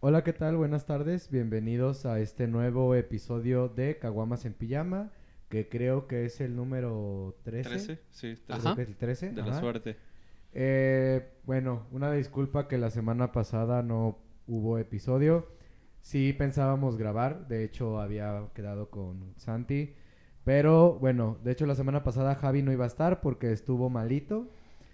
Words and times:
Hola, 0.00 0.22
¿qué 0.22 0.32
tal? 0.32 0.56
Buenas 0.56 0.86
tardes. 0.86 1.30
Bienvenidos 1.30 2.06
a 2.06 2.20
este 2.20 2.46
nuevo 2.46 2.94
episodio 2.94 3.68
de 3.68 3.98
Caguamas 3.98 4.44
en 4.44 4.54
Pijama, 4.54 5.10
que 5.48 5.68
creo 5.68 6.06
que 6.06 6.26
es 6.26 6.40
el 6.40 6.54
número 6.54 7.36
13. 7.42 7.68
13, 7.70 8.00
sí, 8.10 8.36
Creo 8.46 8.58
13. 8.60 8.74
que 8.76 8.82
es 8.82 8.88
el 8.88 8.96
13. 8.96 9.30
De 9.30 9.42
la 9.42 9.58
suerte. 9.58 9.96
Eh, 10.52 11.28
bueno, 11.42 11.88
una 11.90 12.12
disculpa 12.12 12.68
que 12.68 12.78
la 12.78 12.90
semana 12.90 13.32
pasada 13.32 13.82
no 13.82 14.18
hubo 14.46 14.78
episodio. 14.78 15.48
Sí 16.02 16.32
pensábamos 16.32 16.96
grabar, 16.96 17.48
de 17.48 17.64
hecho 17.64 18.00
había 18.00 18.48
quedado 18.54 18.90
con 18.90 19.34
Santi. 19.38 19.92
Pero 20.46 20.94
bueno, 21.00 21.36
de 21.42 21.50
hecho 21.50 21.66
la 21.66 21.74
semana 21.74 22.04
pasada 22.04 22.36
Javi 22.36 22.62
no 22.62 22.70
iba 22.72 22.84
a 22.84 22.86
estar 22.86 23.20
porque 23.20 23.50
estuvo 23.52 23.90
malito. 23.90 24.48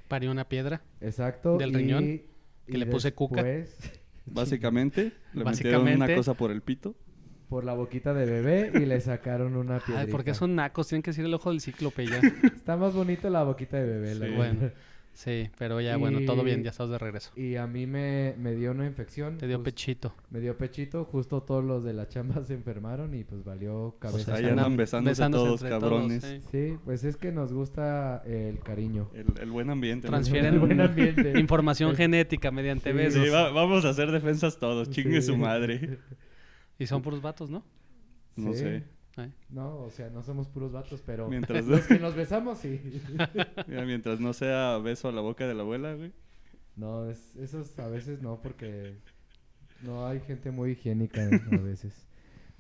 Parió 0.09 0.31
una 0.31 0.49
piedra. 0.49 0.81
Exacto. 1.03 1.59
Del 1.59 1.71
y- 1.71 1.75
riñón, 1.75 2.05
y 2.05 2.23
que 2.73 2.79
le 2.79 2.87
puse 2.87 3.13
cuca. 3.13 3.43
después, 3.43 4.01
Básicamente, 4.27 5.03
le 5.35 5.45
metieron 5.45 5.45
Básicamente. 5.45 5.97
una 5.97 6.15
cosa 6.17 6.33
por 6.35 6.51
el 6.51 6.63
pito. 6.63 6.95
por 7.51 7.65
la 7.65 7.75
boquita 7.75 8.15
de 8.15 8.25
bebé 8.25 8.73
y 8.81 8.87
le 8.87 8.99
sacaron 9.03 9.57
una 9.57 9.77
piedrita. 9.79 10.01
Ay, 10.01 10.07
porque 10.11 10.33
son 10.33 10.55
nacos, 10.57 10.89
tienen 10.89 11.03
que 11.03 11.11
decir 11.11 11.27
el 11.27 11.35
ojo 11.35 11.51
del 11.51 11.61
cíclope 11.61 12.07
ya. 12.07 12.19
Está 12.45 12.79
más 12.79 12.95
bonito 12.95 13.29
la 13.29 13.43
boquita 13.45 13.77
de 13.77 13.85
bebé, 13.87 14.15
la 14.15 14.27
Sí. 14.27 14.33
verdad. 14.33 14.37
Bueno. 14.55 14.73
Sí, 15.15 15.51
pero 15.59 15.79
ya, 15.81 15.99
bueno, 15.99 16.21
todo 16.27 16.41
Y- 16.43 16.47
bien, 16.47 16.65
ya 16.65 16.71
estás 16.71 16.89
de 16.89 16.97
regreso. 16.99 17.31
Y 17.37 17.57
a 17.57 17.67
mí 17.67 17.87
me, 17.87 18.35
me 18.39 18.55
dio 18.55 18.71
una 18.71 18.87
infección. 18.87 19.37
Te 19.37 19.47
dio 19.47 19.59
jus- 19.59 19.65
pechito. 19.65 20.15
Me 20.31 20.41
dio 20.41 20.57
pechito, 20.57 21.05
justo 21.05 21.43
todos 21.43 21.63
los 21.63 21.85
de 21.85 21.93
la 21.93 22.09
chamba 22.09 22.43
se 22.45 22.55
enfermaron 22.55 23.13
y 23.15 23.23
pues 23.23 23.45
valió 23.45 23.97
cabeza. 24.01 24.35
ahí 24.35 24.43
se 24.45 24.49
andan 24.51 24.65
andan 24.65 24.77
besándose 24.79 25.11
besándose 25.11 25.69
todos, 25.69 25.81
cabrones. 25.83 26.23
sí. 26.25 26.41
Sí, 26.51 26.79
pues 26.85 27.05
es 27.05 27.17
que 27.19 27.31
nos 27.31 27.53
gusta 27.53 28.23
el 28.25 28.59
cariño. 28.61 29.11
El, 29.15 29.27
el 29.41 29.51
buen 29.51 29.69
ambiente. 29.69 30.07
¿no? 30.09 30.13
Transfieren 30.13 30.55
El 30.55 30.61
buen 30.61 30.81
ambiente. 30.81 31.33
Información 31.39 31.95
genética 31.95 32.51
mediante 32.51 32.91
Sí, 32.91 32.97
besos. 32.97 33.23
Sí, 33.25 33.29
va- 33.31 33.51
vamos 33.51 33.85
a 33.85 33.91
hacer 33.91 34.11
defensas 34.11 34.59
todos. 34.59 34.89
Chingue 34.91 35.21
Sí. 35.21 35.27
su 35.29 35.37
madre. 35.37 35.99
Y 36.79 36.87
son 36.87 37.01
puros 37.03 37.21
vatos, 37.23 37.49
¿no? 37.51 37.63
No 38.35 38.55
Sí. 38.55 38.59
sé. 38.61 38.85
Ay. 39.17 39.33
No, 39.51 39.77
o 39.79 39.91
sea, 39.91 40.09
no 40.11 40.23
somos 40.23 40.49
puros 40.49 40.73
vatos, 40.73 41.03
pero 41.05 41.29
Mientras, 41.29 41.67
los 41.67 41.87
que 41.87 41.99
nos 41.99 42.15
besamos, 42.15 42.59
sí. 42.59 42.81
Mira, 43.67 43.85
mientras 43.85 44.21
no 44.21 44.33
sea 44.33 44.79
beso 44.79 45.09
a 45.09 45.13
la 45.13 45.21
boca 45.21 45.47
de 45.47 45.55
la 45.55 45.63
abuela, 45.63 45.95
güey. 45.95 46.13
No, 46.77 47.11
es, 47.11 47.37
esos 47.37 47.79
a 47.79 47.89
veces 47.89 48.23
no, 48.23 48.41
porque 48.41 48.95
no 49.83 50.07
hay 50.07 50.21
gente 50.21 50.51
muy 50.51 50.71
higiénica 50.71 51.23
a 51.23 51.57
veces. 51.59 52.09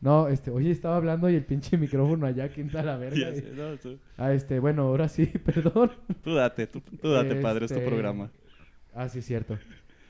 No, 0.02 0.26
este, 0.28 0.50
oye, 0.50 0.70
estaba 0.72 0.96
hablando 0.96 1.30
y 1.30 1.36
el 1.36 1.44
pinche 1.44 1.78
micrófono 1.78 2.26
allá, 2.26 2.48
quinta 2.50 2.82
la 2.82 2.96
verga. 2.98 3.30
Ya 3.30 3.34
sé, 3.34 3.52
no, 3.54 3.76
tú, 3.78 3.98
Ah, 4.18 4.32
este, 4.32 4.58
bueno, 4.58 4.82
ahora 4.82 5.08
sí, 5.08 5.26
perdón. 5.44 5.92
tú 6.22 6.34
date, 6.34 6.66
tú, 6.66 6.80
tú 6.80 7.08
date, 7.10 7.36
padre, 7.36 7.66
es 7.66 7.72
tu 7.72 7.78
Este, 7.78 7.86
programa. 7.88 8.30
Ah, 8.94 9.08
sí, 9.08 9.22
cierto. 9.22 9.58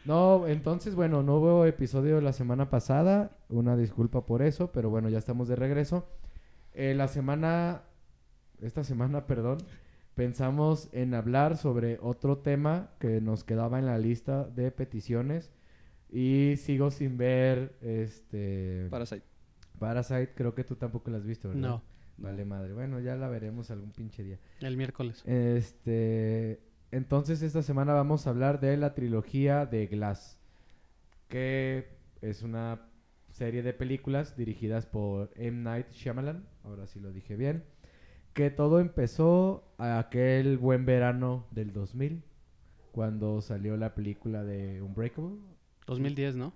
No, 0.04 0.48
entonces, 0.48 0.94
bueno, 0.96 1.22
no 1.22 1.36
hubo 1.36 1.66
episodio 1.66 2.20
la 2.20 2.32
semana 2.32 2.70
pasada. 2.70 3.36
Una 3.50 3.76
disculpa 3.76 4.26
por 4.26 4.42
eso, 4.42 4.72
pero 4.72 4.90
bueno, 4.90 5.08
ya 5.10 5.18
estamos 5.18 5.46
de 5.46 5.54
regreso. 5.56 6.08
Eh, 6.74 6.94
la 6.94 7.08
semana, 7.08 7.82
esta 8.60 8.84
semana, 8.84 9.26
perdón, 9.26 9.58
pensamos 10.14 10.88
en 10.92 11.14
hablar 11.14 11.56
sobre 11.56 11.98
otro 12.00 12.38
tema 12.38 12.90
que 12.98 13.20
nos 13.20 13.44
quedaba 13.44 13.78
en 13.78 13.86
la 13.86 13.98
lista 13.98 14.44
de 14.44 14.70
peticiones. 14.70 15.52
Y 16.10 16.56
sigo 16.58 16.90
sin 16.90 17.16
ver, 17.16 17.76
este... 17.80 18.88
Parasite. 18.90 19.24
Parasite, 19.78 20.34
creo 20.34 20.54
que 20.54 20.64
tú 20.64 20.76
tampoco 20.76 21.10
la 21.10 21.18
has 21.18 21.24
visto, 21.24 21.48
¿verdad? 21.48 21.62
No, 21.62 21.82
Vale, 22.18 22.44
madre. 22.44 22.72
Bueno, 22.72 23.00
ya 23.00 23.16
la 23.16 23.28
veremos 23.28 23.70
algún 23.70 23.90
pinche 23.90 24.22
día. 24.22 24.38
el 24.60 24.76
miércoles. 24.76 25.22
Este, 25.26 26.60
entonces 26.90 27.42
esta 27.42 27.62
semana 27.62 27.94
vamos 27.94 28.26
a 28.26 28.30
hablar 28.30 28.60
de 28.60 28.76
la 28.76 28.94
trilogía 28.94 29.66
de 29.66 29.86
Glass, 29.86 30.38
que 31.28 31.88
es 32.20 32.42
una 32.42 32.91
serie 33.32 33.62
de 33.62 33.72
películas 33.72 34.36
dirigidas 34.36 34.86
por 34.86 35.30
M. 35.36 35.62
Night 35.62 35.90
Shyamalan, 35.90 36.44
ahora 36.64 36.86
sí 36.86 37.00
lo 37.00 37.12
dije 37.12 37.36
bien, 37.36 37.64
que 38.34 38.50
todo 38.50 38.78
empezó 38.80 39.64
aquel 39.78 40.56
buen 40.58 40.86
verano 40.86 41.46
del 41.50 41.72
2000, 41.72 42.22
cuando 42.92 43.40
salió 43.40 43.76
la 43.76 43.94
película 43.94 44.44
de 44.44 44.80
Unbreakable. 44.82 45.36
2010, 45.86 46.36
¿no? 46.36 46.52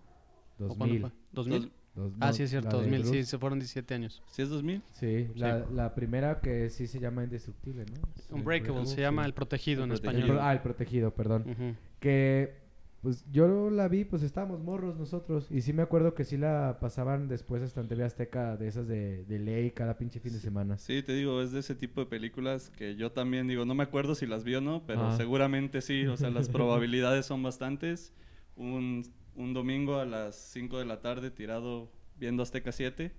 ¿O 0.59 0.69
cuándo 0.77 0.87
2000. 0.87 1.01
fue? 1.01 1.11
¿2000? 1.33 1.71
Dos- 1.97 2.13
ah, 2.21 2.27
no, 2.27 2.33
sí, 2.35 2.43
es 2.43 2.51
cierto, 2.51 2.69
la 2.77 2.83
de 2.83 2.91
2000, 2.91 3.05
sí, 3.07 3.25
se 3.25 3.39
fueron 3.39 3.59
17 3.59 3.95
años. 3.95 4.23
¿Sí 4.27 4.43
es 4.43 4.51
2000? 4.51 4.83
Sí, 4.93 5.29
la, 5.35 5.65
la 5.73 5.95
primera 5.95 6.41
que 6.41 6.69
sí 6.69 6.87
se 6.87 7.01
llama 7.01 7.25
Indestructible, 7.25 7.87
¿no? 7.87 8.37
Unbreakable, 8.37 8.85
se 8.85 9.01
llama 9.01 9.23
sí. 9.23 9.27
El 9.29 9.33
Protegido 9.35 9.83
en 9.85 9.91
El 9.93 9.97
El 9.99 10.05
español. 10.05 10.29
pro- 10.29 10.43
ah, 10.43 10.53
el 10.53 10.61
protegido, 10.61 11.15
perdón. 11.15 11.45
Ujú. 11.51 11.75
que 12.01 12.66
pues 13.07 13.25
yo 13.31 13.71
la 13.71 13.87
vi, 13.87 14.05
pues 14.05 14.25
estábamos 14.25 14.59
morros 14.65 14.97
nosotros. 14.99 15.47
Y 15.49 15.61
sí 15.61 15.73
me 15.73 15.83
acuerdo 15.83 16.13
que 16.15 16.25
sí 16.25 16.37
la 16.37 16.79
pasaban 16.81 17.29
después 17.29 17.63
hasta 17.63 17.81
en 17.81 17.87
TV 17.87 18.03
Azteca 18.03 18.57
de 18.57 18.67
esas 18.67 18.89
de, 18.89 19.25
de 19.27 19.39
ley 19.39 19.71
cada 19.71 19.97
pinche 19.97 20.19
fin 20.19 20.33
de 20.33 20.41
semana. 20.41 20.77
Sí, 20.77 21.05
te 21.05 21.15
digo, 21.15 21.41
es 21.41 21.53
de 21.53 21.61
ese 21.61 21.77
tipo 21.77 22.01
de 22.01 22.09
películas 22.09 22.69
que 22.71 22.97
yo 22.97 23.13
también 23.13 23.47
digo, 23.47 23.65
no 23.65 23.77
me 23.77 23.85
acuerdo 23.85 24.17
si 24.17 24.27
las 24.27 24.43
vi 24.43 24.57
o 24.57 24.61
no, 24.61 24.83
pero 24.89 25.03
Ah. 25.07 25.17
seguramente 25.17 25.83
sí, 25.83 26.05
o 26.07 26.17
sea, 26.17 26.31
las 26.31 26.49
probabilidades 26.49 27.27
son 27.27 27.45
bastantes. 27.45 28.13
Un, 28.57 29.05
un 29.37 29.55
domingo 29.55 30.01
a 30.01 30.05
las 30.05 30.35
5 30.35 30.81
de 30.81 30.87
la 30.87 31.01
tarde 31.01 31.31
tirado 31.31 31.93
viendo 32.19 32.43
Azteca 32.43 32.73
7 32.73 33.13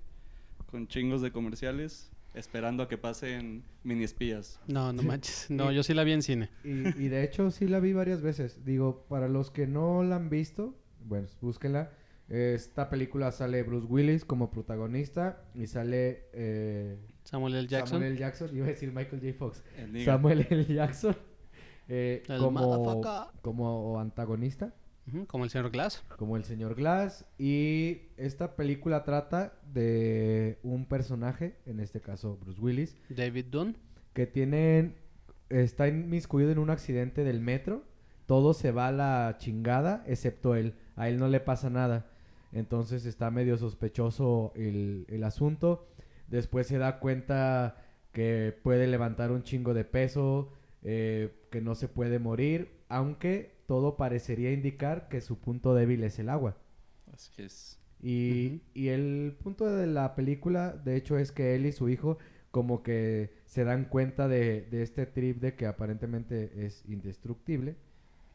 con 0.65 0.89
chingos 0.89 1.21
de 1.21 1.31
comerciales, 1.31 2.11
esperando 2.37 2.83
a 2.83 2.87
que 2.87 2.97
pasen 2.97 3.63
mini 3.83 4.03
espías. 4.03 4.59
No, 4.67 4.93
no 4.93 5.03
manches. 5.03 5.47
No, 5.49 5.71
Y- 5.71 5.75
yo 5.75 5.83
sí 5.83 5.93
la 5.93 6.03
vi 6.03 6.13
en 6.13 6.21
cine. 6.21 6.49
Y, 6.63 6.69
y 6.87 7.09
de 7.09 7.23
hecho 7.23 7.51
sí 7.51 7.67
la 7.67 7.79
vi 7.79 7.93
varias 7.93 8.21
veces. 8.21 8.63
Digo, 8.65 9.05
para 9.09 9.27
los 9.27 9.51
que 9.51 9.67
no 9.67 10.03
la 10.03 10.15
han 10.17 10.29
visto, 10.29 10.75
bueno, 11.05 11.27
búsquenla. 11.41 11.91
Esta 12.29 12.89
película 12.89 13.31
sale 13.31 13.63
Bruce 13.63 13.87
Willis 13.87 14.25
como 14.25 14.51
protagonista 14.51 15.45
y 15.55 15.67
sale 15.67 16.25
eh, 16.33 16.97
Samuel 17.23 17.55
L. 17.55 17.67
Jackson. 17.67 17.99
Samuel 17.99 18.11
L. 18.11 18.19
Jackson. 18.19 18.55
Iba 18.55 18.65
a 18.65 18.69
decir 18.69 18.91
Michael 18.91 19.21
J. 19.21 19.33
Fox. 19.33 19.63
Samuel 20.03 20.45
L. 20.49 20.65
Jackson 20.65 21.15
eh, 21.87 22.23
El 22.27 22.39
como, 22.39 23.01
como 23.41 23.99
antagonista. 23.99 24.73
Como 25.27 25.43
el 25.45 25.49
señor 25.49 25.71
Glass. 25.71 26.03
como 26.17 26.37
el 26.37 26.43
señor 26.43 26.75
Glass 26.75 27.25
y 27.37 28.01
esta 28.17 28.55
película 28.55 29.03
trata 29.03 29.53
de 29.73 30.59
un 30.63 30.85
personaje, 30.85 31.55
en 31.65 31.79
este 31.79 32.01
caso 32.01 32.37
Bruce 32.41 32.59
Willis, 32.59 32.97
David 33.09 33.45
Dunn. 33.49 33.77
que 34.13 34.27
tienen 34.27 34.95
está 35.49 35.87
inmiscuido 35.87 36.51
en 36.51 36.59
un 36.59 36.69
accidente 36.69 37.23
del 37.23 37.39
metro, 37.39 37.83
todo 38.25 38.53
se 38.53 38.71
va 38.71 38.87
a 38.87 38.91
la 38.91 39.35
chingada 39.37 40.03
excepto 40.07 40.55
él, 40.55 40.73
a 40.95 41.07
él 41.07 41.17
no 41.17 41.27
le 41.27 41.39
pasa 41.39 41.69
nada. 41.69 42.11
Entonces 42.51 43.05
está 43.05 43.31
medio 43.31 43.57
sospechoso 43.57 44.51
el, 44.55 45.05
el 45.09 45.23
asunto. 45.23 45.87
Después 46.27 46.67
se 46.67 46.77
da 46.77 46.99
cuenta 46.99 47.77
que 48.11 48.57
puede 48.63 48.87
levantar 48.87 49.31
un 49.31 49.43
chingo 49.43 49.73
de 49.73 49.85
peso, 49.85 50.51
eh, 50.83 51.33
que 51.51 51.61
no 51.61 51.75
se 51.75 51.87
puede 51.87 52.19
morir, 52.19 52.71
aunque 52.89 53.56
todo 53.67 53.97
parecería 53.97 54.51
indicar 54.53 55.09
que 55.09 55.21
su 55.21 55.39
punto 55.39 55.75
débil 55.75 56.03
es 56.03 56.19
el 56.19 56.29
agua. 56.29 56.57
Así 57.13 57.31
es. 57.43 57.79
Y, 58.01 58.61
y 58.73 58.89
el 58.89 59.35
punto 59.43 59.65
de 59.65 59.87
la 59.87 60.15
película, 60.15 60.71
de 60.73 60.95
hecho, 60.95 61.17
es 61.17 61.31
que 61.31 61.55
él 61.55 61.65
y 61.65 61.71
su 61.71 61.89
hijo 61.89 62.17
como 62.51 62.83
que 62.83 63.33
se 63.45 63.63
dan 63.63 63.85
cuenta 63.85 64.27
de, 64.27 64.61
de 64.71 64.81
este 64.83 65.05
trip 65.05 65.39
de 65.41 65.55
que 65.55 65.65
aparentemente 65.67 66.65
es 66.65 66.83
indestructible 66.87 67.75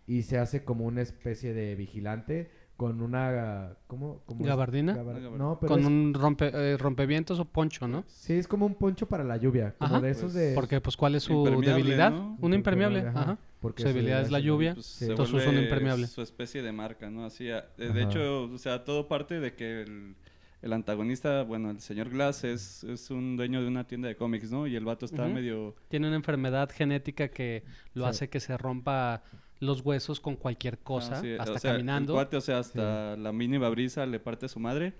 y 0.06 0.22
se 0.22 0.38
hace 0.38 0.64
como 0.64 0.84
una 0.86 1.02
especie 1.02 1.54
de 1.54 1.74
vigilante 1.76 2.50
con 2.76 3.00
una... 3.02 3.76
¿Cómo? 3.86 4.22
¿Gabardina? 4.28 4.94
Gabar-. 4.94 5.20
No, 5.20 5.58
pero 5.60 5.68
Con 5.70 5.80
es- 5.80 5.86
un 5.86 6.14
rompe, 6.14 6.50
eh, 6.52 6.76
rompevientos 6.76 7.38
o 7.38 7.44
poncho, 7.44 7.86
¿no? 7.86 8.04
sí, 8.08 8.34
es 8.34 8.48
como 8.48 8.66
un 8.66 8.74
poncho 8.74 9.06
para 9.08 9.22
la 9.24 9.36
lluvia, 9.36 9.74
como 9.78 9.96
Ajá. 9.96 10.00
de 10.00 10.10
esos 10.10 10.32
Pues, 10.32 10.34
de... 10.34 10.54
Porque, 10.54 10.80
pues, 10.80 10.96
¿cuál 10.96 11.14
es 11.14 11.22
su 11.22 11.32
Impermeable, 11.34 11.72
debilidad? 11.74 12.10
¿no? 12.10 12.36
Un 12.40 12.54
impermeable, 12.54 13.00
ajá, 13.00 13.22
ajá. 13.22 13.38
Porque 13.62 13.82
Su 13.82 13.88
debilidad 13.88 14.20
es 14.20 14.30
la 14.30 14.40
lluvia. 14.40 14.74
Pues, 14.74 14.84
Sí. 14.86 15.06
Entonces 15.06 15.32
usa 15.34 15.48
un 15.48 15.54
vuelve 15.54 15.62
impermeable. 15.70 16.06
Su 16.08 16.20
especie 16.20 16.60
de 16.62 16.72
marca, 16.72 17.08
¿no? 17.10 17.24
Así, 17.24 17.48
a- 17.50 17.62
de, 17.78 17.88
Ajá. 17.88 18.00
hecho, 18.02 18.42
o 18.52 18.58
sea, 18.58 18.84
todo 18.84 19.08
parte 19.08 19.40
de 19.40 19.54
que 19.54 19.80
el, 19.82 20.14
el 20.60 20.72
antagonista, 20.74 21.42
bueno, 21.44 21.70
el 21.70 21.80
señor 21.80 22.10
Glass 22.10 22.44
es, 22.44 22.84
es 22.84 23.10
un 23.10 23.36
dueño 23.38 23.62
de 23.62 23.68
una 23.68 23.86
tienda 23.86 24.08
de 24.08 24.16
cómics, 24.16 24.50
¿no? 24.52 24.66
Y 24.66 24.76
el 24.76 24.84
vato 24.84 25.06
está 25.06 25.26
medio... 25.26 25.74
Tiene 25.88 26.08
una 26.08 26.16
enfermedad 26.16 26.68
genética 26.70 27.28
que 27.28 27.62
lo 27.94 28.04
Sí. 28.04 28.10
hace 28.10 28.28
que 28.28 28.40
se 28.40 28.58
rompa 28.58 29.22
los 29.60 29.80
huesos 29.82 30.18
con 30.20 30.34
cualquier 30.36 30.78
cosa, 30.80 31.18
Ah, 31.18 31.20
sí, 31.20 31.32
hasta 31.38 31.52
o 31.52 31.58
sea, 31.58 31.72
caminando. 31.72 32.12
El 32.14 32.16
cuate, 32.16 32.36
o 32.36 32.40
sea, 32.40 32.58
hasta 32.58 33.16
la 33.16 33.32
mínima 33.32 33.68
brisa 33.68 34.04
le 34.06 34.18
parte 34.20 34.46
a 34.46 34.48
su 34.48 34.58
madre. 34.60 34.92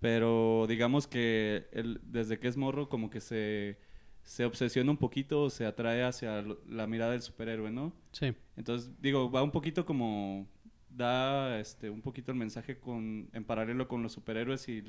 Pero 0.00 0.66
digamos 0.68 1.06
que 1.06 1.66
él, 1.72 2.00
desde 2.04 2.38
que 2.38 2.48
es 2.48 2.56
morro, 2.58 2.88
como 2.90 3.08
que 3.08 3.20
se, 3.20 3.78
se 4.24 4.44
obsesiona 4.44 4.90
un 4.90 4.96
poquito, 4.96 5.48
se 5.50 5.64
atrae 5.66 6.02
hacia 6.02 6.44
la 6.68 6.86
mirada 6.88 7.12
del 7.12 7.22
superhéroe, 7.22 7.70
¿no? 7.70 7.92
Sí. 8.12 8.32
Entonces, 8.56 8.90
digo, 9.00 9.30
va 9.30 9.42
un 9.42 9.50
poquito 9.52 9.84
como 9.86 10.46
da 10.90 11.58
este 11.60 11.90
un 11.90 12.00
poquito 12.02 12.32
el 12.32 12.38
mensaje 12.38 12.78
con 12.78 13.28
en 13.32 13.44
paralelo 13.44 13.86
con 13.88 14.02
los 14.02 14.12
superhéroes 14.12 14.68
y 14.68 14.82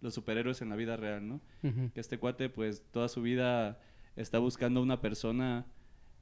los 0.00 0.14
superhéroes 0.14 0.62
en 0.62 0.68
la 0.68 0.76
vida 0.76 0.96
real, 0.96 1.26
¿no? 1.28 1.40
Que 1.92 2.00
este 2.00 2.18
cuate 2.18 2.48
pues 2.48 2.82
toda 2.92 3.08
su 3.08 3.20
vida 3.22 3.80
está 4.16 4.38
buscando 4.38 4.80
una 4.82 5.00
persona 5.00 5.66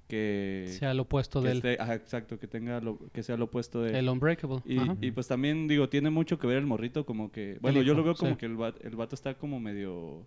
que... 0.08 0.66
Sea 0.78 0.94
lo 0.94 1.02
opuesto 1.02 1.42
esté- 1.44 1.76
ajá, 1.80 1.94
exacto, 1.94 2.38
que 2.38 2.46
tenga 2.46 2.80
lo, 2.80 2.98
que 3.12 3.22
sea 3.22 3.36
lo 3.36 3.46
opuesto 3.46 3.82
de... 3.82 3.98
el 3.98 4.08
Unbreakable. 4.08 4.60
Y, 4.64 4.78
Ajá. 4.78 4.96
y 5.00 5.10
pues 5.10 5.26
también, 5.26 5.66
digo, 5.66 5.88
tiene 5.88 6.10
mucho 6.10 6.38
que 6.38 6.46
ver 6.46 6.58
el 6.58 6.66
morrito, 6.66 7.04
como 7.04 7.32
que... 7.32 7.58
Bueno, 7.60 7.82
yo 7.82 7.94
lo 7.94 8.04
veo 8.04 8.14
como 8.14 8.32
sí. 8.32 8.36
que 8.36 8.46
el, 8.46 8.60
va- 8.60 8.74
el 8.82 8.94
vato 8.96 9.14
está 9.14 9.34
como 9.34 9.58
medio... 9.60 10.26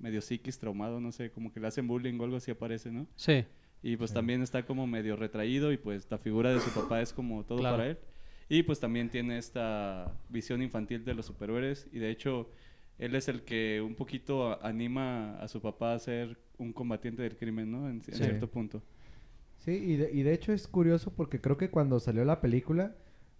Medio 0.00 0.20
psiquis, 0.20 0.58
traumado, 0.58 1.00
no 1.00 1.12
sé, 1.12 1.30
como 1.30 1.52
que 1.52 1.60
le 1.60 1.66
hacen 1.68 1.86
bullying 1.86 2.18
o 2.18 2.24
algo 2.24 2.36
así 2.36 2.50
aparece, 2.50 2.90
¿no? 2.90 3.06
Sí, 3.16 3.44
Y 3.82 3.96
pues 3.96 4.10
Sí. 4.10 4.14
también 4.14 4.42
está 4.42 4.64
como 4.66 4.86
medio 4.86 5.16
retraído 5.16 5.72
y 5.72 5.78
pues 5.78 6.06
la 6.10 6.18
figura 6.18 6.52
de 6.52 6.60
su 6.60 6.70
papá 6.70 7.00
es 7.00 7.12
como 7.14 7.44
todo 7.44 7.58
Claro. 7.58 7.76
para 7.78 7.90
él. 7.90 7.98
Y 8.48 8.62
pues 8.62 8.78
también 8.80 9.08
tiene 9.10 9.38
esta 9.38 10.12
visión 10.28 10.60
infantil 10.60 11.04
de 11.04 11.14
los 11.14 11.24
superhéroes 11.26 11.86
y 11.92 11.98
de 11.98 12.10
hecho 12.10 12.50
él 12.98 13.14
es 13.14 13.28
el 13.28 13.42
que 13.42 13.80
un 13.80 13.94
poquito 13.94 14.62
anima 14.62 15.38
a 15.38 15.48
su 15.48 15.62
papá 15.62 15.94
a 15.94 15.98
ser 15.98 16.36
un 16.58 16.72
combatiente 16.74 17.22
del 17.22 17.36
crimen, 17.36 17.70
¿no? 17.70 17.88
En, 17.88 17.96
en 17.96 18.02
Sí. 18.02 18.12
cierto 18.24 18.50
punto. 18.50 18.82
Sí, 19.58 19.72
y 19.72 19.96
de, 19.96 20.10
y 20.12 20.22
de 20.24 20.32
hecho 20.34 20.52
es 20.52 20.66
curioso 20.68 21.12
porque 21.14 21.40
creo 21.40 21.56
que 21.56 21.70
cuando 21.70 22.00
salió 22.00 22.24
la 22.24 22.40
película, 22.40 22.94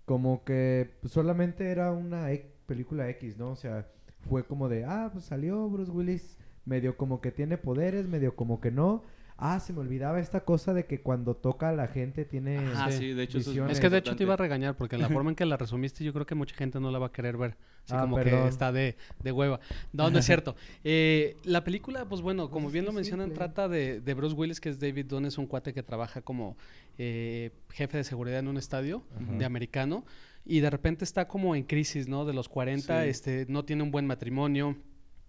como 0.07 0.45
que 0.45 0.91
solamente 1.07 1.67
era 1.71 1.93
una 1.93 2.33
e- 2.33 2.51
película 2.67 3.09
X, 3.11 3.37
¿no? 3.37 3.51
O 3.51 3.57
sea, 3.57 3.89
fue 4.29 4.45
como 4.45 4.69
de, 4.69 4.85
ah, 4.85 5.11
pues 5.13 5.25
salió 5.25 5.69
Bruce 5.69 5.91
Willis, 5.91 6.39
medio 6.71 6.97
como 6.97 7.21
que 7.21 7.31
tiene 7.33 7.59
poderes, 7.59 8.07
medio 8.09 8.35
como 8.35 8.61
que 8.61 8.71
no. 8.71 9.03
Ah, 9.43 9.59
se 9.59 9.73
me 9.73 9.81
olvidaba 9.81 10.21
esta 10.21 10.41
cosa 10.45 10.75
de 10.75 10.85
que 10.85 11.01
cuando 11.01 11.35
toca 11.35 11.71
a 11.71 11.73
la 11.73 11.87
gente 11.89 12.27
tiene... 12.27 12.59
Ah, 12.77 12.91
Sí. 12.93 13.15
de 13.15 13.23
hecho 13.23 13.39
eso 13.39 13.67
es, 13.69 13.81
que 13.81 13.89
de 13.89 13.97
hecho 13.97 14.15
te 14.15 14.25
iba 14.25 14.35
a 14.35 14.37
regañar 14.37 14.77
porque 14.77 14.99
la 14.99 15.09
forma 15.25 15.31
en 15.31 15.35
que 15.35 15.47
la 15.47 15.57
resumiste 15.57 16.05
yo 16.05 16.13
creo 16.13 16.27
que 16.27 16.35
mucha 16.35 16.55
gente 16.55 16.79
no 16.79 16.91
la 16.91 16.99
va 16.99 17.07
a 17.07 17.13
querer 17.13 17.39
ver. 17.39 17.57
Así 17.87 17.95
Ah, 17.97 18.03
como 18.03 18.17
perdón. 18.17 18.43
que 18.43 18.49
está 18.49 18.71
de, 18.71 18.97
de 19.23 19.33
hueva. 19.33 19.59
No, 19.95 20.11
no 20.11 20.19
es 20.19 20.27
cierto. 20.27 20.55
Eh, 20.85 21.37
la 21.45 21.65
película, 21.65 22.05
pues 22.07 22.21
bueno, 22.21 22.51
como 22.51 22.67
Pues 22.67 22.75
bien 22.75 22.85
lo 22.85 22.93
mencionan, 22.93 23.29
simple. 23.29 23.39
trata 23.47 23.67
de, 23.69 24.01
de 24.03 24.15
Bruce 24.15 24.37
Willis, 24.37 24.61
que 24.61 24.69
es 24.69 24.79
David 24.79 25.07
Dunn, 25.07 25.25
es 25.25 25.39
un 25.39 25.47
cuate 25.47 25.73
que 25.73 25.83
trabaja 25.83 26.21
como 26.21 26.57
eh, 26.99 27.51
jefe 27.71 27.97
de 27.97 28.05
seguridad 28.05 28.41
en 28.41 28.49
un 28.49 28.59
estadio 28.59 29.03
Ajá. 29.23 29.33
de 29.39 29.45
americano 29.47 30.05
y 30.45 30.61
de 30.61 30.69
repente 30.69 31.05
está 31.05 31.27
como 31.29 31.55
en 31.57 31.63
crisis, 31.65 32.09
¿no? 32.09 32.27
De 32.27 32.35
los 32.35 32.49
40, 32.51 33.05
Sí. 33.05 33.09
este, 33.09 33.47
no 33.49 33.65
tiene 33.65 33.83
un 33.83 33.91
buen 33.91 34.07
matrimonio, 34.07 34.77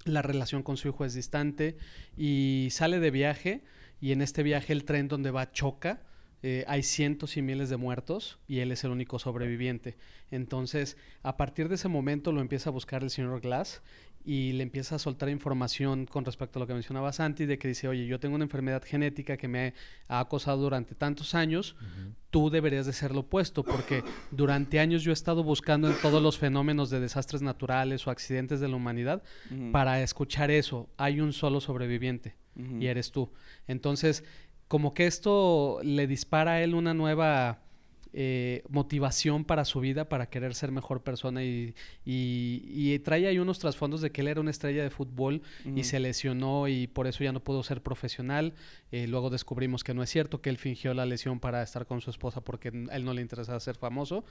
la 0.06 0.22
relación 0.22 0.64
con 0.64 0.78
su 0.78 0.88
hijo 0.88 1.06
es 1.06 1.14
distante 1.14 1.78
y 2.18 2.70
sale 2.72 3.00
de 3.00 3.12
viaje 3.12 3.64
y 4.00 4.12
en 4.12 4.22
este 4.22 4.44
viaje 4.44 4.74
el 4.74 4.84
tren 4.84 5.08
donde 5.08 5.32
va 5.32 5.52
choca. 5.52 6.04
eh, 6.44 6.66
hay 6.68 6.82
cientos 6.82 7.38
y 7.38 7.44
miles 7.44 7.70
de 7.70 7.78
muertos 7.78 8.40
y 8.48 8.60
él 8.60 8.72
es 8.72 8.84
el 8.84 8.90
único 8.90 9.20
sobreviviente. 9.20 9.98
Entonces, 10.32 10.98
a 11.22 11.38
partir 11.38 11.70
de 11.70 11.76
ese 11.76 11.88
momento 11.88 12.32
lo 12.32 12.42
empieza 12.42 12.72
a 12.72 12.74
buscar 12.74 13.04
el 13.04 13.12
señor 13.12 13.42
Glass 13.42 13.84
y 14.24 14.54
le 14.54 14.64
empieza 14.64 14.96
a 14.96 15.00
soltar 15.00 15.30
información 15.30 16.06
con 16.06 16.26
respecto 16.26 16.58
a 16.58 16.62
lo 16.62 16.68
que 16.68 16.74
mencionaba 16.74 17.12
Santi, 17.12 17.46
de 17.46 17.58
que 17.58 17.68
dice, 17.68 17.88
oye, 17.88 18.06
yo 18.06 18.20
tengo 18.20 18.36
una 18.36 18.44
enfermedad 18.44 18.84
genética 18.84 19.38
que 19.38 19.48
me 19.48 19.74
ha 20.08 20.20
acosado 20.20 20.62
durante 20.62 20.96
tantos 20.96 21.36
años, 21.36 21.76
tú 22.30 22.50
deberías 22.50 22.86
de 22.86 22.94
ser 22.94 23.14
lo 23.14 23.22
opuesto, 23.22 23.64
porque 23.64 24.04
durante 24.32 24.80
años 24.80 25.04
yo 25.04 25.12
he 25.12 25.14
estado 25.14 25.44
buscando 25.44 25.90
en 25.90 25.96
todos 26.02 26.22
los 26.22 26.38
fenómenos 26.38 26.90
de 26.90 27.00
desastres 27.00 27.42
naturales 27.42 28.06
o 28.08 28.12
accidentes 28.12 28.60
de 28.60 28.68
la 28.68 28.76
humanidad 28.76 29.24
para 29.72 30.02
escuchar 30.02 30.52
eso. 30.52 30.90
Hay 30.98 31.20
un 31.20 31.34
solo 31.34 31.62
sobreviviente 31.62 32.36
y 32.80 32.88
eres 32.88 33.12
tú. 33.12 33.32
Entonces, 33.68 34.24
como 34.68 34.94
que 34.94 35.08
esto 35.08 35.80
le 35.84 36.08
dispara 36.08 36.52
a 36.52 36.62
él 36.62 36.76
una 36.76 36.94
nueva 36.94 37.60
eh, 38.14 38.64
motivación 38.70 39.46
para 39.46 39.64
su 39.66 39.80
vida, 39.80 40.10
para 40.10 40.30
querer 40.30 40.54
ser 40.54 40.72
mejor 40.72 41.02
persona 41.02 41.44
y, 41.44 41.74
y- 42.06 42.62
y 42.94 43.00
trae 43.00 43.28
ahí 43.28 43.40
unos 43.40 43.60
trasfondos 43.60 44.02
de 44.02 44.12
que 44.12 44.22
él 44.22 44.28
era 44.28 44.42
una 44.42 44.52
estrella 44.52 44.84
de 44.84 44.90
fútbol 44.90 45.42
y 45.76 45.84
se 45.84 46.00
lesionó 46.00 46.68
y 46.68 46.88
por 46.88 47.08
eso 47.08 47.24
ya 47.24 47.32
no 47.32 47.40
pudo 47.44 47.64
ser 47.64 47.82
profesional. 47.82 48.54
Eh, 48.92 49.08
luego 49.08 49.30
descubrimos 49.30 49.84
que 49.84 49.94
no 49.94 50.04
es 50.04 50.10
cierto, 50.10 50.42
que 50.42 50.50
él 50.50 50.58
fingió 50.58 50.94
la 50.94 51.06
lesión 51.06 51.40
para 51.40 51.64
estar 51.64 51.86
con 51.86 52.02
su 52.02 52.10
esposa 52.10 52.42
porque 52.42 52.70
a 52.90 52.96
él 52.98 53.06
no 53.06 53.14
le 53.14 53.22
interesaba 53.22 53.60
ser 53.60 53.76
famoso. 53.78 54.26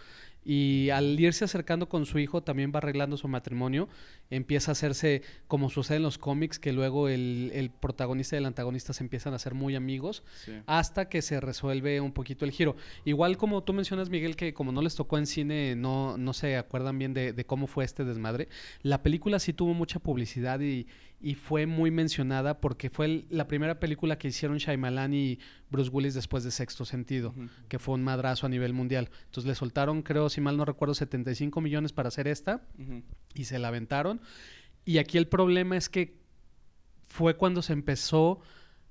Y 0.44 0.90
al 0.90 1.18
irse 1.18 1.44
acercando 1.44 1.88
con 1.88 2.06
su 2.06 2.18
hijo, 2.18 2.42
también 2.42 2.72
va 2.74 2.78
arreglando 2.78 3.16
su 3.16 3.28
matrimonio. 3.28 3.88
Empieza 4.30 4.70
a 4.70 4.72
hacerse, 4.72 5.22
como 5.48 5.70
sucede 5.70 5.96
en 5.96 6.02
los 6.02 6.18
cómics, 6.18 6.58
que 6.58 6.72
luego 6.72 7.08
el, 7.08 7.50
el 7.54 7.70
protagonista 7.70 8.36
y 8.36 8.38
el 8.38 8.46
antagonista 8.46 8.92
se 8.92 9.02
empiezan 9.02 9.32
a 9.32 9.36
hacer 9.36 9.54
muy 9.54 9.74
amigos 9.76 10.22
Sí. 10.44 10.52
hasta 10.66 11.08
que 11.08 11.22
se 11.22 11.40
resuelve 11.40 12.00
un 12.00 12.12
poquito 12.12 12.44
el 12.44 12.50
giro. 12.50 12.76
Igual 13.04 13.36
como 13.36 13.62
tú 13.62 13.72
mencionas, 13.72 14.10
Miguel, 14.10 14.36
que 14.36 14.52
como 14.54 14.72
no 14.72 14.82
les 14.82 14.94
tocó 14.94 15.18
en 15.18 15.26
cine, 15.26 15.74
no, 15.76 16.16
no 16.18 16.32
se 16.32 16.56
acuerdan 16.56 16.98
bien 16.98 17.14
de, 17.14 17.32
de 17.32 17.44
cómo 17.44 17.66
fue 17.66 17.84
este 17.84 18.04
desmadre. 18.04 18.48
La 18.82 19.02
película 19.02 19.38
sí 19.38 19.52
tuvo 19.52 19.74
mucha 19.74 19.98
publicidad 20.00 20.60
y, 20.60 20.86
y 21.22 21.34
fue 21.34 21.66
muy 21.66 21.90
mencionada 21.90 22.60
porque 22.60 22.88
fue 22.88 23.06
el- 23.06 23.26
la 23.28 23.46
primera 23.46 23.78
película 23.78 24.16
que 24.16 24.28
hicieron 24.28 24.56
Shyamalan 24.58 25.12
y 25.12 25.38
Bruce 25.70 25.90
Willis 25.90 26.14
después 26.14 26.44
de 26.44 26.50
Sexto 26.50 26.84
Sentido, 26.86 27.34
que 27.68 27.78
fue 27.78 27.94
un 27.94 28.02
madrazo 28.02 28.46
a 28.46 28.48
nivel 28.48 28.72
mundial. 28.72 29.10
Entonces 29.26 29.46
le 29.46 29.54
soltaron, 29.54 30.02
creo, 30.02 30.30
si 30.30 30.40
mal 30.40 30.56
no 30.56 30.64
recuerdo, 30.64 30.94
75 30.94 31.60
millones 31.60 31.92
para 31.92 32.08
hacer 32.08 32.26
esta 32.26 32.62
y 33.34 33.44
se 33.44 33.58
la 33.58 33.68
aventaron. 33.68 34.20
Y 34.86 34.96
aquí 34.98 35.18
el 35.18 35.26
problema 35.28 35.76
es 35.76 35.88
que 35.90 36.18
fue 37.06 37.36
cuando 37.36 37.60
se 37.62 37.72
empezó 37.74 38.40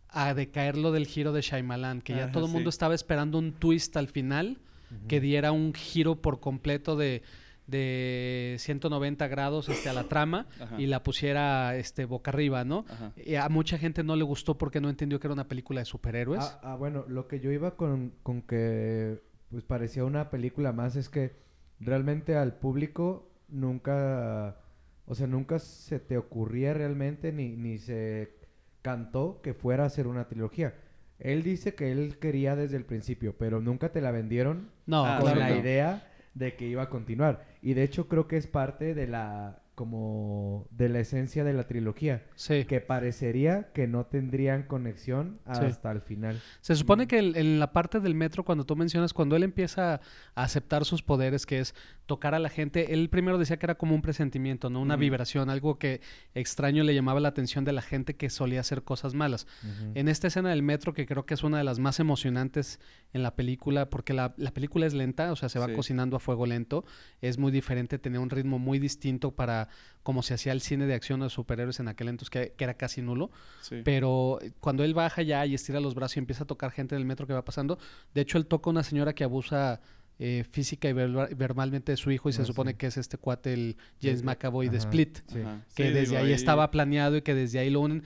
a 0.10 0.34
decaer 0.34 0.78
lo 0.78 0.92
del 0.92 1.08
giro 1.08 1.32
de 1.34 1.42
Shyamalan, 1.42 2.02
que 2.02 2.14
ya 2.14 2.24
Ajá, 2.26 2.32
todo 2.32 2.46
el 2.46 2.52
mundo 2.52 2.70
estaba 2.70 2.96
esperando 2.96 3.38
un 3.38 3.54
twist 3.54 3.96
al 3.98 4.08
final 4.08 4.60
que 5.08 5.20
diera 5.20 5.52
un 5.52 5.74
giro 5.74 6.20
por 6.22 6.40
completo 6.40 6.96
de, 6.96 7.22
de 7.70 8.56
190 8.60 9.28
grados 9.28 9.70
este, 9.70 9.90
a 9.90 9.94
la 9.94 10.04
trama 10.06 10.48
Ajá. 10.60 10.80
y 10.80 10.88
la 10.88 11.04
pusiera 11.04 11.76
este, 11.76 12.06
boca 12.06 12.32
arriba, 12.32 12.64
¿no? 12.66 12.86
Y 13.16 13.36
a 13.36 13.48
mucha 13.50 13.78
gente 13.78 14.04
no 14.04 14.16
le 14.16 14.24
gustó 14.24 14.58
porque 14.58 14.82
no 14.82 14.90
entendió 14.90 15.20
que 15.20 15.28
era 15.28 15.34
una 15.34 15.48
película 15.48 15.82
de 15.82 15.86
superhéroes. 15.86 16.44
Ah, 16.44 16.60
ah, 16.64 16.76
bueno, 16.76 17.06
lo 17.08 17.28
que 17.28 17.40
yo 17.40 17.52
iba 17.52 17.76
con, 17.76 18.14
con 18.24 18.42
que 18.42 19.22
pues 19.50 19.64
parecía 19.64 20.04
una 20.06 20.30
película 20.30 20.72
más 20.74 20.96
es 20.96 21.10
que 21.10 21.36
realmente 21.80 22.36
al 22.36 22.56
público 22.56 23.32
nunca, 23.48 24.58
o 25.06 25.16
sea, 25.16 25.28
nunca 25.28 25.60
se 25.60 26.00
te 26.00 26.18
ocurría 26.18 26.74
realmente 26.74 27.32
ni, 27.32 27.56
ni 27.56 27.78
se 27.78 28.36
cantó 28.82 29.42
que 29.42 29.54
fuera 29.54 29.86
a 29.86 29.90
ser 29.90 30.08
una 30.08 30.28
trilogía. 30.28 30.76
Él 31.20 31.44
dice 31.44 31.76
que 31.76 31.92
él 31.92 32.18
quería 32.20 32.56
desde 32.56 32.78
el 32.78 32.86
principio, 32.86 33.36
pero 33.38 33.60
nunca 33.60 33.92
te 33.92 34.00
la 34.02 34.12
vendieron 34.12 34.70
no, 34.86 35.06
Ah, 35.06 35.18
con 35.20 35.26
claro 35.32 35.40
la 35.42 35.50
no. 35.50 35.56
idea 35.58 36.09
de 36.34 36.56
que 36.56 36.68
iba 36.68 36.84
a 36.84 36.90
continuar. 36.90 37.46
Y 37.62 37.74
de 37.74 37.84
hecho 37.84 38.08
creo 38.08 38.28
que 38.28 38.38
es 38.38 38.48
parte 38.48 38.94
de 38.94 39.08
la 39.08 39.62
como 39.76 40.68
de 40.72 40.90
la 40.90 41.00
esencia 41.00 41.46
de 41.46 41.54
la 41.54 41.66
trilogía, 41.66 42.26
Sí. 42.36 42.66
que 42.66 42.82
parecería 42.82 43.72
que 43.72 43.88
no 43.88 44.06
tendrían 44.08 44.64
conexión 44.64 45.40
Sí. 45.54 45.64
hasta 45.64 45.90
el 45.94 46.02
final. 46.02 46.42
Se 46.60 46.76
supone 46.76 47.06
Mm. 47.06 47.08
que 47.08 47.20
en 47.20 47.60
la 47.62 47.72
parte 47.72 48.02
del 48.02 48.14
metro, 48.14 48.44
cuando 48.44 48.66
tú 48.66 48.76
mencionas, 48.76 49.14
cuando 49.14 49.38
él 49.38 49.44
empieza 49.44 49.94
a 50.36 50.44
aceptar 50.44 50.84
sus 50.84 51.02
poderes, 51.02 51.46
que 51.46 51.60
es 51.60 51.76
tocar 52.10 52.34
a 52.34 52.40
la 52.40 52.50
gente, 52.50 52.92
él 52.94 53.08
primero 53.10 53.38
decía 53.38 53.58
que 53.60 53.68
era 53.68 53.76
como 53.76 53.94
un 53.94 54.02
presentimiento, 54.02 54.72
¿no? 54.72 54.82
Una 54.82 54.96
vibración, 54.98 55.50
algo 55.52 55.78
que 55.78 56.02
extraño 56.34 56.84
le 56.84 56.96
llamaba 56.96 57.20
la 57.20 57.30
atención 57.30 57.64
de 57.66 57.72
la 57.72 57.84
gente 57.84 58.16
que 58.16 58.32
solía 58.32 58.60
hacer 58.62 58.82
cosas 58.84 59.14
malas. 59.14 59.46
En 59.94 60.08
esta 60.08 60.26
escena 60.28 60.50
del 60.50 60.64
metro, 60.64 60.94
que 60.94 61.06
creo 61.06 61.28
que 61.28 61.36
es 61.36 61.44
una 61.44 61.60
de 61.60 61.64
las 61.64 61.78
más 61.78 62.00
emocionantes 62.00 62.80
en 63.14 63.22
la 63.22 63.36
película, 63.36 63.90
porque 63.92 64.14
la, 64.14 64.34
la 64.38 64.52
película 64.52 64.88
es 64.88 64.94
lenta, 64.96 65.32
o 65.32 65.36
sea, 65.36 65.50
se 65.50 65.60
va 65.60 65.68
Sí. 65.68 65.74
cocinando 65.76 66.18
a 66.18 66.20
fuego 66.20 66.48
lento, 66.48 66.84
es 67.22 67.38
muy 67.38 67.52
diferente, 67.52 68.00
tenía 68.00 68.20
un 68.20 68.32
ritmo 68.32 68.58
muy 68.58 68.80
distinto 68.80 69.36
para 69.36 69.68
como 70.02 70.24
se 70.24 70.34
hacía 70.34 70.52
el 70.54 70.62
cine 70.62 70.88
de 70.88 70.96
acción 70.96 71.20
de 71.20 71.30
superhéroes 71.30 71.80
en 71.80 71.88
aquel 71.90 72.08
entonces, 72.08 72.32
que, 72.32 72.54
que 72.58 72.64
era 72.64 72.74
casi 72.74 73.04
nulo. 73.04 73.30
Sí. 73.62 73.82
Pero 73.86 74.40
eh, 74.42 74.52
cuando 74.60 74.84
él 74.84 74.96
baja 74.96 75.22
ya 75.22 75.46
y 75.46 75.54
estira 75.54 75.80
los 75.80 75.94
brazos 75.94 76.18
y 76.18 76.20
empieza 76.20 76.46
a 76.46 76.48
tocar 76.48 76.72
gente 76.72 76.96
en 76.96 77.02
el 77.02 77.06
metro 77.06 77.28
que 77.28 77.34
va 77.34 77.46
pasando, 77.46 77.78
de 78.16 78.22
hecho 78.22 78.40
él 78.40 78.48
toca 78.48 78.70
a 78.70 78.72
una 78.72 78.82
señora 78.84 79.14
que 79.14 79.24
abusa 79.24 79.80
eh, 80.20 80.44
física 80.52 80.90
y 80.90 80.94
verba- 80.94 81.30
verbalmente 81.36 81.94
de 81.94 81.98
su 81.98 82.12
hijo 82.12 82.28
y 82.30 82.34
se 82.34 82.42
Ah, 82.42 82.46
supone 82.46 82.72
sí. 82.72 82.78
que 82.78 82.88
es 82.88 82.98
este 82.98 83.18
cuate, 83.18 83.54
el 83.54 83.78
James 84.02 84.20
Sí, 84.20 84.26
McAvoy 84.26 84.68
de. 84.70 84.78
Split, 84.78 85.20
Sí. 85.28 85.40
Que 85.76 85.88
Sí, 85.88 85.94
desde 85.94 86.02
digo, 86.02 86.18
ahí 86.18 86.34
estaba 86.34 86.70
planeado 86.72 87.16
y 87.18 87.22
que 87.22 87.34
desde 87.34 87.60
ahí 87.60 87.70
lo 87.70 87.80
unen. 87.82 88.04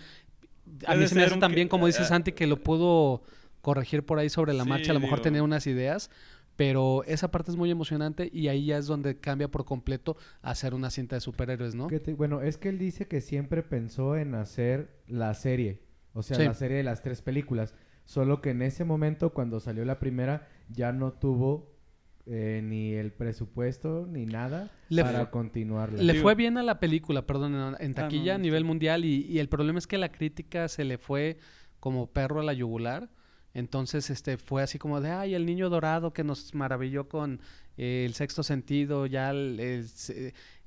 A 0.85 0.91
mí 0.91 0.97
Puede 0.97 1.07
se 1.07 1.15
me 1.15 1.23
hace 1.23 1.37
también, 1.37 1.67
que- 1.67 1.71
como 1.71 1.87
dice 1.87 2.03
ah, 2.03 2.05
Santi, 2.05 2.31
que 2.31 2.47
lo 2.47 2.57
pudo 2.63 3.23
corregir 3.61 4.03
por 4.05 4.19
ahí 4.19 4.29
sobre 4.29 4.53
la 4.53 4.63
Sí, 4.63 4.69
marcha, 4.69 4.91
a 4.91 4.93
lo 4.93 4.99
mejor 4.99 5.17
digo. 5.19 5.23
tenía 5.23 5.43
unas 5.43 5.65
ideas, 5.67 6.09
pero 6.55 7.03
esa 7.05 7.31
parte 7.31 7.49
es 7.49 7.57
muy 7.57 7.71
emocionante 7.71 8.29
y 8.31 8.47
ahí 8.47 8.65
ya 8.67 8.77
es 8.77 8.85
donde 8.85 9.19
cambia 9.19 9.47
por 9.49 9.65
completo 9.65 10.15
a 10.43 10.51
hacer 10.51 10.73
una 10.75 10.91
cinta 10.91 11.15
de 11.15 11.19
superhéroes, 11.21 11.73
¿no? 11.73 11.87
Te- 11.87 12.13
bueno, 12.13 12.41
es 12.41 12.57
que 12.57 12.69
él 12.69 12.77
dice 12.77 13.07
que 13.07 13.21
siempre 13.21 13.63
pensó 13.63 14.15
en 14.17 14.35
hacer 14.35 14.99
la 15.07 15.33
serie, 15.33 15.81
o 16.13 16.21
sea, 16.21 16.37
Sí. 16.37 16.43
la 16.43 16.53
serie 16.53 16.77
de 16.77 16.83
las 16.83 17.01
tres 17.01 17.21
películas, 17.23 17.73
solo 18.05 18.39
que 18.41 18.51
en 18.51 18.61
ese 18.61 18.83
momento 18.85 19.33
cuando 19.33 19.59
salió 19.59 19.83
la 19.83 19.97
primera 19.97 20.47
ya 20.69 20.91
no 20.91 21.11
tuvo 21.13 21.72
eh, 22.25 22.61
ni 22.63 22.93
el 22.93 23.11
presupuesto 23.11 24.07
ni 24.09 24.25
nada 24.25 24.71
Le 24.89 25.01
para 25.03 25.29
continuarla. 25.29 26.01
Le 26.01 26.13
fue 26.15 26.35
bien 26.35 26.57
a 26.57 26.63
la 26.63 26.79
película, 26.79 27.25
perdón, 27.25 27.53
en, 27.55 27.75
en 27.79 27.91
Ah, 27.91 27.95
taquilla 27.95 28.33
no, 28.33 28.35
a 28.35 28.41
nivel 28.41 28.63
mundial 28.63 29.05
y, 29.05 29.25
y 29.29 29.39
el 29.39 29.49
problema 29.49 29.79
es 29.79 29.87
que 29.87 29.97
la 29.97 30.11
crítica 30.11 30.67
se 30.67 30.85
le 30.85 30.97
fue 30.97 31.37
como 31.79 32.07
perro 32.07 32.39
a 32.39 32.43
la 32.43 32.53
yugular. 32.53 33.09
Entonces, 33.53 34.09
este, 34.09 34.37
fue 34.37 34.63
así 34.63 34.79
como 34.79 34.99
de, 35.01 35.11
ay, 35.11 35.35
el 35.35 35.45
niño 35.45 35.69
dorado 35.69 36.11
que 36.13 36.23
nos 36.23 36.55
maravilló 36.55 37.07
con 37.07 37.39
eh, 37.77 38.03
el 38.05 38.13
sexto 38.15 38.41
sentido, 38.41 39.05
ya 39.05 39.29
el- 39.31 39.59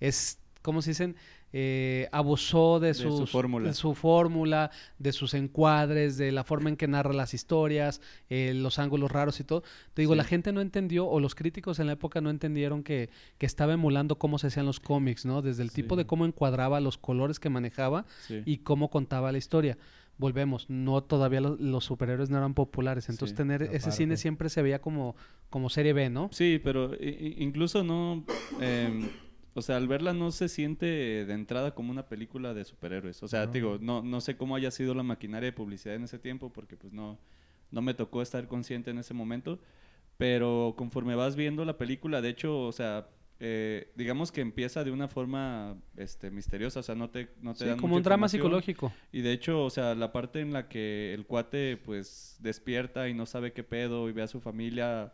es, 0.01 0.39
¿cómo 0.63 0.83
se 0.83 0.91
dicen? 0.91 1.17
Eh, 1.59 2.07
abusó 2.13 2.81
de, 2.81 2.89
De 2.89 2.95
su 2.95 3.17
sus- 3.17 3.31
fórmula. 3.31 3.67
de 3.69 3.73
su 3.73 3.95
fórmula, 3.95 4.71
de 4.99 5.13
sus 5.13 5.33
encuadres, 5.33 6.19
de 6.19 6.31
la 6.31 6.45
forma 6.45 6.69
en 6.69 6.77
que 6.77 6.87
narra 6.87 7.15
las 7.15 7.33
historias, 7.33 8.03
eh, 8.29 8.53
los 8.55 8.79
ángulos 8.79 9.11
raros 9.11 9.41
y 9.41 9.45
todo. 9.45 9.63
Te 9.95 10.03
digo, 10.03 10.13
Sí. 10.13 10.19
la 10.19 10.25
gente 10.25 10.53
no 10.53 10.61
entendió, 10.61 11.07
o 11.07 11.19
los 11.19 11.35
críticos 11.35 11.79
en 11.79 11.87
la 11.87 11.93
época 11.95 12.21
no 12.21 12.29
entendieron 12.29 12.83
que, 12.83 13.09
que 13.39 13.47
estaba 13.47 13.73
emulando 13.73 14.19
cómo 14.19 14.39
se 14.39 14.49
hacían 14.49 14.67
los 14.67 14.81
cómics, 14.81 15.25
¿no? 15.25 15.41
Desde 15.41 15.63
el 15.63 15.73
tipo 15.73 15.97
de 15.97 16.05
cómo 16.05 16.27
encuadraba, 16.27 16.79
los 16.81 16.99
colores 16.99 17.41
que 17.41 17.49
manejaba 17.49 18.05
Sí. 18.27 18.43
y 18.45 18.59
cómo 18.59 18.91
contaba 18.91 19.33
la 19.33 19.39
historia. 19.39 19.79
Volvemos, 20.19 20.69
no 20.69 21.03
todavía 21.03 21.41
lo- 21.41 21.57
los 21.57 21.85
superhéroes 21.87 22.29
no 22.29 22.37
eran 22.37 22.53
populares, 22.53 23.09
entonces 23.09 23.31
Sí, 23.31 23.37
tener 23.37 23.63
ese 23.63 23.93
cine 23.93 24.17
siempre 24.19 24.51
se 24.51 24.61
veía 24.61 24.81
como, 24.81 25.17
como 25.49 25.71
serie 25.71 25.95
B, 25.95 26.11
¿no? 26.11 26.29
Sí, 26.33 26.61
pero 26.63 26.91
incluso 27.01 27.83
no, 27.85 28.25
em, 28.61 29.09
o 29.57 29.63
sea, 29.63 29.77
al 29.77 29.89
verla 29.89 30.13
no 30.13 30.31
se 30.31 30.49
siente 30.49 30.87
de 30.87 31.33
entrada 31.35 31.75
como 31.75 31.91
una 31.91 32.07
película 32.09 32.55
de 32.55 32.65
superhéroes. 32.65 33.23
O 33.23 33.29
sea, 33.29 33.47
No. 33.47 33.51
te 33.53 33.59
digo, 33.59 33.79
no, 33.81 34.03
no 34.03 34.21
sé 34.21 34.37
cómo 34.37 34.55
haya 34.55 34.71
sido 34.71 34.95
la 34.95 35.03
maquinaria 35.03 35.47
de 35.49 35.53
publicidad 35.53 35.95
en 35.97 36.05
ese 36.05 36.19
tiempo, 36.19 36.53
porque 36.53 36.77
pues 36.77 36.93
no, 36.93 37.19
no 37.71 37.83
me 37.83 37.95
tocó 37.95 38.23
estar 38.23 38.47
consciente 38.47 38.91
en 38.91 38.99
ese 38.99 39.15
momento. 39.15 39.59
Pero 40.19 40.75
conforme 40.79 41.15
vas 41.15 41.37
viendo 41.37 41.65
la 41.65 41.77
película, 41.77 42.23
de 42.23 42.31
hecho, 42.31 42.61
o 42.61 42.73
sea, 42.73 43.09
eh, 43.39 43.93
digamos 43.97 44.33
que 44.33 44.41
empieza 44.41 44.83
de 44.83 44.91
una 44.91 45.09
forma 45.09 45.77
este, 45.97 46.31
misteriosa, 46.31 46.81
o 46.81 46.83
sea, 46.83 46.95
no 46.95 47.11
te, 47.11 47.29
no 47.43 47.53
te 47.53 47.61
Sí, 47.61 47.65
dan 47.67 47.77
como 47.77 47.89
mucha 47.89 47.99
un 47.99 48.03
drama 48.05 48.29
psicológico. 48.29 48.93
Y 49.13 49.21
de 49.21 49.33
hecho, 49.33 49.63
o 49.63 49.69
sea, 49.69 49.95
la 49.95 50.13
parte 50.13 50.41
en 50.41 50.53
la 50.55 50.69
que 50.69 51.13
el 51.13 51.27
cuate 51.27 51.77
pues 51.77 52.37
despierta 52.41 53.09
y 53.11 53.15
no 53.15 53.27
sabe 53.27 53.53
qué 53.53 53.63
pedo 53.63 54.09
y 54.09 54.13
ve 54.13 54.23
a 54.23 54.27
su 54.27 54.41
familia 54.41 55.13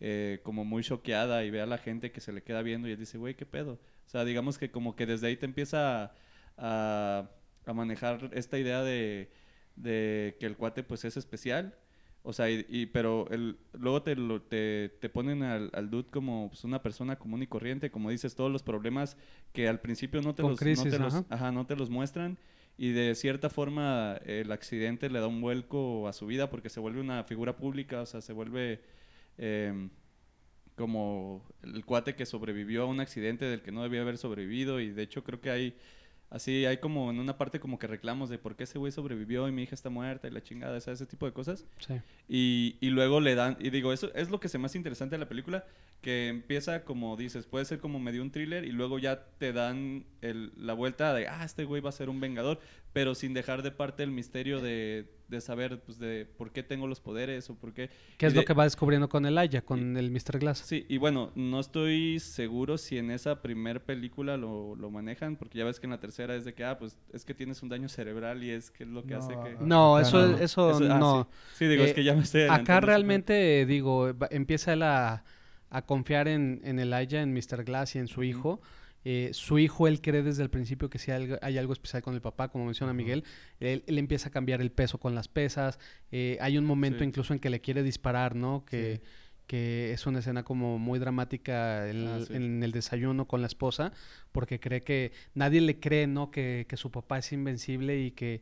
eh, 0.00 0.40
como 0.42 0.64
muy 0.64 0.82
choqueada 0.82 1.44
y 1.44 1.50
ve 1.50 1.60
a 1.60 1.66
la 1.66 1.78
gente 1.78 2.12
que 2.12 2.20
se 2.20 2.32
le 2.32 2.42
queda 2.42 2.62
viendo 2.62 2.88
y 2.88 2.92
él 2.92 2.98
dice, 2.98 3.18
güey, 3.18 3.34
qué 3.36 3.46
pedo. 3.46 3.74
O 4.06 4.08
sea, 4.08 4.24
digamos 4.24 4.58
que 4.58 4.70
como 4.70 4.96
que 4.96 5.06
desde 5.06 5.28
ahí 5.28 5.36
te 5.36 5.46
empieza 5.46 6.12
a, 6.56 7.30
a 7.66 7.72
manejar 7.72 8.30
esta 8.34 8.58
idea 8.58 8.82
de, 8.82 9.30
de 9.76 10.36
que 10.40 10.46
el 10.46 10.56
cuate 10.56 10.82
pues 10.82 11.04
es 11.04 11.16
especial. 11.16 11.76
O 12.22 12.32
sea, 12.32 12.50
y, 12.50 12.64
y- 12.68 12.86
pero 12.86 13.28
el, 13.30 13.58
luego 13.72 14.02
te, 14.02 14.16
lo- 14.16 14.40
te, 14.42 14.88
te 15.00 15.08
ponen 15.10 15.42
al, 15.42 15.70
al 15.74 15.90
dude 15.90 16.08
como 16.10 16.48
pues, 16.48 16.64
una 16.64 16.82
persona 16.82 17.16
común 17.18 17.42
y 17.42 17.46
corriente, 17.46 17.90
como 17.90 18.10
dices, 18.10 18.34
todos 18.34 18.50
los 18.50 18.62
problemas 18.62 19.16
que 19.52 19.68
al 19.68 19.80
principio 19.80 20.22
no 20.22 20.34
te, 20.34 20.42
Con 20.42 20.48
los, 20.50 20.60
crisis, 20.60 20.84
no 20.86 20.88
te 20.88 20.98
los, 20.98 21.22
ajá. 21.22 21.26
ajá, 21.28 21.52
no 21.52 21.66
te 21.66 21.76
los 21.76 21.90
muestran 21.90 22.38
y 22.78 22.90
de 22.92 23.14
cierta 23.14 23.50
forma 23.50 24.18
el 24.24 24.50
accidente 24.52 25.08
le 25.10 25.20
da 25.20 25.26
un 25.28 25.40
vuelco 25.40 26.08
a 26.08 26.12
su 26.12 26.26
vida 26.26 26.50
porque 26.50 26.70
se 26.70 26.80
vuelve 26.80 27.00
una 27.00 27.22
figura 27.24 27.56
pública, 27.56 28.00
o 28.02 28.06
sea, 28.06 28.20
se 28.22 28.32
vuelve 28.32 28.80
em, 29.38 29.90
como 30.76 31.44
el 31.62 31.84
cuate 31.84 32.14
que 32.14 32.26
sobrevivió 32.26 32.82
a 32.82 32.86
un 32.86 33.00
accidente 33.00 33.44
del 33.44 33.62
que 33.62 33.72
no 33.72 33.82
debía 33.82 34.02
haber 34.02 34.18
sobrevivido 34.18 34.80
y 34.80 34.90
de 34.90 35.02
hecho 35.02 35.22
creo 35.22 35.40
que 35.40 35.50
hay 35.50 35.76
así 36.30 36.66
hay 36.66 36.78
como 36.78 37.10
en 37.10 37.20
una 37.20 37.38
parte 37.38 37.60
como 37.60 37.78
que 37.78 37.86
reclamos 37.86 38.28
de 38.28 38.38
por 38.38 38.56
qué 38.56 38.64
ese 38.64 38.78
güey 38.78 38.90
sobrevivió 38.90 39.46
y 39.48 39.52
mi 39.52 39.62
hija 39.62 39.74
está 39.74 39.88
muerta 39.88 40.26
y 40.26 40.32
la 40.32 40.42
chingada, 40.42 40.76
ese 40.76 41.06
tipo 41.06 41.26
de 41.26 41.32
cosas. 41.32 41.64
Sí. 41.78 42.00
Y, 42.28 42.76
y 42.80 42.90
luego 42.90 43.20
le 43.20 43.36
dan, 43.36 43.56
y 43.60 43.70
digo, 43.70 43.92
eso 43.92 44.12
es 44.14 44.30
lo 44.30 44.40
que 44.40 44.48
se 44.48 44.58
más 44.58 44.74
interesante 44.74 45.14
de 45.14 45.20
la 45.20 45.28
película, 45.28 45.64
que 46.04 46.28
empieza 46.28 46.84
como 46.84 47.16
dices, 47.16 47.46
puede 47.46 47.64
ser 47.64 47.78
como 47.80 47.98
medio 47.98 48.20
un 48.22 48.30
thriller 48.30 48.64
y 48.64 48.72
luego 48.72 48.98
ya 48.98 49.24
te 49.38 49.52
dan 49.54 50.04
el- 50.20 50.52
la 50.56 50.74
vuelta 50.74 51.14
de, 51.14 51.26
ah, 51.28 51.42
este 51.44 51.64
güey 51.64 51.80
va 51.80 51.88
a 51.88 51.92
ser 51.92 52.10
un 52.10 52.20
vengador, 52.20 52.60
pero 52.92 53.14
sin 53.14 53.32
dejar 53.34 53.62
de 53.62 53.70
parte 53.72 54.02
el 54.02 54.10
misterio 54.10 54.60
de, 54.60 55.06
de 55.28 55.40
saber, 55.40 55.80
pues, 55.80 55.98
de 55.98 56.26
por 56.26 56.52
qué 56.52 56.62
tengo 56.62 56.86
los 56.86 57.00
poderes 57.00 57.48
o 57.48 57.54
por 57.56 57.72
qué. 57.72 57.88
¿Qué 58.18 58.26
Y 58.26 58.28
es 58.28 58.34
lo 58.34 58.42
de- 58.42 58.44
que 58.46 58.52
va 58.52 58.64
descubriendo 58.64 59.08
con 59.08 59.24
el 59.24 59.38
Aya, 59.38 59.62
con 59.62 59.96
el 59.96 60.10
Mr. 60.10 60.38
Glass? 60.38 60.58
Sí, 60.58 60.84
y 60.88 60.98
bueno, 60.98 61.32
no 61.34 61.58
estoy 61.58 62.20
seguro 62.20 62.76
si 62.78 62.98
en 62.98 63.10
esa 63.10 63.40
primer 63.42 63.82
película 63.82 64.36
lo, 64.36 64.76
lo 64.76 64.90
manejan, 64.90 65.36
porque 65.36 65.58
ya 65.58 65.64
ves 65.64 65.80
que 65.80 65.86
en 65.86 65.90
la 65.92 66.00
tercera 66.00 66.36
es 66.36 66.44
de 66.44 66.52
que, 66.54 66.64
ah, 66.64 66.78
pues, 66.78 66.96
es 67.12 67.24
que 67.24 67.32
tienes 67.34 67.62
un 67.62 67.70
daño 67.70 67.88
cerebral 67.88 68.44
y 68.44 68.50
es 68.50 68.70
que 68.70 68.84
es 68.84 68.90
lo 68.90 69.02
que 69.06 69.14
No, 69.14 69.18
hace 69.20 69.32
que... 69.32 69.56
No, 69.64 69.96
acá 69.96 70.06
eso, 70.06 70.28
no. 70.28 70.36
eso, 70.38 70.70
Eso- 70.70 70.92
ah, 70.92 70.98
no. 70.98 71.28
Sí, 71.54 71.64
Sí, 71.64 71.66
digo, 71.66 71.82
Eh, 71.82 71.86
es 71.88 71.94
que 71.94 72.04
ya 72.04 72.14
me 72.14 72.22
estoy 72.22 72.42
Acá 72.42 72.52
adelantando, 72.54 72.80
sí, 72.82 72.86
realmente, 72.86 73.60
eh, 73.62 73.66
digo, 73.66 74.12
empieza 74.30 74.74
él 74.74 74.82
a, 75.70 75.82
confiar 75.82 76.28
en, 76.28 76.60
en 76.64 76.78
el 76.78 76.92
Aya, 76.92 77.22
en 77.22 77.32
Mr. 77.32 77.64
Glass 77.64 77.94
y 77.96 77.98
en 77.98 78.08
su 78.08 78.22
hijo. 78.22 78.60
Eh, 79.06 79.30
su 79.34 79.58
hijo, 79.58 79.86
él 79.86 80.00
cree 80.00 80.22
desde 80.22 80.42
el 80.42 80.48
principio 80.48 80.88
que 80.88 80.98
sí 80.98 81.10
hay 81.10 81.22
algo, 81.24 81.36
hay 81.42 81.58
algo 81.58 81.72
especial 81.74 82.02
con 82.02 82.14
el 82.14 82.22
papá, 82.22 82.48
como 82.48 82.64
menciona. 82.64 82.94
Miguel. 82.94 83.24
Él, 83.60 83.84
él 83.86 83.98
empieza 83.98 84.28
a 84.28 84.32
cambiar 84.32 84.62
el 84.62 84.70
peso 84.72 84.98
con 84.98 85.14
las 85.14 85.28
pesas. 85.28 85.78
eh, 86.10 86.38
hay 86.40 86.56
un 86.56 86.64
momento 86.64 87.00
Sí. 87.00 87.04
incluso 87.04 87.32
en 87.34 87.38
que 87.40 87.50
le 87.50 87.60
quiere 87.60 87.82
disparar, 87.82 88.34
¿no? 88.34 88.64
Que, 88.64 89.00
Sí. 89.02 89.10
que 89.46 89.92
es 89.92 90.06
una 90.06 90.20
escena 90.20 90.42
como 90.42 90.78
muy 90.78 90.98
dramática 90.98 91.90
en, 91.90 92.06
Ah, 92.08 92.20
sí. 92.26 92.32
en 92.32 92.62
el 92.62 92.72
desayuno 92.72 93.26
con 93.26 93.42
la 93.42 93.46
esposa, 93.46 93.92
porque 94.32 94.58
cree 94.58 94.80
que 94.82 95.12
nadie 95.34 95.60
le 95.60 95.78
cree, 95.80 96.06
¿no? 96.06 96.30
Que, 96.30 96.64
que 96.66 96.78
su 96.78 96.90
papá 96.90 97.18
es 97.18 97.30
invencible 97.32 98.00
y 98.00 98.10
que, 98.12 98.40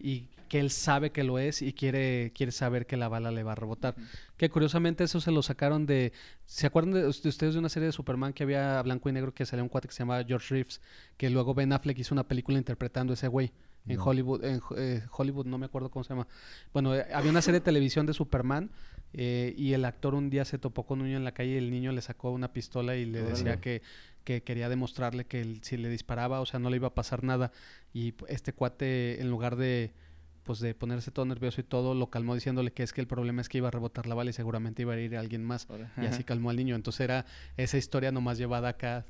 y 0.00 0.28
que 0.48 0.60
él 0.60 0.70
sabe 0.70 1.10
que 1.12 1.24
lo 1.24 1.38
es 1.38 1.62
y 1.62 1.72
quiere, 1.72 2.32
quiere 2.34 2.52
saber 2.52 2.86
que 2.86 2.96
la 2.96 3.08
bala 3.08 3.30
le 3.30 3.42
va 3.42 3.52
a 3.52 3.54
rebotar. 3.54 3.94
Que 4.36 4.48
curiosamente 4.50 5.04
eso 5.04 5.20
se 5.20 5.30
lo 5.30 5.42
sacaron 5.42 5.86
de... 5.86 6.12
¿Se 6.44 6.66
acuerdan 6.66 6.92
de, 6.94 7.02
de 7.02 7.08
ustedes 7.08 7.54
de 7.54 7.58
una 7.58 7.68
serie 7.68 7.86
de 7.86 7.92
Superman 7.92 8.32
que 8.32 8.42
había 8.44 8.80
blanco 8.82 9.08
y 9.08 9.12
negro 9.12 9.32
que 9.34 9.44
salía 9.46 9.62
un 9.62 9.68
cuate 9.68 9.88
que 9.88 9.94
se 9.94 10.00
llamaba 10.00 10.24
George 10.24 10.54
Reeves? 10.54 10.80
Que 11.16 11.30
luego 11.30 11.54
Ben 11.54 11.72
Affleck 11.72 11.98
hizo 11.98 12.14
una 12.14 12.24
película 12.28 12.58
interpretando 12.58 13.12
a 13.12 13.14
ese 13.14 13.28
güey 13.28 13.52
en. 13.88 14.00
Hollywood, 14.00 14.44
en 14.44 14.60
eh, 14.76 15.02
Hollywood, 15.12 15.46
no 15.46 15.58
me 15.58 15.66
acuerdo 15.66 15.90
cómo 15.90 16.02
se 16.04 16.10
llama. 16.10 16.26
Bueno, 16.72 16.94
eh, 16.94 17.06
había 17.14 17.30
una 17.30 17.42
serie 17.42 17.60
de 17.60 17.64
televisión 17.64 18.04
de 18.06 18.14
Superman 18.14 18.70
eh, 19.12 19.54
y 19.56 19.72
el 19.74 19.84
actor 19.84 20.14
un 20.14 20.28
día 20.28 20.44
se 20.44 20.58
topó 20.58 20.84
con 20.84 21.00
un 21.00 21.06
niño 21.06 21.16
en 21.18 21.24
la 21.24 21.32
calle 21.32 21.52
y 21.52 21.56
el 21.56 21.70
niño 21.70 21.92
le 21.92 22.02
sacó 22.02 22.30
una 22.30 22.52
pistola 22.52 22.96
y 22.96 23.06
le 23.06 23.22
decía 23.22 23.60
que, 23.60 23.82
que 24.24 24.42
quería 24.42 24.68
demostrarle 24.68 25.24
que 25.24 25.40
él- 25.40 25.60
si 25.62 25.76
le 25.76 25.88
disparaba, 25.88 26.40
o 26.40 26.46
sea, 26.46 26.58
no 26.58 26.68
le 26.68 26.76
iba 26.76 26.88
a 26.88 26.94
pasar 26.94 27.22
nada. 27.22 27.52
Y 27.94 28.14
este 28.28 28.52
cuate, 28.52 29.20
en 29.20 29.30
lugar 29.30 29.54
de 29.56 29.92
pues 30.46 30.60
de 30.60 30.74
ponerse 30.74 31.10
todo 31.10 31.26
nervioso 31.26 31.60
y 31.60 31.64
todo, 31.64 31.94
lo 31.94 32.08
calmó 32.08 32.34
diciéndole 32.34 32.72
que 32.72 32.82
es 32.84 32.92
que 32.92 33.00
el 33.00 33.06
problema 33.06 33.40
es 33.40 33.48
que 33.48 33.58
iba 33.58 33.68
a 33.68 33.70
rebotar 33.72 34.06
la 34.06 34.14
bala 34.14 34.30
y 34.30 34.32
seguramente 34.32 34.82
iba 34.82 34.94
a 34.94 35.00
ir 35.00 35.16
a 35.16 35.20
alguien 35.20 35.44
más. 35.44 35.66
Y 36.00 36.06
así 36.06 36.22
calmó 36.24 36.50
al 36.50 36.56
niño. 36.56 36.76
Entonces 36.76 37.00
era 37.00 37.26
esa 37.56 37.76
historia 37.76 38.12
nomás 38.12 38.38
llevada 38.38 38.68
acá. 38.68 39.04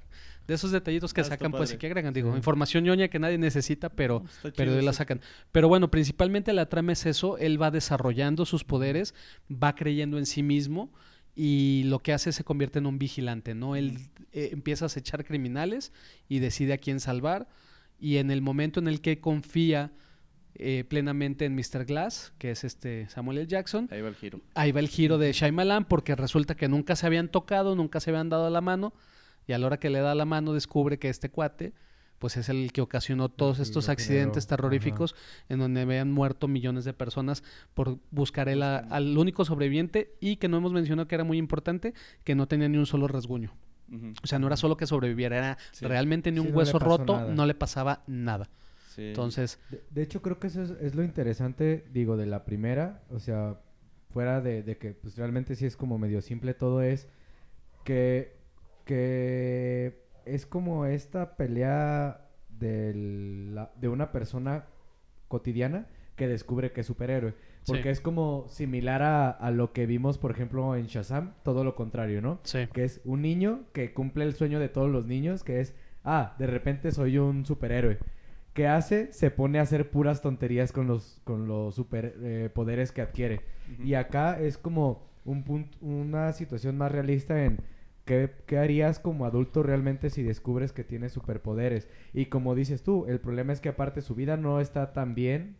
De 0.48 0.54
esos 0.54 0.70
detallitos 0.70 1.12
que 1.12 1.20
Ah, 1.20 1.24
sacan, 1.24 1.50
pues, 1.52 1.72
y 1.72 1.76
que 1.76 1.86
agregan. 1.88 2.14
Digo, 2.14 2.30
Sí. 2.30 2.36
información 2.36 2.84
ñoña 2.84 3.08
que 3.08 3.18
nadie 3.18 3.36
necesita, 3.36 3.88
pero, 3.90 4.20
No, 4.20 4.28
pero 4.42 4.52
chido 4.54 4.76
de 4.76 4.82
la 4.82 4.92
sacan. 4.92 5.20
Pero 5.52 5.68
bueno, 5.68 5.90
principalmente 5.90 6.52
la 6.52 6.68
trama 6.68 6.92
es 6.92 7.04
eso. 7.04 7.36
Él 7.36 7.60
va 7.60 7.70
desarrollando 7.70 8.46
sus 8.46 8.64
poderes, 8.64 9.14
va 9.50 9.74
creyendo 9.74 10.18
en 10.18 10.24
sí 10.26 10.42
mismo 10.42 10.90
y 11.34 11.82
lo 11.86 11.98
que 11.98 12.12
hace 12.12 12.32
se 12.32 12.44
convierte 12.44 12.78
en 12.78 12.86
un 12.86 12.98
vigilante, 12.98 13.54
¿no? 13.54 13.76
Él 13.76 13.98
eh, 14.32 14.50
empieza 14.52 14.84
a 14.84 14.86
acechar 14.86 15.24
criminales 15.24 15.92
y 16.28 16.38
decide 16.38 16.72
a 16.72 16.78
quién 16.78 17.00
salvar. 17.00 17.48
Y 17.98 18.18
en 18.18 18.30
el 18.30 18.40
momento 18.40 18.78
en 18.80 18.88
el 18.88 19.00
que 19.00 19.20
confía 19.20 19.90
eh, 20.58 20.84
plenamente 20.88 21.44
en 21.44 21.54
Mr. 21.54 21.84
Glass, 21.84 22.32
que 22.38 22.50
es 22.50 22.64
este 22.64 23.08
Samuel 23.08 23.38
L. 23.38 23.46
Jackson, 23.46 23.88
Ahí 23.90 24.00
va 24.02 24.08
el 24.08 24.14
giro. 24.14 24.40
ahí 24.54 24.72
va 24.72 24.80
el 24.80 24.88
giro 24.88 25.18
de 25.18 25.32
Shyamalan 25.32 25.84
porque 25.84 26.14
resulta 26.16 26.54
que 26.54 26.68
nunca 26.68 26.96
se 26.96 27.06
habían 27.06 27.28
tocado, 27.28 27.74
nunca 27.76 28.00
se 28.00 28.10
habían 28.10 28.28
dado 28.28 28.48
la 28.50 28.60
mano 28.60 28.92
y 29.46 29.52
a 29.52 29.58
la 29.58 29.66
hora 29.66 29.78
que 29.78 29.90
le 29.90 30.00
da 30.00 30.14
la 30.14 30.24
mano 30.24 30.52
descubre 30.52 30.98
que 30.98 31.08
este 31.08 31.30
cuate 31.30 31.72
pues 32.18 32.38
es 32.38 32.48
el 32.48 32.72
que 32.72 32.80
ocasionó 32.80 33.28
todos 33.28 33.58
estos 33.58 33.90
accidentes 33.90 34.46
terroríficos 34.46 35.14
en 35.50 35.58
donde 35.58 35.82
habían 35.82 36.10
muerto 36.10 36.48
millones 36.48 36.86
de 36.86 36.94
personas 36.94 37.42
por 37.74 37.98
buscar 38.10 38.48
el 38.48 38.62
a- 38.62 38.78
al 38.78 39.18
único 39.18 39.44
sobreviviente 39.44 40.14
y 40.18 40.36
que 40.36 40.48
no 40.48 40.56
hemos 40.56 40.72
mencionado 40.72 41.06
que 41.08 41.14
era 41.14 41.24
muy 41.24 41.36
importante, 41.36 41.92
que 42.24 42.34
no 42.34 42.48
tenía 42.48 42.70
ni 42.70 42.78
un 42.78 42.86
solo 42.86 43.06
rasguño. 43.06 43.52
O 44.22 44.26
sea, 44.26 44.38
no 44.38 44.46
era 44.48 44.56
solo 44.56 44.76
que 44.78 44.86
sobreviviera, 44.86 45.36
era 45.36 45.58
Sí. 45.72 45.84
realmente 45.86 46.32
ni 46.32 46.40
Sí, 46.40 46.48
un 46.48 46.56
hueso 46.56 46.78
roto, 46.78 47.16
nada. 47.18 47.34
no 47.34 47.44
le 47.46 47.54
pasaba 47.54 48.02
nada. 48.06 48.48
Sí. 48.96 49.08
Entonces, 49.08 49.60
De, 49.70 49.82
de 49.90 50.02
hecho, 50.02 50.22
creo 50.22 50.38
que 50.40 50.48
eso 50.48 50.62
es, 50.62 50.70
es 50.80 50.94
lo 50.94 51.04
interesante, 51.04 51.84
digo, 51.92 52.16
de 52.16 52.26
la 52.26 52.44
primera. 52.44 53.02
O 53.10 53.18
sea, 53.20 53.60
fuera 54.10 54.40
de, 54.40 54.62
de 54.62 54.76
que 54.78 54.92
pues 54.94 55.16
realmente 55.16 55.54
sí 55.54 55.66
es 55.66 55.76
como 55.76 55.98
medio 55.98 56.22
simple 56.22 56.54
todo, 56.54 56.80
es 56.82 57.06
que, 57.84 58.34
que 58.84 60.02
es 60.24 60.46
como 60.46 60.86
esta 60.86 61.36
pelea 61.36 62.26
del- 62.48 63.54
la- 63.54 63.70
de 63.78 63.88
una 63.88 64.12
persona 64.12 64.64
cotidiana 65.28 65.86
que 66.16 66.28
descubre 66.28 66.72
que 66.72 66.80
es 66.80 66.86
superhéroe. 66.86 67.34
Porque 67.66 67.82
Sí. 67.82 67.88
es 67.90 68.00
como 68.00 68.46
similar 68.48 69.02
a, 69.02 69.28
a 69.30 69.50
lo 69.50 69.72
que 69.72 69.86
vimos, 69.86 70.18
por 70.18 70.30
ejemplo, 70.30 70.76
en 70.76 70.86
Shazam, 70.86 71.34
todo 71.42 71.64
lo 71.64 71.74
contrario, 71.74 72.22
¿no? 72.22 72.38
sí. 72.44 72.60
que 72.72 72.84
es 72.84 73.00
un 73.04 73.22
niño 73.22 73.64
que 73.72 73.92
cumple 73.92 74.24
el 74.24 74.34
sueño 74.34 74.60
de 74.60 74.68
todos 74.68 74.88
los 74.90 75.04
niños, 75.04 75.42
que 75.42 75.60
es, 75.60 75.74
ah, 76.04 76.34
de 76.38 76.46
repente 76.46 76.92
soy 76.92 77.18
un 77.18 77.44
superhéroe. 77.44 77.98
¿Qué 78.56 78.66
hace? 78.66 79.12
Se 79.12 79.30
pone 79.30 79.58
a 79.60 79.62
hacer 79.62 79.90
puras 79.90 80.20
tonterías 80.22 80.72
con 80.72 80.88
los, 80.88 81.20
con 81.24 81.46
los 81.46 81.74
super, 81.76 82.16
eh, 82.22 82.50
poderes 82.52 82.90
que 82.90 83.02
adquiere. 83.02 83.42
Y 83.84 83.94
acá 83.94 84.40
es 84.40 84.58
como 84.58 85.06
un 85.24 85.44
punto, 85.44 85.76
una 85.80 86.32
situación 86.32 86.78
más 86.78 86.90
realista 86.90 87.44
en 87.44 87.58
qué, 88.06 88.30
qué 88.46 88.56
harías 88.58 88.98
como 88.98 89.26
adulto 89.26 89.62
realmente 89.62 90.08
si 90.08 90.22
descubres 90.22 90.72
que 90.72 90.84
tienes 90.84 91.12
superpoderes. 91.12 91.86
Y 92.14 92.26
como 92.26 92.54
dices 92.54 92.82
tú, 92.82 93.04
el 93.08 93.20
problema 93.20 93.52
es 93.52 93.60
que 93.60 93.68
aparte 93.68 94.00
su 94.00 94.14
vida 94.14 94.36
no 94.38 94.60
está 94.60 94.92
tan 94.92 95.14
bien 95.14 95.56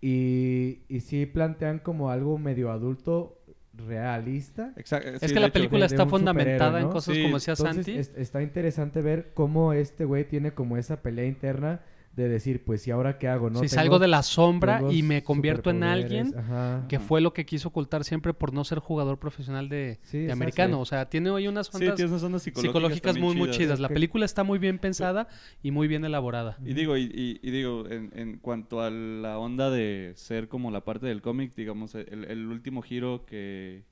y, 0.00 0.82
y 0.88 1.00
sí 1.00 1.26
plantean 1.26 1.78
como 1.78 2.10
algo 2.10 2.38
medio 2.38 2.70
adulto 2.70 3.38
realista. 3.74 4.72
Exacto. 4.76 5.08
Es 5.20 5.32
que 5.32 5.40
la 5.40 5.46
hecho. 5.46 5.54
película 5.54 5.80
de- 5.80 5.86
está 5.86 6.04
un 6.04 6.10
fundamentada 6.10 6.80
en 6.80 6.88
cosas 6.88 7.14
Sí, 7.14 7.22
como 7.22 7.36
decía 7.36 7.54
Entonces 7.58 7.86
Santi. 7.86 7.98
es- 7.98 8.12
está 8.16 8.42
interesante 8.42 9.00
ver 9.00 9.30
cómo 9.34 9.72
este 9.72 10.04
güey 10.04 10.24
tiene 10.28 10.52
como 10.52 10.76
esa 10.76 11.02
pelea 11.02 11.24
interna 11.26 11.80
de 12.14 12.28
decir, 12.28 12.62
pues, 12.62 12.86
¿y 12.86 12.90
ahora 12.90 13.18
qué 13.18 13.26
hago? 13.26 13.48
No 13.48 13.60
si 13.60 13.68
Tengo- 13.68 13.74
salgo 13.74 13.98
de 13.98 14.06
la 14.08 14.22
sombra 14.22 14.82
y 14.90 15.02
me 15.02 15.22
convierto 15.22 15.70
en 15.70 15.82
alguien 15.82 16.34
Ajá. 16.36 16.84
que 16.88 16.98
fue 16.98 17.22
lo 17.22 17.32
que 17.32 17.46
quiso 17.46 17.68
ocultar 17.68 18.04
siempre 18.04 18.34
por 18.34 18.52
no 18.52 18.64
ser 18.64 18.80
jugador 18.80 19.18
profesional 19.18 19.68
de, 19.70 19.98
Sí, 20.02 20.30
americano. 20.30 20.78
O 20.80 20.84
sea, 20.84 21.08
tiene 21.08 21.30
hoy 21.30 21.48
unas 21.48 21.68
Sí, 21.68 21.76
ondas 21.78 21.94
tienes 21.96 22.10
unas 22.12 22.22
ondas 22.22 22.42
psicológicas, 22.42 22.70
psicológicas 22.96 23.18
muy, 23.18 23.34
muy 23.34 23.50
chidas. 23.50 23.80
La 23.80 23.88
Que- 23.88 23.94
película 23.94 24.26
está 24.26 24.44
muy 24.44 24.58
bien 24.58 24.78
pensada 24.78 25.26
y 25.62 25.70
muy 25.70 25.88
bien 25.88 26.04
elaborada. 26.04 26.58
Y 26.64 26.74
digo, 26.74 26.96
y, 26.98 27.04
y- 27.04 27.40
y 27.42 27.50
digo, 27.50 27.86
en, 27.88 28.10
en 28.14 28.36
cuanto 28.38 28.82
a 28.82 28.90
la 28.90 29.38
onda 29.38 29.70
de 29.70 30.12
ser 30.16 30.48
como 30.48 30.70
la 30.70 30.84
parte 30.84 31.06
del 31.06 31.22
cómic, 31.22 31.54
digamos, 31.54 31.94
el, 31.94 32.24
el 32.28 32.46
último 32.46 32.82
giro 32.82 33.24
que 33.24 33.84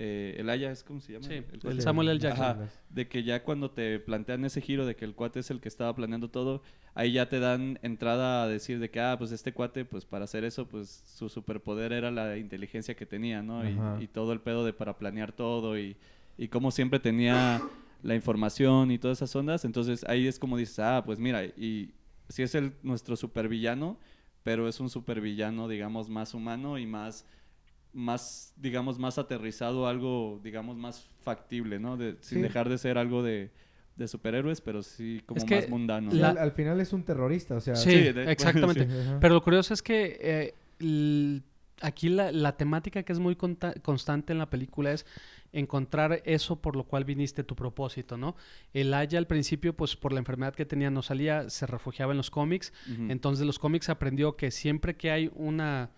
eh, 0.00 0.36
el 0.38 0.48
Aya 0.48 0.70
es 0.70 0.84
como 0.84 1.00
se 1.00 1.14
llama. 1.14 1.26
Sí, 1.26 1.42
El. 1.64 1.82
Samuel 1.82 2.08
L. 2.08 2.20
Jackson. 2.20 2.44
Ajá, 2.44 2.68
de 2.88 3.08
que 3.08 3.24
ya 3.24 3.42
cuando 3.42 3.72
te 3.72 3.98
plantean 3.98 4.44
ese 4.44 4.60
giro 4.60 4.86
de 4.86 4.94
que 4.94 5.04
el 5.04 5.16
cuate 5.16 5.40
es 5.40 5.50
el 5.50 5.60
que 5.60 5.66
estaba 5.66 5.92
planeando 5.96 6.30
todo, 6.30 6.62
ahí 6.94 7.10
ya 7.10 7.28
te 7.28 7.40
dan 7.40 7.80
entrada 7.82 8.44
a 8.44 8.48
decir 8.48 8.78
de 8.78 8.90
que, 8.90 9.00
ah, 9.00 9.16
pues 9.18 9.32
este 9.32 9.52
cuate, 9.52 9.84
pues 9.84 10.04
para 10.04 10.26
hacer 10.26 10.44
eso, 10.44 10.68
pues 10.68 11.02
su 11.04 11.28
superpoder 11.28 11.92
era 11.92 12.12
la 12.12 12.36
inteligencia 12.36 12.94
que 12.94 13.06
tenía, 13.06 13.42
¿no? 13.42 13.68
Y, 13.68 14.04
y 14.04 14.06
todo 14.06 14.32
el 14.32 14.40
pedo 14.40 14.64
de 14.64 14.72
para 14.72 14.96
planear 14.98 15.32
todo 15.32 15.76
y, 15.76 15.96
y 16.36 16.46
como 16.46 16.70
siempre 16.70 17.00
tenía 17.00 17.60
la 18.04 18.14
información 18.14 18.92
y 18.92 18.98
todas 18.98 19.18
esas 19.18 19.34
ondas. 19.34 19.64
Entonces 19.64 20.04
ahí 20.08 20.28
es 20.28 20.38
como 20.38 20.56
dices, 20.56 20.78
ah, 20.78 21.02
pues 21.04 21.18
mira, 21.18 21.44
y 21.44 21.92
si 22.28 22.44
es 22.44 22.54
el, 22.54 22.72
nuestro 22.84 23.16
supervillano, 23.16 23.98
pero 24.44 24.68
es 24.68 24.78
un 24.78 24.90
supervillano, 24.90 25.66
digamos, 25.66 26.08
más 26.08 26.34
humano 26.34 26.78
y 26.78 26.86
más 26.86 27.26
más, 27.92 28.52
digamos, 28.56 28.98
más 28.98 29.18
aterrizado, 29.18 29.86
algo, 29.88 30.40
digamos, 30.42 30.76
más 30.76 31.08
factible, 31.22 31.78
¿no? 31.78 31.96
De- 31.96 32.16
sin 32.20 32.38
Sí. 32.38 32.42
dejar 32.42 32.68
de 32.68 32.78
ser 32.78 32.98
algo 32.98 33.22
de, 33.22 33.50
de 33.96 34.08
superhéroes, 34.08 34.60
pero 34.60 34.82
sí 34.82 35.22
como 35.26 35.38
Es 35.38 35.44
que 35.44 35.56
más 35.56 35.68
mundano. 35.68 36.12
La- 36.12 36.30
al, 36.30 36.38
al 36.38 36.52
final 36.52 36.80
es 36.80 36.92
un 36.92 37.02
terrorista, 37.02 37.56
o 37.56 37.60
sea... 37.60 37.74
Sí, 37.74 37.90
Sí, 37.90 38.12
de- 38.12 38.30
exactamente. 38.32 38.86
Sí. 38.86 39.10
Pero 39.20 39.34
lo 39.34 39.42
curioso 39.42 39.74
es 39.74 39.82
que 39.82 40.18
eh, 40.20 40.54
l- 40.80 41.42
aquí 41.80 42.08
la, 42.08 42.30
la 42.32 42.56
temática 42.56 43.02
que 43.02 43.12
es 43.12 43.18
muy 43.18 43.34
conta- 43.36 43.74
constante 43.82 44.32
en 44.32 44.38
la 44.38 44.50
película 44.50 44.92
es 44.92 45.06
encontrar 45.52 46.20
eso 46.24 46.56
por 46.60 46.76
lo 46.76 46.84
cual 46.84 47.04
viniste 47.04 47.42
tu 47.42 47.56
propósito, 47.56 48.16
¿no? 48.16 48.36
El 48.74 48.92
Aya 48.94 49.18
al 49.18 49.26
principio, 49.26 49.74
pues 49.74 49.96
por 49.96 50.12
la 50.12 50.18
enfermedad 50.18 50.54
que 50.54 50.66
tenía 50.66 50.90
no 50.90 51.02
salía, 51.02 51.48
se 51.50 51.66
refugiaba 51.66 52.12
en 52.12 52.18
los 52.18 52.30
cómics, 52.30 52.72
entonces 53.08 53.40
de 53.40 53.46
los 53.46 53.58
cómics 53.58 53.88
aprendió 53.88 54.36
que 54.36 54.50
siempre 54.50 54.96
que 54.96 55.10
hay 55.10 55.30
una, 55.34 55.90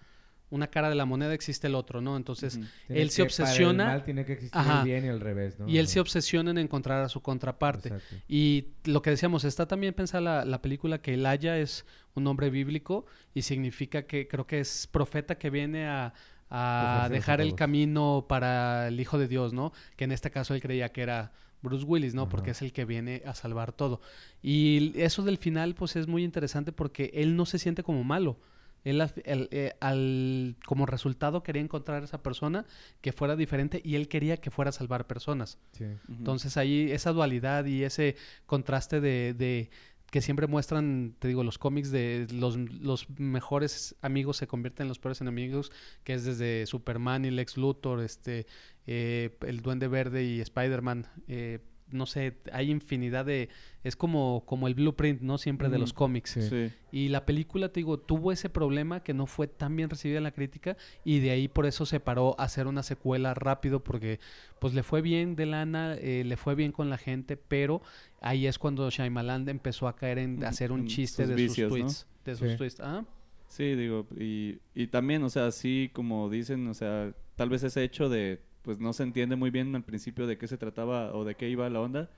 una 0.50 0.66
cara 0.66 0.88
de 0.88 0.97
la 0.97 1.04
moneda 1.04 1.33
existe 1.33 1.69
el 1.69 1.75
otro, 1.75 2.00
¿no? 2.00 2.16
Entonces 2.16 2.59
él 2.88 3.11
se 3.11 3.23
que- 3.23 3.30
para 3.30 3.45
el 3.45 3.45
obsesiona 3.45 3.85
mal 3.87 4.04
tiene 4.04 4.25
que 4.25 4.33
existir 4.35 4.59
Ajá. 4.61 4.80
el 4.80 4.85
bien 4.85 5.04
y 5.04 5.09
el 5.09 5.21
revés, 5.21 5.59
¿no? 5.59 5.69
y 5.69 5.78
él 5.78 5.87
se 5.87 6.00
obsesiona 6.00 6.50
en 6.50 6.59
encontrar 6.59 7.02
a 7.02 7.09
su 7.09 7.23
contraparte. 7.23 7.88
Exacto. 7.90 8.16
Y 8.28 8.69
lo 8.85 9.00
que 9.02 9.11
decíamos, 9.11 9.45
está 9.45 9.66
también 9.66 9.95
pensada 9.95 10.21
la, 10.21 10.45
la 10.45 10.61
película 10.61 11.00
que 11.00 11.14
Elijah 11.14 11.57
es 11.59 11.85
un 12.14 12.26
hombre 12.26 12.50
bíblico 12.50 13.07
y 13.35 13.42
significa 13.42 14.02
que 14.02 14.28
creo 14.28 14.47
que 14.47 14.61
es 14.61 14.87
profeta 14.87 15.38
que 15.38 15.50
viene 15.50 15.87
a, 15.87 16.12
dejar 17.11 17.40
el 17.40 17.54
camino 17.54 18.26
para 18.28 18.88
el 18.88 18.99
Hijo 18.99 19.19
de 19.19 19.28
Dios, 19.28 19.52
¿no? 19.52 19.73
Que 19.97 20.02
en 20.04 20.11
este 20.11 20.33
caso 20.33 20.52
él 20.52 20.61
creía 20.61 20.90
que 20.90 21.02
era 21.02 21.30
Bruce 21.62 21.85
Willis, 21.85 22.12
¿no? 22.12 22.23
Ajá. 22.23 22.30
Porque 22.30 22.50
es 22.50 22.61
el 22.62 22.73
que 22.73 22.85
viene 22.85 23.23
a 23.25 23.35
salvar 23.35 23.73
todo. 23.73 24.00
Y 24.42 24.92
eso 25.00 25.23
del 25.23 25.38
final, 25.38 25.76
pues 25.76 25.95
es 25.95 26.09
muy 26.09 26.25
interesante 26.25 26.73
porque 26.73 27.12
él 27.14 27.37
no 27.37 27.47
se 27.47 27.61
siente 27.61 27.85
como 27.85 28.02
malo. 28.02 28.37
Él 28.84 29.00
eh, 29.25 29.72
al- 29.80 30.56
como 30.66 30.87
resultado 30.87 31.42
quería 31.42 31.62
encontrar 31.62 32.02
a 32.02 32.04
esa 32.04 32.22
persona 32.22 32.64
que 33.00 33.12
fuera 33.12 33.37
diferente 33.37 33.80
y 33.84 33.94
él 33.96 34.08
quería 34.08 34.38
que 34.38 34.50
fuera 34.50 34.70
a 34.70 34.72
salvar 34.72 35.06
personas. 35.06 35.58
Sí. 35.72 35.84
Entonces 36.08 36.56
ahí 36.56 36.90
esa 36.90 37.12
dualidad 37.12 37.64
y 37.66 37.84
ese 37.84 38.16
contraste 38.46 39.00
de, 39.00 39.34
de 39.34 39.70
que 40.10 40.20
siempre 40.22 40.46
muestran, 40.49 41.14
te 41.18 41.28
digo, 41.28 41.44
los 41.44 41.58
cómics 41.58 41.90
de 41.92 42.26
los, 42.32 42.56
los 42.56 43.08
mejores 43.18 43.94
amigos 44.02 44.38
se 44.38 44.46
convierten 44.49 44.84
en 44.84 44.88
los 44.88 44.99
peores 44.99 45.20
enemigos, 45.20 45.70
que 46.02 46.14
es 46.14 46.25
desde 46.25 46.66
Superman 46.66 47.25
y 47.25 47.30
Lex 47.30 47.56
Luthor, 47.56 48.00
este, 48.00 48.46
eh, 48.87 49.37
el 49.42 49.60
Duende 49.60 49.87
Verde 49.87 50.25
y 50.25 50.40
Spider-Man. 50.40 51.06
eh, 51.28 51.60
no 51.92 52.06
sé, 52.06 52.36
hay 52.52 52.70
infinidad 52.70 53.24
de... 53.24 53.48
Es 53.82 53.96
como, 53.96 54.44
como 54.46 54.68
el 54.68 54.74
blueprint, 54.74 55.22
¿no? 55.22 55.38
Siempre 55.38 55.68
de 55.70 55.78
los 55.78 55.92
cómics. 55.92 56.32
Sí. 56.32 56.42
Sí. 56.42 56.72
Y 56.92 57.08
la 57.08 57.24
película, 57.24 57.70
te 57.70 57.80
digo, 57.80 57.98
tuvo 57.98 58.30
ese 58.32 58.50
problema 58.50 59.02
que 59.02 59.14
no 59.14 59.26
fue 59.26 59.46
tan 59.48 59.74
bien 59.76 59.88
recibida 59.88 60.18
en 60.18 60.24
la 60.24 60.32
crítica 60.32 60.76
y 61.04 61.20
de 61.20 61.30
ahí 61.30 61.48
por 61.48 61.64
eso 61.66 61.86
se 61.86 61.98
paró 62.00 62.34
a 62.38 62.44
hacer 62.44 62.66
una 62.66 62.82
secuela 62.82 63.32
rápido 63.34 63.82
porque 63.82 64.20
pues 64.58 64.74
le 64.74 64.82
fue 64.82 65.00
bien 65.00 65.34
de 65.36 65.46
lana, 65.46 65.94
eh, 65.94 66.24
le 66.26 66.36
fue 66.36 66.54
bien 66.54 66.72
con 66.72 66.90
la 66.90 66.98
gente, 66.98 67.36
pero 67.38 67.80
ahí 68.20 68.46
es 68.46 68.58
cuando 68.58 68.90
Shyamalan 68.90 69.48
empezó 69.48 69.88
a 69.88 69.96
caer 69.96 70.18
en 70.18 70.44
hacer 70.44 70.72
un 70.72 70.86
chiste 70.86 71.22
sus 71.24 71.30
de 71.30 71.34
vicios, 71.42 71.70
sus 71.70 71.78
¿no? 71.78 71.84
tweets. 71.86 72.06
De 72.24 72.36
sus 72.36 72.50
Sí. 72.50 72.56
tweets. 72.58 72.80
Ah, 72.80 73.04
Sí, 73.48 73.74
digo, 73.74 74.06
y, 74.16 74.58
y 74.76 74.86
también, 74.86 75.24
o 75.24 75.28
sea, 75.28 75.46
así 75.46 75.90
como 75.92 76.30
dicen, 76.30 76.68
o 76.68 76.74
sea, 76.74 77.12
tal 77.34 77.48
vez 77.48 77.64
ese 77.64 77.82
hecho 77.82 78.08
de, 78.08 78.40
pues 78.62 78.78
no 78.78 78.92
se 78.92 79.02
entiende 79.02 79.36
muy 79.36 79.50
bien 79.50 79.75
al 79.75 79.82
principio 79.84 80.26
de 80.26 80.36
qué 80.38 80.46
se 80.46 80.58
trataba 80.58 81.14
o 81.14 81.25
de 81.25 81.34
qué 81.34 81.49
iba 81.49 81.68
la 81.70 81.80
onda. 81.80 82.10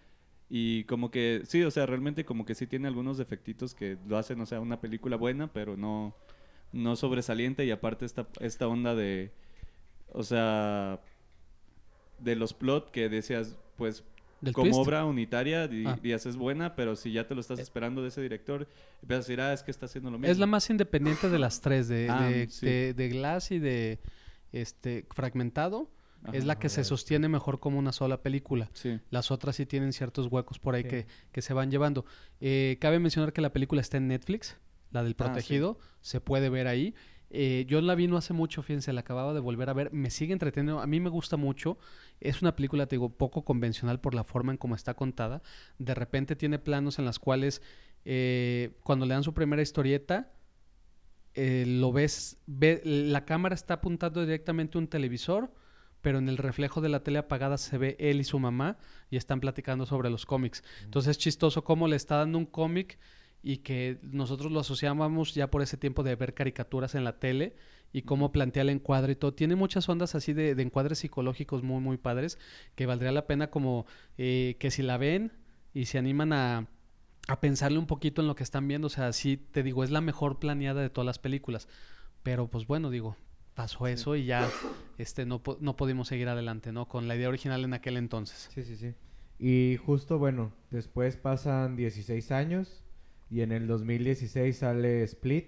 Y 0.51 0.85
como 0.85 1.11
que, 1.11 1.43
sí, 1.47 1.63
o 1.63 1.71
sea, 1.71 1.87
realmente 1.87 2.25
como 2.25 2.45
que 2.45 2.55
sí 2.55 2.67
tiene 2.67 2.89
algunos 2.89 3.17
defectitos 3.17 3.75
que 3.75 3.97
lo 4.07 4.19
hacen, 4.19 4.41
o 4.41 4.47
sea, 4.47 4.61
una 4.61 4.81
película 4.81 5.17
buena, 5.17 5.51
pero 5.53 5.77
no, 5.77 6.15
no 6.73 6.95
sobresaliente. 6.97 7.65
Y 7.65 7.71
aparte 7.71 8.05
esta, 8.05 8.27
esta 8.41 8.69
onda 8.69 8.95
de, 8.95 9.31
o 10.13 10.23
sea, 10.23 11.01
de 12.19 12.37
los 12.37 12.53
plot 12.53 12.91
que 12.91 13.09
decías, 13.09 13.57
pues 13.77 14.05
como 14.53 14.65
twist. 14.71 14.79
obra 14.81 15.05
unitaria 15.05 15.69
di- 15.69 15.85
Ah. 15.87 15.95
dirías 15.95 16.27
es 16.27 16.37
buena, 16.37 16.75
pero 16.75 16.97
si 16.97 17.13
ya 17.13 17.27
te 17.27 17.35
lo 17.35 17.41
estás 17.41 17.61
Eh. 17.61 17.63
esperando 17.63 18.03
de 18.03 18.09
ese 18.09 18.21
director, 18.21 18.69
empiezas 19.01 19.25
a 19.25 19.29
decir, 19.29 19.41
ah, 19.41 19.53
es 19.53 19.63
que 19.63 19.71
está 19.71 19.87
haciendo 19.87 20.11
lo 20.11 20.19
mismo. 20.19 20.31
Es 20.31 20.39
la 20.39 20.47
más 20.47 20.69
independiente 20.69 21.31
de 21.31 21.39
las 21.39 21.61
tres, 21.61 21.89
de, 21.89 22.09
Ah, 22.11 22.29
de, 22.29 22.49
sí. 22.49 22.67
de- 22.67 22.93
de 22.95 23.09
Glass 23.09 23.53
y 23.53 23.59
de 23.61 24.01
este 24.53 25.07
Fragmentado. 25.15 25.89
Es 26.33 26.45
la 26.45 26.59
que 26.59 26.69
se 26.69 26.85
sostiene 26.85 27.29
mejor 27.29 27.59
como 27.61 27.79
una 27.79 27.93
sola 27.93 28.23
película. 28.23 28.71
Sí. 28.75 29.01
Las 29.11 29.31
otras 29.31 29.57
sí 29.57 29.67
tienen 29.67 29.93
ciertos 29.93 30.27
huecos 30.29 30.59
por 30.59 30.75
ahí 30.75 30.83
Sí. 30.83 30.89
que, 30.89 31.07
que 31.33 31.43
se 31.43 31.55
van 31.55 31.71
llevando. 31.71 32.05
Eh, 32.41 32.77
cabe 32.81 32.99
mencionar 32.99 33.33
que 33.33 33.41
la 33.41 33.53
película 33.53 33.81
está 33.81 33.97
en 33.97 34.09
Netflix, 34.09 34.57
la 34.91 35.03
del 35.03 35.13
Ah, 35.13 35.15
sí. 35.15 35.25
protegido, 35.25 35.79
se 36.01 36.21
puede 36.21 36.49
ver 36.49 36.67
ahí. 36.69 36.95
Eh, 37.35 37.65
yo 37.67 37.81
la 37.81 37.95
vi 37.95 38.09
no 38.09 38.19
hace 38.19 38.35
mucho, 38.35 38.63
fíjense, 38.63 38.93
la 38.93 39.01
acababa 39.01 39.33
de 39.33 39.41
volver 39.41 39.71
a 39.71 39.73
ver, 39.73 39.91
me 39.91 40.11
sigue 40.11 40.35
entreteniendo, 40.35 40.81
a 40.83 40.87
mí 40.87 41.01
me 41.01 41.09
gusta 41.09 41.39
mucho, 41.39 41.79
es 42.21 42.43
una 42.43 42.55
película, 42.55 42.85
te 42.87 42.97
digo, 42.97 43.09
poco 43.09 43.43
convencional 43.43 44.01
por 44.01 44.15
la 44.15 44.23
forma 44.23 44.53
en 44.53 44.59
cómo 44.59 44.75
está 44.75 44.93
contada, 44.93 45.43
de 45.79 45.95
repente 45.95 46.37
tiene 46.37 46.59
planos 46.59 46.99
en 46.99 47.07
las 47.07 47.19
cuales 47.19 47.63
eh, 48.05 48.73
cuando 48.85 49.07
le 49.07 49.15
dan 49.15 49.23
su 49.23 49.33
primera 49.33 49.63
historieta, 49.63 50.31
eh, 51.35 51.65
lo 51.67 51.91
ves, 51.93 52.37
ve, 52.47 52.83
la 52.85 53.25
cámara 53.25 53.55
está 53.55 53.75
apuntando 53.75 54.21
directamente 54.21 54.77
a 54.77 54.81
un 54.81 54.89
televisor, 54.89 55.51
pero 56.03 56.19
en 56.19 56.29
el 56.29 56.37
reflejo 56.37 56.81
de 56.81 56.89
la 56.89 57.03
tele 57.03 57.19
apagada 57.19 57.57
se 57.57 57.79
ve 57.79 57.97
él 57.99 58.21
y 58.21 58.25
su 58.25 58.39
mamá 58.39 58.77
y 59.11 59.17
están 59.17 59.41
platicando 59.41 59.87
sobre 59.87 60.11
los 60.11 60.27
cómics. 60.27 60.63
Entonces 60.85 61.13
es 61.13 61.19
chistoso 61.19 61.65
cómo 61.65 61.89
le 61.89 61.97
está 61.97 62.17
dando 62.17 62.39
un 62.39 62.47
cómic 62.47 62.99
y 63.43 63.59
que 63.59 63.99
nosotros 64.03 64.53
lo 64.53 64.61
asociábamos 64.61 65.35
ya 65.35 65.51
por 65.51 65.63
ese 65.63 65.77
tiempo 65.77 66.03
de 66.03 66.15
ver 66.17 66.35
caricaturas 66.35 66.95
en 66.95 67.05
la 67.05 67.19
tele 67.19 67.55
y 67.93 68.03
cómo 68.03 68.33
plantea 68.33 68.63
el 68.63 68.71
encuadre 68.71 69.13
y 69.13 69.17
todo. 69.17 69.35
Tiene 69.35 69.57
muchas 69.57 69.89
ondas 69.89 70.15
así 70.15 70.33
de, 70.33 70.55
de 70.55 70.63
encuadres 70.63 70.99
psicológicos 70.99 71.63
muy, 71.63 71.81
muy 71.81 71.97
padres 71.97 72.39
que 72.75 72.87
valdría 72.87 73.13
la 73.13 73.27
pena 73.27 73.51
como 73.51 73.87
eh, 74.19 74.57
que 74.59 74.71
si 74.71 74.83
la 74.83 74.97
ven 74.97 75.33
y 75.75 75.87
se 75.87 75.99
animan 75.99 76.33
a, 76.33 76.69
a 77.29 77.41
pensarle 77.41 77.79
un 77.79 77.87
poquito 77.87 78.23
en 78.23 78.29
lo 78.29 78.35
que 78.35 78.43
están 78.43 78.67
viendo. 78.67 78.87
O 78.87 78.91
sea, 78.91 79.13
sí, 79.13 79.37
te 79.37 79.63
digo, 79.63 79.85
es 79.85 79.91
la 79.91 80.01
mejor 80.01 80.39
planeada 80.39 80.81
de 80.81 80.91
todas 80.91 81.07
las 81.07 81.19
películas. 81.19 81.69
Pero 82.23 82.49
pues 82.49 82.67
bueno, 82.67 82.91
digo, 82.91 83.17
pasó 83.55 83.87
Sí. 83.87 83.93
eso 83.93 84.17
y 84.17 84.25
ya 84.25 84.49
este 84.99 85.27
no, 85.27 85.43
no 85.61 85.77
pudimos 85.77 86.09
seguir 86.09 86.29
adelante, 86.29 86.73
¿no? 86.73 86.87
Con 86.89 87.09
la 87.09 87.17
idea 87.17 87.29
original 87.29 87.65
en 87.65 87.75
aquel 87.75 87.97
entonces. 87.97 88.49
Sí, 88.55 88.63
sí, 88.63 88.77
sí. 88.77 88.95
Y 89.39 89.77
justo, 89.85 90.19
bueno, 90.19 90.53
después 90.71 91.17
pasan 91.17 91.77
16 91.77 92.31
años 92.31 92.83
y 93.31 93.41
en 93.41 93.51
el 93.53 93.67
2016 93.67 94.57
sale 94.57 95.03
Split, 95.05 95.47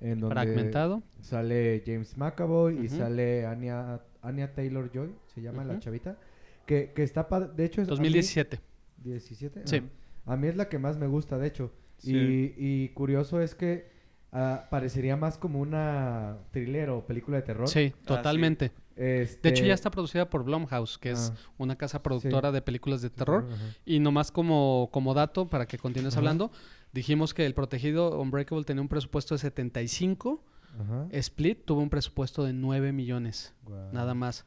en 0.00 0.18
donde 0.20 0.34
Fragmentado. 0.34 1.02
sale 1.20 1.82
James 1.86 2.16
McAvoy 2.16 2.84
y 2.84 2.88
sale 2.88 3.46
Anya, 3.46 4.00
Anya 4.22 4.52
Taylor-Joy, 4.54 5.14
se 5.34 5.40
llama 5.42 5.64
la 5.64 5.78
chavita, 5.78 6.18
que, 6.66 6.92
que 6.94 7.02
está, 7.04 7.22
de 7.54 7.64
hecho 7.64 7.82
es... 7.82 7.88
a 7.88 7.92
mí- 7.92 7.96
2017. 7.98 8.58
17. 9.04 9.62
Sí. 9.66 9.76
Ajá. 9.76 9.86
A 10.32 10.36
mí 10.36 10.48
es 10.48 10.56
la 10.56 10.68
que 10.68 10.78
más 10.78 10.96
me 10.98 11.06
gusta, 11.06 11.38
de 11.38 11.46
hecho. 11.48 11.72
Sí. 11.98 12.16
Y, 12.16 12.54
y 12.56 12.88
curioso 12.90 13.40
es 13.40 13.54
que 13.54 13.91
ah, 14.32 14.66
parecería 14.70 15.16
más 15.16 15.38
como 15.38 15.60
una 15.60 16.38
thriller 16.50 16.90
o 16.90 17.06
película 17.06 17.36
de 17.38 17.42
terror. 17.42 17.68
Sí, 17.68 17.92
totalmente. 18.04 18.72
Este, 18.96 19.48
De 19.48 19.54
hecho, 19.54 19.64
ya 19.64 19.72
está 19.74 19.90
producida 19.90 20.28
por 20.28 20.44
Blumhouse, 20.44 20.98
que 20.98 21.12
es 21.12 21.32
Ah. 21.34 21.38
una 21.58 21.76
casa 21.76 22.02
productora 22.02 22.52
de 22.52 22.60
películas 22.60 23.00
de 23.02 23.08
terror. 23.10 23.46
Y 23.86 24.00
nomás 24.00 24.30
como, 24.30 24.90
como 24.92 25.14
dato, 25.14 25.48
para 25.48 25.66
que 25.66 25.78
continúes 25.78 26.16
hablando, 26.16 26.50
dijimos 26.92 27.32
que 27.32 27.46
el 27.46 27.54
protegido 27.54 28.20
Unbreakable 28.20 28.64
tenía 28.64 28.82
un 28.82 28.88
presupuesto 28.88 29.34
de 29.34 29.38
75, 29.38 30.42
Ajá. 30.78 31.06
Split 31.10 31.64
tuvo 31.64 31.80
un 31.80 31.88
presupuesto 31.90 32.44
de 32.44 32.52
9 32.52 32.92
millones, 32.92 33.54
nada 33.92 34.14
más. 34.14 34.44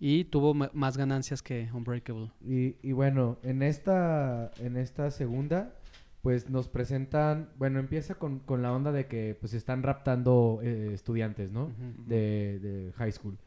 y 0.00 0.24
tuvo 0.26 0.54
más 0.54 0.96
ganancias 0.96 1.42
que 1.42 1.68
Unbreakable. 1.72 2.30
Y, 2.40 2.76
y 2.88 2.92
bueno, 2.92 3.38
en 3.42 3.64
esta, 3.64 4.52
en 4.60 4.76
esta 4.76 5.10
segunda, 5.10 5.74
pues 6.22 6.50
nos 6.50 6.68
presentan, 6.68 7.50
bueno, 7.58 7.78
empieza 7.78 8.16
con, 8.16 8.40
con 8.40 8.60
la 8.62 8.72
onda 8.72 8.92
de 8.92 9.06
que 9.06 9.36
pues 9.38 9.54
están 9.54 9.82
raptando 9.82 10.60
eh, 10.62 10.90
estudiantes, 10.92 11.52
¿no? 11.52 11.70
De, 12.06 12.58
de 12.58 12.92
high 12.96 13.12
school, 13.12 13.38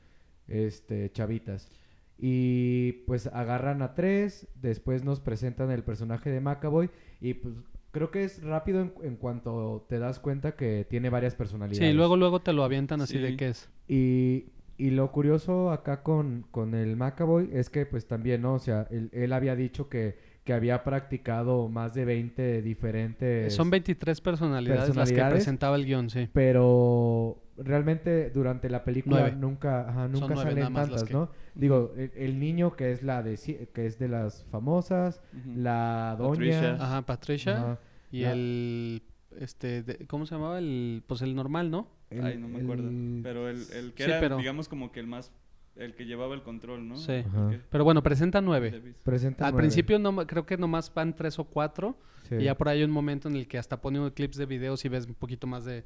este, 0.48 1.12
chavitas. 1.12 1.70
Y 2.18 3.04
pues 3.08 3.28
agarran 3.28 3.82
a 3.82 3.94
tres, 3.94 4.48
después 4.62 5.04
nos 5.04 5.20
presentan 5.20 5.72
el 5.72 5.84
personaje 5.84 6.30
de 6.30 6.40
Macaboy 6.40 6.90
y 7.20 7.34
pues 7.34 7.56
creo 7.92 8.12
que 8.12 8.24
es 8.24 8.44
rápido 8.44 8.82
en, 8.82 8.94
en 9.04 9.16
cuanto 9.16 9.86
te 9.90 10.00
das 10.00 10.20
cuenta 10.20 10.56
que 10.56 10.86
tiene 10.90 11.10
varias 11.10 11.36
personalidades. 11.36 11.90
Sí, 11.90 11.94
luego 11.94 12.16
luego 12.16 12.42
te 12.42 12.54
lo 12.54 12.64
avientan 12.64 13.02
así 13.02 13.18
de 13.18 13.36
qué 13.36 13.50
es. 13.50 13.70
Y, 13.88 14.46
y 14.78 14.92
lo 14.92 15.12
curioso 15.12 15.72
acá 15.72 16.04
con, 16.04 16.46
con 16.52 16.74
el 16.74 16.96
Macaboy 16.96 17.50
es 17.52 17.70
que 17.70 17.86
pues 17.86 18.08
también, 18.08 18.44
¿no? 18.44 18.54
O 18.54 18.60
sea, 18.60 18.88
él, 18.92 19.10
él 19.12 19.34
había 19.34 19.56
dicho 19.56 19.90
que, 19.90 20.18
que 20.44 20.54
había 20.54 20.84
practicado 20.84 21.68
más 21.70 21.94
de 21.94 22.04
20 22.06 22.62
diferentes... 22.64 23.54
Son 23.54 23.70
23 23.70 24.22
personalidades, 24.22 24.96
las 24.96 25.12
que 25.12 25.24
presentaba 25.24 25.76
el 25.76 25.86
guion, 25.86 26.10
sí. 26.10 26.30
Pero 26.34 27.44
realmente 27.58 28.32
durante 28.32 28.70
la 28.70 28.84
película 28.84 29.20
Nueve. 29.22 29.36
nunca, 29.38 29.88
ajá, 29.90 30.08
nunca 30.08 30.34
nueve 30.34 30.44
salen 30.52 30.74
tantas, 30.74 31.04
que- 31.04 31.14
¿no? 31.14 31.30
Digo, 31.54 31.94
el, 31.96 32.12
el 32.16 32.40
niño 32.40 32.76
que 32.76 32.92
es 32.92 33.04
la 33.04 33.22
de 33.22 33.38
que 33.74 33.86
es 33.86 34.00
de 34.00 34.08
las 34.08 34.46
famosas, 34.46 35.22
la 35.56 36.16
Patricia. 36.18 36.62
doña, 36.72 36.84
Ajá, 36.84 37.02
Patricia 37.06 37.58
ajá, 37.58 37.80
y 38.12 38.22
la- 38.22 38.32
el 38.34 39.04
este 39.40 39.84
de- 39.84 40.08
¿cómo 40.08 40.26
se 40.26 40.36
llamaba? 40.36 40.58
El 40.60 41.04
pues 41.08 41.22
el 41.22 41.36
normal, 41.36 41.70
¿no? 41.72 41.88
el- 42.10 42.26
Ay, 42.26 42.38
no 42.38 42.48
me 42.48 42.62
acuerdo. 42.62 42.90
el- 42.90 43.20
Pero 43.24 43.48
el, 43.50 43.62
el 43.74 43.94
que 43.94 44.06
Sí, 44.06 44.10
era, 44.12 44.20
pero- 44.20 44.38
digamos, 44.38 44.68
como 44.68 44.92
que 44.92 45.00
el 45.02 45.08
más... 45.08 45.32
El 45.76 45.96
que 45.96 46.06
llevaba 46.06 46.36
el 46.36 46.44
control, 46.44 46.88
¿no? 46.88 46.98
Sí. 46.98 47.24
Pero 47.70 47.84
bueno, 47.84 48.04
presenta 48.04 48.42
nueve. 48.42 48.96
Presenta 49.04 49.46
Al 49.46 49.54
nueve, 49.54 49.64
principio 49.64 50.00
no, 50.00 50.16
creo 50.28 50.46
que 50.46 50.58
nomás 50.58 50.94
van 50.94 51.16
tres 51.16 51.40
o 51.40 51.46
cuatro 51.46 51.98
sí, 52.28 52.36
y 52.36 52.44
ya 52.44 52.58
por 52.58 52.68
ahí 52.70 52.80
hay 52.80 52.84
un 52.84 52.92
momento 52.92 53.30
en 53.30 53.36
el 53.36 53.48
que 53.48 53.58
hasta 53.58 53.82
pone 53.82 54.12
clips 54.12 54.38
de 54.38 54.46
videos 54.46 54.84
y 54.86 54.90
ves 54.90 55.08
un 55.08 55.16
poquito 55.16 55.48
más 55.48 55.64
de, 55.66 55.84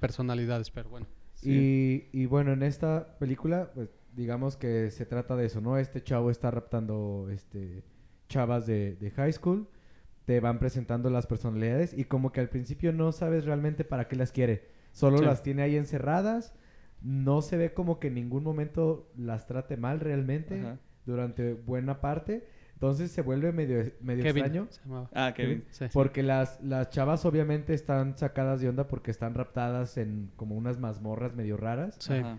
personalidades, 0.00 0.70
pero 0.70 0.88
bueno. 0.90 1.06
Sí. 1.34 2.08
Y, 2.12 2.22
y 2.22 2.26
bueno, 2.26 2.52
en 2.52 2.62
esta 2.64 3.16
película, 3.18 3.70
pues 3.74 3.90
digamos 4.14 4.56
que 4.56 4.90
se 4.90 5.06
trata 5.06 5.36
de 5.36 5.46
eso, 5.46 5.60
¿no? 5.60 5.78
Este 5.78 6.02
chavo 6.02 6.30
está 6.30 6.50
raptando 6.50 7.28
este, 7.30 7.84
chavas 8.28 8.66
de, 8.66 8.96
de 8.96 9.10
high 9.12 9.32
school, 9.32 9.68
te 10.24 10.40
van 10.40 10.58
presentando 10.58 11.10
las 11.10 11.26
personalidades 11.28 11.96
y 11.96 12.04
como 12.04 12.32
que 12.32 12.40
al 12.40 12.48
principio 12.48 12.92
no 12.92 13.12
sabes 13.12 13.44
realmente 13.44 13.84
para 13.84 14.08
qué 14.08 14.16
las 14.16 14.32
quiere, 14.32 14.66
solo 14.92 15.18
Sí. 15.18 15.24
las 15.24 15.42
tiene 15.44 15.62
ahí 15.62 15.76
encerradas, 15.76 16.54
no 17.02 17.42
se 17.42 17.56
ve 17.56 17.72
como 17.72 18.00
que 18.00 18.08
en 18.08 18.14
ningún 18.14 18.42
momento 18.44 19.10
las 19.16 19.46
trate 19.46 19.76
mal 19.76 20.00
realmente 20.00 20.60
Ajá. 20.60 20.78
durante 21.06 21.54
buena 21.54 22.00
parte, 22.00 22.46
entonces 22.74 23.10
se 23.10 23.22
vuelve 23.22 23.52
medio, 23.52 23.90
medio 24.00 24.22
Kevin 24.22 24.44
extraño. 24.44 24.66
se 24.70 24.80
llamaba. 24.82 25.10
Ah, 25.12 25.34
Kevin. 25.34 25.64
Sí. 25.70 25.86
Porque 25.92 26.22
las, 26.22 26.62
las 26.62 26.90
chavas 26.90 27.24
obviamente 27.24 27.74
están 27.74 28.16
sacadas 28.16 28.60
de 28.60 28.68
onda 28.68 28.86
porque 28.86 29.10
están 29.10 29.34
raptadas 29.34 29.96
en 29.98 30.30
como 30.36 30.56
unas 30.56 30.78
mazmorras 30.78 31.34
medio 31.34 31.56
raras. 31.56 31.96
Sí. 31.98 32.14
Ajá. 32.14 32.38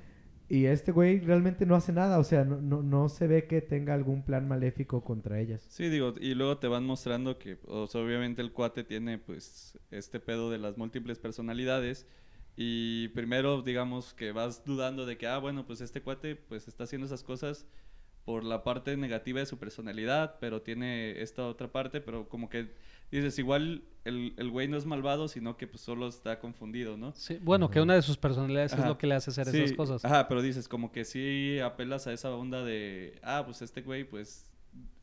Y 0.51 0.65
este 0.65 0.91
güey 0.91 1.19
realmente 1.19 1.67
no 1.67 1.75
hace 1.75 1.93
nada, 1.93 2.17
o 2.17 2.23
sea, 2.23 2.43
no, 2.43 2.59
no, 2.59 2.81
no 2.81 3.07
se 3.07 3.27
ve 3.27 3.45
que 3.45 3.61
tenga 3.61 3.93
algún 3.93 4.23
plan 4.23 4.47
maléfico 4.47 5.03
contra 5.03 5.39
ellas. 5.39 5.63
Sí, 5.69 5.89
digo, 5.89 6.15
y 6.19 6.33
luego 6.33 6.57
te 6.57 6.67
van 6.67 6.85
mostrando 6.85 7.37
que, 7.37 7.59
o 7.67 7.85
sea, 7.85 8.01
obviamente 8.01 8.41
el 8.41 8.51
cuate 8.51 8.83
tiene, 8.83 9.19
pues, 9.19 9.77
este 9.91 10.19
pedo 10.19 10.49
de 10.49 10.57
las 10.57 10.75
múltiples 10.75 11.19
personalidades. 11.19 12.07
Y 12.61 13.07
primero, 13.09 13.61
digamos, 13.61 14.13
que 14.13 14.33
vas 14.33 14.65
dudando 14.65 15.05
de 15.05 15.17
que, 15.17 15.25
ah, 15.27 15.37
bueno, 15.37 15.65
pues 15.65 15.79
este 15.79 16.01
cuate, 16.01 16.35
pues, 16.35 16.67
está 16.67 16.83
haciendo 16.83 17.05
esas 17.05 17.23
cosas 17.23 17.65
por 18.25 18.43
la 18.43 18.65
parte 18.65 18.97
negativa 18.97 19.39
de 19.39 19.45
su 19.45 19.57
personalidad, 19.57 20.35
pero 20.41 20.61
tiene 20.61 21.21
esta 21.21 21.47
otra 21.47 21.71
parte, 21.71 22.01
pero 22.01 22.27
como 22.27 22.49
que 22.49 22.73
dices, 23.11 23.39
igual 23.39 23.85
el, 24.03 24.33
el 24.35 24.49
güey 24.51 24.67
no 24.67 24.75
es 24.75 24.85
malvado, 24.85 25.29
sino 25.29 25.55
que, 25.55 25.67
pues, 25.67 25.79
solo 25.81 26.09
está 26.09 26.39
confundido, 26.41 26.97
¿no? 26.97 27.13
Sí, 27.15 27.39
Bueno, 27.41 27.71
que 27.71 27.79
una 27.79 27.93
de 27.95 28.01
sus 28.01 28.17
personalidades 28.17 28.73
es 28.73 28.85
lo 28.85 28.97
que 28.97 29.07
le 29.07 29.15
hace 29.15 29.31
hacer 29.31 29.47
Sí, 29.47 29.61
esas 29.61 29.77
cosas. 29.77 30.03
Ajá, 30.03 30.27
pero 30.27 30.41
dices, 30.41 30.67
como 30.67 30.91
que 30.91 31.05
sí 31.05 31.59
apelas 31.59 32.07
a 32.07 32.11
esa 32.11 32.29
onda 32.35 32.61
de, 32.65 33.21
ah, 33.23 33.43
pues 33.45 33.61
este 33.61 33.83
güey, 33.83 34.03
pues, 34.03 34.51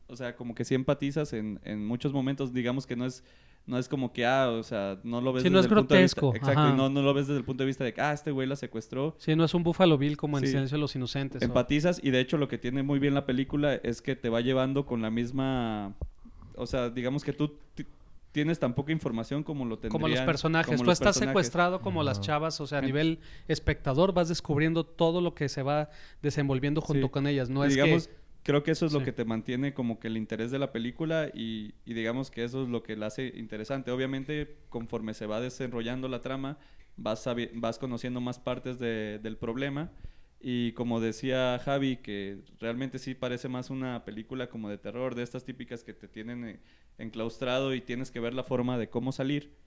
o 0.05 0.15
sea, 0.15 0.35
como 0.35 0.53
que 0.53 0.63
sí 0.63 0.75
empatizas 0.75 1.33
en, 1.33 1.59
en 1.63 1.83
muchos 1.83 2.13
momentos, 2.13 2.53
digamos 2.53 2.85
que 2.85 2.95
no 2.95 3.07
es, 3.07 3.23
no 3.67 3.77
es 3.77 3.87
como 3.89 4.11
que, 4.13 4.25
ah, 4.25 4.49
o 4.49 4.63
sea, 4.63 4.97
no 5.03 5.21
lo 5.21 5.33
ves 5.33 5.43
Sí, 5.43 5.49
no 5.49 5.57
desde 5.57 5.67
es 5.67 5.71
el 5.71 5.77
punto 5.77 5.93
de 5.93 6.01
vista- 6.01 6.21
grotesco, 6.21 6.35
exacto, 6.51 6.73
y 6.73 6.77
no, 6.77 6.89
no 6.89 7.01
lo 7.01 7.13
ves 7.13 7.27
desde 7.27 7.39
el 7.39 7.45
punto 7.45 7.63
de 7.63 7.67
vista 7.67 7.83
de 7.83 7.93
que, 7.93 8.01
ah, 8.01 8.13
este 8.13 8.31
güey 8.31 8.47
la 8.47 8.55
secuestró. 8.55 9.13
Sí, 9.19 9.35
no 9.35 9.43
es 9.43 9.53
un 9.53 9.63
Buffalo 9.63 9.97
Bill 9.97 10.17
como 10.17 10.37
en 10.37 10.45
Sí. 10.45 10.51
Silencio 10.51 10.77
de 10.77 10.81
los 10.81 10.95
Inocentes. 10.95 11.41
o- 11.41 11.45
Empatizas 11.45 11.99
y 12.03 12.09
de 12.11 12.19
hecho 12.21 12.37
lo 12.37 12.47
que 12.47 12.57
tiene 12.57 12.81
muy 12.81 12.97
bien 12.99 13.13
la 13.13 13.25
película 13.25 13.75
es 13.75 14.01
que 14.01 14.15
te 14.15 14.29
va 14.29 14.41
llevando 14.41 14.85
con 14.85 15.01
la 15.01 15.09
misma, 15.11 15.93
o 16.55 16.65
sea, 16.65 16.89
digamos 16.89 17.23
que 17.23 17.33
tú 17.33 17.53
ti- 17.75 17.85
tienes 18.31 18.59
tan 18.59 18.73
poca 18.75 18.91
información 18.91 19.41
como 19.43 19.65
lo 19.65 19.77
tendrían. 19.79 19.91
como 20.01 20.07
los 20.07 20.19
personajes. 20.21 20.67
como 20.67 20.77
Tú 20.77 20.83
los 20.85 20.93
estás 20.93 21.07
personajes. 21.15 21.29
secuestrado 21.31 21.81
como 21.81 22.03
las 22.03 22.21
chavas, 22.21 22.61
o 22.61 22.67
sea, 22.67 22.77
a 22.77 22.81
En- 22.81 22.85
nivel 22.87 23.19
espectador 23.47 24.13
vas 24.13 24.29
descubriendo 24.29 24.85
todo 24.85 25.21
lo 25.21 25.33
que 25.33 25.49
se 25.49 25.63
va 25.63 25.89
desenvolviendo 26.21 26.79
junto 26.81 27.07
Sí. 27.07 27.11
con 27.11 27.25
ellas. 27.27 27.49
No 27.49 27.63
Y 27.65 27.67
es 27.69 27.73
digamos, 27.73 28.07
que... 28.07 28.13
creo 28.47 28.63
que 28.63 28.71
eso 28.71 28.85
es 28.85 28.93
lo 28.93 28.99
Sí. 28.99 29.05
que 29.05 29.11
te 29.11 29.25
mantiene 29.25 29.73
como 29.73 29.99
que 29.99 30.07
el 30.07 30.15
interés 30.15 30.51
de 30.51 30.57
la 30.57 30.71
película 30.71 31.29
y, 31.33 31.75
y 31.85 31.93
digamos 31.93 32.31
que 32.31 32.45
eso 32.45 32.63
es 32.63 32.69
lo 32.69 32.81
que 32.81 32.95
la 32.95 33.07
hace 33.07 33.33
interesante. 33.35 33.91
Obviamente, 33.91 34.55
conforme 34.69 35.13
se 35.13 35.25
va 35.25 35.41
desarrollando 35.41 36.07
la 36.07 36.21
trama, 36.21 36.57
vas, 36.95 37.27
vas 37.55 37.77
conociendo 37.77 38.21
más 38.21 38.39
partes 38.39 38.79
de- 38.79 39.19
del 39.21 39.35
problema 39.35 39.91
y 40.39 40.71
como 40.73 41.01
decía 41.01 41.59
Javi, 41.61 41.97
que 41.97 42.39
realmente 42.59 42.99
sí 42.99 43.15
parece 43.15 43.49
más 43.49 43.69
una 43.69 44.05
película 44.05 44.49
como 44.49 44.69
de 44.69 44.77
terror, 44.77 45.13
de 45.13 45.23
estas 45.23 45.43
típicas 45.43 45.83
que 45.83 45.93
te 45.93 46.07
tienen 46.07 46.45
eh, 46.45 46.59
enclaustrado 46.97 47.73
y 47.75 47.81
tienes 47.81 48.11
que 48.11 48.21
ver 48.21 48.33
la 48.33 48.43
forma 48.43 48.77
de 48.77 48.87
cómo 48.89 49.11
salir 49.11 49.57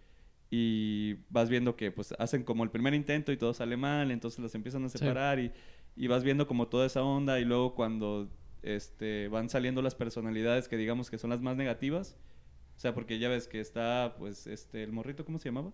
y 0.50 1.16
vas 1.28 1.50
viendo 1.50 1.76
que 1.76 1.90
pues 1.92 2.14
hacen 2.18 2.44
como 2.44 2.64
el 2.64 2.70
primer 2.70 2.94
intento 2.94 3.30
y 3.30 3.36
todo 3.36 3.52
sale 3.52 3.76
mal, 3.76 4.10
entonces 4.10 4.40
los 4.40 4.54
empiezan 4.54 4.84
a 4.84 4.88
Sí. 4.88 4.98
separar 4.98 5.38
y, 5.38 5.52
y 5.96 6.06
vas 6.06 6.24
viendo 6.24 6.46
como 6.46 6.66
toda 6.68 6.86
esa 6.86 7.02
onda 7.02 7.38
y 7.40 7.44
luego 7.44 7.74
cuando 7.74 8.30
este, 8.62 9.28
van 9.28 9.48
saliendo 9.48 9.82
las 9.82 9.94
personalidades 9.94 10.68
que 10.68 10.76
digamos 10.76 11.10
que 11.10 11.18
son 11.18 11.30
las 11.30 11.40
más 11.40 11.56
negativas, 11.56 12.16
o 12.76 12.80
sea, 12.80 12.94
porque 12.94 13.18
ya 13.18 13.28
ves 13.28 13.48
que 13.48 13.60
está 13.60 14.14
pues 14.18 14.46
este 14.46 14.82
el 14.82 14.92
morrito, 14.92 15.24
¿cómo 15.24 15.38
se 15.38 15.48
llamaba? 15.50 15.72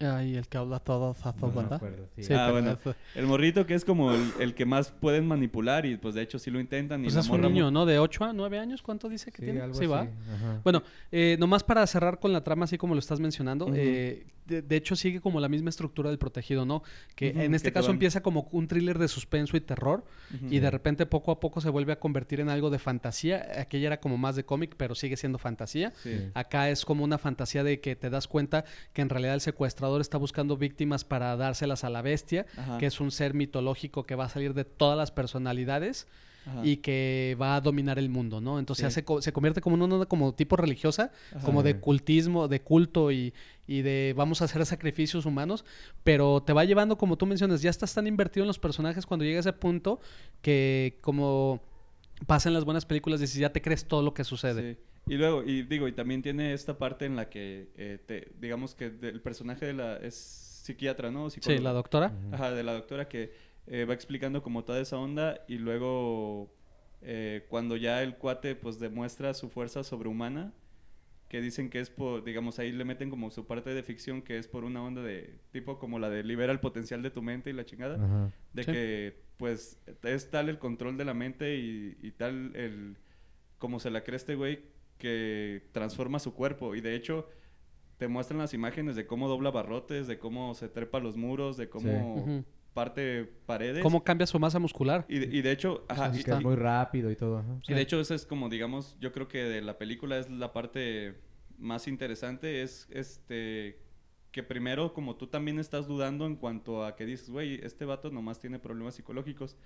Ay, 0.00 0.36
el 0.36 0.46
que 0.46 0.56
habla 0.58 0.78
todo, 0.78 1.12
zazo, 1.14 1.50
No 1.52 1.60
acuerdo, 1.60 2.08
sí. 2.14 2.22
Sí, 2.22 2.32
Ah, 2.32 2.46
pero 2.46 2.52
bueno. 2.52 2.78
eso- 2.80 2.94
El 3.16 3.26
morrito 3.26 3.66
que 3.66 3.74
es 3.74 3.84
como 3.84 4.12
el, 4.12 4.20
el 4.38 4.54
que 4.54 4.64
más 4.64 4.92
pueden 4.92 5.26
manipular 5.26 5.86
y 5.86 5.96
pues 5.96 6.14
de 6.14 6.22
hecho 6.22 6.38
sí 6.38 6.50
lo 6.52 6.60
intentan 6.60 7.00
y 7.00 7.04
Pues 7.04 7.16
es 7.16 7.28
un 7.28 7.40
niño, 7.40 7.70
¿no? 7.72 7.84
De 7.84 7.98
8 7.98 8.24
a 8.24 8.32
9 8.32 8.58
años, 8.60 8.80
¿cuánto 8.82 9.08
dice 9.08 9.32
que 9.32 9.38
Sí, 9.38 9.44
tiene? 9.46 9.60
algo 9.60 9.74
sí, 9.74 9.86
va. 9.86 10.02
ajá. 10.02 10.60
Bueno, 10.62 10.84
eh, 11.10 11.36
nomás 11.40 11.64
para 11.64 11.84
cerrar 11.88 12.20
con 12.20 12.32
la 12.32 12.44
trama, 12.44 12.64
así 12.66 12.78
como 12.78 12.94
lo 12.94 13.00
estás 13.00 13.18
mencionando, 13.18 13.66
eh, 13.74 14.24
de, 14.46 14.62
de 14.62 14.76
hecho 14.76 14.96
sigue 14.96 15.20
como 15.20 15.40
la 15.40 15.48
misma 15.48 15.68
estructura 15.68 16.08
del 16.08 16.18
protegido, 16.18 16.64
¿no? 16.64 16.82
Que 17.14 17.30
en 17.44 17.54
este 17.54 17.68
que 17.68 17.74
caso 17.74 17.88
van- 17.88 17.96
empieza 17.96 18.22
como 18.22 18.48
un 18.52 18.66
thriller 18.66 18.98
de 18.98 19.06
suspenso 19.08 19.56
y 19.58 19.60
terror 19.60 20.04
y 20.48 20.58
de 20.60 20.70
repente 20.70 21.04
poco 21.06 21.32
a 21.32 21.40
poco 21.40 21.60
se 21.60 21.68
vuelve 21.68 21.92
a 21.92 21.98
convertir 21.98 22.40
en 22.40 22.48
algo 22.48 22.70
de 22.70 22.78
fantasía. 22.78 23.46
Aquella 23.58 23.88
era 23.88 24.00
como 24.00 24.16
más 24.16 24.36
de 24.36 24.44
cómic, 24.44 24.74
pero 24.78 24.94
sigue 24.94 25.18
siendo 25.18 25.36
fantasía. 25.38 25.92
Sí. 26.02 26.30
Acá 26.32 26.70
es 26.70 26.86
como 26.86 27.04
una 27.04 27.18
fantasía 27.18 27.62
de 27.62 27.80
que 27.80 27.94
te 27.94 28.08
das 28.08 28.26
cuenta 28.26 28.64
que 28.94 29.02
en 29.02 29.10
realidad 29.10 29.34
el 29.34 29.42
está 30.00 30.18
buscando 30.18 30.56
víctimas 30.56 31.04
para 31.04 31.36
dárselas 31.36 31.84
a 31.84 31.90
la 31.90 32.02
bestia, 32.02 32.46
Ajá, 32.56 32.78
que 32.78 32.86
es 32.86 33.00
un 33.00 33.10
ser 33.10 33.34
mitológico 33.34 34.04
que 34.04 34.14
va 34.14 34.26
a 34.26 34.28
salir 34.28 34.54
de 34.54 34.64
todas 34.64 34.96
las 34.96 35.10
personalidades 35.10 36.06
ajá, 36.46 36.60
y 36.64 36.76
que 36.78 37.36
va 37.40 37.56
a 37.56 37.60
dominar 37.60 37.98
el 37.98 38.08
mundo, 38.08 38.40
¿no? 38.40 38.58
Entonces 38.58 38.82
Sí. 38.84 38.86
hace 38.86 39.04
co- 39.04 39.20
se 39.20 39.32
convierte 39.32 39.60
como 39.60 39.76
en 39.76 39.82
una 39.82 39.94
onda 39.96 40.06
como 40.06 40.32
tipo 40.34 40.56
religiosa, 40.56 41.10
ajá. 41.34 41.44
como 41.44 41.62
de 41.62 41.78
cultismo, 41.80 42.48
de 42.48 42.60
culto 42.62 43.10
y, 43.12 43.34
y 43.66 43.82
de 43.82 44.14
vamos 44.16 44.40
a 44.40 44.46
hacer 44.46 44.64
sacrificios 44.64 45.26
humanos, 45.26 45.64
pero 46.04 46.42
te 46.42 46.52
va 46.52 46.64
llevando, 46.64 46.96
como 46.96 47.16
tú 47.18 47.26
mencionas, 47.26 47.60
ya 47.62 47.70
estás 47.70 47.92
tan 47.92 48.06
invertido 48.06 48.44
en 48.44 48.48
los 48.48 48.58
personajes 48.58 49.04
cuando 49.06 49.24
llega 49.24 49.38
a 49.38 49.40
ese 49.40 49.52
punto 49.52 50.00
que 50.42 50.98
como 51.02 51.60
pasa 52.26 52.48
en 52.48 52.54
las 52.54 52.64
buenas 52.64 52.84
películas, 52.86 53.20
dices, 53.20 53.36
ya 53.36 53.52
te 53.52 53.62
crees 53.62 53.86
todo 53.86 54.02
lo 54.02 54.12
que 54.14 54.24
sucede. 54.24 54.74
Sí. 54.74 54.80
Y 55.06 55.16
luego, 55.16 55.42
y 55.42 55.62
digo, 55.62 55.88
y 55.88 55.92
también 55.92 56.20
tiene 56.22 56.52
esta 56.52 56.76
parte 56.78 57.06
en 57.06 57.16
la 57.16 57.28
que, 57.30 57.70
eh, 57.76 57.98
te, 58.04 58.32
digamos 58.38 58.74
que 58.74 58.86
el 58.86 59.20
personaje 59.22 59.66
de 59.66 59.72
la, 59.72 59.96
es 59.96 60.14
psiquiatra, 60.14 61.10
¿no? 61.10 61.30
Sí, 61.30 61.58
la 61.58 61.72
doctora. 61.72 62.12
Ajá, 62.32 62.50
de 62.50 62.62
la 62.62 62.74
doctora 62.74 63.08
que 63.08 63.32
eh, 63.66 63.84
va 63.86 63.94
explicando 63.94 64.42
como 64.42 64.64
toda 64.64 64.80
esa 64.80 64.98
onda 64.98 65.44
y 65.48 65.56
luego 65.58 66.54
eh, 67.00 67.46
cuando 67.48 67.76
ya 67.76 68.02
el 68.02 68.16
cuate 68.16 68.54
pues 68.54 68.78
demuestra 68.78 69.32
su 69.32 69.48
fuerza 69.48 69.82
sobrehumana, 69.82 70.52
que 71.28 71.40
dicen 71.40 71.68
que 71.70 71.80
es 71.80 71.90
por, 71.90 72.24
digamos, 72.24 72.58
ahí 72.58 72.72
le 72.72 72.84
meten 72.84 73.10
como 73.10 73.30
su 73.30 73.46
parte 73.46 73.70
de 73.74 73.82
ficción 73.82 74.22
que 74.22 74.38
es 74.38 74.48
por 74.48 74.64
una 74.64 74.82
onda 74.82 75.02
de 75.02 75.38
tipo 75.52 75.78
como 75.78 75.98
la 75.98 76.08
de 76.10 76.22
libera 76.24 76.52
el 76.52 76.60
potencial 76.60 77.02
de 77.02 77.10
tu 77.10 77.22
mente 77.22 77.50
y 77.50 77.52
la 77.52 77.64
chingada, 77.64 77.96
Ajá. 78.02 78.32
de 78.52 78.64
Sí. 78.64 78.72
que 78.72 79.22
pues 79.36 79.78
es 80.02 80.30
tal 80.30 80.48
el 80.48 80.58
control 80.58 80.96
de 80.96 81.04
la 81.04 81.14
mente 81.14 81.56
y, 81.56 81.96
y 82.02 82.10
tal 82.12 82.54
el, 82.56 82.96
como 83.58 83.78
se 83.80 83.90
la 83.90 84.02
cree 84.04 84.16
este 84.16 84.34
güey, 84.34 84.60
que 84.98 85.68
transforma 85.72 86.18
su 86.18 86.34
cuerpo 86.34 86.74
y 86.74 86.80
de 86.80 86.94
hecho 86.94 87.28
te 87.96 88.06
muestran 88.08 88.38
las 88.38 88.54
imágenes 88.54 88.94
de 88.96 89.06
cómo 89.06 89.28
dobla 89.28 89.50
barrotes, 89.50 90.06
de 90.06 90.18
cómo 90.18 90.54
se 90.54 90.68
trepa 90.68 91.00
los 91.00 91.16
muros, 91.16 91.56
de 91.56 91.68
cómo 91.68 92.44
parte 92.74 93.24
paredes. 93.46 93.82
¿Cómo 93.82 94.04
cambia 94.04 94.26
su 94.26 94.38
masa 94.38 94.58
muscular? 94.60 95.04
Y 95.08 95.18
de, 95.18 95.36
y 95.36 95.42
de 95.42 95.50
hecho, 95.50 95.84
ajá, 95.88 96.12
y- 96.14 96.22
que 96.22 96.30
es 96.30 96.40
y- 96.40 96.44
muy 96.44 96.54
rápido 96.54 97.10
y 97.10 97.16
todo. 97.16 97.38
ajá. 97.38 97.58
y 97.66 97.74
de 97.74 97.80
hecho, 97.80 98.00
eso 98.00 98.14
es 98.14 98.24
como, 98.24 98.48
digamos, 98.48 98.96
yo 99.00 99.10
creo 99.12 99.26
que 99.26 99.38
de 99.38 99.62
la 99.62 99.78
película 99.78 100.18
es 100.18 100.30
la 100.30 100.52
parte 100.52 101.14
más 101.58 101.88
interesante, 101.88 102.62
es 102.62 102.86
este 102.90 103.80
que 104.30 104.42
primero, 104.44 104.92
como 104.92 105.16
tú 105.16 105.26
también 105.26 105.58
estás 105.58 105.88
dudando 105.88 106.26
en 106.26 106.36
cuanto 106.36 106.84
a 106.84 106.94
que 106.94 107.04
dices, 107.06 107.30
güey, 107.30 107.58
este 107.64 107.84
vato 107.84 108.10
nomás 108.10 108.38
tiene 108.38 108.58
problemas 108.60 108.94
psicológicos, 108.94 109.56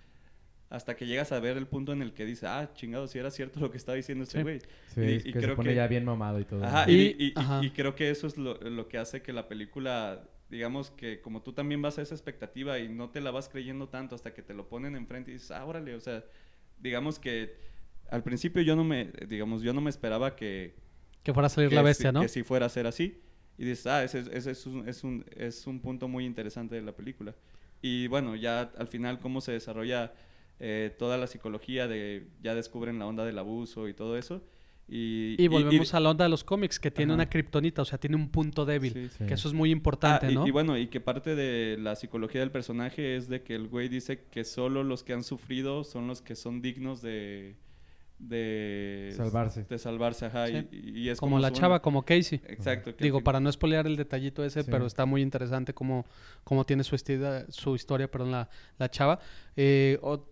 hasta 0.72 0.96
que 0.96 1.06
llegas 1.06 1.32
a 1.32 1.38
ver 1.40 1.56
el 1.58 1.66
punto 1.66 1.92
en 1.92 2.00
el 2.00 2.14
que 2.14 2.24
dice, 2.24 2.46
ah, 2.46 2.70
chingado, 2.74 3.06
si 3.06 3.18
era 3.18 3.30
cierto 3.30 3.60
lo 3.60 3.70
que 3.70 3.76
estaba 3.76 3.94
diciendo 3.96 4.24
este 4.24 4.42
güey. 4.42 4.58
Sí, 4.94 5.00
Y- 5.00 5.04
es 5.16 5.26
y 5.26 5.32
que 5.32 5.40
se 5.40 5.44
creo 5.46 5.56
pone 5.56 5.68
que- 5.70 5.74
ya 5.76 5.86
bien 5.86 6.04
mamado 6.04 6.40
y 6.40 6.44
todo. 6.44 6.64
Ajá, 6.64 6.90
y, 6.90 6.94
Y- 6.94 7.16
y- 7.18 7.26
y- 7.26 7.32
ajá. 7.36 7.60
y 7.62 7.70
creo 7.70 7.94
que 7.94 8.10
eso 8.10 8.26
es 8.26 8.36
lo, 8.38 8.54
lo 8.54 8.88
que 8.88 8.96
hace 8.98 9.20
que 9.22 9.32
la 9.34 9.48
película, 9.48 10.24
digamos 10.48 10.90
que 10.90 11.20
como 11.20 11.42
tú 11.42 11.52
también 11.52 11.82
vas 11.82 11.98
a 11.98 12.02
esa 12.02 12.14
expectativa 12.14 12.78
y 12.78 12.88
no 12.88 13.10
te 13.10 13.20
la 13.20 13.30
vas 13.30 13.48
creyendo 13.50 13.88
tanto 13.88 14.14
hasta 14.14 14.32
que 14.32 14.42
te 14.42 14.54
lo 14.54 14.68
ponen 14.68 14.96
enfrente 14.96 15.30
y 15.30 15.34
dices, 15.34 15.50
ah, 15.50 15.64
órale, 15.66 15.94
o 15.94 16.00
sea, 16.00 16.24
digamos 16.80 17.18
que 17.18 17.54
al 18.10 18.22
principio 18.22 18.62
yo 18.62 18.74
no 18.74 18.82
me, 18.84 19.10
digamos, 19.28 19.62
yo 19.62 19.72
no 19.74 19.80
me 19.82 19.90
esperaba 19.90 20.34
que... 20.36 20.74
Que 21.22 21.32
fuera 21.34 21.46
a 21.46 21.50
salir 21.50 21.68
que 21.68 21.74
la 21.76 21.82
si- 21.82 21.86
bestia, 21.86 22.12
¿no? 22.12 22.22
Que 22.22 22.28
si 22.28 22.42
fuera 22.42 22.66
a 22.66 22.68
ser 22.68 22.86
así. 22.86 23.20
Y 23.58 23.64
dices, 23.66 23.86
ah, 23.86 24.02
ese, 24.02 24.24
ese 24.32 24.50
es, 24.50 24.66
un, 24.66 24.88
es, 24.88 25.04
un, 25.04 25.24
es 25.36 25.66
un 25.66 25.80
punto 25.80 26.08
muy 26.08 26.24
interesante 26.24 26.74
de 26.74 26.82
la 26.82 26.92
película. 26.96 27.34
Y 27.80 28.06
bueno, 28.08 28.34
ya 28.36 28.72
al 28.76 28.88
final 28.88 29.20
cómo 29.20 29.40
se 29.40 29.52
desarrolla 29.52 30.12
eh, 30.64 30.94
toda 30.98 31.18
la 31.18 31.26
psicología 31.26 31.88
de... 31.88 32.28
Ya 32.40 32.54
descubren 32.54 32.98
la 33.00 33.06
onda 33.06 33.24
del 33.24 33.36
abuso 33.38 33.88
y 33.88 33.94
todo 33.94 34.16
eso. 34.16 34.42
Y, 34.88 35.36
Y 35.42 35.48
volvemos 35.48 35.92
a 35.94 36.00
la 36.00 36.10
onda 36.10 36.24
de 36.24 36.28
los 36.28 36.44
cómics, 36.44 36.78
que 36.78 36.90
tiene 36.90 37.12
Ajá. 37.12 37.22
una 37.22 37.28
kriptonita, 37.30 37.82
o 37.82 37.84
sea, 37.84 37.98
tiene 37.98 38.16
un 38.16 38.28
punto 38.30 38.64
débil. 38.64 38.92
Sí. 38.92 39.08
Sí. 39.18 39.24
Que 39.26 39.34
eso 39.34 39.48
es 39.48 39.54
muy 39.54 39.70
importante, 39.70 40.26
Ah, 40.26 40.30
y, 40.30 40.34
¿no? 40.34 40.46
y 40.46 40.50
bueno, 40.50 40.76
y 40.78 40.86
que 40.88 41.00
parte 41.00 41.34
de 41.34 41.78
la 41.80 41.96
psicología 41.96 42.40
del 42.40 42.50
personaje 42.50 43.16
es 43.16 43.28
de 43.28 43.42
que 43.42 43.54
el 43.54 43.68
güey 43.68 43.88
dice 43.88 44.24
que 44.30 44.44
solo 44.44 44.82
los 44.84 45.02
que 45.02 45.12
han 45.14 45.24
sufrido 45.24 45.82
son 45.84 46.06
los 46.08 46.22
que 46.22 46.34
son 46.36 46.62
dignos 46.62 47.02
de... 47.02 47.56
De 48.18 49.12
Salvarse. 49.16 49.64
De 49.68 49.78
salvarse, 49.78 50.26
ajá. 50.26 50.46
Sí. 50.46 50.66
Y, 50.70 51.00
y 51.00 51.08
es 51.08 51.18
como 51.18 51.40
la 51.40 51.48
su- 51.48 51.54
chava, 51.54 51.82
como 51.82 52.04
Casey. 52.04 52.40
Exacto. 52.46 52.94
que 52.94 53.02
Digo, 53.02 53.18
fin- 53.18 53.24
para 53.24 53.40
no 53.40 53.50
spoilear 53.50 53.86
el 53.88 53.96
detallito 53.96 54.44
ese, 54.44 54.62
Sí. 54.62 54.70
pero 54.70 54.86
está 54.86 55.06
muy 55.06 55.22
interesante 55.22 55.74
cómo, 55.74 56.06
cómo 56.44 56.64
tiene 56.64 56.84
su, 56.84 56.94
estida- 56.94 57.46
su 57.50 57.74
historia, 57.74 58.08
perdón, 58.08 58.30
la, 58.30 58.48
la 58.78 58.88
chava. 58.90 59.18
Eh, 59.56 59.98
o- 60.02 60.24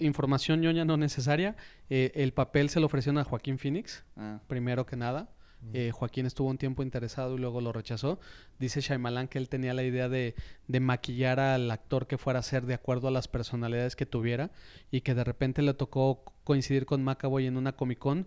información 0.00 0.60
ñoña 0.60 0.84
no 0.84 0.96
necesaria. 0.96 1.56
eh, 1.90 2.12
el 2.14 2.32
papel 2.32 2.68
se 2.70 2.80
lo 2.80 2.86
ofrecieron 2.86 3.18
a 3.18 3.24
Joaquín 3.24 3.58
Phoenix, 3.58 4.04
Ah, 4.16 4.40
primero 4.46 4.86
que 4.86 4.96
nada. 4.96 5.28
Eh, 5.72 5.90
Joaquín 5.92 6.26
estuvo 6.26 6.48
un 6.50 6.58
tiempo 6.58 6.82
interesado 6.82 7.36
y 7.36 7.38
luego 7.38 7.60
lo 7.60 7.72
rechazó. 7.72 8.18
Dice 8.58 8.80
Shyamalan 8.80 9.28
que 9.28 9.38
él 9.38 9.48
tenía 9.48 9.74
la 9.74 9.82
idea 9.82 10.08
de, 10.08 10.34
de 10.68 10.80
maquillar 10.80 11.40
al 11.40 11.70
actor 11.70 12.06
que 12.06 12.18
fuera 12.18 12.40
a 12.40 12.42
ser 12.42 12.66
de 12.66 12.74
acuerdo 12.74 13.08
a 13.08 13.10
las 13.10 13.28
personalidades 13.28 13.96
que 13.96 14.06
tuviera 14.06 14.50
y 14.90 15.02
que 15.02 15.14
de 15.14 15.24
repente 15.24 15.62
le 15.62 15.74
tocó 15.74 16.24
coincidir 16.44 16.86
con 16.86 17.04
McAvoy 17.04 17.46
en 17.46 17.56
una 17.56 17.72
Comic 17.72 17.98
Con 17.98 18.26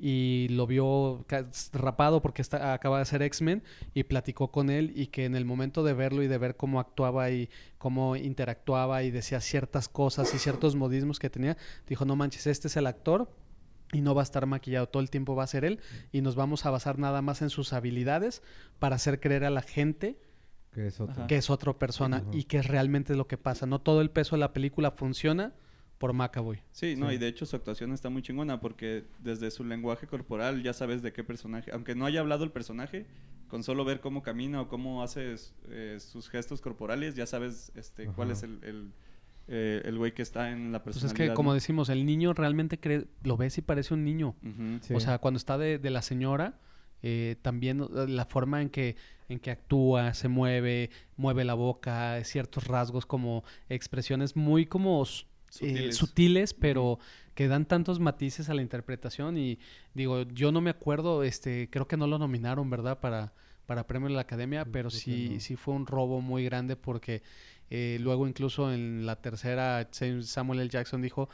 y 0.00 0.48
lo 0.50 0.66
vio 0.66 1.24
rapado 1.72 2.20
porque 2.20 2.42
está, 2.42 2.72
acaba 2.72 2.98
de 2.98 3.04
ser 3.04 3.22
X-Men 3.22 3.62
y 3.94 4.04
platicó 4.04 4.50
con 4.50 4.70
él 4.70 4.92
y 4.96 5.06
que 5.06 5.24
en 5.24 5.36
el 5.36 5.44
momento 5.44 5.84
de 5.84 5.94
verlo 5.94 6.22
y 6.22 6.28
de 6.28 6.38
ver 6.38 6.56
cómo 6.56 6.80
actuaba 6.80 7.30
y 7.30 7.48
cómo 7.78 8.16
interactuaba 8.16 9.02
y 9.02 9.10
decía 9.10 9.40
ciertas 9.40 9.88
cosas 9.88 10.34
y 10.34 10.38
ciertos 10.38 10.74
modismos 10.74 11.18
que 11.18 11.30
tenía, 11.30 11.56
dijo, 11.86 12.04
no 12.04 12.16
manches, 12.16 12.46
este 12.46 12.68
es 12.68 12.76
el 12.76 12.86
actor 12.86 13.28
y 13.94 14.00
no 14.00 14.14
va 14.14 14.22
a 14.22 14.24
estar 14.24 14.44
maquillado, 14.46 14.88
todo 14.88 15.02
el 15.02 15.10
tiempo 15.10 15.34
va 15.34 15.44
a 15.44 15.46
ser 15.46 15.64
él 15.64 15.80
y 16.12 16.20
nos 16.20 16.34
vamos 16.34 16.66
a 16.66 16.70
basar 16.70 16.98
nada 16.98 17.22
más 17.22 17.42
en 17.42 17.50
sus 17.50 17.72
habilidades 17.72 18.42
para 18.78 18.96
hacer 18.96 19.20
creer 19.20 19.44
a 19.44 19.50
la 19.50 19.62
gente 19.62 20.18
Que 20.72 20.88
es 20.88 21.00
otro. 21.00 21.12
Ajá. 21.12 21.26
que 21.26 21.36
es 21.36 21.50
otra 21.50 21.72
persona 21.74 22.24
y 22.32 22.44
que 22.44 22.58
es 22.58 22.66
realmente 22.66 23.14
lo 23.14 23.26
que 23.26 23.38
pasa. 23.38 23.66
No 23.66 23.80
todo 23.80 24.00
el 24.00 24.10
peso 24.10 24.36
de 24.36 24.40
la 24.40 24.52
película 24.52 24.90
funciona 24.90 25.52
por 25.98 26.12
McAvoy. 26.12 26.60
Sí, 26.72 26.96
no, 26.96 27.08
Sí. 27.08 27.14
y 27.14 27.18
de 27.18 27.28
hecho 27.28 27.46
su 27.46 27.54
actuación 27.56 27.92
está 27.92 28.10
muy 28.10 28.20
chingona 28.22 28.60
porque 28.60 29.04
desde 29.20 29.50
su 29.52 29.62
lenguaje 29.64 30.06
corporal 30.08 30.62
ya 30.62 30.72
sabes 30.72 31.02
de 31.02 31.12
qué 31.12 31.22
personaje, 31.22 31.70
aunque 31.72 31.94
no 31.94 32.04
haya 32.04 32.20
hablado 32.20 32.42
el 32.44 32.50
personaje, 32.50 33.06
con 33.48 33.62
solo 33.62 33.84
ver 33.84 34.00
cómo 34.00 34.22
camina 34.22 34.60
o 34.60 34.68
cómo 34.68 35.02
hace 35.04 35.36
eh, 35.68 35.98
sus 36.00 36.28
gestos 36.28 36.60
corporales, 36.60 37.14
ya 37.14 37.26
sabes 37.26 37.70
este, 37.76 38.06
cuál 38.08 38.32
es 38.32 38.42
el, 38.42 38.58
el, 38.64 38.90
eh, 39.48 39.82
el 39.84 39.98
güey 39.98 40.12
que 40.14 40.22
está 40.22 40.50
en 40.50 40.72
la 40.72 40.82
Pues 40.82 40.96
personalidad. 40.96 41.26
es 41.26 41.30
que, 41.30 41.34
como 41.34 41.50
¿no? 41.50 41.54
decimos, 41.54 41.88
el 41.88 42.06
niño 42.06 42.32
realmente 42.32 42.78
cree, 42.78 43.06
lo 43.22 43.36
ves 43.36 43.58
y 43.58 43.62
parece 43.62 43.94
un 43.94 44.04
niño. 44.04 44.34
Sí. 44.82 44.94
O 44.94 45.00
sea, 45.00 45.18
cuando 45.18 45.38
está 45.38 45.58
de, 45.58 45.78
de 45.78 45.90
la 45.90 46.02
señora, 46.02 46.58
eh, 47.02 47.36
también 47.42 47.86
la 48.08 48.24
forma 48.24 48.62
en 48.62 48.70
que, 48.70 48.96
en 49.28 49.38
que 49.38 49.50
actúa, 49.50 50.14
se 50.14 50.28
mueve, 50.28 50.90
mueve 51.16 51.44
la 51.44 51.54
boca, 51.54 52.22
ciertos 52.24 52.66
rasgos 52.66 53.04
como 53.06 53.44
expresiones 53.68 54.36
muy 54.36 54.64
como 54.66 55.04
eh, 55.60 55.92
Sutiles. 55.92 56.54
pero 56.54 56.98
que 57.34 57.48
dan 57.48 57.66
tantos 57.66 58.00
matices 58.00 58.48
a 58.48 58.54
la 58.54 58.62
interpretación. 58.62 59.36
Y 59.36 59.58
digo, 59.92 60.22
yo 60.22 60.52
no 60.52 60.60
me 60.60 60.70
acuerdo, 60.70 61.22
este, 61.24 61.68
creo 61.70 61.86
que 61.88 61.96
no 61.96 62.06
lo 62.06 62.18
nominaron, 62.18 62.70
¿verdad? 62.70 63.00
Para, 63.00 63.32
para 63.66 63.86
premio 63.86 64.08
de 64.08 64.14
la 64.14 64.20
academia, 64.22 64.64
Mm, 64.64 64.70
pero 64.72 64.88
sí, 64.90 65.30
no. 65.34 65.40
sí 65.40 65.56
fue 65.56 65.74
un 65.74 65.86
robo 65.86 66.20
muy 66.20 66.44
grande 66.44 66.76
porque 66.76 67.22
eh, 67.70 67.98
luego 68.00 68.26
incluso 68.26 68.72
en 68.72 69.06
la 69.06 69.16
tercera 69.16 69.88
Samuel 70.22 70.60
L. 70.60 70.68
Jackson 70.70 71.02
dijo 71.02 71.28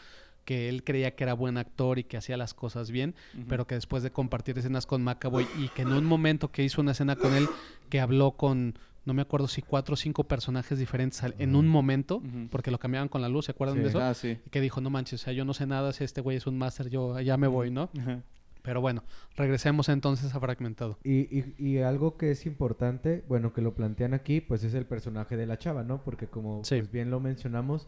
que 0.44 0.68
él 0.68 0.82
creía 0.84 1.14
que 1.14 1.22
era 1.24 1.34
buen 1.34 1.58
actor 1.58 1.98
y 1.98 2.04
que 2.04 2.16
hacía 2.16 2.36
las 2.36 2.54
cosas 2.54 2.90
bien, 2.90 3.14
pero 3.48 3.66
que 3.66 3.74
después 3.76 4.02
de 4.02 4.10
compartir 4.10 4.58
escenas 4.58 4.86
con 4.86 5.02
McAvoy 5.02 5.46
y 5.58 5.68
que 5.68 5.82
en 5.82 5.92
un 5.92 6.04
momento 6.04 6.50
que 6.50 6.64
hizo 6.64 6.80
una 6.80 6.92
escena 6.92 7.14
con 7.16 7.34
él, 7.34 7.46
que 7.88 8.00
habló 8.00 8.32
con, 8.32 8.74
no 9.04 9.14
me 9.14 9.22
acuerdo 9.22 9.46
si 9.48 9.62
cuatro 9.62 9.94
o 9.94 9.96
cinco 9.96 10.24
personajes 10.24 10.78
diferentes 10.78 11.22
al- 11.22 11.34
en 11.38 11.54
un 11.54 11.68
momento, 11.68 12.22
porque 12.50 12.70
lo 12.70 12.78
cambiaban 12.78 13.08
con 13.08 13.20
la 13.22 13.28
luz, 13.28 13.44
¿se 13.44 13.52
acuerdan 13.52 13.76
Sí. 13.76 13.82
de 13.82 13.88
eso? 13.90 14.00
Ah, 14.00 14.14
sí. 14.14 14.38
Y 14.44 14.50
que 14.50 14.60
dijo, 14.60 14.80
no 14.80 14.90
manches, 14.90 15.20
o 15.20 15.24
sea, 15.24 15.32
yo 15.34 15.44
no 15.44 15.54
sé 15.54 15.66
nada, 15.66 15.92
si 15.92 16.04
este 16.04 16.20
güey 16.20 16.38
es 16.38 16.46
un 16.46 16.58
máster, 16.58 16.88
yo 16.88 17.20
ya 17.20 17.36
me 17.36 17.46
voy, 17.46 17.70
¿no? 17.70 17.90
Ajá. 18.00 18.20
Pero 18.62 18.80
bueno, 18.80 19.02
regresemos 19.36 19.88
entonces 19.88 20.34
a 20.34 20.40
Fragmentado. 20.40 20.98
Y, 21.02 21.20
y, 21.38 21.54
y 21.58 21.78
algo 21.78 22.16
que 22.16 22.30
es 22.30 22.46
importante, 22.46 23.24
bueno, 23.28 23.52
que 23.52 23.62
lo 23.62 23.74
plantean 23.74 24.14
aquí, 24.14 24.40
pues 24.40 24.64
es 24.64 24.74
el 24.74 24.86
personaje 24.86 25.36
de 25.36 25.46
la 25.46 25.58
chava, 25.58 25.82
¿no? 25.82 26.02
Porque 26.02 26.26
como 26.26 26.62
Sí. 26.64 26.76
pues, 26.78 26.90
bien 26.92 27.10
lo 27.10 27.20
mencionamos, 27.20 27.86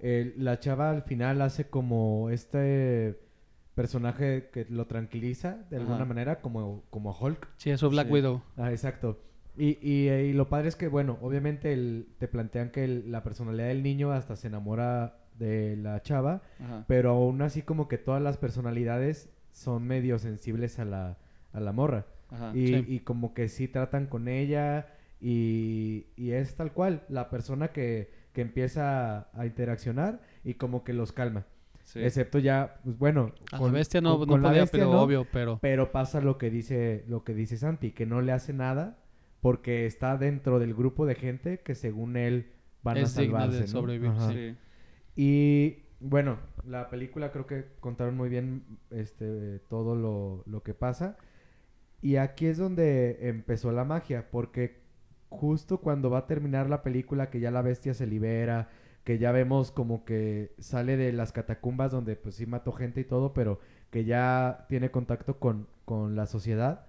el- 0.00 0.34
la 0.36 0.58
chava 0.60 0.90
al 0.90 1.02
final 1.02 1.42
hace 1.42 1.68
como 1.68 2.30
este 2.30 3.18
personaje 3.74 4.50
que 4.52 4.66
lo 4.68 4.86
tranquiliza 4.86 5.58
de 5.70 5.76
alguna 5.78 5.96
Ajá. 5.96 6.04
manera, 6.04 6.40
como, 6.40 6.82
como 6.90 7.16
Hulk. 7.18 7.48
Sí, 7.56 7.70
eso 7.70 7.88
Black 7.90 8.08
Sí. 8.08 8.12
Widow. 8.12 8.42
Ah, 8.56 8.70
exacto. 8.70 9.18
Y, 9.56 9.78
y, 9.86 10.08
y 10.08 10.32
lo 10.32 10.48
padre 10.48 10.68
es 10.68 10.76
que, 10.76 10.88
bueno, 10.88 11.18
obviamente 11.22 11.72
el- 11.72 12.06
te 12.18 12.28
plantean 12.28 12.70
que 12.70 12.84
el- 12.84 13.10
la 13.10 13.22
personalidad 13.22 13.68
del 13.68 13.82
niño 13.82 14.12
hasta 14.12 14.36
se 14.36 14.48
enamora 14.48 15.18
de 15.38 15.76
la 15.76 16.02
chava, 16.02 16.42
Ajá. 16.60 16.84
pero 16.86 17.10
aún 17.10 17.40
así 17.42 17.62
como 17.62 17.88
que 17.88 17.96
todas 17.98 18.22
las 18.22 18.36
personalidades 18.36 19.30
son 19.52 19.86
medio 19.86 20.18
sensibles 20.18 20.78
a 20.78 20.84
la, 20.84 21.18
a 21.52 21.60
la 21.60 21.72
morra. 21.72 22.06
Ajá. 22.30 22.52
Y, 22.56 22.66
Sí. 22.68 22.84
y 22.88 23.00
como 23.00 23.34
que 23.34 23.48
sí 23.48 23.68
tratan 23.68 24.06
con 24.06 24.26
ella 24.28 24.88
y, 25.20 26.06
y 26.16 26.32
es 26.32 26.54
tal 26.56 26.72
cual, 26.72 27.02
la 27.08 27.30
persona 27.30 27.68
que, 27.68 28.10
que 28.32 28.40
empieza 28.40 29.28
a 29.38 29.46
interaccionar 29.46 30.20
y 30.44 30.54
como 30.54 30.82
que 30.84 30.92
los 30.92 31.12
calma. 31.12 31.46
Sí. 31.84 32.00
Excepto 32.02 32.38
ya, 32.38 32.80
pues 32.84 32.96
bueno, 32.98 33.32
A 33.50 33.58
con- 33.58 33.72
la 33.72 33.78
bestia 33.78 34.00
no, 34.00 34.18
con- 34.18 34.28
no 34.28 34.32
con 34.34 34.42
la 34.42 34.48
podía, 34.50 34.62
bestia 34.62 34.80
pero 34.80 34.92
no, 34.92 35.02
obvio, 35.02 35.26
pero... 35.32 35.58
pero 35.60 35.92
pasa 35.92 36.20
lo 36.20 36.38
que 36.38 36.48
dice 36.50 37.04
lo 37.08 37.22
que 37.24 37.34
dice 37.34 37.56
Santi, 37.58 37.90
que 37.90 38.06
no 38.06 38.22
le 38.22 38.32
hace 38.32 38.52
nada 38.52 38.98
porque 39.40 39.84
está 39.86 40.16
dentro 40.16 40.58
del 40.60 40.74
grupo 40.74 41.04
de 41.06 41.16
gente 41.16 41.58
que 41.60 41.74
según 41.74 42.16
él 42.16 42.52
van 42.82 42.96
a 42.96 43.00
Es 43.00 43.14
digna 43.16 43.40
de 43.40 43.52
salvarse, 43.52 43.60
¿no? 43.74 43.80
sobrevivir, 43.80 44.10
Ajá. 44.10 44.32
Sí. 44.32 44.56
Y 45.16 45.81
bueno, 46.02 46.38
la 46.64 46.90
película 46.90 47.32
creo 47.32 47.46
que 47.46 47.66
contaron 47.80 48.16
muy 48.16 48.28
bien 48.28 48.64
este 48.90 49.60
todo 49.68 49.94
lo, 49.96 50.42
lo 50.46 50.62
que 50.62 50.74
pasa. 50.74 51.16
Y 52.00 52.16
aquí 52.16 52.46
es 52.46 52.58
donde 52.58 53.28
empezó 53.28 53.72
la 53.72 53.84
magia, 53.84 54.30
porque 54.30 54.82
justo 55.28 55.78
cuando 55.80 56.10
va 56.10 56.18
a 56.18 56.26
terminar 56.26 56.68
la 56.68 56.82
película, 56.82 57.30
que 57.30 57.40
ya 57.40 57.50
la 57.50 57.62
bestia 57.62 57.94
se 57.94 58.06
libera, 58.06 58.68
que 59.04 59.18
ya 59.18 59.32
vemos 59.32 59.72
como 59.72 60.04
que 60.04 60.52
sale 60.58 60.96
de 60.96 61.12
las 61.12 61.32
catacumbas 61.32 61.92
donde 61.92 62.16
pues 62.16 62.36
sí 62.36 62.46
mató 62.46 62.72
gente 62.72 63.00
y 63.00 63.04
todo, 63.04 63.32
pero 63.32 63.60
que 63.90 64.04
ya 64.04 64.66
tiene 64.68 64.90
contacto 64.90 65.38
con, 65.38 65.68
con 65.84 66.16
la 66.16 66.26
sociedad, 66.26 66.86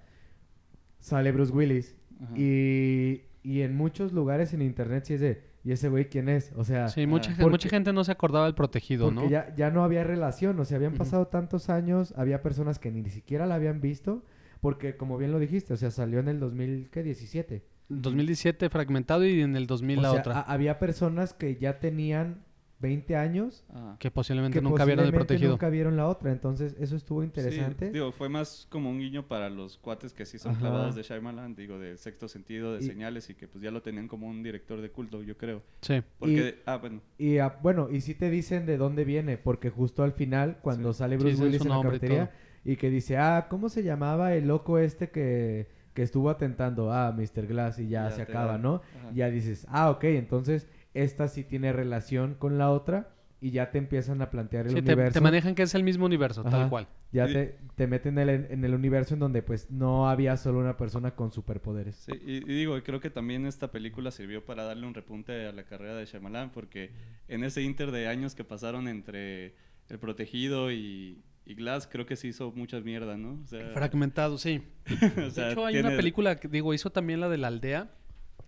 sale 1.00 1.32
Bruce 1.32 1.54
Willis. 1.54 1.96
Y, 2.36 3.24
y 3.44 3.62
en 3.62 3.76
muchos 3.76 4.14
lugares 4.14 4.54
en 4.54 4.62
internet 4.62 5.04
sí 5.06 5.16
es 5.16 5.22
de, 5.22 5.44
¿y 5.64 5.72
ese 5.72 5.90
güey 5.90 6.10
quién 6.10 6.30
es? 6.30 6.52
O 6.56 6.64
sea, 6.64 6.88
Sí, 6.90 7.08
mucha, 7.08 7.32
Porque- 7.32 7.50
mucha 7.52 7.70
gente 7.70 7.94
no 7.94 8.04
se 8.04 8.12
acordaba 8.12 8.46
del 8.46 8.56
protegido, 8.56 9.06
porque 9.08 9.22
¿no? 9.24 9.30
ya, 9.30 9.54
ya 9.56 9.70
no 9.72 9.84
había 9.84 10.04
relación, 10.04 10.60
o 10.60 10.66
sea, 10.66 10.78
habían 10.78 10.94
pasado 10.94 11.28
tantos 11.28 11.70
años, 11.70 12.14
había 12.18 12.42
personas 12.42 12.80
que 12.80 12.92
ni 12.92 13.10
siquiera 13.10 13.46
la 13.46 13.56
habían 13.56 13.80
visto, 13.82 14.24
porque 14.62 14.96
como 14.98 15.18
bien 15.18 15.32
lo 15.32 15.40
dijiste, 15.40 15.74
o 15.74 15.78
sea, 15.78 15.92
salió 15.92 16.20
en 16.20 16.28
el 16.28 16.40
2017. 16.40 17.64
2017 17.90 18.70
fragmentado 18.70 19.26
y 19.26 19.42
en 19.42 19.56
el 19.56 19.68
2000 19.68 20.00
o 20.00 20.02
la 20.02 20.12
sea, 20.12 20.20
otra. 20.22 20.42
había 20.42 20.80
personas 20.80 21.34
que 21.34 21.58
ya 21.58 21.80
tenían 21.80 22.44
20 22.84 23.16
años 23.16 23.64
Ajá. 23.74 23.96
Que 23.98 24.12
posiblemente 24.12 24.60
que 24.60 24.62
nunca 24.62 24.86
vieron 24.86 25.06
el 25.06 25.12
posiblemente 25.12 25.26
protegido. 25.34 25.52
nunca 25.52 25.70
vieron 25.70 25.98
la 25.98 26.08
otra. 26.08 26.32
Entonces, 26.32 26.76
eso 26.80 26.96
estuvo 26.96 27.22
Sí, 27.22 27.26
interesante. 27.26 27.90
digo, 27.90 28.12
fue 28.12 28.30
más 28.30 28.68
como 28.70 28.92
un 28.92 29.00
guiño 29.00 29.28
para 29.28 29.50
los 29.50 29.78
cuates 29.80 30.14
que 30.14 30.26
sí 30.28 30.38
son 30.38 30.52
Ajá. 30.52 30.60
clavados 30.62 30.96
de 30.96 31.02
Shyamalan, 31.02 31.56
digo, 31.56 31.80
de 31.80 31.98
sexto 31.98 32.28
sentido, 32.28 32.74
de 32.74 32.84
Y- 32.84 32.88
señales 32.88 33.30
y 33.32 33.34
que 33.34 33.48
pues 33.48 33.64
ya 33.64 33.72
lo 33.72 33.82
tenían 33.82 34.08
como 34.08 34.28
un 34.28 34.44
director 34.44 34.80
de 34.82 34.92
culto, 34.92 35.24
yo 35.24 35.36
creo. 35.38 35.64
Sí. 35.82 36.04
Porque, 36.20 36.62
ah, 36.68 36.78
bueno, 36.78 37.02
Y 37.18 37.40
ah, 37.40 37.58
bueno, 37.64 37.90
y 37.90 38.02
sí 38.02 38.14
te 38.14 38.30
dicen 38.30 38.68
de 38.68 38.78
dónde 38.78 39.06
viene, 39.06 39.38
porque 39.40 39.72
justo 39.72 40.04
al 40.04 40.12
final, 40.12 40.60
cuando 40.62 40.94
Sí. 40.94 41.00
sale 41.00 41.18
Sí, 41.18 41.24
Bruce 41.24 41.42
Willis 41.44 41.62
en 41.62 41.70
la 41.70 41.80
y 41.80 41.82
cafetería, 41.82 42.32
y 42.66 42.76
que 42.76 42.90
dice, 42.90 43.18
ah, 43.18 43.48
¿cómo 43.50 43.70
se 43.70 43.82
llamaba 43.84 44.34
el 44.36 44.48
loco 44.48 44.78
este 44.78 45.10
que, 45.10 45.68
que 45.94 46.02
estuvo 46.04 46.30
atentando? 46.30 46.92
Ah, 46.92 47.12
Mr. 47.16 47.46
Glass, 47.48 47.80
y 47.80 47.88
ya, 47.88 48.10
Ya 48.10 48.12
se 48.12 48.22
acaba. 48.24 48.58
¿no? 48.58 48.76
Ajá. 49.00 49.12
Y 49.14 49.16
ya 49.18 49.30
dices, 49.30 49.66
ah, 49.70 49.90
ok, 49.92 50.04
entonces 50.06 50.68
esta 50.94 51.28
sí 51.28 51.44
tiene 51.44 51.74
relación 51.74 52.36
con 52.36 52.58
la 52.58 52.70
otra, 52.72 53.10
y 53.42 53.52
ya 53.52 53.72
te 53.72 53.78
empiezan 53.78 54.22
a 54.22 54.30
plantear 54.30 54.68
el 54.68 54.70
Sí, 54.70 54.76
te, 54.82 54.94
universo. 54.94 55.14
te 55.16 55.20
manejan 55.22 55.54
que 55.54 55.64
es 55.64 55.76
el 55.76 55.84
mismo 55.84 56.06
universo, 56.06 56.44
tal 56.46 56.70
cual. 56.70 56.88
Ya 57.12 57.28
Y- 57.30 57.34
te, 57.34 57.58
te 57.76 57.88
meten 57.88 58.18
en 58.18 58.30
el, 58.30 58.48
en 58.50 58.64
el 58.64 58.74
universo 58.74 59.16
en 59.16 59.20
donde 59.20 59.42
pues 59.44 59.70
no 59.70 60.10
había 60.10 60.38
solo 60.38 60.60
una 60.60 60.78
persona 60.78 61.12
con 61.12 61.34
superpoderes. 61.34 61.96
Sí, 61.98 62.14
y, 62.26 62.36
y 62.38 62.56
digo, 62.60 62.82
creo 62.84 63.02
que 63.02 63.10
también 63.10 63.46
esta 63.46 63.70
película 63.70 64.12
sirvió 64.12 64.46
para 64.46 64.64
darle 64.64 64.88
un 64.88 64.94
repunte 64.94 65.46
a 65.46 65.52
la 65.52 65.64
carrera 65.66 65.96
de 65.96 66.06
Shyamalan, 66.06 66.52
porque 66.54 66.92
en 67.28 67.44
ese 67.44 67.62
inter 67.62 67.92
de 67.92 68.08
años 68.08 68.34
que 68.34 68.46
pasaron 68.46 68.88
entre 68.88 69.56
El 69.90 70.00
Protegido 70.00 70.72
y, 70.72 71.22
y 71.46 71.56
Glass, 71.56 71.86
creo 71.92 72.06
que 72.06 72.16
se 72.16 72.30
hizo 72.30 72.54
mucha 72.54 72.80
mierda, 72.80 73.18
¿no? 73.18 73.42
O 73.44 73.48
sea, 73.48 73.72
Fragmentado, 73.74 74.38
sí. 74.38 74.64
o 75.28 75.30
sea, 75.32 75.48
de 75.48 75.52
hecho, 75.52 75.66
hay 75.66 75.74
tiene- 75.74 75.90
una 75.90 75.98
película, 75.98 76.38
que, 76.38 76.48
digo, 76.48 76.74
hizo 76.74 76.92
también 76.92 77.20
la 77.20 77.28
de 77.28 77.38
la 77.40 77.48
aldea, 77.50 77.92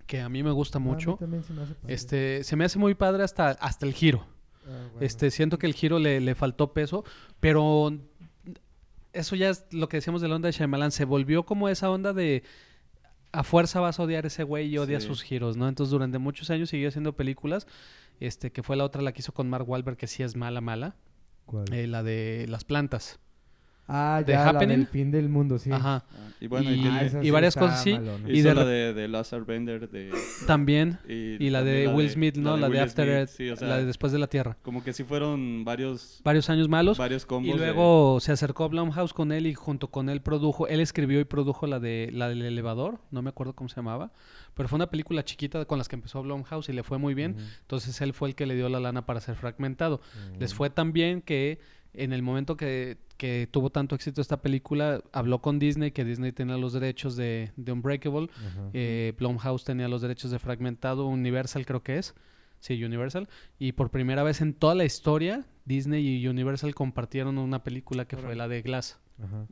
que 0.07 0.21
a 0.21 0.29
mí 0.29 0.43
me 0.43 0.51
gusta 0.51 0.77
Ah, 0.77 0.81
a 0.81 0.85
mí 0.85 0.89
mucho. 0.91 1.17
también 1.19 1.43
se 1.43 1.53
me 1.53 1.61
hace 1.63 1.73
padre. 1.75 1.93
Este, 1.93 2.43
se 2.43 2.55
me 2.55 2.65
hace 2.65 2.77
muy 2.79 2.93
padre 2.95 3.23
hasta, 3.23 3.49
hasta 3.51 3.85
el 3.85 3.93
giro. 3.93 4.25
Ah, 4.67 4.87
bueno. 4.93 4.97
Este, 5.05 5.31
siento 5.31 5.57
que 5.57 5.67
el 5.67 5.73
giro 5.73 5.99
le, 5.99 6.19
le 6.21 6.35
faltó 6.35 6.73
peso, 6.73 7.03
pero 7.39 7.91
eso 9.13 9.35
ya 9.35 9.49
es 9.49 9.65
lo 9.71 9.87
que 9.89 9.97
decíamos 9.97 10.21
de 10.21 10.27
la 10.27 10.35
onda 10.35 10.47
de 10.47 10.51
Shyamalan. 10.53 10.91
Se 10.91 11.05
volvió 11.05 11.43
como 11.43 11.69
esa 11.69 11.89
onda 11.89 12.13
de 12.13 12.43
a 13.31 13.43
fuerza 13.43 13.79
vas 13.81 13.99
a 13.99 14.03
odiar 14.03 14.23
a 14.23 14.27
ese 14.27 14.43
güey 14.43 14.67
y 14.67 14.77
odia 14.77 14.99
Sí. 15.01 15.07
sus 15.07 15.21
giros, 15.21 15.57
¿no? 15.57 15.67
Entonces 15.67 15.91
durante 15.91 16.19
muchos 16.19 16.49
años 16.49 16.69
siguió 16.69 16.87
haciendo 16.87 17.13
películas, 17.17 17.67
este, 18.21 18.51
que 18.51 18.63
fue 18.63 18.75
la 18.77 18.85
otra 18.85 19.01
la 19.01 19.11
que 19.11 19.19
hizo 19.19 19.33
con 19.33 19.49
Mark 19.49 19.67
Wahlberg, 19.67 19.97
que 19.97 20.07
sí 20.07 20.23
es 20.23 20.35
mala, 20.37 20.61
mala, 20.61 20.95
¿Cuál? 21.45 21.65
eh, 21.73 21.85
la 21.87 22.01
de 22.01 22.45
las 22.47 22.63
plantas. 22.63 23.19
Ah, 23.87 24.21
The 24.25 24.31
ya, 24.31 24.39
la 24.45 24.49
Happening. 24.51 24.77
del 24.77 24.87
fin 24.87 25.11
del 25.11 25.29
mundo, 25.29 25.57
sí. 25.59 25.71
Ajá. 25.71 26.03
Ah, 26.11 26.29
y 26.41 26.47
bueno, 26.47 26.69
y, 26.69 26.73
Y- 26.75 26.81
tiene- 26.81 26.99
Ah, 26.99 27.23
y 27.23 27.29
varias 27.31 27.55
cosas, 27.55 27.81
sí. 27.83 27.93
malona. 27.93 28.29
y 28.29 28.39
hizo 28.39 28.49
de 28.49 28.55
la 28.55 28.65
de, 28.65 28.93
de 28.93 29.07
Lazar 29.07 29.45
Bender 29.45 29.89
de, 29.89 30.11
También. 30.47 30.99
y, 31.07 31.43
Y 31.43 31.49
la 31.49 31.63
de 31.63 31.87
Will 31.87 32.09
Smith, 32.09 32.35
¿no? 32.37 32.57
La 32.57 32.69
de, 32.69 32.79
After 32.79 33.05
Smith, 33.05 33.15
Earth, 33.17 33.29
sí, 33.29 33.49
o 33.49 33.55
sea, 33.55 33.67
la 33.67 33.77
de 33.77 33.85
Después 33.85 34.11
de 34.11 34.19
la 34.19 34.27
Tierra. 34.27 34.57
como 34.63 34.83
que 34.83 34.93
sí 34.93 35.03
fueron 35.03 35.63
varios, 35.65 36.21
Varios 36.23 36.49
años 36.49 36.67
malos. 36.69 36.97
varios 36.97 37.25
combos 37.25 37.55
Y 37.55 37.57
de- 37.59 37.65
luego 37.65 38.19
se 38.19 38.31
acercó 38.31 38.67
Blumhouse 38.69 39.13
con 39.13 39.31
él 39.31 39.47
y 39.47 39.53
junto 39.53 39.87
con 39.89 40.09
él 40.09 40.21
produjo, 40.21 40.67
él 40.67 40.79
escribió 40.79 41.19
y 41.19 41.23
produjo 41.25 41.67
la 41.67 41.79
de 41.79 42.09
la 42.11 42.27
del 42.29 42.41
elevador, 42.43 42.99
no 43.11 43.21
me 43.21 43.29
acuerdo 43.29 43.53
cómo 43.53 43.69
se 43.69 43.77
llamaba, 43.77 44.11
pero 44.53 44.69
fue 44.69 44.77
una 44.77 44.89
película 44.89 45.23
chiquita 45.23 45.65
con 45.65 45.77
las 45.77 45.87
que 45.89 45.95
empezó 45.95 46.21
Blumhouse 46.23 46.69
y 46.69 46.73
le 46.73 46.83
fue 46.83 46.97
muy 46.97 47.13
bien, 47.13 47.31
Ujú. 47.33 47.41
entonces 47.61 47.99
él 48.01 48.13
fue 48.13 48.29
el 48.29 48.35
que 48.35 48.45
le 48.45 48.55
dio 48.55 48.69
la 48.69 48.79
lana 48.79 49.05
para 49.05 49.19
ser 49.21 49.35
fragmentado. 49.35 50.01
Les 50.39 50.53
Mm. 50.53 50.55
fue 50.57 50.69
tan 50.69 50.93
bien 50.93 51.21
que 51.21 51.59
en 51.97 52.13
el 52.13 52.21
momento 52.21 52.57
que, 52.57 52.97
que 53.17 53.47
tuvo 53.51 53.69
tanto 53.69 53.95
éxito 53.95 54.21
esta 54.21 54.41
película, 54.41 55.01
habló 55.11 55.41
con 55.41 55.59
Disney, 55.59 55.91
que 55.91 56.03
Disney 56.05 56.31
tenía 56.31 56.57
los 56.57 56.73
derechos 56.73 57.15
de, 57.15 57.51
de 57.55 57.71
Unbreakable, 57.71 58.29
eh, 58.73 59.13
Blumhouse 59.17 59.63
tenía 59.63 59.87
los 59.87 60.01
derechos 60.01 60.31
de 60.31 60.39
fragmentado, 60.39 61.07
Universal 61.07 61.65
creo 61.65 61.83
que 61.83 61.97
es. 61.97 62.13
Sí, 62.59 62.83
Universal. 62.83 63.27
Y 63.59 63.73
por 63.73 63.91
primera 63.91 64.23
vez 64.23 64.41
en 64.41 64.53
toda 64.53 64.73
la 64.75 64.85
historia, 64.85 65.45
Disney 65.65 66.05
y 66.17 66.27
Universal 66.27 66.73
compartieron 66.73 67.37
una 67.37 67.63
película 67.63 68.05
que 68.05 68.17
fue 68.17 68.35
la 68.35 68.47
de 68.47 68.61
Glass. 68.61 68.99
Ajá. 69.23 69.45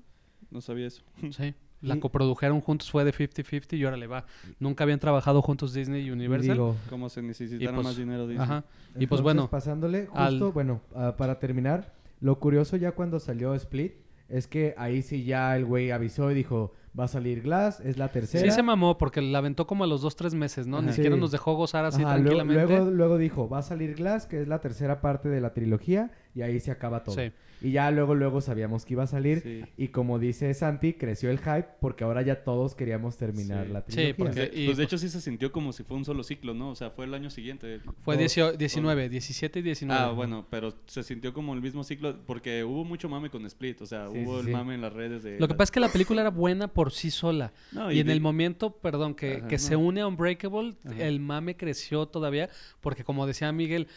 No 0.50 0.62
sabía 0.62 0.88
eso. 0.88 1.04
Sí. 1.32 1.54
La 1.84 2.00
coprodujeron 2.00 2.62
juntos, 2.62 2.90
fue 2.90 3.04
de 3.04 3.12
50-50 3.14 3.78
y 3.78 3.84
órale 3.84 4.08
va. 4.08 4.26
Nunca 4.58 4.86
habían 4.86 5.00
trabajado 5.00 5.42
juntos 5.42 5.74
Disney 5.74 6.06
y 6.06 6.12
Universal. 6.12 6.54
digo, 6.56 6.78
Como 6.90 7.10
se 7.10 7.22
necesitaron 7.22 7.76
pues, 7.76 7.88
más 7.88 7.98
dinero, 7.98 8.26
dice. 8.26 8.42
Ajá. 8.42 8.64
Y 8.98 9.06
pues 9.06 9.20
bueno, 9.20 9.50
pasándole 9.50 10.06
justo, 10.06 10.18
al- 10.22 10.40
bueno, 10.54 10.80
ah, 10.96 11.16
para 11.18 11.40
terminar, 11.40 11.94
lo 12.24 12.40
curioso 12.40 12.78
ya 12.78 12.94
cuando 12.94 13.20
salió 13.20 13.54
Split 13.54 13.94
es 14.30 14.48
que 14.48 14.74
ahí 14.78 15.02
sí 15.02 15.26
ya 15.26 15.56
el 15.58 15.66
güey 15.66 15.92
avisó 15.92 16.32
y 16.32 16.34
dijo, 16.34 16.72
va 16.98 17.04
a 17.04 17.08
salir 17.10 17.42
Glass, 17.42 17.82
es 17.82 17.98
la 17.98 18.08
tercera. 18.12 18.44
sí 18.44 18.50
se 18.50 18.64
mamó 18.64 18.98
porque 18.98 19.22
la 19.22 19.40
aventó 19.40 19.68
como 19.68 19.84
a 19.84 19.88
los 19.88 20.02
dos, 20.02 20.16
tres 20.16 20.34
meses, 20.34 20.66
¿no? 20.66 20.82
Ni 20.82 20.94
siquiera 20.94 21.16
Sí. 21.18 21.20
nos 21.22 21.32
dejó 21.32 21.56
gozar 21.56 21.84
así 21.86 22.02
Ajá, 22.02 22.18
luego, 22.18 22.38
tranquilamente. 22.38 22.74
luego, 22.78 22.92
luego 22.92 23.18
dijo, 23.18 23.50
va 23.50 23.58
a 23.60 23.62
salir 23.62 23.96
Glass, 23.96 24.26
que 24.26 24.42
es 24.42 24.48
la 24.48 24.60
tercera 24.62 25.02
parte 25.02 25.28
de 25.28 25.42
la 25.42 25.54
trilogía, 25.54 26.12
y 26.36 26.42
ahí 26.42 26.60
se 26.60 26.72
acaba 26.72 27.04
todo. 27.04 27.16
Sí. 27.16 27.32
Y 27.62 27.72
ya 27.72 27.90
luego, 27.92 28.14
luego 28.14 28.42
sabíamos 28.42 28.84
que 28.84 28.94
iba 28.94 29.04
a 29.04 29.08
salir. 29.08 29.40
Sí. 29.42 29.64
Y 29.78 29.88
como 29.90 30.20
dice 30.20 30.54
Santi, 30.54 30.94
creció 30.94 31.30
el 31.30 31.38
hype 31.40 31.66
porque 31.80 32.04
ahora 32.04 32.22
ya 32.22 32.44
todos 32.44 32.76
queríamos 32.76 33.16
terminar 33.16 33.68
Sí. 33.68 33.72
la 33.72 33.80
Sí, 33.82 33.86
trilogía. 33.94 34.16
porque- 34.18 34.52
y- 34.54 34.66
pues 34.66 34.78
de 34.78 34.84
hecho 34.84 34.98
sí 34.98 35.08
se 35.08 35.22
sintió 35.22 35.54
como 35.54 35.72
si 35.72 35.84
fue 35.84 35.96
un 35.96 36.04
solo 36.04 36.24
ciclo, 36.24 36.54
¿no? 36.54 36.72
O 36.72 36.76
sea, 36.76 36.90
fue 36.90 37.06
el 37.06 37.14
año 37.14 37.30
siguiente. 37.30 37.80
Fue 38.04 38.16
Dos. 38.16 38.20
18 38.20 38.58
19, 38.58 39.08
17 39.08 39.60
y 39.60 39.62
19. 39.62 40.02
Ah, 40.02 40.12
bueno, 40.12 40.46
pero 40.50 40.74
se 40.88 41.04
sintió 41.04 41.32
como 41.34 41.54
el 41.54 41.62
mismo 41.62 41.86
ciclo 41.86 42.18
porque 42.26 42.66
hubo 42.66 42.84
mucho 42.84 43.08
mame 43.08 43.30
con 43.30 43.46
Split, 43.46 43.82
o 43.82 43.86
sea, 43.86 44.10
Sí, 44.12 44.20
hubo 44.26 44.34
sí, 44.34 44.40
el 44.42 44.46
sí. 44.48 44.52
mame 44.52 44.76
en 44.76 44.82
las 44.82 44.92
redes 44.92 45.24
de... 45.24 45.40
Lo 45.40 45.48
que 45.48 45.54
pasa 45.54 45.66
es 45.66 45.72
que 45.72 45.80
la 45.80 45.90
película 45.90 46.20
era 46.20 46.32
buena 46.32 46.68
por 46.68 46.92
sí 46.92 47.12
sola. 47.12 47.54
No, 47.72 47.90
y, 47.94 48.00
en 48.02 48.08
de- 48.08 48.14
el 48.14 48.20
momento, 48.20 48.76
perdón, 48.78 49.16
que, 49.16 49.38
Ajá, 49.38 49.48
que 49.48 49.56
no. 49.56 49.60
se 49.62 49.76
une 49.78 50.02
a 50.02 50.08
Unbreakable, 50.08 50.76
Ajá. 50.84 51.02
el 51.06 51.22
mame 51.22 51.56
creció 51.56 52.08
todavía, 52.08 52.50
porque 52.82 53.06
como 53.06 53.26
decía 53.26 53.50
Miguel, 53.54 53.88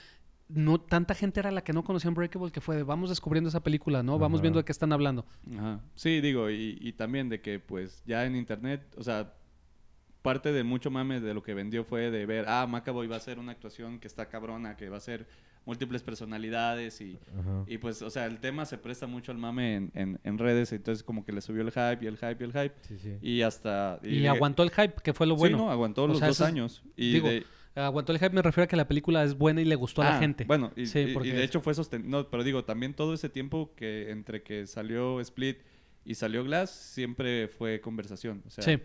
no 0.48 0.78
tanta 0.80 1.14
gente 1.14 1.40
era 1.40 1.50
la 1.50 1.62
que 1.64 1.72
no 1.72 1.82
conocía 1.82 2.08
Unbreakable 2.10 2.52
que 2.52 2.60
fue 2.60 2.76
de 2.76 2.82
vamos 2.84 3.08
descubriendo 3.10 3.48
esa 3.48 3.60
película, 3.62 4.02
¿no? 4.02 4.18
Vamos 4.18 4.38
Ajá. 4.38 4.42
viendo 4.42 4.58
de 4.60 4.64
qué 4.64 4.72
están 4.72 4.92
hablando. 4.92 5.26
Ajá. 5.58 5.80
Sí, 5.96 6.20
digo, 6.20 6.50
y, 6.50 6.78
y 6.80 6.92
también 6.92 7.28
de 7.28 7.40
que 7.40 7.58
pues 7.58 8.02
ya 8.06 8.24
en 8.26 8.36
internet, 8.36 8.82
o 8.96 9.02
sea, 9.02 9.32
parte 10.22 10.52
de 10.52 10.62
mucho 10.64 10.90
mame 10.90 11.20
de 11.20 11.34
lo 11.34 11.42
que 11.42 11.54
vendió 11.54 11.84
fue 11.84 12.10
de 12.10 12.26
ver, 12.26 12.44
ah, 12.48 12.66
Macaboy 12.68 13.06
va 13.06 13.14
a 13.16 13.18
hacer 13.18 13.38
una 13.38 13.52
actuación 13.52 13.98
que 13.98 14.06
está 14.08 14.28
cabrona, 14.28 14.76
que 14.76 14.88
va 14.88 14.96
a 14.96 15.00
ser 15.00 15.26
múltiples 15.64 16.00
personalidades 16.04 17.00
y, 17.00 17.18
y 17.66 17.78
pues, 17.78 18.00
o 18.02 18.08
sea, 18.10 18.26
el 18.26 18.38
tema 18.38 18.64
se 18.66 18.78
presta 18.78 19.08
mucho 19.08 19.32
al 19.32 19.38
mame 19.38 19.74
en, 19.74 19.90
en, 19.94 20.20
en 20.22 20.38
redes, 20.38 20.72
entonces 20.72 21.02
como 21.02 21.24
que 21.24 21.32
le 21.32 21.40
subió 21.40 21.62
el 21.62 21.72
hype 21.72 22.04
y 22.04 22.06
el 22.06 22.16
hype 22.18 22.36
y 22.38 22.44
el 22.44 22.52
hype 22.52 22.74
Sí, 22.82 22.98
sí. 22.98 23.18
y 23.20 23.42
hasta... 23.42 23.98
Y, 24.04 24.26
aguantó 24.26 24.62
el 24.62 24.70
hype, 24.70 24.94
que 25.02 25.12
fue 25.12 25.26
lo 25.26 25.34
Sí, 25.34 25.40
bueno. 25.40 25.58
no, 25.58 25.70
aguantó 25.72 26.04
O 26.04 26.08
los 26.08 26.18
sea, 26.18 26.28
dos 26.28 26.40
es- 26.40 26.46
años. 26.46 26.84
Y 26.96 27.14
digo, 27.14 27.28
de- 27.28 27.44
Aguantó 27.76 28.12
el 28.12 28.18
hype, 28.18 28.30
me 28.30 28.42
refiero 28.42 28.64
a 28.64 28.66
que 28.68 28.76
la 28.76 28.88
película 28.88 29.22
es 29.22 29.36
buena 29.36 29.60
y 29.60 29.64
le 29.66 29.74
gustó 29.76 30.02
a 30.02 30.06
la 30.06 30.16
Ah, 30.16 30.18
gente. 30.18 30.44
Bueno, 30.44 30.72
y, 30.76 30.86
Sí, 30.86 30.98
y- 31.00 31.10
y 31.10 31.14
porque- 31.14 31.32
de 31.32 31.44
hecho 31.44 31.60
fue 31.60 31.74
sostenido. 31.74 32.08
No, 32.10 32.28
pero 32.30 32.42
digo, 32.42 32.64
también 32.64 32.94
todo 32.94 33.12
ese 33.14 33.28
tiempo 33.28 33.72
que 33.76 34.10
entre 34.10 34.42
que 34.42 34.66
salió 34.66 35.20
Split 35.20 35.58
y 36.04 36.14
salió 36.14 36.42
Glass, 36.42 36.70
siempre 36.70 37.48
fue 37.48 37.80
conversación. 37.80 38.42
O 38.46 38.50
sea, 38.50 38.64
sí. 38.64 38.78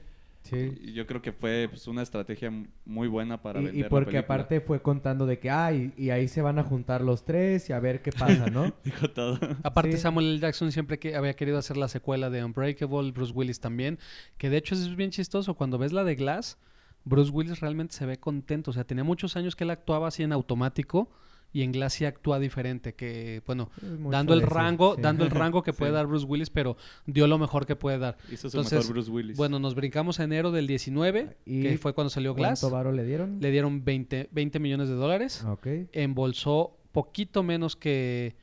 Sí. 0.44 0.74
y 0.82 0.94
yo 0.94 1.06
creo 1.06 1.22
que 1.22 1.32
fue 1.32 1.68
pues, 1.70 1.88
una 1.88 2.02
estrategia 2.02 2.52
muy 2.84 3.08
buena 3.08 3.44
para 3.44 3.62
Y- 3.62 3.66
vender 3.66 3.86
Y, 3.86 3.90
porque 3.90 4.18
aparte 4.18 4.60
fue 4.60 4.82
contando 4.82 5.28
de 5.28 5.38
que, 5.38 5.52
ah, 5.52 5.72
y, 5.72 5.94
y 5.96 6.10
ahí 6.10 6.28
se 6.28 6.42
van 6.42 6.58
a 6.58 6.64
juntar 6.64 7.02
los 7.04 7.24
tres 7.26 7.70
y 7.70 7.74
a 7.74 7.80
ver 7.80 8.02
qué 8.02 8.12
pasa, 8.12 8.48
¿no? 8.50 8.74
Dijo 8.84 9.08
todo. 9.12 9.38
Aparte 9.62 9.92
Sí. 9.92 9.98
Samuel 10.00 10.26
L. 10.32 10.40
Jackson 10.40 10.72
siempre 10.72 10.98
que 10.98 11.16
había 11.16 11.36
querido 11.36 11.60
hacer 11.60 11.78
la 11.78 11.88
secuela 11.88 12.32
de 12.32 12.44
Unbreakable, 12.44 13.12
Bruce 13.12 13.32
Willis 13.34 13.60
también, 13.60 14.00
que 14.40 14.50
de 14.50 14.58
hecho 14.58 14.74
es 14.74 14.96
bien 14.96 15.12
chistoso, 15.12 15.54
cuando 15.54 15.78
ves 15.78 15.94
la 15.94 16.04
de 16.04 16.16
Glass, 16.16 16.58
Bruce 17.04 17.32
Willis 17.32 17.60
realmente 17.60 17.94
se 17.96 18.06
ve 18.06 18.20
contento, 18.20 18.72
o 18.72 18.74
sea, 18.74 18.84
tenía 18.84 19.04
muchos 19.04 19.36
años 19.36 19.56
que 19.56 19.64
él 19.64 19.70
actuaba 19.72 20.08
así 20.08 20.24
en 20.24 20.32
automático 20.32 21.10
y 21.54 21.64
en 21.64 21.74
Glass 21.74 21.94
sí 21.96 22.06
actúa 22.06 22.40
diferente, 22.40 22.94
que 22.96 23.42
bueno, 23.46 23.70
dando 24.10 24.34
el 24.34 24.40
decir, 24.40 24.56
rango, 24.56 24.96
sí. 24.96 25.02
dando 25.02 25.26
el 25.26 25.32
rango 25.32 25.64
que 25.64 25.74
Sí. 25.74 25.80
puede 25.80 25.92
dar 25.92 26.08
Bruce 26.08 26.26
Willis, 26.26 26.50
pero 26.50 26.78
dio 27.06 27.28
lo 27.28 27.38
mejor 27.38 27.66
que 27.66 27.76
puede 27.76 27.98
dar. 27.98 28.18
Hizo 28.32 28.50
su 28.50 28.56
Entonces, 28.58 28.80
mejor 28.80 28.94
Bruce 28.94 29.12
Willis. 29.12 29.36
Bueno, 29.38 29.60
nos 29.60 29.76
brincamos 29.76 30.20
a 30.22 30.24
enero 30.24 30.52
del 30.52 30.66
19, 30.68 31.38
¿Y 31.46 31.62
que 31.64 31.78
fue 31.78 31.94
cuando 31.94 32.10
salió 32.10 32.34
Glass. 32.36 32.62
¿Cuánto 32.62 32.74
varo 32.74 32.92
le 32.94 33.04
dieron? 33.04 33.40
Le 33.42 33.52
dieron 33.52 33.84
20, 33.84 34.30
20 34.32 34.60
millones 34.60 34.88
de 34.88 34.96
dólares. 34.96 35.44
Ah, 35.46 35.52
Ok. 35.54 35.68
Embolsó 35.92 36.78
poquito 36.94 37.44
menos 37.44 37.76
que, 37.76 38.36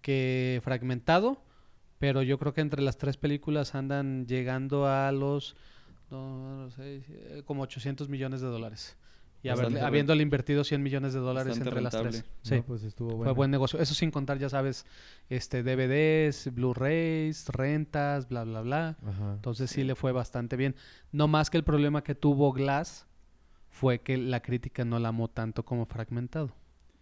que 0.00 0.60
Fragmentado, 0.64 1.42
pero 1.98 2.22
yo 2.22 2.38
creo 2.38 2.52
que 2.52 2.62
entre 2.62 2.82
las 2.82 2.98
tres 2.98 3.16
películas 3.16 3.74
andan 3.74 4.26
llegando 4.26 4.86
a 4.88 5.12
los 5.12 5.54
no, 6.10 6.64
no 6.64 6.70
sé, 6.70 7.02
eh, 7.08 7.42
como 7.44 7.62
800 7.62 8.08
millones 8.08 8.40
de 8.40 8.48
dólares. 8.48 8.96
Y 9.42 9.48
haberle- 9.48 9.80
habiéndole 9.80 10.22
invertido 10.22 10.64
100 10.64 10.82
millones 10.82 11.14
de 11.14 11.20
dólares 11.20 11.56
entre 11.56 11.80
las 11.80 11.96
tres. 11.96 12.24
Sí, 12.42 12.56
No, 12.56 12.62
pues 12.64 12.82
estuvo 12.82 13.22
fue 13.24 13.32
buen 13.32 13.50
negocio. 13.50 13.80
Eso 13.80 13.94
sin 13.94 14.10
contar, 14.10 14.36
ya 14.38 14.50
sabes, 14.50 14.84
este 15.30 15.62
DVDs, 15.62 16.52
Blu-rays, 16.54 17.48
rentas, 17.48 18.28
bla, 18.28 18.44
bla, 18.44 18.60
bla. 18.60 18.96
Ajá. 19.06 19.32
Entonces 19.34 19.70
sí 19.70 19.82
le 19.82 19.94
fue 19.94 20.12
bastante 20.12 20.56
bien. 20.56 20.74
No 21.10 21.26
más 21.26 21.48
que 21.48 21.56
el 21.56 21.64
problema 21.64 22.02
que 22.04 22.14
tuvo 22.14 22.52
Glass 22.52 23.06
fue 23.70 24.00
que 24.00 24.18
la 24.18 24.40
crítica 24.40 24.84
no 24.84 24.98
la 24.98 25.08
amó 25.08 25.28
tanto 25.28 25.64
como 25.64 25.86
Fragmentado. 25.86 26.52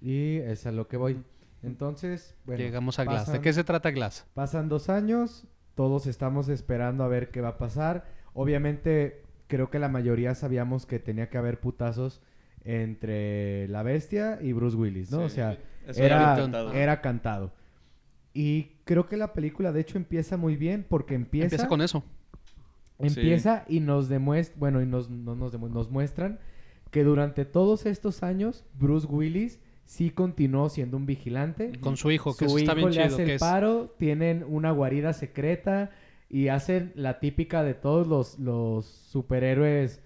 Y 0.01 0.37
es 0.37 0.65
a 0.65 0.71
lo 0.71 0.87
que 0.87 0.97
voy. 0.97 1.21
Entonces, 1.65 2.37
bueno, 2.45 2.63
Llegamos 2.63 3.01
a 3.01 3.05
Glass. 3.05 3.33
¿De 3.33 3.41
qué 3.41 3.53
se 3.53 3.65
trata 3.65 3.91
Glass? 3.91 4.27
pasan 4.35 4.69
dos 4.69 4.89
años, 4.91 5.45
todos 5.75 6.07
estamos 6.07 6.49
esperando 6.49 7.03
a 7.03 7.09
ver 7.09 7.33
qué 7.33 7.41
va 7.41 7.49
a 7.51 7.59
pasar. 7.59 8.17
Obviamente, 8.35 9.23
creo 9.47 9.71
que 9.71 9.79
la 9.79 9.89
mayoría 9.89 10.35
sabíamos 10.35 10.87
que 10.87 10.99
tenía 10.99 11.29
que 11.29 11.39
haber 11.39 11.61
putazos 11.61 12.21
entre 12.65 13.67
la 13.69 13.83
bestia 13.83 14.39
y 14.43 14.53
Bruce 14.53 14.77
Willis, 14.77 15.11
¿no? 15.11 15.21
o 15.23 15.29
sea, 15.29 15.59
era, 15.97 16.05
era 16.07 16.37
cantado. 16.37 16.73
era 16.73 17.01
cantado. 17.01 17.53
Y 18.35 18.73
creo 18.85 19.09
que 19.09 19.17
la 19.17 19.33
película, 19.33 19.73
de 19.73 19.81
hecho, 19.81 19.97
empieza 19.99 20.37
muy 20.37 20.57
bien 20.57 20.85
porque 20.89 21.15
empieza, 21.15 21.47
Empieza 21.47 21.67
con 21.69 21.81
eso. 21.81 22.05
empieza 22.99 23.65
y 23.69 23.81
nos 23.81 24.09
demuestra, 24.09 24.57
bueno, 24.59 24.83
y 24.83 24.87
nos, 24.87 25.09
no 25.11 25.35
nos, 25.35 25.53
demu- 25.55 25.71
nos 25.71 25.91
muestran 25.91 26.39
que 26.91 27.05
durante 27.05 27.45
todos 27.45 27.87
estos 27.87 28.23
años 28.23 28.65
Bruce 28.75 29.07
Willis 29.07 29.61
sí 29.85 30.11
continuó 30.11 30.69
siendo 30.69 30.97
un 30.97 31.07
vigilante. 31.07 31.73
Con 31.81 31.97
su 31.97 32.11
hijo, 32.11 32.37
que 32.37 32.49
Su 32.49 32.57
eso 32.57 32.59
está 32.59 32.73
hijo 32.73 32.89
bien 32.89 32.89
le 32.91 32.95
chido. 32.95 33.07
hace 33.07 33.17
Que 33.17 33.31
el 33.31 33.37
es, 33.37 33.41
paro, 33.41 33.95
tienen 33.99 34.45
una 34.47 34.71
guarida 34.73 35.13
secreta 35.13 35.91
y 36.29 36.49
hacen 36.49 36.93
la 36.95 37.21
típica 37.21 37.63
de 37.63 37.75
todos 37.75 38.07
los, 38.07 38.39
los 38.39 38.85
superhéroes, 38.87 40.03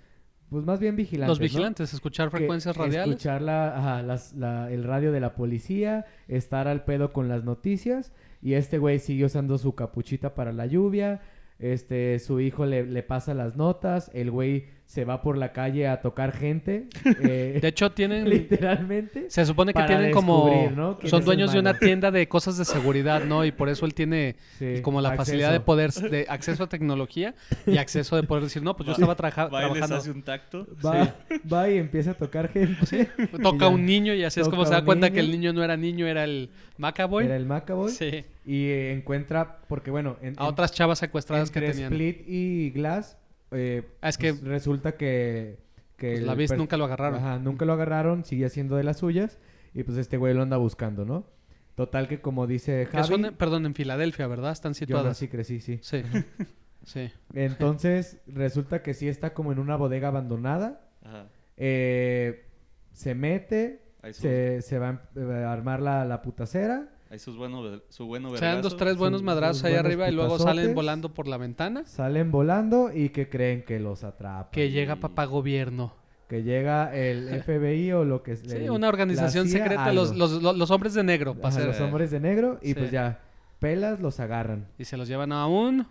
pues 0.51 0.65
más 0.65 0.81
bien 0.81 0.97
vigilantes. 0.97 1.29
los 1.31 1.39
¿no? 1.41 1.43
vigilantes, 1.45 1.95
escuchar 1.95 2.31
Que 2.31 2.39
frecuencias 2.39 2.77
radiales. 2.77 3.09
Escuchar 3.17 3.43
la- 3.43 3.77
ajá, 3.79 4.03
las- 4.03 4.33
la- 4.35 4.71
el 4.71 4.85
radio 4.85 5.11
de 5.13 5.21
la 5.21 5.35
policía, 5.35 6.05
estar 6.29 6.69
al 6.69 6.85
pedo 6.85 7.13
con 7.13 7.29
las 7.29 7.43
noticias. 7.45 8.13
Y 8.43 8.55
este 8.55 8.79
güey 8.79 8.99
sigue 8.99 9.25
usando 9.25 9.57
su 9.59 9.75
capuchita 9.75 10.35
para 10.35 10.53
la 10.53 10.67
lluvia. 10.67 11.21
Este, 11.59 12.19
su 12.19 12.41
hijo 12.41 12.67
le, 12.67 12.85
le 12.85 13.03
pasa 13.03 13.35
las 13.35 13.57
notas. 13.57 14.11
El 14.15 14.31
güey 14.31 14.67
se 14.93 15.07
va 15.07 15.23
por 15.23 15.39
la 15.39 15.53
calle 15.53 15.89
a 15.89 16.03
tocar 16.03 16.37
gente. 16.37 16.87
eh, 17.23 17.59
De 17.63 17.69
hecho, 17.69 17.93
tienen. 17.93 18.29
literalmente. 18.29 19.25
Se 19.31 19.47
supone 19.47 19.73
que 19.73 19.83
tienen 19.85 20.11
como. 20.13 20.71
¿no? 20.77 20.99
Son 21.05 21.25
dueños 21.25 21.51
de 21.55 21.59
una 21.61 21.79
tienda 21.79 22.11
de 22.11 22.29
cosas 22.29 22.59
de 22.59 22.67
seguridad, 22.67 23.25
¿no? 23.25 23.43
Y 23.47 23.53
por 23.53 23.71
eso 23.71 23.87
él 23.87 23.95
tiene 23.95 24.37
Sí, 24.59 24.83
como 24.83 25.01
la 25.01 25.13
facilidad 25.17 25.51
de 25.51 25.61
poder, 25.61 25.93
de 25.93 26.27
acceso 26.29 26.65
a 26.65 26.69
tecnología 26.69 27.35
y 27.67 27.79
acceso 27.79 28.17
de 28.17 28.25
poder 28.25 28.43
decir, 28.45 28.63
no, 28.63 28.77
pues 28.77 28.87
yo 28.89 28.93
estaba 28.93 29.17
traja- 29.17 29.47
Va 29.47 29.61
y 29.61 29.65
les 29.65 29.73
trabajando. 29.73 29.97
hace 29.97 30.11
un 30.11 30.23
tacto. 30.23 30.67
Va, 30.85 31.15
va 31.51 31.71
y 31.71 31.79
empieza 31.79 32.11
a 32.11 32.15
tocar 32.15 32.51
gente. 32.51 33.09
Toca 33.43 33.57
y 33.57 33.59
ya. 33.61 33.69
un 33.69 33.87
niño 33.87 34.13
y 34.13 34.25
así 34.25 34.41
es 34.41 34.49
como 34.49 34.65
Toca 34.65 34.77
se 34.77 34.81
da 34.83 34.85
cuenta 34.85 35.11
que 35.11 35.21
el 35.21 35.31
niño 35.31 35.55
no 35.55 35.65
era 35.65 35.79
niño, 35.79 36.07
era 36.07 36.25
el 36.25 36.51
Macaboy. 36.77 37.25
Era 37.25 37.37
el 37.37 37.47
Macaboy. 37.47 37.91
Sí. 37.91 38.25
Y 38.45 38.67
eh, 38.67 38.93
encuentra, 38.93 39.59
porque 39.69 39.91
bueno, 39.91 40.17
en, 40.21 40.35
A 40.37 40.43
en- 40.43 40.49
otras 40.49 40.73
chavas 40.73 40.99
secuestradas 40.99 41.51
que 41.51 41.61
entre 41.61 41.73
tenían. 41.73 41.93
Split 41.93 42.25
y 42.29 42.71
Glass, 42.73 43.17
eh, 43.53 43.83
Ah, 44.01 44.09
es 44.09 44.19
que- 44.19 44.35
pues, 44.35 44.43
resulta 44.45 44.93
que, 44.97 45.59
que 45.97 46.13
Pues 46.13 46.23
la 46.23 46.35
per- 46.37 46.59
nunca 46.59 46.77
lo 46.77 46.85
agarraron. 46.85 47.19
Ajá, 47.19 47.39
nunca 47.39 47.65
lo 47.65 47.73
agarraron, 47.75 48.25
sigue 48.25 48.47
haciendo 48.47 48.77
de 48.77 48.85
las 48.85 48.99
suyas 48.99 49.39
y 49.75 49.83
pues 49.85 49.97
este 49.99 50.17
güey 50.17 50.35
lo 50.35 50.43
anda 50.43 50.57
buscando, 50.57 51.05
¿no? 51.05 51.27
Total 51.75 52.07
que 52.09 52.21
como 52.21 52.47
dice 52.47 52.87
Javi, 52.91 53.07
son, 53.07 53.35
perdón, 53.39 53.65
en 53.67 53.75
Filadelfia, 53.75 54.27
¿verdad? 54.27 54.53
Están 54.53 54.73
yo 54.73 54.79
situadas. 54.79 55.07
nací, 55.07 55.29
crecí, 55.29 55.61
sí. 55.61 55.79
Sí. 55.83 56.03
sí. 56.85 57.11
Entonces 57.35 58.19
resulta 58.27 58.83
que 58.83 58.93
sí 58.95 59.09
está 59.09 59.33
como 59.33 59.53
en 59.53 59.59
una 59.59 59.77
bodega 59.77 60.09
abandonada, 60.09 60.83
Ajá. 61.03 61.29
eh, 61.57 62.45
se 62.93 63.15
mete, 63.15 63.81
se, 64.11 64.61
se 64.63 64.79
va 64.79 64.89
a 64.89 64.91
em- 65.21 65.31
a 65.47 65.53
armar 65.53 65.81
la, 65.81 66.05
la 66.05 66.21
putacera, 66.23 66.91
ahí 67.13 67.19
sus 67.19 67.37
bueno, 67.37 67.81
su 67.91 68.07
bueno 68.07 68.31
Se 68.37 68.45
dan 68.45 68.57
dos, 68.63 68.73
vergazo. 68.73 68.77
tres 68.77 68.97
buenos 68.97 69.23
madrazos 69.23 69.65
ahí 69.65 69.75
arriba 69.75 70.09
y 70.09 70.13
luego 70.13 70.39
salen 70.39 70.75
volando 70.75 71.13
por 71.13 71.29
la 71.29 71.37
ventana. 71.37 71.85
salen 71.85 72.31
volando 72.33 72.91
y 72.93 73.11
que 73.11 73.29
creen 73.29 73.63
que 73.65 73.79
los 73.79 74.03
atrapa. 74.03 74.51
Que 74.51 74.71
llega 74.71 74.97
papá 74.97 75.27
gobierno. 75.27 75.95
Que 76.29 76.43
llega 76.43 76.95
el 76.97 77.29
FBI 77.45 77.93
o 77.93 78.05
lo 78.05 78.23
que 78.23 78.37
Sí, 78.37 78.51
el- 78.57 78.71
una 78.71 78.89
organización 78.89 79.47
CIA, 79.49 79.59
secreta, 79.65 79.93
los, 79.93 80.17
los, 80.17 80.43
los, 80.43 80.57
los 80.57 80.71
hombres 80.71 80.95
de 80.95 81.05
negro, 81.05 81.35
para 81.35 81.49
Ajá, 81.49 81.59
ser- 81.59 81.67
los 81.69 81.81
hombres 81.81 82.11
de 82.11 82.21
negro 82.21 82.59
y 82.63 82.69
Sí. 82.69 82.75
pues 82.75 82.91
ya 82.91 83.21
pelas 83.59 84.01
los 84.01 84.19
agarran 84.19 84.67
y 84.79 84.87
se 84.87 84.97
los 84.97 85.07
llevan 85.07 85.31
a 85.33 85.47
un 85.47 85.81
un 85.81 85.87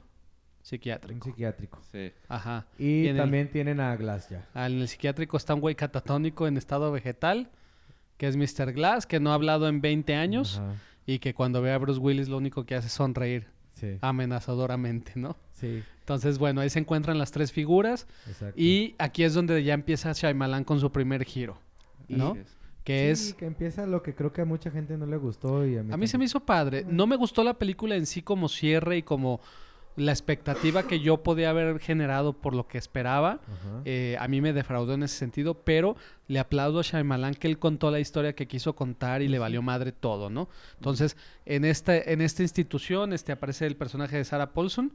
psiquiátrico. 0.64 1.26
psiquiátrico 1.30 1.80
Sí. 1.92 2.12
Ajá. 2.28 2.66
y 2.80 3.04
Y 3.04 3.08
en 3.08 3.16
el- 3.16 3.22
también 3.22 3.50
tienen 3.52 3.80
a 3.80 3.96
Glass 3.96 4.30
ya 4.30 4.48
Ah, 4.54 4.66
En 4.68 4.82
el 4.82 4.88
psiquiátrico 4.88 5.38
está 5.38 5.54
un 5.54 5.62
güey 5.62 5.76
catatónico 5.76 6.48
en 6.48 6.58
estado 6.58 6.92
vegetal, 6.92 7.50
que 8.18 8.28
es 8.28 8.36
Mr. 8.36 8.74
Glass, 8.74 9.06
que 9.08 9.20
no 9.20 9.32
ha 9.32 9.36
hablado 9.36 9.68
en 9.68 9.82
20 9.82 10.16
años 10.16 10.58
Ajá, 10.58 10.74
y 11.06 11.20
que 11.20 11.34
cuando 11.34 11.62
ve 11.62 11.72
a 11.72 11.78
Bruce 11.78 12.00
Willis 12.00 12.30
lo 12.30 12.38
único 12.38 12.66
que 12.66 12.76
hace 12.76 12.88
es 12.88 12.94
sonreír 12.94 13.48
sí 13.74 13.98
amenazadoramente, 14.02 15.14
¿no? 15.16 15.38
sí 15.54 15.84
Entonces, 16.00 16.38
bueno, 16.38 16.62
ahí 16.62 16.70
se 16.70 16.80
encuentran 16.80 17.18
las 17.18 17.32
tres 17.32 17.52
figuras 17.52 18.08
exacto 18.28 18.60
y 18.60 18.96
aquí 18.98 19.24
es 19.24 19.34
donde 19.34 19.64
ya 19.64 19.74
empieza 19.74 20.12
Shyamalan 20.14 20.64
con 20.64 20.80
su 20.80 20.92
primer 20.92 21.24
giro, 21.24 21.58
¿no? 22.08 22.36
Que 22.84 23.16
Sí, 23.16 23.30
es... 23.30 23.34
que 23.36 23.46
empieza 23.46 23.86
lo 23.86 24.02
que 24.02 24.16
creo 24.16 24.34
que 24.34 24.42
a 24.42 24.46
mucha 24.46 24.72
gente 24.72 24.98
no 24.98 25.06
le 25.06 25.18
gustó 25.18 25.66
y 25.68 25.78
a 25.78 25.84
mí, 25.84 25.94
A 25.94 25.98
mí 25.98 26.08
se 26.08 26.18
me 26.18 26.26
hizo 26.26 26.40
padre. 26.40 26.84
No 26.88 27.06
me 27.06 27.16
gustó 27.16 27.44
la 27.44 27.54
película 27.54 27.96
en 27.96 28.08
sí 28.08 28.24
como 28.24 28.50
cierre 28.50 28.98
y 28.98 29.04
como 29.04 29.40
la 29.96 30.12
expectativa 30.12 30.84
que 30.84 31.00
yo 31.00 31.24
podía 31.24 31.50
haber 31.50 31.80
generado 31.80 32.34
por 32.34 32.56
lo 32.56 32.68
que 32.68 32.78
esperaba. 32.78 33.40
Eh, 33.86 34.16
a 34.20 34.28
mí 34.28 34.42
me 34.42 34.54
defraudó 34.54 34.94
en 34.94 35.04
ese 35.04 35.18
sentido, 35.18 35.54
pero 35.64 35.96
le 36.28 36.40
aplaudo 36.40 36.80
a 36.80 36.84
Shyamalan 36.84 37.34
que 37.34 37.48
él 37.48 37.60
contó 37.60 37.92
la 37.92 38.00
historia 38.00 38.34
que 38.34 38.48
quiso 38.48 38.74
contar 38.74 39.22
y 39.22 39.28
le 39.28 39.38
valió 39.38 39.62
madre 39.62 39.92
todo, 39.92 40.30
¿no? 40.30 40.48
Entonces, 40.76 41.18
en 41.46 41.66
esta, 41.66 41.98
en 41.98 42.22
esta 42.22 42.42
institución 42.42 43.12
este, 43.12 43.34
aparece 43.34 43.66
el 43.68 43.76
personaje 43.76 44.16
de 44.16 44.24
Sarah 44.24 44.54
Paulson, 44.54 44.94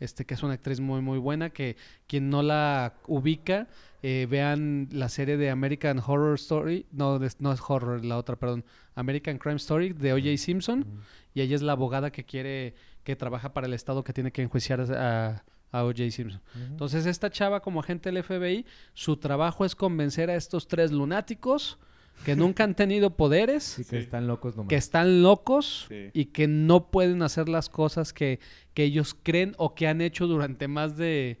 este, 0.00 0.26
que 0.26 0.34
es 0.34 0.42
una 0.42 0.54
actriz 0.54 0.80
muy, 0.80 1.00
muy 1.00 1.18
buena, 1.18 1.50
que 1.50 1.76
quien 2.06 2.28
no 2.28 2.42
la 2.42 2.94
ubica, 3.06 3.68
eh, 4.02 4.26
vean 4.28 4.88
la 4.92 5.08
serie 5.08 5.38
de 5.38 5.48
American 5.48 5.98
Horror 5.98 6.34
Story, 6.34 6.84
no, 6.92 7.18
no 7.38 7.52
es 7.52 7.60
horror, 7.66 8.04
la 8.04 8.18
otra, 8.18 8.36
perdón, 8.36 8.62
American 8.94 9.38
Crime 9.38 9.56
Story 9.56 9.94
de 9.94 10.12
O.J. 10.12 10.36
Simpson, 10.36 10.84
y 11.32 11.40
ella 11.40 11.56
es 11.56 11.62
la 11.62 11.72
abogada 11.72 12.12
que 12.12 12.24
quiere, 12.24 12.74
que 13.04 13.14
trabaja 13.16 13.52
para 13.52 13.66
el 13.66 13.74
Estado 13.74 14.02
que 14.02 14.12
tiene 14.12 14.32
que 14.32 14.42
enjuiciar 14.42 14.80
a, 14.80 15.44
a 15.70 15.84
O.J. 15.84 16.10
Simpson. 16.10 16.40
Entonces, 16.70 17.06
esta 17.06 17.30
chava, 17.30 17.60
como 17.60 17.80
agente 17.80 18.10
del 18.10 18.22
FBI, 18.24 18.64
su 18.94 19.16
trabajo 19.18 19.64
es 19.64 19.74
convencer 19.76 20.30
a 20.30 20.36
estos 20.36 20.66
tres 20.68 20.90
lunáticos 20.90 21.78
que 22.24 22.34
nunca 22.36 22.64
han 22.64 22.74
tenido 22.74 23.10
poderes, 23.16 23.78
y 23.78 23.82
que 23.84 23.90
Sí. 23.90 23.96
están 23.96 24.26
locos 24.26 24.56
nomás 24.56 24.68
que 24.68 24.76
están 24.76 25.22
locos 25.22 25.86
Sí. 25.88 26.10
y 26.12 26.26
que 26.26 26.46
no 26.48 26.90
pueden 26.90 27.22
hacer 27.22 27.48
las 27.48 27.68
cosas 27.68 28.12
que, 28.12 28.38
que 28.72 28.84
ellos 28.84 29.16
creen 29.22 29.54
o 29.58 29.74
que 29.74 29.86
han 29.88 30.00
hecho 30.00 30.26
durante 30.26 30.68
más 30.68 30.96
de... 30.96 31.38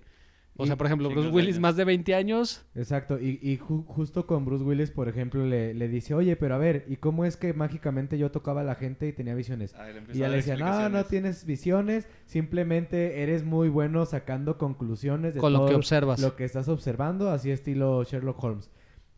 O 0.56 0.62
Y 0.64 0.66
sea, 0.68 0.76
por 0.76 0.86
ejemplo, 0.86 1.10
Bruce 1.10 1.30
Willis, 1.30 1.54
años. 1.56 1.60
más 1.62 1.76
de 1.76 1.84
20 1.84 2.14
años. 2.14 2.64
Exacto, 2.76 3.18
y, 3.18 3.40
y 3.42 3.58
ju- 3.58 3.84
justo 3.86 4.24
con 4.26 4.44
Bruce 4.44 4.62
Willis, 4.62 4.92
por 4.92 5.08
ejemplo, 5.08 5.44
le, 5.44 5.74
le 5.74 5.88
dice, 5.88 6.14
oye, 6.14 6.36
pero 6.36 6.54
a 6.54 6.58
ver, 6.58 6.84
¿y 6.86 6.96
cómo 6.96 7.24
es 7.24 7.36
que 7.36 7.52
mágicamente 7.54 8.18
yo 8.18 8.30
tocaba 8.30 8.60
a 8.60 8.64
la 8.64 8.76
gente 8.76 9.08
y 9.08 9.12
tenía 9.12 9.34
visiones? 9.34 9.74
Ah, 9.76 9.88
Y 10.12 10.18
ya 10.18 10.28
le 10.28 10.36
decía, 10.36 10.54
no, 10.56 10.64
no 10.66 10.70
explicaciones. 11.00 11.08
tienes 11.08 11.44
visiones, 11.44 12.08
simplemente 12.26 13.22
eres 13.22 13.42
muy 13.42 13.68
bueno 13.68 14.06
sacando 14.06 14.58
conclusiones 14.58 15.34
de 15.34 15.40
Con 15.40 15.52
lo 15.52 15.60
todo 15.60 15.68
que 15.70 15.74
observas. 15.74 16.20
lo 16.20 16.36
que 16.36 16.44
estás 16.44 16.68
observando, 16.68 17.30
así 17.30 17.50
estilo 17.50 18.04
Sherlock 18.04 18.42
Holmes. 18.44 18.70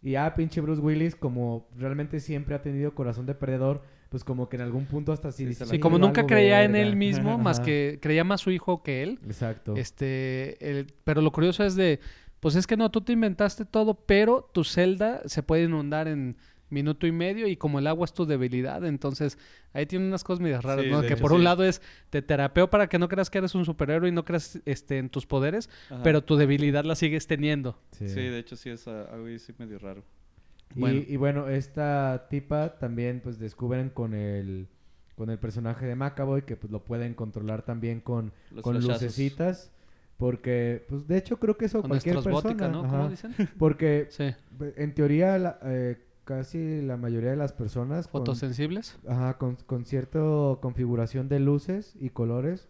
Y 0.02 0.12
ya 0.12 0.34
pinche 0.36 0.60
Bruce 0.60 0.80
Willis, 0.80 1.16
como 1.16 1.68
realmente 1.76 2.20
siempre 2.20 2.54
ha 2.54 2.62
tenido 2.62 2.94
corazón 2.94 3.26
de 3.26 3.34
perdedor, 3.34 3.82
pues 4.08 4.24
como 4.24 4.48
que 4.48 4.56
en 4.56 4.62
algún 4.62 4.86
punto 4.86 5.12
hasta 5.12 5.32
sí 5.32 5.38
Sí, 5.44 5.46
dice, 5.46 5.58
se 5.60 5.64
la 5.64 5.70
Sí, 5.70 5.76
"Sí, 5.76 5.80
como 5.80 5.98
nunca 5.98 6.26
creía 6.26 6.62
en 6.64 6.72
verga". 6.72 6.88
él 6.88 6.96
mismo, 6.96 7.38
más 7.38 7.60
que 7.60 7.98
creía 8.00 8.24
más 8.24 8.40
su 8.40 8.50
hijo 8.50 8.82
que 8.82 9.02
él. 9.02 9.18
Exacto. 9.26 9.74
Este, 9.76 10.56
el- 10.70 10.86
pero 11.04 11.20
lo 11.22 11.32
curioso 11.32 11.64
es 11.64 11.74
de, 11.76 12.00
pues 12.40 12.54
es 12.54 12.66
que 12.66 12.76
no, 12.76 12.90
tú 12.90 13.00
te 13.00 13.12
inventaste 13.12 13.64
todo, 13.64 13.94
pero 13.94 14.48
tu 14.52 14.62
celda 14.64 15.22
se 15.26 15.42
puede 15.42 15.64
inundar 15.64 16.06
en 16.08 16.36
minuto 16.68 17.06
y 17.06 17.12
medio 17.12 17.46
y 17.46 17.56
como 17.56 17.78
el 17.78 17.86
agua 17.86 18.04
es 18.06 18.12
tu 18.12 18.26
debilidad, 18.26 18.84
entonces 18.84 19.38
ahí 19.72 19.86
tiene 19.86 20.04
unas 20.08 20.24
cosas 20.24 20.40
medias 20.40 20.64
raras, 20.64 20.84
Sí, 20.84 20.90
¿no? 20.90 21.00
Que 21.02 21.12
hecho, 21.14 21.18
por 21.22 21.30
un 21.32 21.38
sí. 21.38 21.44
lado 21.44 21.62
es, 21.62 21.80
te 22.10 22.22
terapeo 22.22 22.68
para 22.70 22.88
que 22.88 22.98
no 22.98 23.08
creas 23.08 23.30
que 23.30 23.38
eres 23.38 23.54
un 23.54 23.64
superhéroe 23.64 24.08
y 24.08 24.12
no 24.12 24.24
creas 24.24 24.60
este, 24.64 24.98
en 24.98 25.08
tus 25.08 25.26
poderes, 25.26 25.70
Ajá. 25.90 26.02
pero 26.02 26.24
tu 26.24 26.34
debilidad 26.36 26.84
la 26.84 26.96
sigues 26.96 27.28
teniendo. 27.28 27.78
Sí. 27.92 28.08
Sí, 28.08 28.16
de 28.20 28.38
hecho 28.40 28.56
sí 28.56 28.70
es 28.70 28.86
algo 28.88 29.26
así 29.34 29.52
medio 29.58 29.78
raro. 29.78 30.02
Y, 30.74 30.80
Bueno. 30.80 31.00
y 31.06 31.16
bueno, 31.16 31.48
esta 31.48 32.26
tipa 32.28 32.78
también 32.78 33.20
pues 33.22 33.38
descubren 33.38 33.90
con 33.90 34.14
el 34.14 34.68
con 35.16 35.30
el 35.30 35.38
personaje 35.38 35.86
de 35.86 35.94
Macaboy 35.94 36.42
que 36.42 36.56
pues 36.56 36.70
lo 36.70 36.84
pueden 36.84 37.14
controlar 37.14 37.62
también 37.62 38.00
con, 38.00 38.32
Los 38.50 38.62
con 38.62 38.74
flashazos. 38.76 39.02
lucecitas 39.02 39.72
porque 40.18 40.84
pues 40.90 41.06
de 41.08 41.16
hecho 41.16 41.38
creo 41.38 41.56
que 41.56 41.64
eso 41.66 41.80
Con 41.80 41.88
cualquier 41.90 42.16
persona 42.22 42.68
¿no? 42.68 42.82
¿Cómo 42.86 43.08
dicen? 43.08 43.34
porque 43.58 44.08
Sí. 44.10 44.34
en 44.76 44.94
teoría 44.94 45.38
la- 45.38 45.58
eh, 45.62 45.96
casi 46.24 46.82
la 46.82 46.96
mayoría 46.98 47.30
de 47.30 47.36
las 47.36 47.52
personas 47.54 48.08
con, 48.08 48.20
Fotosensibles. 48.22 48.98
ajá, 49.08 49.38
con, 49.38 49.56
con 49.64 49.86
cierta 49.86 50.18
configuración 50.60 51.28
de 51.30 51.40
luces 51.40 51.94
y 51.98 52.10
colores 52.10 52.68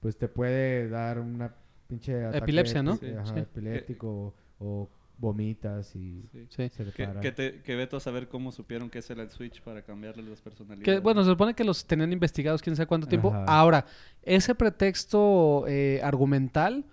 pues 0.00 0.16
te 0.16 0.28
puede 0.28 0.88
dar 0.88 1.18
una 1.18 1.54
pinche 1.88 2.22
ataque 2.24 2.38
Epilepsia, 2.44 2.82
¿no? 2.84 2.92
ajá, 2.92 3.34
Sí. 3.34 3.40
epiléptico 3.40 4.08
o, 4.10 4.34
o 4.64 4.88
vomitas 5.20 5.94
y 5.94 6.22
Sí. 6.32 6.46
Sí. 6.48 6.68
se 6.70 6.84
te 6.84 6.92
Que, 6.92 7.06
para. 7.06 7.20
que, 7.20 7.30
te, 7.32 7.60
que 7.62 7.76
veto 7.76 7.96
a 7.96 8.00
saber 8.00 8.28
cómo 8.28 8.50
supieron 8.52 8.88
que 8.90 9.00
ese 9.00 9.12
era 9.12 9.22
el 9.22 9.30
switch 9.30 9.60
para 9.62 9.82
cambiarle 9.82 10.22
las 10.22 10.40
personalidades. 10.40 10.84
Que, 10.84 10.98
bueno, 11.00 11.22
se 11.22 11.30
supone 11.30 11.54
que 11.54 11.62
los 11.64 11.84
tenían 11.86 12.12
investigados 12.12 12.62
quién 12.62 12.74
sabe 12.76 12.86
cuánto 12.86 13.06
tiempo. 13.06 13.28
Ajá. 13.32 13.44
Ahora, 13.46 13.84
ese 14.22 14.54
pretexto 14.54 15.64
eh, 15.68 16.00
argumental, 16.02 16.84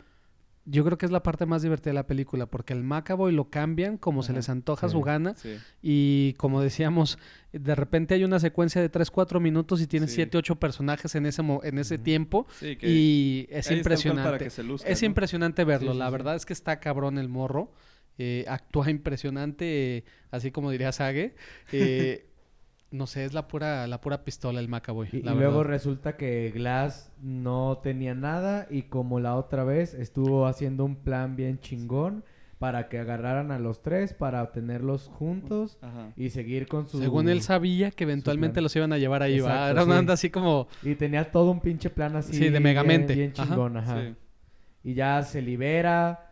yo 0.69 0.83
creo 0.83 0.97
que 0.97 1.05
es 1.05 1.11
la 1.13 1.23
parte 1.23 1.45
más 1.45 1.61
divertida 1.61 1.91
de 1.91 1.95
la 1.95 2.07
película, 2.07 2.45
porque 2.45 2.73
el 2.73 2.83
Macaboy 2.83 3.31
lo 3.31 3.49
cambian 3.49 3.97
como 3.97 4.21
se 4.21 4.33
les 4.33 4.49
antoja 4.49 4.89
Sí. 4.89 4.91
su 4.91 5.01
gana. 5.01 5.33
Sí. 5.37 5.55
Y 5.81 6.33
como 6.33 6.59
decíamos, 6.61 7.17
de 7.53 7.73
repente 7.73 8.15
hay 8.15 8.25
una 8.25 8.37
secuencia 8.39 8.81
de 8.81 8.89
3, 8.89 9.09
4 9.09 9.39
minutos 9.39 9.79
y 9.81 9.87
tiene 9.87 10.07
Sí. 10.07 10.15
7, 10.15 10.37
8 10.37 10.57
personajes 10.57 11.15
en 11.15 11.25
ese, 11.25 11.41
mo- 11.41 11.61
en 11.63 11.77
ese 11.79 11.95
Ujú. 11.95 12.03
tiempo. 12.03 12.47
Sí, 12.59 12.75
que 12.75 12.89
Y 12.89 13.47
es 13.49 13.71
impresionante. 13.71 14.27
Para 14.29 14.37
que 14.39 14.49
se 14.49 14.61
luzca, 14.63 14.89
Es 14.89 15.01
¿no? 15.01 15.05
impresionante 15.05 15.63
verlo. 15.63 15.91
Sí, 15.91 15.93
sí, 15.93 15.99
la 15.99 16.07
sí. 16.07 16.11
verdad 16.11 16.35
es 16.35 16.45
que 16.45 16.51
está 16.51 16.81
cabrón 16.81 17.17
el 17.17 17.29
morro. 17.29 17.71
Eh, 18.17 18.45
actúa 18.47 18.89
impresionante, 18.89 19.97
eh, 19.97 20.03
así 20.31 20.51
como 20.51 20.71
diría 20.71 20.91
Sage. 20.91 21.35
Eh, 21.71 22.25
no 22.91 23.05
sé, 23.05 23.25
es 23.25 23.33
la 23.33 23.47
pura, 23.47 23.85
la 23.87 24.01
pura 24.01 24.23
pistola 24.23 24.59
el 24.59 24.67
Macaboy. 24.67 25.09
Y, 25.11 25.21
la 25.21 25.33
y 25.33 25.35
luego 25.35 25.63
resulta 25.63 26.17
que 26.17 26.51
Glass 26.53 27.11
no 27.21 27.79
tenía 27.83 28.15
nada 28.15 28.67
y 28.69 28.83
como 28.83 29.19
la 29.19 29.35
otra 29.35 29.63
vez 29.63 29.93
estuvo 29.93 30.47
haciendo 30.47 30.85
un 30.85 30.95
plan 30.95 31.35
bien 31.35 31.59
chingón 31.59 32.23
para 32.59 32.89
que 32.89 32.97
agarraran 32.97 33.51
a 33.51 33.59
los 33.59 33.83
tres 33.83 34.13
para 34.13 34.51
tenerlos 34.51 35.09
juntos 35.13 35.77
Ajá. 35.81 36.11
y 36.15 36.31
seguir 36.31 36.67
con 36.67 36.89
su... 36.89 36.97
Según 36.97 37.29
él 37.29 37.43
sabía 37.43 37.91
que 37.91 38.03
eventualmente 38.03 38.61
los 38.61 38.75
iban 38.75 38.91
a 38.93 38.97
llevar 38.97 39.21
ahí, 39.21 39.39
¿va? 39.39 39.49
Exacto, 39.49 39.71
Era 39.71 39.83
una 39.83 39.93
sí. 39.93 39.99
onda 39.99 40.13
así 40.13 40.29
como... 40.31 40.67
Y 40.81 40.95
tenía 40.95 41.31
todo 41.31 41.51
un 41.51 41.59
pinche 41.59 41.91
plan 41.91 42.15
así. 42.15 42.33
Sí, 42.33 42.39
de 42.45 42.49
bien- 42.49 42.63
Megamente. 42.63 43.13
Bien, 43.13 43.31
chingón, 43.31 43.77
ajá. 43.77 44.01
Sí. 44.01 44.15
Y 44.85 44.93
ya 44.95 45.21
se 45.21 45.41
libera 45.43 46.26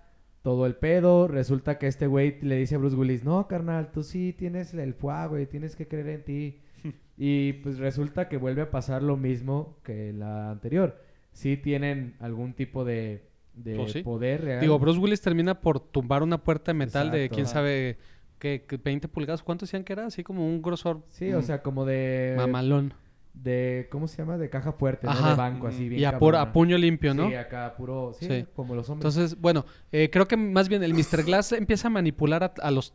todo 0.46 0.68
el 0.68 0.76
pedo. 0.76 1.28
Resulta 1.28 1.80
que 1.80 1.88
este 1.88 2.06
güey 2.06 2.38
le 2.44 2.58
dice 2.58 2.76
a 2.76 2.78
Bruce 2.78 2.96
Willis, 2.96 3.24
no, 3.24 3.48
carnal, 3.48 3.90
tú 3.92 4.04
sí 4.04 4.32
tienes 4.32 4.76
el 4.76 4.94
fuego, 4.94 5.30
güey, 5.30 5.48
tienes 5.48 5.76
que 5.76 5.88
creer 5.88 6.08
en 6.10 6.24
ti. 6.24 6.60
y 7.18 7.54
pues 7.54 7.80
resulta 7.80 8.30
que 8.30 8.38
vuelve 8.38 8.62
a 8.62 8.70
pasar 8.70 9.02
lo 9.02 9.18
mismo 9.18 9.80
que 9.84 10.14
la 10.14 10.52
anterior. 10.52 11.02
Sí 11.32 11.58
tienen 11.58 12.14
algún 12.20 12.54
tipo 12.54 12.86
de, 12.86 13.24
de 13.56 13.76
Pues 13.76 13.94
sí. 13.94 14.04
poder 14.04 14.44
real. 14.44 14.62
Digo, 14.62 14.78
Bruce 14.78 15.00
Willis 15.00 15.20
termina 15.20 15.62
por 15.62 15.80
tumbar 15.80 16.22
una 16.22 16.38
puerta 16.44 16.74
de 16.74 16.78
metal 16.78 17.10
de 17.10 17.28
quién 17.30 17.48
sabe 17.48 17.98
qué, 18.38 18.66
qué, 18.68 18.78
20 18.78 19.08
pulgadas. 19.08 19.42
¿Cuánto 19.42 19.66
decían 19.66 19.84
que 19.84 19.94
era? 19.94 20.06
Así 20.06 20.24
como 20.24 20.46
un 20.46 20.62
grosor 20.62 21.02
Sí, 21.10 21.34
o 21.34 21.42
sea, 21.42 21.64
como 21.64 21.86
de... 21.86 22.36
mamalón. 22.38 22.94
De, 23.36 23.88
¿cómo 23.92 24.08
se 24.08 24.18
llama? 24.18 24.38
De 24.38 24.50
caja 24.50 24.72
fuerte, 24.72 25.06
¿no? 25.08 25.30
De 25.30 25.36
banco, 25.36 25.68
así 25.68 25.88
bien 25.90 26.02
Y 26.02 26.06
a, 26.06 26.18
puro- 26.18 26.40
a 26.40 26.52
puño 26.52 26.78
limpio, 26.78 27.14
¿no? 27.14 27.28
Sí, 27.28 27.36
acá 27.36 27.76
puro... 27.78 28.14
Sí, 28.20 28.26
Sí. 28.28 28.46
como 28.56 28.74
los 28.76 28.90
hombres. 28.90 29.14
Entonces, 29.16 29.40
bueno, 29.40 29.66
eh, 29.92 30.10
creo 30.12 30.28
que 30.28 30.36
más 30.38 30.68
bien 30.70 30.82
el 30.84 30.94
Mr. 30.94 31.24
Glass 31.24 31.52
empieza 31.52 31.88
a 31.88 31.92
manipular 31.92 32.44
a, 32.44 32.54
a 32.62 32.72
los 32.72 32.94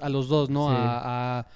a 0.00 0.08
los 0.08 0.28
dos, 0.28 0.50
¿no? 0.50 0.68
Sí. 0.70 0.74
A, 0.76 1.38
a- 1.40 1.46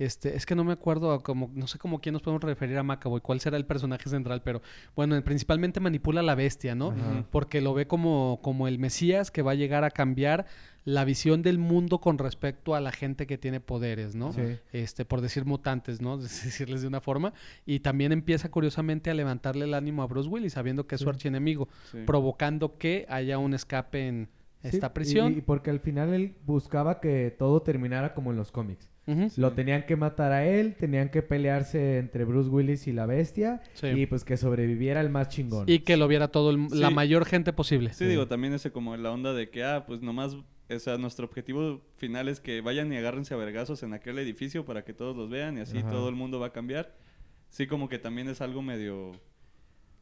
este, 0.00 0.34
es 0.34 0.46
que 0.46 0.54
no 0.54 0.64
me 0.64 0.72
acuerdo 0.72 1.12
a 1.12 1.22
como, 1.22 1.50
no 1.54 1.66
sé 1.66 1.78
cómo 1.78 2.00
quién 2.00 2.14
nos 2.14 2.22
podemos 2.22 2.42
referir 2.42 2.76
a 2.78 2.82
Macaboy, 2.82 3.20
cuál 3.20 3.38
será 3.40 3.56
el 3.56 3.66
personaje 3.66 4.08
central, 4.08 4.42
pero 4.42 4.62
bueno, 4.96 5.22
principalmente 5.22 5.78
manipula 5.78 6.20
a 6.20 6.22
la 6.22 6.34
bestia, 6.34 6.74
¿no? 6.74 6.90
Ajá. 6.92 7.24
Porque 7.30 7.60
lo 7.60 7.74
ve 7.74 7.86
como, 7.86 8.40
como 8.42 8.66
el 8.66 8.78
Mesías 8.78 9.30
que 9.30 9.42
va 9.42 9.52
a 9.52 9.54
llegar 9.54 9.84
a 9.84 9.90
cambiar 9.90 10.46
la 10.86 11.04
visión 11.04 11.42
del 11.42 11.58
mundo 11.58 11.98
con 12.00 12.16
respecto 12.16 12.74
a 12.74 12.80
la 12.80 12.90
gente 12.92 13.26
que 13.26 13.36
tiene 13.36 13.60
poderes, 13.60 14.14
¿no? 14.14 14.32
Sí. 14.32 14.40
Este, 14.72 15.04
por 15.04 15.20
decir 15.20 15.44
mutantes, 15.44 16.00
¿no? 16.00 16.16
Decirles 16.18 16.80
de 16.80 16.88
una 16.88 17.02
forma. 17.02 17.34
Y 17.66 17.80
también 17.80 18.12
empieza 18.12 18.50
curiosamente 18.50 19.10
a 19.10 19.14
levantarle 19.14 19.66
el 19.66 19.74
ánimo 19.74 20.02
a 20.02 20.06
Bruce 20.06 20.30
Willis, 20.30 20.54
sabiendo 20.54 20.86
que 20.86 20.94
es 20.94 21.02
su 21.02 21.10
archienemigo 21.10 21.68
Sí. 21.92 21.98
provocando 22.06 22.78
que 22.78 23.04
haya 23.10 23.36
un 23.36 23.52
escape 23.52 24.08
en 24.08 24.28
Sí, 24.62 24.68
esta 24.68 24.86
y- 24.86 24.90
prisión. 24.90 25.32
Y, 25.36 25.40
porque 25.42 25.68
al 25.70 25.80
final 25.80 26.14
él 26.14 26.34
buscaba 26.46 27.00
que 27.00 27.34
todo 27.38 27.60
terminara 27.62 28.14
como 28.14 28.30
en 28.30 28.38
los 28.38 28.50
cómics. 28.50 28.88
Ujú, 29.10 29.28
Lo 29.40 29.52
tenían 29.52 29.84
que 29.86 29.96
matar 29.96 30.32
a 30.32 30.46
él, 30.46 30.74
tenían 30.76 31.08
que 31.10 31.22
pelearse 31.22 31.98
entre 31.98 32.24
Bruce 32.24 32.48
Willis 32.48 32.86
y 32.86 32.92
la 32.92 33.06
bestia. 33.06 33.60
sí. 33.74 33.86
Y 33.88 34.06
pues 34.06 34.24
que 34.24 34.36
sobreviviera 34.36 35.00
el 35.00 35.10
más 35.10 35.28
chingón. 35.28 35.64
Y 35.68 35.80
que 35.80 35.96
lo 35.96 36.06
viera 36.08 36.28
todo 36.28 36.50
el- 36.50 36.66
la 36.72 36.88
Sí. 36.88 36.94
mayor 36.94 37.24
gente 37.24 37.52
posible. 37.52 37.92
Sí, 37.92 38.04
digo, 38.06 38.26
también 38.28 38.52
ese 38.52 38.70
como 38.70 38.96
la 38.96 39.10
onda 39.10 39.32
de 39.32 39.50
que, 39.50 39.64
ah, 39.64 39.84
pues 39.86 40.00
nomás, 40.02 40.34
o 40.34 40.78
sea, 40.78 40.98
nuestro 40.98 41.26
objetivo 41.26 41.82
final 41.96 42.28
es 42.28 42.40
que 42.40 42.60
vayan 42.60 42.92
y 42.92 42.96
agárrense 42.96 43.34
a 43.34 43.36
vergazos 43.36 43.82
en 43.82 43.92
aquel 43.94 44.18
edificio 44.18 44.64
para 44.64 44.84
que 44.84 44.92
todos 44.92 45.16
los 45.16 45.28
vean 45.30 45.58
y 45.58 45.60
así 45.62 45.78
Ajá. 45.78 45.90
todo 45.90 46.08
el 46.08 46.14
mundo 46.14 46.38
va 46.38 46.46
a 46.48 46.52
cambiar. 46.52 46.94
Sí, 47.48 47.66
como 47.66 47.88
que 47.88 47.98
también 47.98 48.28
es 48.28 48.40
algo 48.40 48.62
medio 48.62 49.12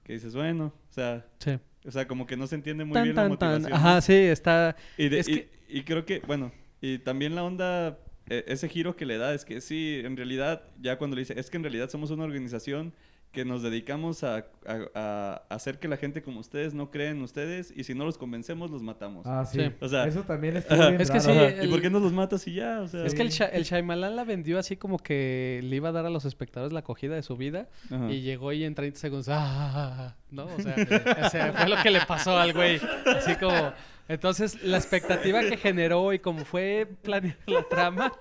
que 0.04 0.12
dices, 0.14 0.34
bueno, 0.34 0.66
o 0.88 0.92
sea, 0.92 1.26
Sí. 1.38 1.58
o 1.86 1.90
sea, 1.90 2.06
como 2.06 2.26
que 2.26 2.36
no 2.36 2.46
se 2.46 2.54
entiende 2.56 2.84
muy 2.84 2.94
Tan, 2.94 3.04
bien 3.04 3.16
la 3.16 3.22
tan, 3.28 3.38
tan. 3.38 3.52
motivación. 3.62 3.72
Ajá, 3.78 4.00
sí, 4.00 4.12
está. 4.14 4.76
Y, 4.98 5.08
de- 5.08 5.18
Es 5.18 5.28
y- 5.28 5.32
que- 5.34 5.48
y 5.68 5.82
creo 5.82 6.04
que, 6.04 6.20
bueno, 6.26 6.52
y 6.80 6.98
también 6.98 7.34
la 7.34 7.44
onda, 7.44 7.98
ese 8.30 8.68
giro 8.68 8.96
que 8.96 9.06
le 9.06 9.18
da 9.18 9.34
es 9.34 9.44
que 9.44 9.60
sí, 9.60 10.00
en 10.04 10.16
realidad, 10.16 10.62
ya 10.80 10.96
cuando 10.98 11.16
le 11.16 11.22
dice, 11.22 11.38
es 11.38 11.50
que 11.50 11.56
en 11.56 11.62
realidad 11.64 11.88
somos 11.90 12.10
una 12.10 12.24
organización 12.24 12.92
que 13.32 13.44
nos 13.44 13.62
dedicamos 13.62 14.24
a, 14.24 14.46
a- 14.66 14.88
a 14.94 15.54
hacer 15.54 15.78
que 15.78 15.86
la 15.86 15.98
gente 15.98 16.22
como 16.22 16.40
ustedes 16.40 16.72
no 16.72 16.90
cree 16.90 17.10
en 17.10 17.20
ustedes 17.20 17.70
y 17.76 17.84
si 17.84 17.94
no 17.94 18.06
los 18.06 18.16
convencemos, 18.16 18.70
los 18.70 18.82
matamos. 18.82 19.26
Ah, 19.26 19.44
sí. 19.44 19.60
Sí. 19.60 19.70
O 19.80 19.88
sea, 19.88 20.06
Eso 20.06 20.22
también 20.22 20.56
ajá. 20.70 20.88
bien 20.88 21.00
Es 21.00 21.10
que 21.10 21.18
raro. 21.18 21.32
sí, 21.50 21.54
el- 21.58 21.66
¿Y 21.66 21.68
por 21.70 21.82
qué 21.82 21.90
no 21.90 22.00
los 22.00 22.10
matas 22.14 22.48
y 22.48 22.54
ya? 22.54 22.80
O 22.80 22.88
sea, 22.88 23.04
Es 23.04 23.14
que 23.14 23.20
el. 23.20 23.28
Sha- 23.28 23.48
el 23.48 23.64
Shyamalan 23.64 24.16
la 24.16 24.24
vendió 24.24 24.58
así 24.58 24.76
como 24.76 24.98
que 24.98 25.60
le 25.62 25.76
iba 25.76 25.90
a 25.90 25.92
dar 25.92 26.06
a 26.06 26.10
los 26.10 26.24
espectadores 26.24 26.72
la 26.72 26.80
acogida 26.80 27.14
de 27.16 27.22
su 27.22 27.36
vida 27.36 27.68
Ajá. 27.90 28.10
y 28.10 28.22
llegó 28.22 28.50
y 28.54 28.64
en 28.64 28.74
30 28.74 28.98
segundos, 28.98 29.28
¡ah! 29.30 30.16
¿No? 30.30 30.46
O 30.46 30.60
sea, 30.60 30.74
o 31.26 31.28
sea, 31.28 31.52
fue 31.52 31.68
lo 31.68 31.76
que 31.82 31.90
le 31.90 32.00
pasó 32.06 32.34
al 32.38 32.54
güey. 32.54 32.80
Así 33.14 33.34
como. 33.36 33.72
Entonces, 34.08 34.62
la 34.62 34.78
expectativa 34.78 35.40
que 35.42 35.56
generó 35.56 36.12
y 36.12 36.18
como 36.18 36.44
fue 36.44 36.88
planeada 37.02 37.38
la 37.46 37.62
trama, 37.64 38.12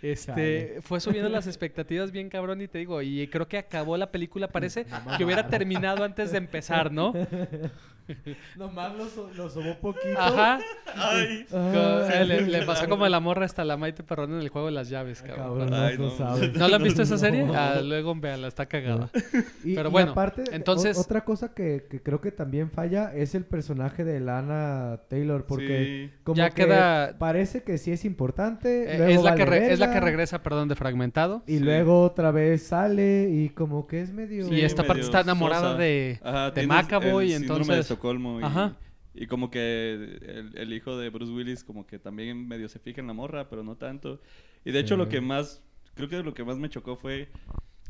este, 0.00 0.26
Chale. 0.26 0.82
fue 0.82 1.00
subiendo 1.00 1.28
las 1.28 1.46
expectativas 1.46 2.12
bien 2.12 2.30
cabrón 2.30 2.62
y 2.62 2.68
te 2.68 2.78
digo, 2.78 3.02
y 3.02 3.26
creo 3.28 3.48
que 3.48 3.58
acabó 3.58 3.96
la 3.96 4.10
película, 4.10 4.48
parece 4.48 4.86
que 5.16 5.24
hubiera 5.24 5.48
terminado 5.48 6.04
antes 6.04 6.32
de 6.32 6.38
empezar, 6.38 6.92
¿no? 6.92 7.12
Nomás 8.56 8.94
lo, 8.96 9.06
so- 9.08 9.30
lo 9.36 9.48
sobó 9.50 9.74
poquito. 9.76 10.18
Ajá. 10.18 10.58
Ay, 10.94 11.44
Co- 11.50 12.24
le, 12.24 12.40
le 12.42 12.62
pasó 12.62 12.88
como 12.88 13.06
la 13.08 13.20
morra 13.20 13.44
hasta 13.44 13.64
la 13.64 13.76
Maite 13.76 14.02
Perrón 14.02 14.32
en 14.34 14.40
el 14.40 14.48
juego 14.48 14.66
de 14.68 14.72
las 14.74 14.88
llaves, 14.88 15.22
Ah, 15.24 15.28
cabrón. 15.28 15.68
cabrón, 15.68 15.74
Ay, 15.74 15.98
no, 15.98 16.10
sabes. 16.10 16.54
¿No 16.54 16.68
la 16.68 16.76
han 16.76 16.82
visto 16.82 17.02
esa 17.02 17.18
serie? 17.18 17.44
No. 17.44 17.54
Ah, 17.54 17.80
luego 17.82 18.14
véanla, 18.14 18.48
está 18.48 18.66
cagada. 18.66 19.10
Y, 19.64 19.74
Pero 19.74 19.88
y 19.88 19.92
bueno, 19.92 20.12
aparte, 20.12 20.44
entonces- 20.52 20.96
o- 20.96 21.00
otra 21.02 21.24
cosa 21.24 21.52
que, 21.54 21.86
que 21.90 22.02
creo 22.02 22.20
que 22.20 22.32
también 22.32 22.70
falla 22.70 23.12
es 23.14 23.34
el 23.34 23.44
personaje 23.44 24.04
de 24.04 24.20
Lana 24.20 25.00
Taylor, 25.08 25.44
porque 25.46 26.10
sí. 26.10 26.18
como 26.24 26.36
Ya 26.36 26.50
que 26.50 26.64
queda- 26.64 27.16
parece 27.18 27.62
que 27.62 27.78
sí 27.78 27.92
es 27.92 28.04
importante, 28.04 28.94
Eh, 28.94 28.98
luego 28.98 29.12
es, 29.12 29.22
la 29.22 29.30
vale 29.30 29.44
que 29.44 29.50
re- 29.50 29.72
es 29.72 29.78
la 29.78 29.92
que 29.92 30.00
regresa, 30.00 30.42
perdón, 30.42 30.68
de 30.68 30.74
fragmentado. 30.76 31.42
y 31.46 31.58
Sí. 31.58 31.64
luego 31.64 32.02
otra 32.02 32.30
vez 32.30 32.62
sale 32.66 33.28
y 33.30 33.50
como 33.50 33.86
que 33.86 34.00
es 34.02 34.12
medio... 34.12 34.52
y 34.52 34.60
esta 34.62 34.84
parte 34.84 35.02
está 35.02 35.20
enamorada 35.20 35.72
sosa. 35.72 35.78
de... 35.78 36.20
Ajá, 36.22 36.50
de 36.50 36.66
Macaboy, 36.66 37.32
el 37.32 37.38
síndrome 37.40 37.58
de 37.60 37.62
entonces- 37.64 37.86
Estocolmo 37.98 38.40
y, 38.40 38.44
Ajá. 38.44 38.76
y 39.14 39.26
como 39.26 39.50
que 39.50 40.18
el, 40.22 40.52
el 40.56 40.72
hijo 40.72 40.96
de 40.96 41.10
Bruce 41.10 41.32
Willis 41.32 41.64
como 41.64 41.86
que 41.86 41.98
también 41.98 42.46
medio 42.46 42.68
se 42.68 42.78
fija 42.78 43.00
en 43.00 43.06
la 43.08 43.12
morra, 43.12 43.48
pero 43.48 43.62
no 43.64 43.76
tanto. 43.76 44.20
Y 44.64 44.70
de 44.72 44.78
hecho 44.80 44.94
Sí. 44.94 44.98
lo 44.98 45.08
que 45.08 45.20
más, 45.20 45.62
creo 45.94 46.08
que 46.08 46.22
lo 46.22 46.34
que 46.34 46.44
más 46.44 46.58
me 46.58 46.68
chocó 46.70 46.96
fue 46.96 47.28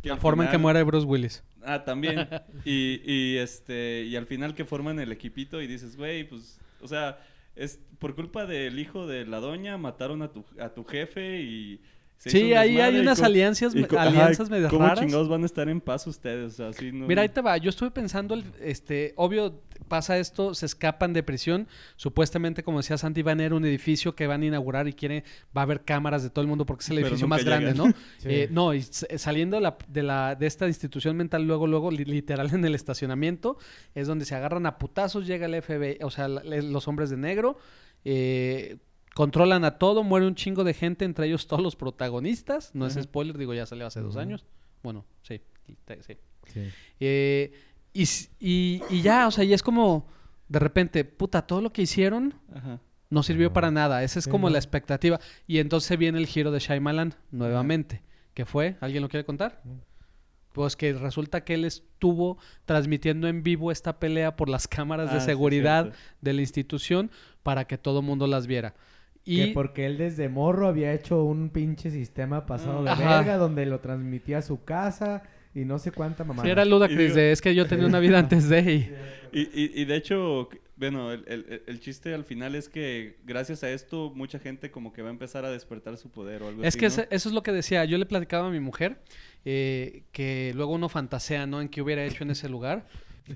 que 0.02 0.08
la 0.08 0.16
forma 0.16 0.44
en 0.44 0.48
que 0.48 0.52
final- 0.52 0.62
muere 0.62 0.82
Bruce 0.84 1.06
Willis. 1.06 1.44
Ah, 1.62 1.84
también. 1.84 2.28
y, 2.64 3.00
y 3.04 3.36
este, 3.36 4.04
y 4.04 4.16
al 4.16 4.26
final 4.26 4.54
que 4.54 4.64
forman 4.64 4.98
el 5.00 5.12
equipito 5.12 5.60
y 5.60 5.66
dices, 5.66 5.96
güey, 5.96 6.24
pues, 6.28 6.58
o 6.80 6.88
sea, 6.88 7.18
es 7.56 7.80
por 7.98 8.14
culpa 8.14 8.46
del 8.46 8.78
hijo 8.78 9.06
de 9.06 9.26
la 9.26 9.40
doña 9.40 9.76
mataron 9.76 10.22
a 10.22 10.32
tu, 10.32 10.44
a 10.60 10.70
tu 10.70 10.84
jefe 10.84 11.40
y... 11.42 11.80
Sí, 12.20 12.52
ahí 12.52 12.80
hay 12.80 12.98
unas 12.98 13.22
alianzas, 13.22 13.74
alianzas 13.74 14.50
medio 14.50 14.68
¿Cómo 14.68 14.82
raras. 14.84 14.98
chingados 15.00 15.28
van 15.28 15.44
a 15.44 15.46
estar 15.46 15.68
en 15.68 15.80
paz 15.80 16.04
ustedes? 16.08 16.54
O 16.54 16.56
sea, 16.56 16.68
así 16.70 16.90
no... 16.90 17.06
Mira, 17.06 17.22
ahí 17.22 17.28
te 17.28 17.40
va. 17.40 17.56
Yo 17.58 17.70
estuve 17.70 17.92
pensando, 17.92 18.34
el- 18.34 18.44
este, 18.60 19.12
obvio, 19.16 19.62
pasa 19.86 20.18
esto, 20.18 20.52
se 20.52 20.66
escapan 20.66 21.12
de 21.12 21.22
prisión. 21.22 21.68
Supuestamente, 21.94 22.64
como 22.64 22.78
decía 22.78 22.98
Santi, 22.98 23.22
van 23.22 23.38
a 23.38 23.44
ir 23.44 23.52
a 23.52 23.54
un 23.54 23.64
edificio 23.64 24.16
que 24.16 24.26
van 24.26 24.42
a 24.42 24.46
inaugurar 24.46 24.88
y 24.88 24.94
quiere, 24.94 25.22
va 25.56 25.60
a 25.60 25.64
haber 25.64 25.82
cámaras 25.84 26.24
de 26.24 26.30
todo 26.30 26.42
el 26.42 26.48
mundo 26.48 26.66
porque 26.66 26.82
es 26.82 26.90
el 26.90 26.98
edificio 26.98 27.28
más 27.28 27.44
grande. 27.44 27.72
¿no? 27.74 27.84
Sí. 28.18 28.28
Eh, 28.28 28.48
no, 28.50 28.74
y 28.74 28.78
s- 28.78 29.06
saliendo 29.16 29.56
de, 29.56 29.62
la, 29.62 29.78
de, 29.86 30.02
la- 30.02 30.34
de 30.34 30.46
esta 30.48 30.66
institución 30.66 31.16
mental, 31.16 31.44
luego, 31.46 31.68
luego, 31.68 31.92
li- 31.92 32.04
literal 32.04 32.50
en 32.52 32.64
el 32.64 32.74
estacionamiento, 32.74 33.58
es 33.94 34.08
donde 34.08 34.24
se 34.24 34.34
agarran 34.34 34.66
a 34.66 34.76
putazos, 34.78 35.24
llega 35.26 35.46
el 35.46 35.62
FBI, 35.62 35.98
o 36.02 36.10
sea, 36.10 36.26
la- 36.26 36.42
los 36.42 36.88
hombres 36.88 37.10
de 37.10 37.16
negro, 37.16 37.58
eh, 38.04 38.78
controlan 39.18 39.64
a 39.64 39.78
todo, 39.78 40.04
muere 40.04 40.28
un 40.28 40.36
chingo 40.36 40.62
de 40.62 40.74
gente, 40.74 41.04
entre 41.04 41.26
ellos 41.26 41.48
todos 41.48 41.60
los 41.60 41.74
protagonistas. 41.74 42.72
No 42.72 42.86
es 42.86 42.94
spoiler, 42.94 43.36
digo, 43.36 43.52
ya 43.52 43.66
salió 43.66 43.84
hace 43.84 44.00
dos 44.00 44.16
años. 44.16 44.46
Bueno, 44.80 45.04
sí, 45.22 45.40
sí. 46.06 46.16
Sí. 46.46 46.60
Eh, 47.00 47.52
y, 47.92 48.04
y, 48.38 48.80
y 48.90 49.02
ya, 49.02 49.26
o 49.26 49.32
sea, 49.32 49.42
y 49.42 49.52
es 49.52 49.64
como, 49.64 50.06
de 50.48 50.60
repente, 50.60 51.04
puta, 51.04 51.42
todo 51.42 51.60
lo 51.60 51.72
que 51.72 51.82
hicieron 51.82 52.32
Ajá. 52.54 52.78
no 53.10 53.24
sirvió 53.24 53.48
No. 53.48 53.52
para 53.54 53.72
nada. 53.72 54.04
Esa 54.04 54.20
es 54.20 54.26
Sí, 54.26 54.30
como 54.30 54.46
no. 54.48 54.52
la 54.52 54.58
expectativa. 54.60 55.18
Y 55.48 55.58
entonces 55.58 55.98
viene 55.98 56.18
el 56.18 56.26
giro 56.26 56.52
de 56.52 56.60
Shyamalan 56.60 57.14
nuevamente. 57.32 58.02
¿Qué 58.34 58.44
fue? 58.46 58.76
¿Alguien 58.80 59.02
lo 59.02 59.08
quiere 59.08 59.24
contar? 59.26 59.60
Pues 60.52 60.76
que 60.76 60.92
resulta 60.92 61.42
que 61.44 61.54
él 61.54 61.64
estuvo 61.64 62.38
transmitiendo 62.66 63.26
en 63.26 63.42
vivo 63.42 63.72
esta 63.72 63.98
pelea 63.98 64.36
por 64.36 64.48
las 64.48 64.68
cámaras 64.68 65.10
Ah, 65.10 65.14
de 65.14 65.20
sí, 65.20 65.26
seguridad 65.26 65.92
de 66.20 66.32
la 66.34 66.40
institución 66.40 67.10
para 67.42 67.66
que 67.66 67.78
todo 67.78 68.00
mundo 68.00 68.28
las 68.28 68.46
viera. 68.46 68.74
Que 69.36 69.50
porque 69.54 69.86
él 69.86 69.98
desde 69.98 70.28
morro 70.28 70.68
había 70.68 70.92
hecho 70.92 71.22
un 71.24 71.50
pinche 71.50 71.90
sistema 71.90 72.46
pasado 72.46 72.82
de 72.84 72.90
Ajá. 72.90 73.18
verga 73.18 73.36
donde 73.36 73.66
lo 73.66 73.80
transmitía 73.80 74.38
a 74.38 74.42
su 74.42 74.64
casa 74.64 75.22
y 75.54 75.64
no 75.64 75.78
sé 75.78 75.90
cuánta 75.92 76.24
mamá. 76.24 76.42
sí, 76.42 76.50
era 76.50 76.64
Ludacris 76.64 77.14
de, 77.14 77.32
es 77.32 77.40
que 77.40 77.54
yo 77.54 77.66
tenía 77.66 77.86
una 77.86 78.00
vida 78.00 78.18
antes 78.18 78.48
de... 78.48 78.60
y- 78.72 78.90
Y, 79.30 79.40
y, 79.52 79.82
y 79.82 79.84
de 79.84 79.94
hecho, 79.96 80.48
bueno, 80.76 81.12
el, 81.12 81.22
el- 81.28 81.62
el 81.66 81.80
chiste 81.80 82.14
al 82.14 82.24
final 82.24 82.54
es 82.54 82.70
que 82.70 83.16
gracias 83.26 83.62
a 83.62 83.70
esto 83.70 84.10
mucha 84.14 84.38
gente 84.38 84.70
como 84.70 84.92
que 84.94 85.02
va 85.02 85.08
a 85.08 85.12
empezar 85.12 85.44
a 85.44 85.50
despertar 85.50 85.98
su 85.98 86.08
poder 86.10 86.42
o 86.42 86.48
algo 86.48 86.62
Es 86.62 86.68
así, 86.68 86.78
que 86.78 86.86
¿no? 86.86 86.88
ese- 86.92 87.08
eso 87.10 87.28
es 87.28 87.34
lo 87.34 87.42
que 87.42 87.52
decía. 87.52 87.84
Yo 87.84 87.98
le 87.98 88.06
platicaba 88.06 88.48
a 88.48 88.50
mi 88.50 88.60
mujer 88.60 89.02
eh, 89.44 90.04
que 90.12 90.52
luego 90.54 90.72
uno 90.72 90.88
fantasea, 90.88 91.46
¿no? 91.46 91.60
En 91.60 91.68
qué 91.68 91.82
hubiera 91.82 92.04
hecho 92.06 92.24
en 92.24 92.30
ese 92.30 92.48
lugar. 92.48 92.86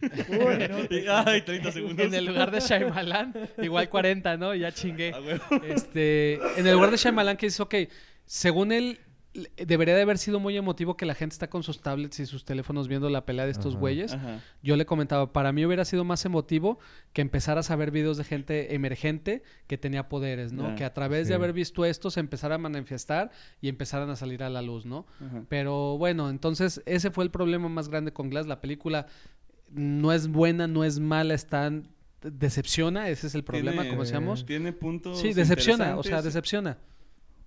Uy, 0.01 0.69
no, 0.71 0.97
Y- 0.97 1.07
Ay, 1.09 1.43
30 1.43 1.73
segundos. 1.73 2.07
en 2.07 2.15
el 2.15 2.25
lugar 2.27 2.51
de 2.51 2.61
Shyamalan, 2.61 3.33
igual 3.63 3.89
40, 3.89 4.37
¿no? 4.37 4.55
Ya 4.55 4.73
chingué. 4.73 5.13
Ah. 5.15 5.61
Este, 5.67 6.35
en 6.59 6.67
el 6.67 6.75
lugar 6.75 6.91
de 6.91 6.97
Shyamalan 6.97 7.37
que 7.37 7.47
dice, 7.47 7.63
ok, 7.63 7.75
según 8.25 8.73
él, 8.73 9.01
debería 9.57 9.97
de 9.97 10.03
haber 10.03 10.19
sido 10.19 10.41
muy 10.41 10.59
emotivo 10.59 10.95
que 10.99 11.07
la 11.07 11.15
gente 11.15 11.33
está 11.33 11.49
con 11.49 11.63
sus 11.63 11.81
tablets 11.81 12.21
y 12.21 12.27
sus 12.27 12.45
teléfonos 12.45 12.87
viendo 12.87 13.09
la 13.09 13.25
pelea 13.25 13.47
de 13.47 13.51
estos 13.53 13.73
Ajá. 13.73 13.81
güeyes. 13.81 14.13
Ajá. 14.13 14.41
Yo 14.63 14.77
le 14.77 14.85
comentaba, 14.85 15.33
para 15.33 15.53
mí 15.53 15.65
hubiera 15.65 15.87
sido 15.87 16.05
más 16.05 16.23
emotivo 16.27 16.79
que 17.15 17.23
empezaras 17.23 17.71
a 17.71 17.77
ver 17.77 17.91
videos 17.91 18.19
de 18.19 18.25
gente 18.25 18.75
emergente 18.75 19.43
que 19.67 19.79
tenía 19.79 20.11
poderes, 20.11 20.53
¿no? 20.53 20.75
Que 20.75 20.85
a 20.85 20.93
través 20.93 21.23
sí. 21.27 21.29
de 21.31 21.37
haber 21.37 21.55
visto 21.55 21.87
esto 21.87 22.11
se 22.11 22.21
empezara 22.21 22.57
a 22.57 22.59
manifestar 22.59 23.31
y 23.63 23.69
empezaran 23.71 24.11
a 24.11 24.17
salir 24.17 24.43
a 24.43 24.51
la 24.51 24.61
luz, 24.61 24.85
¿no? 24.85 25.07
Ajá. 25.27 25.45
Pero 25.49 25.97
bueno, 25.97 26.29
entonces 26.29 26.83
ese 26.85 27.11
fue 27.11 27.25
el 27.25 27.31
problema 27.31 27.71
más 27.71 27.89
grande 27.89 28.13
con 28.13 28.29
Glass. 28.29 28.47
La 28.47 28.61
película 28.61 29.07
no 29.73 30.13
es 30.13 30.29
buena, 30.29 30.67
no 30.67 30.85
es 30.85 30.99
mala, 30.99 31.35
está 31.35 31.73
decepciona, 32.23 33.09
ese 33.09 33.27
es 33.27 33.35
el 33.35 33.43
problema, 33.43 33.89
como 33.89 34.03
decíamos. 34.03 34.47
Tiene 34.47 34.73
puntos. 34.73 35.19
Sí, 35.19 35.33
decepciona, 35.33 35.97
o 35.97 36.03
sea, 36.03 36.23
decepciona. 36.23 36.79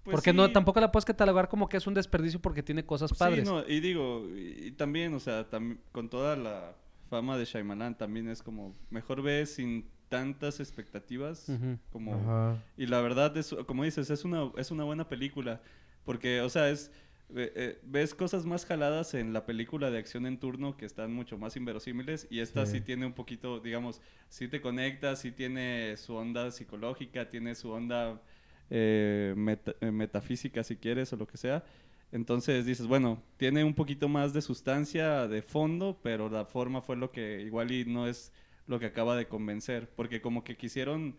Pues 0.04 0.16
porque 0.16 0.34
no 0.34 0.52
tampoco 0.52 0.80
la 0.80 0.92
puedes 0.92 1.06
catalogar 1.06 1.48
como 1.50 1.68
que 1.68 1.78
es 1.78 1.88
un 1.88 1.94
desperdicio 1.96 2.40
porque 2.40 2.62
tiene 2.62 2.86
cosas 2.86 3.12
padres. 3.14 3.48
Sí, 3.48 3.54
no, 3.54 3.68
y 3.68 3.80
digo, 3.80 4.28
y, 4.36 4.68
y 4.68 4.72
también, 4.72 5.14
o 5.16 5.20
sea, 5.20 5.50
tam- 5.50 5.80
con 5.92 6.10
toda 6.10 6.36
la 6.36 6.76
fama 7.10 7.38
de 7.38 7.46
Shyamalan, 7.46 7.98
también 7.98 8.30
es 8.30 8.44
como, 8.44 8.76
mejor 8.92 9.24
ves 9.24 9.56
sin 9.56 9.88
tantas 10.10 10.60
expectativas, 10.60 11.48
como... 11.92 12.14
Ajá. 12.14 12.64
Y 12.78 12.86
la 12.86 13.02
verdad, 13.02 13.36
es, 13.36 13.56
como 13.66 13.84
dices, 13.84 14.12
es 14.12 14.24
una, 14.26 14.52
es 14.58 14.70
una 14.70 14.84
buena 14.84 15.10
película, 15.10 15.62
porque, 16.04 16.42
o 16.42 16.50
sea, 16.50 16.70
es... 16.70 16.92
eh, 17.36 17.80
ves 17.84 18.14
cosas 18.14 18.46
más 18.46 18.66
jaladas 18.66 19.14
en 19.14 19.34
la 19.34 19.46
película 19.46 19.90
de 19.92 19.98
acción 19.98 20.26
en 20.26 20.40
turno 20.40 20.78
que 20.78 20.86
están 20.86 21.14
mucho 21.14 21.38
más 21.38 21.56
inverosímiles 21.58 22.28
y 22.30 22.40
esta 22.40 22.66
Sí. 22.66 22.74
sí, 22.80 22.82
tiene 22.82 23.06
un 23.06 23.14
poquito, 23.14 23.60
digamos, 23.60 24.02
sí 24.30 24.48
te 24.48 24.62
conecta, 24.62 25.16
sí 25.16 25.32
tiene 25.32 25.98
su 25.98 26.16
onda 26.16 26.52
psicológica, 26.52 27.30
tiene 27.30 27.56
su 27.56 27.72
onda 27.72 28.22
eh, 28.70 29.34
meta- 29.38 29.76
eh, 29.82 29.92
metafísica 29.92 30.64
si 30.64 30.78
quieres 30.78 31.12
o 31.14 31.18
lo 31.18 31.28
que 31.28 31.38
sea. 31.38 31.64
Entonces 32.12 32.66
dices, 32.66 32.88
bueno, 32.88 33.24
tiene 33.38 33.64
un 33.64 33.74
poquito 33.74 34.08
más 34.08 34.34
de 34.34 34.42
sustancia, 34.42 35.28
de 35.28 35.42
fondo, 35.42 36.00
pero 36.04 36.30
la 36.30 36.46
forma 36.46 36.82
fue 36.82 36.96
lo 36.96 37.12
que 37.12 37.42
igual 37.42 37.72
y 37.72 37.86
no 37.86 38.08
es 38.08 38.32
lo 38.68 38.80
que 38.80 38.86
acaba 38.88 39.16
de 39.18 39.28
convencer, 39.28 39.90
porque 39.96 40.22
como 40.22 40.44
que 40.44 40.56
quisieron 40.58 41.18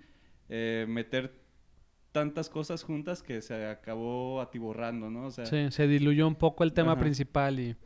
eh, 0.48 0.86
meter 0.88 1.45
tantas 2.16 2.48
cosas 2.48 2.82
juntas 2.82 3.22
que 3.22 3.42
se 3.42 3.66
acabó 3.66 4.40
atiborrando, 4.40 5.10
¿no? 5.10 5.26
O 5.26 5.30
sea, 5.30 5.44
Sí, 5.44 5.66
se 5.70 5.86
diluyó 5.86 6.26
un 6.26 6.34
poco 6.34 6.64
el 6.64 6.72
tema 6.72 6.92
Ajá. 6.92 7.00
principal 7.02 7.60
y, 7.60 7.76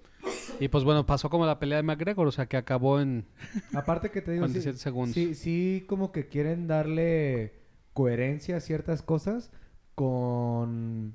y 0.61 0.68
pues 0.68 0.85
bueno, 0.85 1.05
pasó 1.05 1.28
como 1.31 1.47
la 1.47 1.59
pelea 1.59 1.78
de 1.78 1.83
McGregor, 1.83 2.28
o 2.28 2.31
sea, 2.31 2.47
que 2.47 2.57
acabó 2.57 3.01
en 3.01 3.26
Aparte 3.74 4.12
que 4.12 4.22
te 4.22 4.31
digo, 4.31 4.47
sí, 4.47 4.53
47 4.53 4.78
segundos. 4.78 5.14
sí, 5.16 5.35
sí, 5.35 5.85
como 5.89 6.12
que 6.12 6.28
quieren 6.28 6.68
darle 6.68 7.55
coherencia 7.93 8.57
a 8.57 8.61
ciertas 8.61 9.03
cosas 9.03 9.51
con 9.97 11.14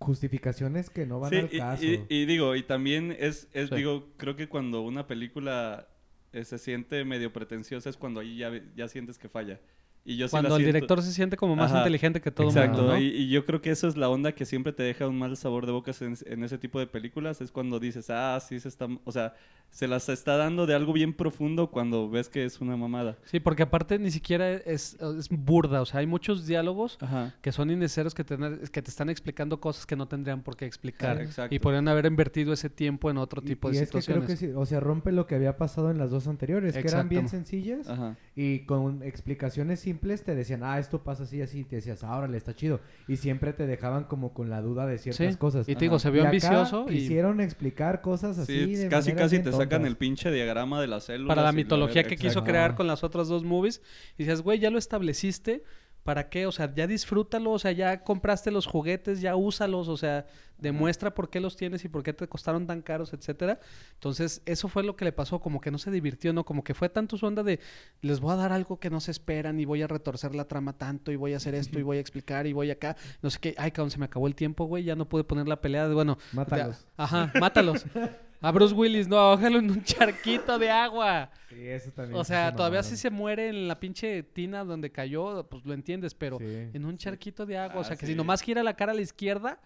justificaciones 0.00 0.90
que 0.90 1.06
no 1.06 1.20
van 1.20 1.30
Sí, 1.30 1.36
al 1.38 1.48
y, 1.52 1.58
caso. 1.58 1.84
y- 1.84 2.04
y 2.08 2.26
digo, 2.26 2.56
y 2.56 2.62
también 2.64 3.14
es, 3.18 3.48
es 3.52 3.68
Sí. 3.68 3.76
digo, 3.76 4.08
creo 4.16 4.34
que 4.34 4.48
cuando 4.48 4.82
una 4.82 5.06
película 5.06 5.86
eh, 6.32 6.44
se 6.44 6.58
siente 6.58 7.04
medio 7.04 7.32
pretenciosa 7.32 7.88
es 7.90 7.96
cuando 7.96 8.20
ahí 8.20 8.38
ya, 8.38 8.50
ya 8.74 8.88
sientes 8.88 9.18
que 9.18 9.28
falla. 9.28 9.60
Y 10.08 10.16
yo 10.16 10.28
sí 10.28 10.36
la 10.36 10.40
Cuando 10.42 10.56
el 10.56 10.64
director 10.64 11.02
se 11.02 11.12
siente 11.12 11.36
como 11.36 11.56
más 11.56 11.70
Ajá. 11.72 11.78
inteligente 11.80 12.20
que 12.20 12.30
todo 12.30 12.46
el 12.48 12.52
Exacto, 12.56 12.78
mundo, 12.78 12.92
¿no? 12.92 12.98
y, 13.00 13.06
y 13.08 13.28
yo 13.28 13.44
creo 13.44 13.60
que 13.60 13.70
eso 13.70 13.88
es 13.88 13.96
la 13.96 14.08
onda 14.08 14.30
que 14.32 14.44
siempre 14.46 14.72
te 14.72 14.84
deja 14.84 15.08
un 15.08 15.18
mal 15.18 15.36
sabor 15.36 15.66
de 15.66 15.72
boca 15.72 15.90
en, 16.00 16.16
en 16.26 16.44
ese 16.44 16.58
tipo 16.58 16.78
de 16.78 16.86
películas, 16.86 17.40
es 17.40 17.50
cuando 17.50 17.80
dices, 17.80 18.08
ah, 18.10 18.38
sí, 18.40 18.60
se 18.60 18.68
está, 18.68 18.86
o 19.04 19.10
sea, 19.10 19.34
se 19.70 19.88
las 19.88 20.08
está 20.08 20.36
dando 20.36 20.64
de 20.64 20.74
algo 20.76 20.92
bien 20.92 21.12
profundo 21.12 21.72
cuando 21.72 22.08
ves 22.08 22.28
que 22.28 22.44
es 22.44 22.60
una 22.60 22.76
mamada. 22.76 23.18
Sí, 23.24 23.40
porque 23.40 23.64
aparte 23.64 23.98
ni 23.98 24.12
siquiera 24.12 24.48
es, 24.52 24.94
es 25.00 25.28
burda, 25.28 25.80
o 25.82 25.86
sea, 25.86 25.98
hay 26.00 26.06
muchos 26.06 26.46
diálogos 26.46 26.98
Ajá. 27.00 27.34
que 27.42 27.50
son 27.50 27.68
innecesarios 27.72 28.14
que 28.14 28.22
te, 28.22 28.36
que 28.70 28.82
te 28.82 28.90
están 28.90 29.10
explicando 29.10 29.58
cosas 29.60 29.86
que 29.86 29.96
no 29.96 30.06
tendrían 30.06 30.42
por 30.44 30.56
qué 30.56 30.66
explicar. 30.66 31.20
Exacto. 31.20 31.52
Y 31.52 31.58
podrían 31.58 31.88
haber 31.88 32.06
invertido 32.06 32.52
ese 32.52 32.70
tiempo 32.70 33.10
en 33.10 33.18
otro 33.18 33.42
Y- 33.42 33.46
tipo 33.48 33.70
y 33.70 33.72
de 33.72 33.78
es 33.82 33.86
que 33.88 33.90
creo 33.90 34.00
situaciones. 34.02 34.38
que 34.38 34.46
sí, 34.46 34.52
o 34.54 34.64
sea, 34.66 34.78
rompe 34.78 35.10
lo 35.10 35.26
que 35.26 35.34
había 35.34 35.56
pasado 35.56 35.90
en 35.90 35.98
las 35.98 36.12
dos 36.12 36.28
anteriores, 36.28 36.72
que 36.74 36.86
eran 36.86 37.08
bien 37.08 37.22
Exacto. 37.24 37.36
sencillas 37.48 37.88
Ajá. 37.88 38.16
Y 38.38 38.60
con 38.66 39.02
explicaciones 39.02 39.80
simples 39.80 40.22
te 40.22 40.34
decían, 40.34 40.62
ah, 40.62 40.78
esto 40.78 41.02
pasa 41.02 41.22
así, 41.22 41.40
así, 41.40 41.60
y 41.60 41.64
te 41.64 41.76
decías, 41.76 42.04
ah, 42.04 42.18
órale, 42.18 42.36
está 42.36 42.54
chido. 42.54 42.80
Y 43.08 43.16
siempre 43.16 43.54
te 43.54 43.66
dejaban 43.66 44.04
como 44.04 44.34
con 44.34 44.50
la 44.50 44.60
duda 44.60 44.86
de 44.86 44.98
ciertas 44.98 45.32
Sí, 45.32 45.38
cosas. 45.38 45.66
Y 45.66 45.74
te 45.74 45.80
digo, 45.80 45.98
se 45.98 46.10
vio 46.10 46.18
Y 46.18 46.26
acá 46.26 46.28
ambicioso 46.28 46.84
y 46.86 46.92
quisieron 46.96 47.40
explicar 47.40 48.02
cosas 48.02 48.38
así 48.38 48.66
Sí, 48.66 48.76
de 48.76 48.88
casi 48.88 49.12
casi 49.14 49.38
te 49.38 49.52
sacan 49.52 49.86
el 49.86 49.96
pinche 49.96 50.30
diagrama 50.30 50.82
de 50.82 50.86
las 50.86 51.04
células. 51.04 51.34
para 51.34 51.46
la 51.46 51.52
mitología 51.52 52.04
que 52.04 52.16
quiso 52.16 52.44
crear 52.44 52.74
con 52.74 52.86
las 52.86 53.02
otras 53.02 53.26
dos 53.28 53.42
movies. 53.42 53.80
Y 54.18 54.24
dices, 54.24 54.42
güey, 54.42 54.58
ya 54.58 54.68
lo 54.70 54.76
estableciste. 54.78 55.64
¿Para 56.06 56.30
qué? 56.30 56.46
O 56.46 56.52
sea, 56.52 56.72
ya 56.74 56.86
disfrútalo, 56.86 57.50
o 57.50 57.58
sea, 57.58 57.72
ya 57.72 58.02
compraste 58.04 58.50
los 58.50 58.64
juguetes, 58.66 59.20
ya 59.20 59.34
úsalos, 59.36 59.88
o 59.88 59.96
sea, 59.96 60.24
demuestra 60.56 61.12
por 61.14 61.28
qué 61.28 61.40
los 61.40 61.56
tienes 61.56 61.84
y 61.84 61.88
por 61.88 62.02
qué 62.02 62.12
te 62.12 62.28
costaron 62.28 62.66
tan 62.66 62.80
caros, 62.80 63.12
etcétera. 63.12 63.58
Entonces, 63.94 64.40
eso 64.46 64.68
fue 64.68 64.84
lo 64.84 64.94
que 64.96 65.04
le 65.04 65.12
pasó, 65.12 65.40
como 65.40 65.60
que 65.60 65.70
no 65.70 65.78
se 65.78 65.90
divirtió, 65.90 66.32
¿no? 66.32 66.44
Como 66.44 66.62
que 66.64 66.72
fue 66.74 66.88
tanto 66.88 67.18
su 67.18 67.26
onda 67.26 67.42
de, 67.42 67.58
les 68.00 68.20
voy 68.20 68.32
a 68.32 68.36
dar 68.36 68.52
algo 68.52 68.78
que 68.78 68.88
no 68.88 69.00
se 69.00 69.10
esperan 69.10 69.58
y 69.60 69.64
voy 69.64 69.82
a 69.82 69.88
retorcer 69.88 70.34
la 70.34 70.44
trama 70.46 70.72
tanto 70.74 71.10
y 71.12 71.16
voy 71.16 71.34
a 71.34 71.38
hacer 71.38 71.54
esto 71.56 71.78
y 71.78 71.82
voy 71.82 71.96
a 71.98 72.00
explicar 72.00 72.46
y 72.46 72.52
voy 72.52 72.70
acá. 72.70 72.96
No 73.20 73.28
sé 73.28 73.38
qué, 73.40 73.54
ay, 73.58 73.72
cabrón, 73.72 73.90
se 73.90 73.98
me 73.98 74.04
acabó 74.06 74.28
el 74.28 74.34
tiempo, 74.36 74.64
güey, 74.66 74.84
ya 74.84 74.94
no 74.94 75.08
pude 75.08 75.24
poner 75.24 75.48
la 75.48 75.60
pelea 75.60 75.88
de, 75.88 75.94
bueno, 75.94 76.16
de- 76.30 76.36
Mátalos. 76.36 76.86
ajá, 76.96 77.32
mátalos. 77.40 77.84
A 78.40 78.50
Bruce 78.52 78.74
Willis, 78.74 79.08
no, 79.08 79.16
ahógalo 79.18 79.58
en 79.58 79.70
un 79.70 79.82
charquito 79.82 80.58
de 80.58 80.70
agua. 80.70 81.30
Sí, 81.48 81.66
eso 81.68 81.90
también 81.90 82.18
O 82.20 82.24
sea, 82.24 82.50
se 82.50 82.56
todavía 82.56 82.82
si 82.82 82.96
se 82.96 83.10
muere 83.10 83.48
en 83.48 83.66
la 83.68 83.80
pinche 83.80 84.22
tina 84.22 84.64
donde 84.64 84.90
cayó, 84.92 85.46
pues 85.48 85.64
lo 85.64 85.72
entiendes, 85.74 86.14
pero 86.14 86.38
Sí. 86.38 86.44
en 86.74 86.84
un 86.84 86.96
charquito 86.98 87.46
de 87.46 87.56
agua, 87.58 87.78
o 87.78 87.80
Ah, 87.80 87.84
sea, 87.84 87.96
que 87.96 88.06
sí. 88.06 88.12
si 88.12 88.16
nomás 88.16 88.42
gira 88.42 88.62
la 88.62 88.74
cara 88.74 88.92
a 88.92 88.94
la 88.94 89.00
izquierda, 89.00 89.58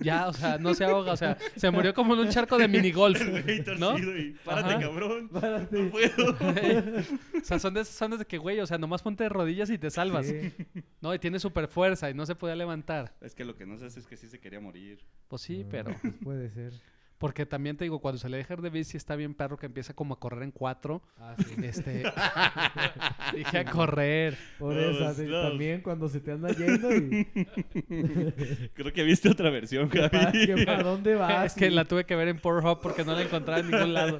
ya, 0.00 0.28
o 0.28 0.32
sea, 0.34 0.58
no 0.58 0.74
se 0.74 0.84
ahoga, 0.84 1.12
o 1.12 1.16
sea, 1.16 1.38
se 1.56 1.70
murió 1.70 1.94
como 1.94 2.12
en 2.14 2.20
un 2.20 2.28
charco 2.28 2.58
de 2.58 2.68
minigolf, 2.68 3.20
El 3.20 3.42
güey 3.42 3.64
¿no? 3.78 3.98
y, 3.98 4.36
párate, 4.44 4.74
Ajá. 4.74 4.80
cabrón. 4.80 5.28
Párate. 5.32 5.82
No 5.82 5.90
puedo. 5.90 6.36
o 7.40 7.44
sea, 7.44 7.58
son 7.58 7.72
de 7.74 7.84
zonas 7.86 8.18
de 8.18 8.26
que, 8.26 8.36
güey, 8.38 8.60
o 8.60 8.66
sea, 8.66 8.76
nomás 8.78 9.02
ponte 9.02 9.24
de 9.24 9.28
rodillas 9.30 9.70
y 9.70 9.78
te 9.78 9.90
salvas, 9.90 10.26
Sí. 10.26 10.52
¿no? 11.00 11.14
Y 11.14 11.18
tiene 11.18 11.38
super 11.40 11.68
fuerza 11.68 12.10
y 12.10 12.14
no 12.14 12.26
se 12.26 12.34
podía 12.34 12.54
levantar. 12.54 13.14
Es 13.22 13.34
que 13.34 13.44
lo 13.44 13.56
que 13.56 13.64
no 13.66 13.78
sé 13.78 13.86
es 13.86 14.06
que 14.06 14.16
sí 14.16 14.28
se 14.28 14.38
quería 14.38 14.60
morir. 14.60 15.00
Pues 15.28 15.42
sí, 15.42 15.62
Ah, 15.64 15.68
pero... 15.70 15.94
pues 16.02 16.14
puede 16.22 16.50
ser. 16.50 16.72
Porque 17.18 17.46
también 17.46 17.76
te 17.76 17.84
digo, 17.84 17.98
cuando 17.98 18.18
se 18.18 18.28
le 18.28 18.36
deja 18.36 18.54
de 18.54 18.70
bici 18.70 18.96
está 18.96 19.16
bien 19.16 19.34
perro 19.34 19.56
que 19.58 19.66
empieza 19.66 19.92
como 19.92 20.14
a 20.14 20.20
correr 20.20 20.44
en 20.44 20.52
cuatro. 20.52 21.02
Ah, 21.18 21.34
sí. 21.36 21.52
Este... 21.64 22.04
dije 23.34 23.58
a 23.58 23.64
correr. 23.64 24.38
Por 24.58 24.74
No, 24.74 24.80
eso, 24.80 24.98
pues, 24.98 25.10
así, 25.18 25.26
también 25.28 25.80
cuando 25.82 26.08
se 26.08 26.20
te 26.20 26.30
anda 26.32 26.50
yendo 26.50 26.94
y... 26.94 27.24
Creo 28.74 28.92
que 28.92 29.02
viste 29.02 29.28
otra 29.28 29.50
versión, 29.50 29.88
¿Qué 29.90 30.08
pa- 30.08 30.30
Javi. 30.32 30.64
¿Para 30.64 30.82
dónde 30.82 31.14
vas? 31.16 31.46
es 31.46 31.54
que 31.54 31.70
la 31.70 31.84
tuve 31.84 32.04
que 32.04 32.14
ver 32.16 32.28
en 32.28 32.38
Pornhub 32.38 32.80
porque 32.80 33.04
no 33.04 33.14
la 33.14 33.22
encontraba 33.22 33.60
en 33.60 33.70
ningún 33.70 33.94
lado. 33.94 34.18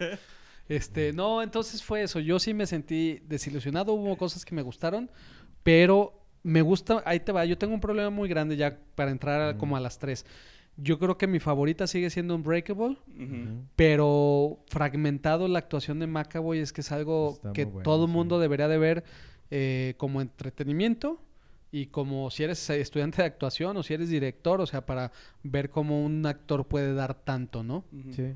Este, 0.69 1.13
no, 1.13 1.41
entonces 1.43 1.83
fue 1.83 2.03
eso. 2.03 2.21
Yo 2.21 2.39
sí 2.39 2.53
me 2.53 2.67
sentí 2.67 3.21
desilusionado. 3.27 3.93
Hubo 3.93 4.17
cosas 4.17 4.45
que 4.45 4.55
me 4.55 4.63
gustaron, 4.63 5.11
pero 5.63 6.13
me 6.43 6.63
gusta. 6.63 7.03
Ahí 7.07 7.21
te 7.21 7.33
va. 7.33 7.45
Yo 7.45 7.57
tengo 7.57 7.75
un 7.75 7.81
problema 7.81 8.11
muy 8.11 8.29
grande 8.29 8.57
ya 8.57 8.77
para 8.95 9.11
entrar 9.11 9.41
a- 9.41 9.57
como 9.57 9.77
a 9.77 9.81
las 9.81 9.99
3. 9.99 10.27
Yo 10.81 10.99
creo 11.01 11.19
que 11.19 11.27
mi 11.27 11.41
favorita 11.41 11.87
sigue 11.89 12.09
siendo 12.09 12.35
Unbreakable, 12.37 12.97
Ujú. 13.09 13.65
pero 13.77 14.61
fragmentado 14.69 15.49
la 15.49 15.59
actuación 15.59 15.99
de 15.99 16.07
McAvoy 16.07 16.61
es 16.61 16.73
que 16.73 16.83
es 16.83 16.93
algo 16.93 17.33
Está 17.35 17.53
que 17.53 17.67
todo 17.67 18.05
el 18.05 18.11
sí. 18.11 18.17
mundo 18.17 18.39
debería 18.39 18.69
de 18.69 18.79
ver 18.79 19.05
eh, 19.51 19.95
como 19.97 20.21
entretenimiento 20.21 21.21
y 21.73 21.87
como 21.87 22.31
si 22.31 22.45
eres 22.45 22.71
eh, 22.71 22.81
estudiante 22.81 23.23
de 23.23 23.27
actuación 23.29 23.77
o 23.77 23.83
si 23.83 23.93
eres 23.95 24.09
director, 24.09 24.61
o 24.61 24.67
sea, 24.67 24.87
para 24.87 25.11
ver 25.43 25.71
cómo 25.71 26.05
un 26.05 26.25
actor 26.27 26.67
puede 26.67 26.95
dar 26.95 27.15
tanto, 27.25 27.63
¿no? 27.65 27.85
Sí. 28.13 28.35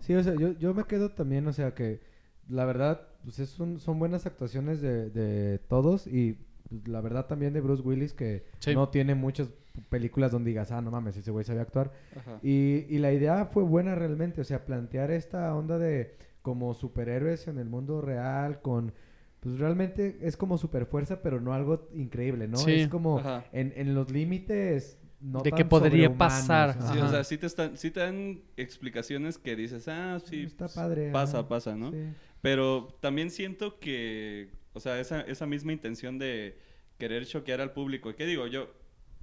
Sí, 0.00 0.14
o 0.14 0.22
sea, 0.22 0.34
yo, 0.36 0.52
yo 0.58 0.72
me 0.72 0.84
quedo 0.84 1.10
también, 1.10 1.46
o 1.48 1.52
sea, 1.52 1.74
que 1.74 2.00
la 2.48 2.64
verdad, 2.64 3.08
pues 3.24 3.38
es 3.40 3.58
un- 3.58 3.80
son 3.80 3.98
buenas 3.98 4.26
actuaciones 4.26 4.80
de, 4.80 5.10
de 5.10 5.58
todos 5.58 6.06
y 6.06 6.38
la 6.86 7.00
verdad 7.00 7.26
también 7.26 7.52
de 7.52 7.60
Bruce 7.60 7.82
Willis 7.82 8.12
que 8.12 8.44
Sí. 8.58 8.74
no 8.74 8.88
tiene 8.88 9.14
muchas 9.14 9.50
películas 9.88 10.32
donde 10.32 10.50
digas, 10.50 10.70
ah, 10.72 10.80
no 10.80 10.90
mames, 10.90 11.16
ese 11.16 11.30
güey 11.30 11.44
sabe 11.44 11.60
actuar. 11.60 11.92
Ajá. 12.16 12.38
Y, 12.42 12.86
y 12.88 12.98
la 12.98 13.12
idea 13.12 13.46
fue 13.46 13.62
buena 13.62 13.94
realmente, 13.94 14.40
o 14.40 14.44
sea, 14.44 14.64
plantear 14.64 15.10
esta 15.10 15.54
onda 15.54 15.78
de 15.78 16.14
como 16.42 16.74
superhéroes 16.74 17.48
en 17.48 17.58
el 17.58 17.68
mundo 17.68 18.00
real 18.00 18.60
con... 18.62 18.92
Pues 19.40 19.58
realmente 19.58 20.18
es 20.20 20.36
como 20.36 20.58
superfuerza, 20.58 21.22
pero 21.22 21.40
no 21.40 21.54
algo 21.54 21.88
increíble, 21.94 22.46
¿no? 22.46 22.58
Sí. 22.58 22.72
Es 22.72 22.88
como 22.88 23.22
en, 23.52 23.72
en 23.74 23.94
los 23.94 24.10
límites 24.10 24.98
no 25.20 25.40
De 25.42 25.52
que 25.52 25.64
podría 25.64 26.14
pasar. 26.16 26.76
Sí, 26.92 26.98
o 26.98 27.08
sea, 27.08 27.24
sí 27.24 27.38
te, 27.38 27.46
están, 27.46 27.76
sí 27.76 27.90
te 27.90 28.00
dan 28.00 28.40
explicaciones 28.56 29.38
que 29.38 29.56
dices, 29.56 29.86
ah, 29.88 30.18
sí, 30.24 30.42
Está 30.44 30.66
pues, 30.66 30.74
padre. 30.74 31.10
pasa, 31.10 31.38
ajá. 31.40 31.48
pasa, 31.48 31.76
¿no? 31.76 31.90
Sí. 31.90 31.98
Pero 32.42 32.88
también 33.00 33.30
siento 33.30 33.78
que, 33.78 34.48
o 34.72 34.80
sea, 34.80 35.00
esa, 35.00 35.20
esa 35.22 35.46
misma 35.46 35.72
intención 35.72 36.18
de 36.18 36.58
querer 36.98 37.26
choquear 37.26 37.60
al 37.60 37.72
público. 37.72 38.14
¿Qué 38.14 38.26
digo? 38.26 38.46
Yo, 38.46 38.70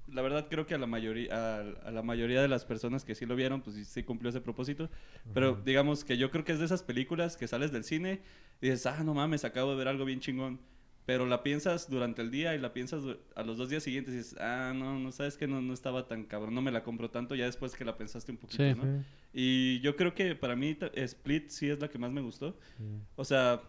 la 0.07 0.21
verdad 0.21 0.47
creo 0.49 0.65
que 0.65 0.73
a 0.73 0.77
la 0.77 0.87
mayoría, 0.87 1.33
a, 1.33 1.59
a 1.87 1.91
la 1.91 2.01
mayoría 2.01 2.41
de 2.41 2.47
las 2.47 2.65
personas 2.65 3.03
que 3.05 3.13
sí 3.15 3.25
lo 3.25 3.35
vieron, 3.35 3.61
pues 3.61 3.75
sí, 3.87 4.03
cumplió 4.03 4.29
ese 4.29 4.41
propósito. 4.41 4.89
Pero 5.33 5.51
Ajá. 5.51 5.61
digamos 5.65 6.03
que 6.03 6.17
yo 6.17 6.31
creo 6.31 6.43
que 6.45 6.53
es 6.53 6.59
de 6.59 6.65
esas 6.65 6.83
películas 6.83 7.37
que 7.37 7.47
sales 7.47 7.71
del 7.71 7.83
cine 7.83 8.21
y 8.61 8.67
dices, 8.69 8.85
ah, 8.85 9.03
no 9.03 9.13
mames, 9.13 9.43
acabo 9.45 9.71
de 9.71 9.77
ver 9.77 9.87
algo 9.87 10.05
bien 10.05 10.19
chingón. 10.19 10.59
pero 11.05 11.25
la 11.25 11.41
piensas 11.41 11.89
durante 11.89 12.21
el 12.21 12.31
día 12.31 12.53
y 12.53 12.59
la 12.59 12.73
piensas 12.73 13.01
a 13.35 13.43
los 13.43 13.57
dos 13.57 13.69
días 13.69 13.81
siguientes 13.83 14.13
y 14.13 14.17
dices, 14.17 14.35
ah, 14.41 14.73
no, 14.75 14.99
no 14.99 15.11
sabes 15.13 15.37
que 15.37 15.47
no, 15.47 15.61
no 15.61 15.73
estaba 15.73 16.05
tan 16.07 16.25
cabrón, 16.25 16.53
no 16.53 16.61
me 16.61 16.69
la 16.71 16.83
compro 16.83 17.09
tanto 17.09 17.33
ya 17.35 17.45
después 17.45 17.75
que 17.75 17.85
la 17.85 17.95
pensaste 17.97 18.29
un 18.31 18.37
poquito, 18.37 18.63
Sí. 18.63 18.73
¿no? 18.75 18.83
Sí, 18.83 19.05
Y 19.33 19.79
yo 19.79 19.95
creo 19.95 20.13
que 20.13 20.35
para 20.35 20.55
mí 20.57 20.77
Split 20.95 21.49
sí 21.49 21.69
es 21.69 21.79
la 21.79 21.87
que 21.89 21.97
más 21.97 22.11
me 22.11 22.19
gustó. 22.21 22.57
sí. 22.77 22.83
O 23.15 23.23
sea, 23.23 23.61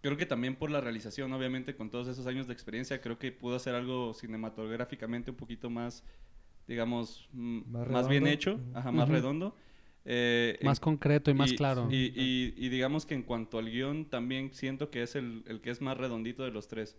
creo 0.00 0.16
que 0.16 0.26
también 0.26 0.56
por 0.56 0.70
la 0.70 0.80
realización, 0.80 1.32
obviamente 1.32 1.74
con 1.74 1.90
todos 1.90 2.08
esos 2.08 2.26
años 2.26 2.46
de 2.46 2.52
experiencia, 2.52 3.00
creo 3.00 3.18
que 3.18 3.32
pudo 3.32 3.56
hacer 3.56 3.74
algo 3.74 4.14
cinematográficamente 4.14 5.30
un 5.30 5.36
poquito 5.36 5.70
más, 5.70 6.04
digamos, 6.66 7.28
Más 7.32 7.88
más, 7.88 8.08
bien 8.08 8.26
hecho, 8.26 8.60
ajá, 8.74 8.92
más 8.92 9.08
redondo. 9.08 9.54
Eh, 10.06 10.56
en- 10.60 10.66
Más 10.66 10.80
concreto 10.80 11.30
y 11.30 11.34
más 11.34 11.52
y- 11.52 11.56
claro. 11.56 11.88
Y, 11.90 12.12
y- 12.18 12.54
y 12.56 12.68
digamos 12.70 13.04
que 13.04 13.14
en 13.14 13.22
cuanto 13.22 13.58
al 13.58 13.70
guion, 13.70 14.06
también 14.06 14.52
siento 14.54 14.90
que 14.90 15.02
es 15.02 15.14
el, 15.14 15.44
el 15.46 15.60
que 15.60 15.70
es 15.70 15.80
más 15.82 15.98
redondito 15.98 16.42
de 16.44 16.50
los 16.50 16.68
tres. 16.68 16.96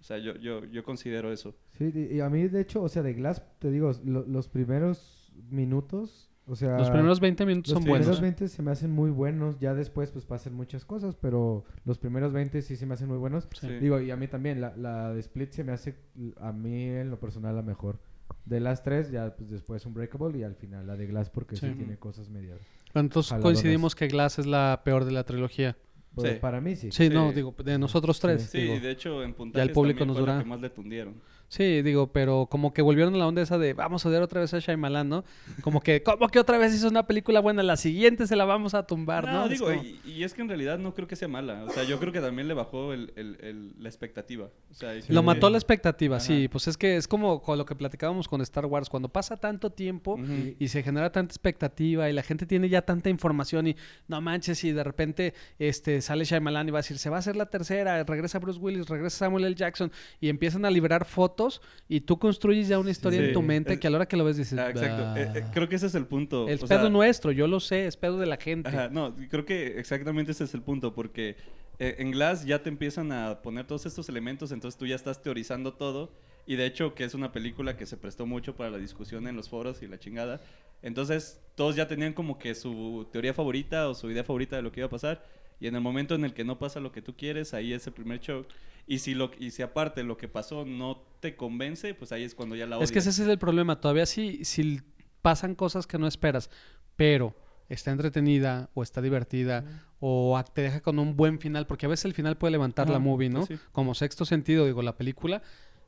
O 0.00 0.02
sea, 0.02 0.18
yo, 0.18 0.34
yo, 0.36 0.64
yo 0.66 0.82
considero 0.82 1.32
eso. 1.32 1.54
Sí, 1.78 1.90
y 1.94 2.16
y 2.16 2.20
a 2.20 2.28
mí, 2.28 2.48
de 2.48 2.60
hecho, 2.60 2.82
o 2.82 2.88
sea, 2.88 3.02
de 3.02 3.14
Glass, 3.14 3.42
te 3.60 3.70
digo, 3.70 3.92
lo- 4.04 4.26
los 4.26 4.48
primeros 4.48 5.32
minutos, 5.48 6.30
o 6.46 6.56
sea... 6.56 6.78
Los 6.78 6.90
primeros 6.90 7.20
20 7.20 7.46
minutos 7.46 7.70
los 7.72 7.76
son 7.76 7.84
primeros 7.84 8.06
buenos. 8.06 8.20
20 8.20 8.48
se 8.48 8.62
me 8.62 8.70
hacen 8.70 8.90
muy 8.90 9.10
buenos, 9.10 9.58
ya 9.58 9.74
después 9.74 10.10
pues 10.10 10.24
pasan 10.24 10.54
muchas 10.54 10.84
cosas, 10.84 11.16
pero 11.16 11.64
los 11.84 11.98
primeros 11.98 12.32
20 12.32 12.60
sí 12.62 12.76
se 12.76 12.86
me 12.86 12.94
hacen 12.94 13.08
muy 13.08 13.18
buenos. 13.18 13.48
Sí. 13.58 13.68
Digo, 13.80 14.00
y 14.00 14.10
a 14.10 14.16
mí 14.16 14.28
también, 14.28 14.60
la, 14.60 14.76
la 14.76 15.12
de 15.12 15.20
Split 15.20 15.52
se 15.52 15.64
me 15.64 15.72
hace, 15.72 15.94
a 16.40 16.52
mí 16.52 16.84
en 16.84 17.10
lo 17.10 17.18
personal, 17.18 17.54
la 17.56 17.62
mejor. 17.62 17.98
De 18.44 18.60
las 18.60 18.82
tres, 18.82 19.10
ya 19.10 19.34
pues 19.36 19.50
después 19.50 19.84
Unbreakable 19.86 20.38
y 20.38 20.42
al 20.42 20.54
final 20.54 20.86
la 20.86 20.96
de 20.96 21.06
Glass 21.06 21.30
porque 21.30 21.56
sí, 21.56 21.66
Sí. 21.68 21.74
tiene 21.74 21.96
cosas 21.96 22.28
medias. 22.28 22.60
Entonces 22.94 23.38
coincidimos 23.40 23.94
que 23.94 24.06
Glass 24.08 24.38
es 24.38 24.46
la 24.46 24.82
peor 24.84 25.04
de 25.04 25.12
la 25.12 25.24
trilogía. 25.24 25.76
Pero 26.16 26.32
Sí. 26.34 26.38
Para 26.40 26.60
mí 26.60 26.76
sí. 26.76 26.90
Sí, 26.92 27.08
Sí. 27.08 27.10
no, 27.10 27.32
digo, 27.32 27.54
de 27.64 27.78
nosotros 27.78 28.20
tres. 28.20 28.42
Sí. 28.42 28.60
Digo. 28.60 28.74
y 28.74 28.80
de 28.80 28.90
hecho 28.90 29.22
en 29.24 29.34
puntajes 29.34 29.72
público 29.72 30.00
también 30.00 30.08
nos 30.08 30.16
fue 30.18 30.26
la 30.26 30.32
dura. 30.34 30.44
que 30.44 30.48
más 30.48 30.60
le 30.60 30.70
tundieron. 30.70 31.14
Sí, 31.56 31.82
digo, 31.82 32.08
pero 32.10 32.48
como 32.50 32.72
que 32.72 32.82
volvieron 32.82 33.14
a 33.14 33.18
la 33.18 33.28
onda 33.28 33.40
esa 33.40 33.58
de 33.58 33.74
vamos 33.74 34.04
a 34.04 34.08
odiar 34.08 34.22
otra 34.22 34.40
vez 34.40 34.52
a 34.54 34.58
Shyamalan, 34.58 35.08
¿no? 35.08 35.24
Como 35.62 35.80
que, 35.80 36.02
¿cómo 36.02 36.26
que 36.28 36.40
otra 36.40 36.58
vez 36.58 36.74
hizo 36.74 36.88
una 36.88 37.06
película 37.06 37.38
buena? 37.38 37.62
La 37.62 37.76
siguiente 37.76 38.26
se 38.26 38.34
la 38.34 38.44
vamos 38.44 38.74
a 38.74 38.86
tumbar, 38.88 39.24
¿no? 39.26 39.32
No, 39.32 39.44
Es 39.44 39.50
digo, 39.52 39.66
como- 39.66 39.80
y, 39.84 40.00
y 40.04 40.24
es 40.24 40.34
que 40.34 40.42
en 40.42 40.48
realidad 40.48 40.78
no 40.78 40.94
creo 40.94 41.06
que 41.06 41.14
sea 41.14 41.28
mala. 41.28 41.62
O 41.62 41.70
sea, 41.70 41.84
yo 41.84 42.00
creo 42.00 42.12
que 42.12 42.20
también 42.20 42.48
le 42.48 42.54
bajó 42.54 42.92
el, 42.92 43.12
el- 43.14 43.38
el- 43.40 43.72
la 43.78 43.88
expectativa. 43.88 44.48
O 44.70 44.74
sea, 44.74 45.00
Sí. 45.00 45.12
Lo 45.12 45.22
mató 45.22 45.48
la 45.48 45.56
expectativa, 45.58 46.16
Ajá. 46.16 46.24
sí. 46.26 46.48
Pues 46.48 46.66
es 46.66 46.76
que 46.76 46.96
es 46.96 47.06
como 47.06 47.40
con 47.40 47.56
lo 47.56 47.64
que 47.64 47.76
platicábamos 47.76 48.26
con 48.26 48.40
Star 48.40 48.66
Wars. 48.66 48.88
Cuando 48.90 49.08
pasa 49.08 49.36
tanto 49.36 49.70
tiempo 49.70 50.18
y 50.58 50.66
se 50.66 50.82
genera 50.82 51.12
tanta 51.12 51.30
expectativa 51.32 52.10
y 52.10 52.12
la 52.12 52.24
gente 52.24 52.46
tiene 52.46 52.68
ya 52.68 52.82
tanta 52.82 53.10
información 53.10 53.68
y 53.68 53.76
no 54.08 54.20
manches 54.20 54.64
y 54.64 54.72
de 54.72 54.82
repente 54.82 55.34
este 55.60 56.00
sale 56.00 56.24
Shyamalan 56.24 56.66
y 56.68 56.70
va 56.72 56.78
a 56.78 56.82
decir 56.82 56.98
se 56.98 57.10
va 57.10 57.16
a 57.16 57.18
hacer 57.20 57.36
la 57.36 57.46
tercera 57.46 58.02
regresa 58.02 58.38
Bruce 58.40 58.58
Willis 58.58 58.88
regresa 58.88 59.18
Samuel 59.18 59.44
L. 59.44 59.54
Jackson 59.54 59.92
y 60.20 60.28
empiezan 60.30 60.64
a 60.64 60.70
liberar 60.70 61.04
fotos 61.04 61.43
y 61.88 62.00
tú 62.00 62.18
construyes 62.18 62.68
ya 62.68 62.78
una 62.78 62.90
historia 62.90 63.20
Sí. 63.20 63.26
en 63.26 63.32
tu 63.32 63.42
mente 63.42 63.74
Es- 63.74 63.80
que 63.80 63.86
a 63.86 63.90
la 63.90 63.96
hora 63.96 64.06
que 64.06 64.16
lo 64.16 64.24
ves 64.24 64.36
dices 64.36 64.58
Ah, 64.58 64.70
exacto. 64.70 65.02
"Ah". 65.04 65.14
Eh, 65.20 65.32
eh, 65.36 65.44
creo 65.52 65.68
que 65.68 65.76
ese 65.76 65.86
es 65.86 65.94
el 65.94 66.06
punto. 66.06 66.48
es 66.48 66.62
O 66.62 66.66
pedo 66.66 66.80
sea, 66.80 66.88
nuestro 66.88 67.32
yo 67.32 67.46
lo 67.46 67.60
sé 67.60 67.86
es 67.86 67.96
pedo 67.96 68.18
de 68.18 68.26
la 68.26 68.36
gente 68.36 68.68
Ajá, 68.68 68.88
no, 68.88 69.14
creo 69.30 69.44
que 69.44 69.78
exactamente 69.78 70.32
ese 70.32 70.44
es 70.44 70.54
el 70.54 70.62
punto, 70.62 70.94
porque 70.94 71.36
eh, 71.78 71.96
en 71.98 72.12
Glass 72.12 72.44
ya 72.44 72.62
te 72.62 72.68
empiezan 72.68 73.10
a 73.12 73.42
poner 73.42 73.66
todos 73.66 73.84
estos 73.86 74.08
elementos, 74.08 74.52
entonces 74.52 74.78
tú 74.78 74.86
ya 74.86 74.94
estás 74.94 75.20
teorizando 75.22 75.74
todo, 75.74 76.12
y 76.46 76.54
de 76.56 76.66
hecho 76.66 76.94
que 76.94 77.02
es 77.04 77.14
una 77.14 77.32
película 77.32 77.76
que 77.76 77.84
se 77.86 77.96
prestó 77.96 78.26
mucho 78.26 78.54
para 78.54 78.70
la 78.70 78.78
discusión 78.78 79.26
en 79.26 79.34
los 79.34 79.48
foros 79.48 79.82
y 79.82 79.88
la 79.88 79.98
chingada, 79.98 80.40
entonces 80.82 81.40
todos 81.54 81.74
ya 81.76 81.88
tenían 81.88 82.12
como 82.12 82.38
que 82.38 82.54
su 82.54 83.06
teoría 83.10 83.32
favorita 83.34 83.88
o 83.88 83.94
su 83.94 84.10
idea 84.10 84.22
favorita 84.24 84.56
de 84.56 84.62
lo 84.62 84.70
que 84.70 84.80
iba 84.80 84.86
a 84.86 84.90
pasar, 84.90 85.24
y 85.60 85.66
en 85.66 85.74
el 85.74 85.80
momento 85.80 86.14
en 86.14 86.24
el 86.24 86.34
que 86.34 86.44
no 86.44 86.58
pasa 86.58 86.80
lo 86.80 86.92
que 86.92 87.02
tú 87.02 87.16
quieres, 87.16 87.54
ahí 87.54 87.72
es 87.72 87.86
el 87.86 87.92
primer 87.92 88.20
shock, 88.20 88.46
y 88.86 88.98
si, 88.98 89.14
lo, 89.14 89.30
y 89.38 89.50
si 89.50 89.62
aparte 89.62 90.02
lo 90.04 90.16
que 90.16 90.28
pasó 90.28 90.64
no 90.66 91.02
te 91.20 91.36
convence, 91.36 91.94
pues 91.94 92.12
ahí 92.12 92.22
es 92.24 92.34
cuando 92.34 92.54
ya 92.56 92.66
la 92.66 92.76
odias. 92.76 92.90
es 92.90 92.92
que 92.92 92.98
ese 92.98 93.10
es 93.10 93.18
el 93.20 93.38
problema 93.38 93.80
todavía 93.80 94.04
si 94.06 94.44
si 94.44 94.80
pasan 95.22 95.54
cosas 95.54 95.86
que 95.86 95.98
no 95.98 96.06
esperas 96.06 96.50
pero 96.96 97.34
está 97.70 97.90
entretenida 97.92 98.68
o 98.74 98.82
está 98.82 99.00
divertida 99.00 99.64
o 100.00 100.36
a- 100.36 100.44
te 100.44 100.60
deja 100.60 100.80
con 100.82 100.98
un 100.98 101.16
buen 101.16 101.38
final, 101.38 101.66
porque 101.66 101.86
a 101.86 101.88
veces 101.88 102.04
el 102.04 102.12
final 102.12 102.36
puede 102.36 102.50
levantar 102.50 102.90
la 102.90 102.98
movie, 102.98 103.30
¿no? 103.30 103.46
pues 103.46 103.58
sí. 103.58 103.66
Como 103.72 103.94
sexto 103.94 104.26
sentido, 104.26 104.66
digo, 104.66 104.82
la 104.82 104.96
película, 104.98 105.40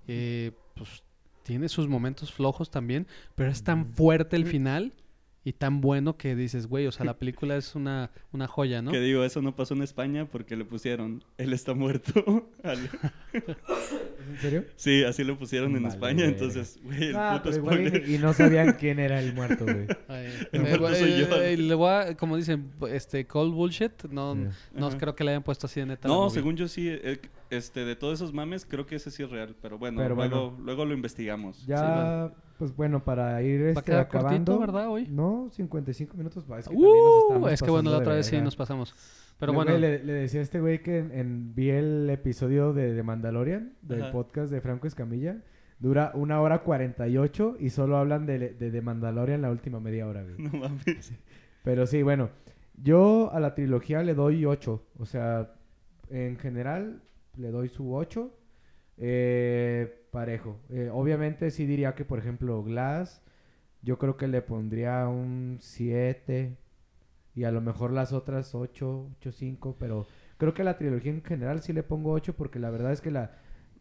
eh, 0.09 0.53
pues 0.75 1.03
tiene 1.43 1.69
sus 1.69 1.87
momentos 1.87 2.33
flojos 2.33 2.71
también, 2.71 3.07
pero 3.35 3.51
es 3.51 3.63
tan 3.63 3.87
fuerte 3.93 4.37
el 4.37 4.47
final 4.47 4.95
y 5.49 5.53
tan 5.53 5.81
bueno 5.81 6.17
que 6.17 6.35
dices, 6.35 6.67
güey, 6.67 6.89
o 6.89 6.93
sea, 6.93 7.07
la 7.07 7.17
película 7.19 7.57
es 7.57 7.77
una, 7.77 8.11
una 8.33 8.49
joya, 8.49 8.83
¿no? 8.83 8.91
Que 8.91 8.99
digo, 8.99 9.23
eso 9.23 9.41
no 9.43 9.55
pasó 9.55 9.75
en 9.75 9.83
España 9.83 10.25
porque 10.27 10.57
le 10.57 10.65
pusieron, 10.65 11.23
él 11.39 11.53
está 11.53 11.73
muerto. 11.73 12.49
al- 12.65 12.91
¿En 14.29 14.39
serio? 14.41 14.65
Sí, 14.75 15.05
así 15.05 15.23
lo 15.23 15.39
pusieron 15.39 15.77
en 15.77 15.87
España, 15.87 16.25
entonces, 16.25 16.81
güey, 16.83 17.05
el 17.11 17.17
Ah, 17.17 17.35
puto 17.41 17.45
pero 17.45 17.57
igual 17.63 17.77
spoiler. 17.89 18.09
y, 18.09 18.15
y 18.17 18.19
no 18.19 18.33
sabían 18.33 18.73
quién 18.81 18.99
era 18.99 19.21
el 19.21 19.35
muerto, 19.35 19.65
güey. 19.65 19.87
El 20.09 20.49
eh, 20.51 20.59
muerto 20.59 20.95
soy 20.97 21.21
yo. 21.21 21.37
eh, 21.37 21.57
le 21.57 21.75
voy 21.75 21.91
a- 21.91 22.17
como 22.17 22.37
dicen, 22.37 22.73
este, 22.91 23.25
cold 23.29 23.55
bullshit, 23.55 24.03
no, 24.11 24.35
Sí. 24.35 24.41
no 24.75 24.89
Ajá. 24.89 24.99
creo 24.99 25.15
que 25.15 25.23
le 25.23 25.31
hayan 25.31 25.45
puesto 25.45 25.67
así 25.69 25.79
de 25.79 25.87
neta. 25.87 26.09
No, 26.09 26.29
según 26.29 26.57
yo 26.57 26.67
sí, 26.67 26.89
eh, 26.91 27.21
este, 27.51 27.85
de 27.85 27.97
todos 27.97 28.15
esos 28.21 28.33
mames, 28.33 28.65
creo 28.67 28.87
que 28.87 28.97
ese 28.97 29.11
sí 29.11 29.23
es 29.23 29.31
real, 29.31 29.55
pero 29.63 29.79
bueno, 29.79 29.99
Pero 30.01 30.15
luego, 30.15 30.51
bueno. 30.51 30.65
luego 30.65 30.85
lo 30.85 30.95
investigamos. 30.95 31.65
Ya, 31.67 32.33
pues 32.59 32.75
bueno, 32.75 33.05
para 33.05 33.41
ir 33.43 33.61
este, 33.63 33.83
quedar 33.83 34.09
cortito, 34.09 34.27
acabando. 34.55 34.59
¿verdad, 34.59 34.89
hoy? 34.89 35.07
No, 35.09 35.49
55 35.53 36.17
minutos. 36.17 36.45
va, 36.51 36.59
Es 36.59 36.69
que 36.69 36.75
nos 36.75 36.83
Uh, 36.85 37.21
estamos 37.29 37.53
es 37.53 37.63
que 37.63 37.71
bueno, 37.71 37.91
la 37.91 37.99
otra 37.99 38.15
vez 38.15 38.27
sí 38.27 38.41
nos 38.41 38.57
pasamos. 38.57 38.95
Pero 39.39 39.53
Luego, 39.53 39.65
bueno, 39.71 39.79
Le, 39.79 40.03
le 40.03 40.13
decía 40.15 40.41
a 40.41 40.43
este 40.43 40.61
güey 40.61 40.83
que 40.83 40.99
en, 40.99 41.13
en- 41.13 41.55
vi 41.55 41.69
el 41.71 42.09
episodio 42.09 42.73
de, 42.73 42.95
de 42.95 43.03
Mandalorian, 43.03 43.75
del 43.83 44.05
Ajá. 44.05 44.13
podcast 44.13 44.51
de 44.51 44.61
Franco 44.63 44.87
Escamilla. 44.87 45.37
Dura 45.79 46.11
una 46.15 46.41
hora 46.41 46.61
48 46.63 47.57
y 47.61 47.69
solo 47.69 47.99
hablan 47.99 48.25
de, 48.25 48.39
de, 48.55 48.71
de 48.71 48.81
Mandalorian 48.81 49.43
la 49.43 49.51
última 49.51 49.79
media 49.79 50.07
hora, 50.07 50.23
güey. 50.23 50.37
No 50.39 50.59
mames. 50.59 51.13
Pero 51.63 51.87
sí, 51.87 52.03
bueno, 52.03 52.31
yo 52.83 53.31
a 53.31 53.41
la 53.41 53.55
trilogía 53.55 54.03
le 54.03 54.15
doy 54.15 54.47
8. 54.47 54.83
O 54.99 55.05
sea, 55.05 55.53
en 56.09 56.39
general 56.39 57.03
le 57.37 57.51
doy 57.51 57.69
su 57.69 57.95
8. 57.95 58.31
Eh, 58.99 60.07
parejo. 60.11 60.61
Eh, 60.71 60.91
obviamente 60.93 61.51
sí 61.51 61.67
diría 61.67 61.95
que, 61.95 62.05
por 62.05 62.19
ejemplo, 62.19 62.63
Glass, 62.63 63.23
yo 63.83 63.99
creo 63.99 64.17
que 64.17 64.29
le 64.29 64.43
pondría 64.43 65.09
un 65.09 65.59
7. 65.61 66.57
Y 67.35 67.45
a 67.45 67.51
lo 67.53 67.61
mejor 67.61 67.93
las 67.93 68.13
otras 68.13 68.55
8, 68.55 69.11
8, 69.19 69.33
5. 69.33 69.77
Pero 69.79 70.07
creo 70.39 70.55
que 70.55 70.63
a 70.63 70.65
la 70.65 70.79
trilogía 70.79 71.13
en 71.13 71.23
general 71.23 71.61
sí 71.61 71.73
le 71.73 71.83
pongo 71.83 72.13
8 72.13 72.35
porque 72.35 72.59
la 72.59 72.71
verdad 72.71 72.93
es 72.93 73.03
que 73.03 73.11
la, 73.11 73.33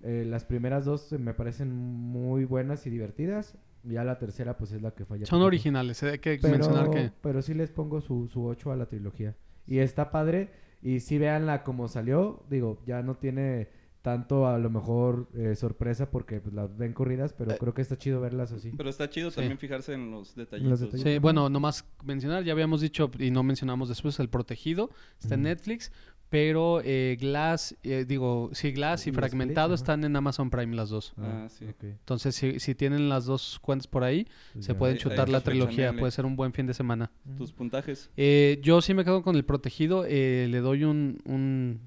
eh, 0.03 0.25
las 0.27 0.43
primeras 0.43 0.83
dos 0.85 1.11
me 1.13 1.33
parecen 1.33 1.73
muy 1.73 2.43
buenas 2.45 2.85
y 2.85 2.89
divertidas. 2.89 3.57
Ya 3.83 4.03
la 4.03 4.17
tercera 4.17 4.57
pues 4.57 4.71
es 4.71 4.81
la 4.81 4.91
que 4.91 5.05
falla. 5.05 5.25
son 5.27 5.41
originales, 5.43 6.01
eh, 6.03 6.09
hay 6.09 6.19
que 6.19 6.39
Pero, 6.41 6.51
mencionar 6.53 6.89
que... 6.89 7.11
pero 7.21 7.41
sí 7.43 7.53
les 7.53 7.69
pongo 7.71 8.01
su, 8.01 8.27
su 8.27 8.43
8 8.45 8.71
a 8.71 8.75
la 8.75 8.87
trilogía. 8.87 9.35
Y 9.67 9.77
está 9.79 10.11
padre. 10.11 10.49
Y 10.85 10.99
sí 10.99 11.17
véanla 11.17 11.63
como 11.63 11.87
salió. 11.87 12.43
Digo, 12.49 12.79
ya 12.85 13.01
no 13.01 13.15
tiene 13.15 13.67
tanto 14.03 14.45
a 14.47 14.59
lo 14.59 14.69
mejor 14.69 15.27
eh, 15.33 15.55
sorpresa 15.55 16.11
porque 16.11 16.39
pues, 16.39 16.53
las 16.53 16.77
ven 16.77 16.93
corridas, 16.93 17.33
pero 17.33 17.53
Eh, 17.53 17.57
creo 17.59 17.73
que 17.73 17.81
está 17.81 17.97
chido 17.97 18.21
verlas 18.21 18.51
así. 18.51 18.71
Pero 18.77 18.87
está 18.87 19.09
chido 19.09 19.31
Sí. 19.31 19.37
también 19.37 19.57
fijarse 19.57 19.93
en 19.93 20.11
los 20.11 20.35
detallitos. 20.35 20.79
detallitos. 20.79 21.11
Sí, 21.11 21.17
bueno, 21.17 21.49
nomás 21.49 21.85
mencionar, 22.03 22.43
ya 22.43 22.51
habíamos 22.53 22.81
dicho 22.81 23.09
y 23.17 23.31
no 23.31 23.41
mencionamos 23.41 23.89
después 23.89 24.19
El 24.19 24.29
Protegido, 24.29 24.91
está 25.19 25.33
en. 25.33 25.41
Netflix, 25.41 25.91
pero 26.35 26.81
eh, 26.83 27.15
Glass, 27.17 27.77
eh, 27.81 28.03
digo, 28.05 28.49
sí, 28.51 28.73
Glass 28.73 29.07
y 29.07 29.11
Y 29.11 29.13
Fragmentado 29.13 29.73
están 29.73 30.03
en 30.03 30.13
Amazon 30.17 30.49
Prime 30.49 30.75
las 30.75 30.89
dos. 30.89 31.13
Ah, 31.17 31.47
sí. 31.49 31.63
ok. 31.65 31.83
Entonces, 31.83 32.35
si, 32.35 32.59
si 32.59 32.75
tienen 32.75 33.07
las 33.07 33.23
dos 33.25 33.57
cuentas 33.61 33.87
por 33.87 34.03
ahí, 34.03 34.27
Pues 34.51 34.65
se 34.65 34.73
ya. 34.73 34.77
pueden 34.77 34.97
chutar 34.97 35.27
ahí 35.27 35.31
la 35.31 35.39
trilogía, 35.39 35.93
puede 35.97 36.11
ser 36.11 36.25
un 36.25 36.35
buen 36.35 36.51
fin 36.51 36.67
de 36.67 36.73
semana. 36.73 37.09
Ujú. 37.25 37.37
Tus 37.37 37.53
puntajes. 37.53 38.09
Eh, 38.17 38.59
yo 38.61 38.81
sí 38.81 38.93
me 38.93 39.05
quedo 39.05 39.23
con 39.23 39.37
El 39.37 39.45
Protegido, 39.45 40.03
eh, 40.05 40.47
le 40.49 40.59
doy 40.59 40.83
un, 40.83 41.21
un, 41.23 41.79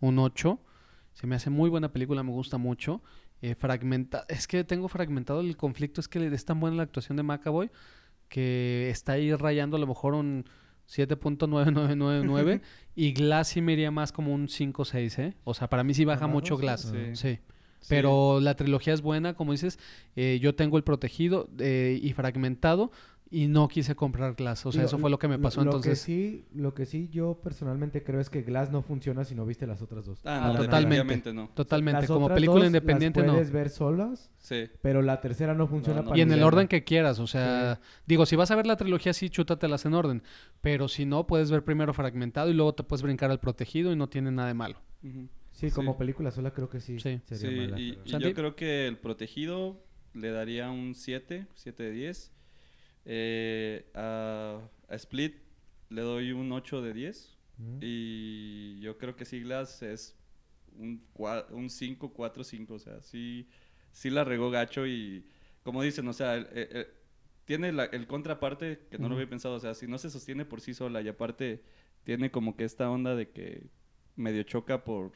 un 0.00 0.18
8. 0.18 0.58
Se 1.12 1.28
me 1.28 1.36
hace 1.36 1.48
muy 1.48 1.70
buena 1.70 1.92
película, 1.92 2.24
me 2.24 2.32
gusta 2.32 2.58
mucho. 2.58 3.00
Eh, 3.42 3.54
fragmenta 3.54 4.24
es 4.28 4.48
que 4.48 4.64
tengo 4.64 4.88
fragmentado 4.88 5.40
el 5.40 5.56
conflicto, 5.56 6.00
es 6.00 6.08
que 6.08 6.18
le 6.18 6.34
es 6.34 6.44
tan 6.44 6.58
buena 6.58 6.76
la 6.78 6.82
actuación 6.82 7.16
de 7.16 7.22
McAvoy 7.22 7.70
que 8.28 8.90
está 8.90 9.12
ahí 9.12 9.32
rayando 9.34 9.76
a 9.76 9.80
lo 9.80 9.86
mejor 9.86 10.14
un 10.14 10.44
7.9999 10.88 12.60
y 12.94 13.12
Glass 13.12 13.48
sí 13.48 13.60
me 13.60 13.72
iría 13.74 13.90
más 13.90 14.12
como 14.12 14.32
un 14.34 14.48
5.6, 14.48 15.22
¿eh? 15.22 15.34
O 15.44 15.54
sea, 15.54 15.68
para 15.68 15.84
mí 15.84 15.94
sí 15.94 16.04
baja 16.04 16.26
mucho. 16.26 16.56
Glass. 16.56 16.82
Sí. 16.82 17.14
Sí. 17.14 17.38
Sí. 17.80 17.86
Pero 17.90 18.40
la 18.40 18.56
trilogía 18.56 18.92
es 18.92 19.02
buena, 19.02 19.34
como 19.34 19.52
dices. 19.52 19.78
eh, 20.16 20.38
yo 20.42 20.54
tengo 20.56 20.78
el 20.78 20.82
protegido 20.82 21.48
eh, 21.60 21.98
y 22.02 22.12
fragmentado 22.12 22.90
y 23.30 23.46
no 23.46 23.68
quise 23.68 23.94
comprar 23.94 24.34
Glass. 24.34 24.64
O 24.64 24.72
sea, 24.72 24.80
Digo, 24.80 24.86
eso 24.88 24.98
fue 24.98 25.10
lo 25.10 25.18
que 25.18 25.28
me 25.28 25.38
pasó. 25.38 25.60
Lo 25.62 25.66
entonces, 25.70 25.90
que 25.90 25.96
sí, 25.96 26.46
lo 26.54 26.74
que 26.74 26.86
sí 26.86 27.08
yo 27.10 27.40
personalmente 27.42 28.02
creo 28.02 28.20
es 28.20 28.30
que 28.30 28.40
Glass 28.42 28.70
no 28.70 28.80
funciona 28.82 29.24
si 29.24 29.34
no 29.34 29.44
viste 29.44 29.66
las 29.66 29.82
otras 29.82 30.06
dos. 30.06 30.20
Ah, 30.24 30.46
Ah, 30.46 30.52
no, 30.54 30.58
totalmente. 30.64 31.32
no. 31.34 31.48
totalmente. 31.54 32.00
Las 32.02 32.10
Como 32.10 32.26
otras 32.26 32.36
película 32.36 32.60
dos 32.60 32.66
independiente, 32.68 33.20
las 33.20 33.26
no. 33.26 33.32
puedes 33.34 33.50
ver 33.50 33.68
solas, 33.70 34.30
Sí. 34.38 34.68
pero 34.80 35.02
la 35.02 35.20
tercera 35.20 35.52
no 35.54 35.66
funciona 35.66 35.96
No, 35.98 36.02
no. 36.04 36.08
para 36.10 36.18
Y 36.18 36.22
en 36.22 36.32
el 36.32 36.42
orden 36.42 36.68
que 36.68 36.84
quieras, 36.84 37.18
o 37.18 37.26
sea, 37.26 37.80
digo, 38.06 38.24
si 38.24 38.34
vas 38.36 38.50
a 38.50 38.56
ver 38.56 38.66
la 38.66 38.76
trilogía, 38.76 39.12
sí, 39.12 39.28
chútatelas 39.28 39.84
en 39.84 39.94
orden. 39.94 40.22
Pero 40.62 40.88
si 40.88 41.04
no, 41.04 41.26
puedes 41.26 41.50
ver 41.50 41.64
primero 41.64 41.92
fragmentado 41.92 42.48
y 42.50 42.54
luego 42.54 42.74
te 42.74 42.82
puedes 42.82 43.02
brincar 43.02 43.30
al 43.30 43.40
protegido 43.40 43.92
y 43.92 43.96
no 43.96 44.08
tiene 44.08 44.30
nada 44.30 44.48
de 44.48 44.54
malo. 44.54 44.80
Ujú. 45.04 45.28
Sí, 45.52 45.68
Sí. 45.70 45.74
como 45.74 45.98
película 45.98 46.30
sola 46.30 46.52
creo 46.52 46.68
que 46.70 46.80
sí, 46.80 46.98
Sí. 47.00 47.20
sería 47.26 47.36
Sí, 47.50 47.56
mala. 47.56 47.80
y, 47.80 47.90
pero- 47.92 48.02
y 48.06 48.10
Santi. 48.10 48.28
yo 48.28 48.34
creo 48.34 48.56
que 48.56 48.86
el 48.86 48.96
protegido 48.96 49.82
le 50.14 50.30
daría 50.30 50.70
un 50.70 50.94
7, 50.94 51.46
7 51.54 51.82
de 51.82 51.90
10. 51.90 52.32
Eh, 53.10 53.90
a, 53.94 54.60
a 54.86 54.94
Split 54.96 55.34
le 55.88 56.02
doy 56.02 56.32
un 56.32 56.52
8 56.52 56.82
de 56.82 56.92
10. 56.92 57.38
Ujú. 57.58 57.78
Y 57.80 58.78
yo 58.80 58.98
creo 58.98 59.16
que 59.16 59.24
Siglas 59.24 59.82
es 59.82 60.14
un, 60.76 61.02
cua- 61.14 61.46
un 61.50 61.70
5, 61.70 62.12
4, 62.12 62.44
5. 62.44 62.74
O 62.74 62.78
sea, 62.78 63.00
sí, 63.00 63.48
sí 63.92 64.10
la 64.10 64.24
regó 64.24 64.50
gacho 64.50 64.86
y 64.86 65.26
como 65.62 65.82
dicen, 65.82 66.06
o 66.06 66.12
sea, 66.12 66.34
el- 66.36 66.46
el- 66.52 66.76
el- 66.76 66.86
tiene 67.46 67.72
la- 67.72 67.86
el 67.86 68.06
contraparte 68.06 68.86
que 68.90 68.98
no 68.98 69.04
Ujú. 69.06 69.08
lo 69.10 69.14
había 69.16 69.30
pensado. 69.30 69.54
O 69.54 69.60
sea, 69.60 69.74
si 69.74 69.86
no 69.86 69.96
se 69.96 70.10
sostiene 70.10 70.44
por 70.44 70.60
sí 70.60 70.74
sola 70.74 71.00
y 71.00 71.08
aparte 71.08 71.62
tiene 72.04 72.30
como 72.30 72.56
que 72.56 72.64
esta 72.64 72.90
onda 72.90 73.16
de 73.16 73.30
que 73.30 73.66
medio 74.16 74.42
choca 74.42 74.84
por, 74.84 75.12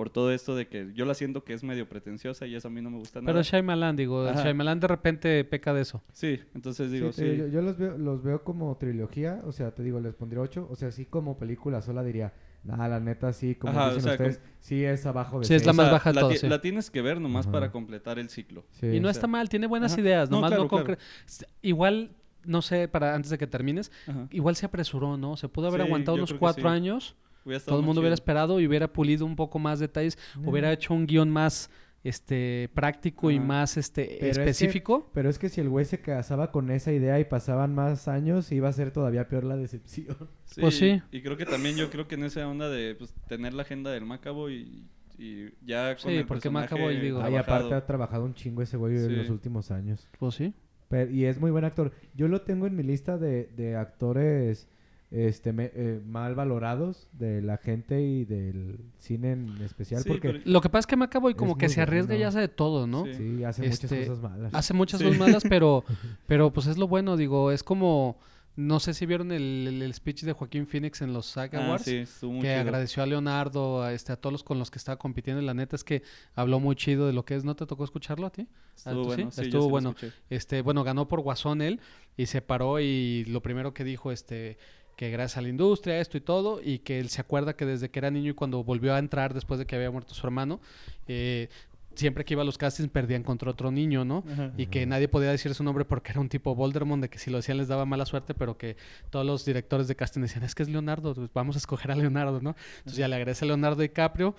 por 0.00 0.08
todo 0.08 0.32
esto 0.32 0.56
de 0.56 0.66
que 0.66 0.92
yo 0.94 1.04
la 1.04 1.12
siento 1.12 1.44
que 1.44 1.52
es 1.52 1.62
medio 1.62 1.86
pretenciosa 1.86 2.46
y 2.46 2.54
eso 2.54 2.68
a 2.68 2.70
mí 2.70 2.80
no 2.80 2.88
me 2.88 2.96
gusta 2.96 3.20
nada. 3.20 3.30
Pero 3.34 3.42
Shyamalan, 3.42 3.96
digo, 3.96 4.26
Ajá. 4.26 4.44
Shyamalan 4.44 4.80
de 4.80 4.86
repente 4.88 5.44
peca 5.44 5.74
de 5.74 5.82
eso. 5.82 6.02
Sí, 6.10 6.40
entonces 6.54 6.90
digo, 6.90 7.12
sí. 7.12 7.36
yo, 7.36 7.48
yo 7.48 7.60
los 7.60 7.76
veo 7.76 7.98
los 7.98 8.22
veo 8.22 8.42
como 8.42 8.74
trilogía, 8.78 9.42
o 9.44 9.52
sea, 9.52 9.72
te 9.74 9.82
digo, 9.82 10.00
les 10.00 10.14
pondría 10.14 10.40
8, 10.40 10.66
o 10.70 10.74
sea, 10.74 10.90
sí 10.90 11.04
como 11.04 11.36
película 11.36 11.82
sola 11.82 12.02
diría, 12.02 12.32
nada, 12.64 12.88
la 12.88 12.98
neta 12.98 13.34
sí, 13.34 13.56
como 13.56 13.74
Ajá, 13.74 13.88
o 13.88 13.94
dicen 13.94 14.02
sea, 14.04 14.12
ustedes, 14.12 14.40
sí 14.60 14.82
es 14.82 15.04
abajo 15.04 15.40
de 15.40 15.44
Sí, 15.44 15.52
es 15.52 15.66
la 15.66 15.72
O 15.72 15.74
más 15.74 15.84
sea, 15.88 15.92
baja 15.92 16.12
de 16.14 16.22
la, 16.22 16.34
sí. 16.34 16.48
la 16.48 16.62
tienes 16.62 16.90
que 16.90 17.02
ver 17.02 17.20
nomás 17.20 17.44
Ajá. 17.44 17.52
para 17.52 17.70
completar 17.70 18.18
el 18.18 18.30
ciclo. 18.30 18.64
Sí. 18.70 18.86
y 18.86 19.00
no 19.00 19.10
está 19.10 19.26
mal, 19.26 19.50
tiene 19.50 19.66
buenas 19.66 19.92
ajá. 19.92 20.00
ideas, 20.00 20.30
No, 20.30 20.36
nomás 20.36 20.48
claro, 20.52 20.62
no 20.62 20.68
claro. 20.70 20.84
concre- 20.86 20.98
S- 21.26 21.44
Igual, 21.60 22.12
no 22.46 22.62
sé, 22.62 22.88
para 22.88 23.14
antes 23.14 23.30
de 23.30 23.36
que 23.36 23.46
termines, 23.46 23.92
Ajá. 24.06 24.28
igual 24.30 24.56
se 24.56 24.64
apresuró, 24.64 25.18
¿no? 25.18 25.36
Se 25.36 25.46
pudo 25.50 25.66
haber 25.68 25.82
Sí, 25.82 25.86
aguantado 25.88 26.16
unos 26.16 26.32
cuatro 26.32 26.62
sí. 26.62 26.74
años, 26.74 27.16
todo 27.64 27.78
el 27.80 27.84
mundo 27.86 28.00
hubiera 28.00 28.14
esperado 28.14 28.60
y 28.60 28.66
hubiera 28.66 28.92
pulido 28.92 29.24
un 29.26 29.36
poco 29.36 29.58
más 29.58 29.78
detalles, 29.80 30.18
Mm. 30.36 30.48
hubiera 30.48 30.72
hecho 30.72 30.94
un 30.94 31.06
guion 31.06 31.30
más 31.30 31.70
este 32.02 32.70
práctico 32.74 33.30
y 33.30 33.38
más 33.38 33.76
este 33.76 34.16
Pero 34.20 34.30
es 34.30 34.38
que- 34.38 34.44
específico. 34.44 35.10
Pero 35.12 35.28
es 35.28 35.38
que 35.38 35.48
si 35.50 35.60
el 35.60 35.68
güey 35.68 35.84
se 35.84 36.00
casaba 36.00 36.50
con 36.50 36.70
esa 36.70 36.92
idea 36.92 37.20
y 37.20 37.24
pasaban 37.24 37.74
más 37.74 38.08
años, 38.08 38.50
iba 38.52 38.68
a 38.68 38.72
ser 38.72 38.90
todavía 38.90 39.28
peor 39.28 39.44
la 39.44 39.56
decepción. 39.56 40.16
Pues 40.58 40.76
sí. 40.78 41.00
Y 41.12 41.22
creo 41.22 41.36
que 41.36 41.46
también 41.46 41.76
yo 41.76 41.90
creo 41.90 42.08
que 42.08 42.16
en 42.16 42.24
esa 42.24 42.48
onda 42.48 42.68
de 42.68 42.94
pues, 42.96 43.14
tener 43.28 43.54
la 43.54 43.62
agenda 43.62 43.90
del 43.92 44.04
Macabo 44.04 44.50
y, 44.50 44.88
y 45.18 45.50
ya 45.64 45.94
con 45.96 46.10
Sí, 46.10 46.16
el 46.16 46.26
porque 46.26 46.40
personaje 46.48 46.74
Macaboy, 46.74 46.98
digo- 47.00 47.18
trabajado. 47.20 47.38
aparte 47.56 47.74
ha 47.74 47.86
trabajado 47.86 48.24
un 48.24 48.34
chingo 48.34 48.62
ese 48.62 48.76
güey 48.76 48.96
en 48.96 49.06
Sí. 49.06 49.14
los 49.14 49.28
últimos 49.30 49.70
años. 49.70 50.08
Pues 50.18 50.34
sí. 50.34 50.52
Pero- 50.88 51.10
y 51.12 51.26
es 51.26 51.38
muy 51.38 51.50
buen 51.52 51.64
actor. 51.64 51.92
Yo 52.14 52.26
lo 52.28 52.40
tengo 52.42 52.66
en 52.66 52.74
mi 52.74 52.82
lista 52.82 53.16
de, 53.18 53.46
de 53.56 53.76
actores 53.76 54.68
este 55.10 55.52
me- 55.52 55.72
eh, 55.74 56.00
mal 56.06 56.34
valorados 56.36 57.08
de 57.12 57.42
la 57.42 57.56
gente 57.56 58.00
y 58.00 58.24
del 58.24 58.78
cine 58.98 59.32
en 59.32 59.60
especial 59.62 60.02
Sí, 60.02 60.08
porque 60.08 60.28
pero- 60.30 60.40
Lo 60.44 60.60
que 60.60 60.68
pasa 60.68 60.80
es 60.80 60.86
que 60.86 60.96
Macaboy 60.96 61.34
como 61.34 61.58
que 61.58 61.68
se 61.68 61.80
arriesga 61.82 62.14
y 62.14 62.18
bueno. 62.18 62.28
hace 62.28 62.40
de 62.40 62.48
todo, 62.48 62.86
¿no? 62.86 63.04
Sí. 63.06 63.14
sí, 63.14 63.44
hace 63.44 63.66
Este, 63.66 63.86
muchas 63.88 64.08
cosas 64.08 64.22
malas. 64.22 64.54
Hace 64.54 64.74
muchas 64.74 65.00
Sí. 65.00 65.06
cosas 65.06 65.18
malas, 65.20 65.42
pero, 65.48 65.84
pero 66.26 66.52
pues 66.52 66.66
es 66.68 66.78
lo 66.78 66.86
bueno, 66.86 67.16
digo, 67.16 67.50
es 67.50 67.64
como, 67.64 68.18
no 68.56 68.78
sé 68.78 68.94
si 68.94 69.04
vieron 69.06 69.32
el, 69.32 69.66
el- 69.66 69.82
el 69.82 69.94
speech 69.94 70.22
de 70.22 70.32
Joaquín 70.32 70.66
Phoenix 70.68 71.02
en 71.02 71.12
los 71.12 71.26
SAG 71.26 71.56
Ah, 71.56 71.66
Awards, 71.66 71.84
sí, 71.86 71.96
estuvo 71.96 72.32
muy 72.32 72.42
que 72.42 72.48
chido. 72.48 72.60
agradeció 72.60 73.02
a 73.02 73.06
Leonardo, 73.06 73.82
a, 73.82 73.92
este, 73.92 74.12
a 74.12 74.16
todos 74.16 74.32
los 74.32 74.44
con 74.44 74.58
los 74.60 74.70
que 74.70 74.78
estaba 74.78 74.96
compitiendo, 74.96 75.42
y 75.42 75.46
la 75.46 75.54
neta 75.54 75.74
es 75.74 75.82
que 75.82 76.02
habló 76.34 76.60
muy 76.60 76.76
chido 76.76 77.06
de 77.08 77.12
lo 77.12 77.24
que 77.24 77.34
es, 77.34 77.42
¿no 77.44 77.56
te 77.56 77.66
tocó 77.66 77.82
escucharlo 77.82 78.26
a 78.26 78.30
ti? 78.30 78.46
Estuvo 78.76 79.04
bueno, 79.04 79.30
sí, 79.32 79.40
Estuvo 79.42 79.68
bueno. 79.68 79.94
Este, 80.28 80.62
bueno, 80.62 80.84
ganó 80.84 81.08
por 81.08 81.20
Guasón 81.20 81.62
él, 81.62 81.80
y 82.16 82.26
se 82.26 82.42
paró 82.42 82.78
y 82.80 83.24
lo 83.26 83.40
primero 83.42 83.72
que 83.74 83.82
dijo, 83.82 84.12
este 84.12 84.56
que 85.00 85.10
gracias 85.10 85.38
a 85.38 85.40
la 85.40 85.48
industria, 85.48 85.98
esto 85.98 86.18
y 86.18 86.20
todo, 86.20 86.60
y 86.62 86.80
que 86.80 87.00
él 87.00 87.08
se 87.08 87.22
acuerda 87.22 87.56
que 87.56 87.64
desde 87.64 87.88
que 87.88 87.98
era 87.98 88.10
niño 88.10 88.32
y 88.32 88.34
cuando 88.34 88.62
volvió 88.62 88.92
a 88.92 88.98
entrar 88.98 89.32
después 89.32 89.58
de 89.58 89.64
que 89.64 89.74
había 89.74 89.90
muerto 89.90 90.12
su 90.12 90.26
hermano, 90.26 90.60
eh, 91.08 91.48
siempre 91.94 92.22
que 92.26 92.34
iba 92.34 92.42
a 92.42 92.44
los 92.44 92.58
castings 92.58 92.90
perdían 92.90 93.22
contra 93.22 93.50
otro 93.50 93.70
niño, 93.70 94.04
¿no? 94.04 94.24
Ajá. 94.30 94.52
y 94.58 94.66
que 94.66 94.84
nadie 94.84 95.08
podía 95.08 95.30
decir 95.30 95.54
su 95.54 95.64
nombre 95.64 95.86
porque 95.86 96.10
era 96.10 96.20
un 96.20 96.28
tipo 96.28 96.54
Voldemort, 96.54 97.00
de 97.00 97.08
que 97.08 97.18
si 97.18 97.30
lo 97.30 97.38
decían 97.38 97.56
les 97.56 97.68
daba 97.68 97.86
mala 97.86 98.04
suerte, 98.04 98.34
pero 98.34 98.58
que 98.58 98.76
todos 99.08 99.24
los 99.24 99.46
directores 99.46 99.88
de 99.88 99.96
casting 99.96 100.20
decían, 100.20 100.44
es 100.44 100.54
que 100.54 100.64
es 100.64 100.68
Leonardo, 100.68 101.14
pues 101.14 101.30
vamos 101.32 101.56
a 101.56 101.60
escoger 101.60 101.92
a 101.92 101.94
Leonardo, 101.94 102.42
¿no? 102.42 102.54
Entonces 102.80 102.98
ya 102.98 103.08
le 103.08 103.16
agradece 103.16 103.46
a 103.46 103.48
Leonardo 103.48 103.80
DiCaprio, 103.80 104.34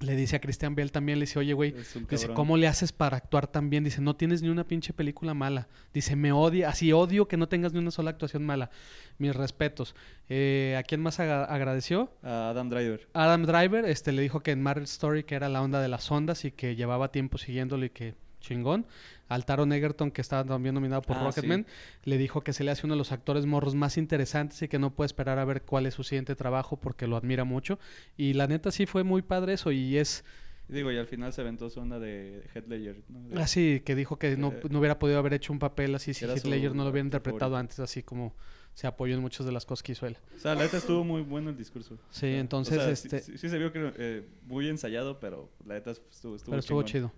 le 0.00 0.16
dice 0.16 0.36
a 0.36 0.40
Christian 0.40 0.74
Bale 0.74 0.88
también, 0.88 1.18
le 1.18 1.24
dice, 1.24 1.38
oye, 1.38 1.52
güey, 1.52 1.74
dice. 2.08 2.28
¿cómo 2.34 2.56
le 2.56 2.66
haces 2.66 2.90
para 2.90 3.18
actuar 3.18 3.46
tan 3.46 3.68
bien? 3.68 3.84
Dice, 3.84 4.00
no 4.00 4.16
tienes 4.16 4.40
ni 4.42 4.48
una 4.48 4.66
pinche 4.66 4.94
película 4.94 5.34
mala. 5.34 5.68
Dice, 5.92 6.16
me 6.16 6.32
odia, 6.32 6.70
así 6.70 6.92
odio 6.92 7.28
que 7.28 7.36
no 7.36 7.48
tengas 7.48 7.74
ni 7.74 7.78
una 7.80 7.90
sola 7.90 8.10
actuación 8.10 8.44
mala. 8.44 8.70
Mis 9.18 9.36
respetos. 9.36 9.94
Eh, 10.30 10.74
¿A 10.78 10.82
quién 10.84 11.02
más 11.02 11.20
agradeció? 11.20 12.10
A 12.22 12.50
Adam 12.50 12.70
Driver. 12.70 13.08
Adam 13.12 13.44
Driver 13.44 13.84
este, 13.84 14.12
le 14.12 14.22
dijo 14.22 14.40
que 14.40 14.52
en 14.52 14.62
Marvel 14.62 14.84
Story 14.84 15.24
que 15.24 15.34
era 15.34 15.50
la 15.50 15.60
onda 15.60 15.82
de 15.82 15.88
las 15.88 16.10
ondas 16.10 16.46
y 16.46 16.50
que 16.50 16.76
llevaba 16.76 17.12
tiempo 17.12 17.36
siguiéndolo 17.36 17.84
y 17.84 17.90
que 17.90 18.14
chingón. 18.40 18.86
Al 19.28 19.44
Taron 19.44 19.72
Egerton, 19.72 20.10
que 20.10 20.20
estaba 20.20 20.44
también 20.44 20.74
nominado 20.74 21.02
por 21.02 21.16
Ah, 21.16 21.24
Rocketman, 21.24 21.66
le 22.04 22.18
dijo 22.18 22.42
que 22.42 22.52
se 22.52 22.64
le 22.64 22.72
hace 22.72 22.86
uno 22.86 22.94
de 22.94 22.98
los 22.98 23.12
actores 23.12 23.46
morros 23.46 23.74
más 23.76 23.96
interesantes 23.96 24.60
y 24.62 24.68
que 24.68 24.78
no 24.80 24.90
puede 24.94 25.06
esperar 25.06 25.38
a 25.38 25.44
ver 25.44 25.62
cuál 25.62 25.86
es 25.86 25.94
su 25.94 26.02
siguiente 26.02 26.34
trabajo 26.34 26.76
porque 26.76 27.06
lo 27.06 27.16
admira 27.16 27.44
mucho. 27.44 27.78
Y 28.16 28.32
la 28.32 28.46
neta 28.48 28.72
sí 28.72 28.86
fue 28.86 29.04
muy 29.04 29.22
padre 29.22 29.52
eso 29.52 29.70
y 29.70 29.96
es 29.98 30.24
digo, 30.66 30.92
y 30.92 30.96
al 30.98 31.06
final 31.08 31.32
se 31.32 31.40
aventó 31.40 31.68
su 31.68 31.80
onda 31.80 31.98
de 31.98 32.44
Head 32.54 32.66
Ledger. 32.68 33.02
¿no? 33.08 33.28
De- 33.28 33.42
así 33.42 33.82
que 33.84 33.94
dijo 33.96 34.18
que 34.20 34.36
no, 34.36 34.52
Eh, 34.52 34.60
no 34.70 34.78
hubiera 34.78 34.98
podido 35.00 35.18
haber 35.18 35.34
hecho 35.34 35.52
un 35.52 35.58
papel 35.58 35.94
así 35.96 36.14
si 36.14 36.24
Ledger 36.26 36.74
no 36.76 36.84
lo 36.84 36.90
hubiera 36.90 37.04
interpretado 37.04 37.56
antes, 37.56 37.80
así 37.80 38.02
como 38.04 38.34
se 38.74 38.86
apoyó 38.86 39.14
en 39.16 39.20
muchas 39.20 39.44
de 39.46 39.50
las 39.52 39.66
cosas 39.66 39.82
que 39.82 39.92
hizo 39.92 40.06
él. 40.06 40.16
O 40.36 40.38
sea, 40.38 40.54
la 40.54 40.62
neta 40.62 40.76
estuvo 40.76 41.02
muy 41.02 41.22
bueno 41.22 41.50
el 41.50 41.56
discurso. 41.56 41.96
Sí, 42.10 42.26
O 42.26 42.30
sea, 42.30 42.38
entonces, 42.38 42.78
o 42.78 42.80
sea, 42.82 42.96
sí- 42.96 43.08
este- 43.08 43.20
Sí, 43.20 43.38
sí 43.38 43.48
se 43.48 43.58
vio 43.58 43.72
que 43.72 43.92
eh, 43.98 44.28
muy 44.46 44.68
ensayado, 44.68 45.18
pero 45.18 45.50
la 45.66 45.74
neta 45.74 45.90
estuvo, 45.90 46.36
estuvo 46.36 46.50
Pero 46.52 46.60
estuvo 46.60 46.82
chido. 46.84 47.12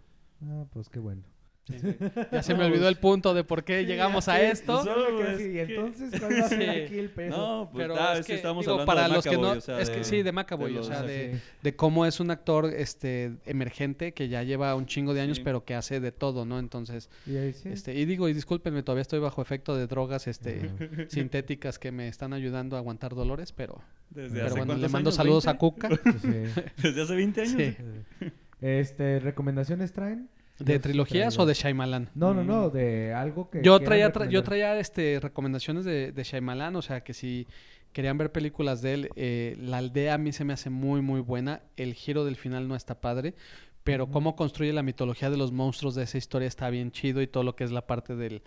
Ah, 0.45 0.65
pues 0.73 0.89
qué 0.89 0.99
bueno. 0.99 1.23
Ya 2.33 2.43
se 2.43 2.55
me 2.57 2.65
olvidó 2.65 2.89
el 2.89 2.97
punto 2.97 3.35
de 3.35 3.45
por 3.45 3.63
qué 3.63 3.87
llegamos 3.87 4.27
a 4.27 4.43
esto. 4.43 4.83
Y 5.39 5.61
entonces, 5.61 6.19
¿cuál 6.21 6.41
va 6.41 6.47
a 6.47 6.49
ser 6.49 6.61
Sí. 6.61 6.69
aquí 6.69 6.99
el 6.99 7.09
pedo? 7.11 7.37
No, 7.37 7.71
pues 7.73 7.85
Pero 7.85 7.95
ah, 8.01 8.19
es 8.19 8.27
que 8.27 8.35
estamos 8.35 8.65
digo, 8.65 8.73
hablando 8.73 8.87
para 8.93 9.07
de 9.09 9.15
los 9.15 9.25
que 9.25 9.37
no, 9.37 9.43
Macaboy, 9.43 9.59
o 9.59 9.61
sea, 9.61 9.81
es 9.81 9.89
que 9.91 9.99
de- 9.99 10.05
sí, 10.05 10.23
de 10.23 10.33
Macaboy, 10.33 10.73
de 10.73 10.79
o 10.81 10.83
sea, 10.83 11.03
los- 11.03 11.09
de, 11.63 11.77
cómo 11.77 12.05
es 12.05 12.19
un 12.19 12.33
actor 12.33 12.67
este 12.67 13.35
emergente 13.47 14.13
que 14.13 14.29
ya 14.29 14.43
lleva 14.43 14.75
un 14.75 14.87
chingo 14.87 15.15
de 15.15 15.21
años, 15.21 15.37
Sí. 15.37 15.45
pero 15.45 15.65
que 15.65 15.77
hace 15.77 16.01
de 16.01 16.11
todo, 16.11 16.45
¿no? 16.45 16.59
Entonces, 16.59 17.09
Y 17.27 17.37
ahí 17.37 17.53
sí. 17.53 17.69
este, 17.69 17.95
y 17.95 18.05
digo, 18.07 18.29
y 18.29 18.33
discúlpenme, 18.35 18.83
todavía 18.83 19.03
estoy 19.03 19.21
bajo 19.21 19.41
efecto 19.41 19.77
de 19.77 19.87
drogas 19.87 20.27
este 20.27 20.69
sintéticas 21.11 21.79
que 21.79 21.93
me 21.93 22.09
están 22.09 22.33
ayudando 22.33 22.75
a 22.75 22.81
aguantar 22.81 23.15
dolores, 23.15 23.53
pero, 23.53 23.81
Desde 24.11 24.35
pero 24.35 24.47
hace 24.47 24.57
bueno, 24.57 24.75
le 24.75 24.89
mando 24.89 25.11
años, 25.11 25.15
saludos 25.15 25.47
a 25.47 25.53
20? 25.53 25.59
Cuca. 25.61 25.89
Sí. 26.21 26.63
Desde 26.83 27.03
hace 27.03 27.15
20 27.15 27.41
años. 27.41 27.75
Este, 28.63 29.19
¿recomendaciones 29.21 29.93
traen? 29.93 30.29
¿De 30.59 30.79
trilogías 30.79 31.35
traigo. 31.35 31.43
o 31.43 31.47
de 31.47 31.55
Shyamalan? 31.55 32.11
No, 32.15 32.33
no, 32.35 32.45
no, 32.45 32.69
Mm. 32.69 32.73
de 32.73 33.13
algo 33.15 33.51
que 33.51 33.63
Yo 33.63 33.81
traía, 33.81 34.13
tra- 34.13 34.29
yo 34.29 34.43
traía 34.45 34.79
este, 34.79 35.19
recomendaciones 35.21 35.85
de, 35.85 36.13
de 36.13 36.23
Shyamalan, 36.25 36.77
o 36.77 36.83
sea 36.83 37.03
que 37.03 37.15
si 37.15 37.49
querían 37.93 38.17
ver 38.17 38.31
películas 38.33 38.81
de 38.81 38.95
él, 38.95 39.11
eh, 39.17 39.57
La 39.61 39.79
aldea 39.79 40.15
a 40.15 40.19
mí 40.19 40.33
se 40.33 40.45
me 40.45 40.53
hace 40.53 40.71
muy, 40.71 41.01
muy 41.03 41.21
buena. 41.21 41.63
El 41.77 41.95
giro 41.95 42.25
del 42.25 42.37
final 42.37 42.69
no 42.69 42.77
está 42.77 43.01
padre, 43.01 43.35
pero 43.83 44.07
cómo 44.09 44.37
construye 44.37 44.73
la 44.73 44.83
mitología 44.85 45.29
de 45.31 45.37
los 45.37 45.51
monstruos 45.53 45.95
de 45.97 46.05
esa 46.05 46.17
historia 46.19 46.47
está 46.49 46.71
bien 46.71 46.93
chido 46.93 47.21
y 47.21 47.27
todo 47.27 47.43
lo 47.43 47.57
que 47.57 47.65
es 47.65 47.73
la 47.73 47.87
parte 47.87 48.15
del, 48.15 48.43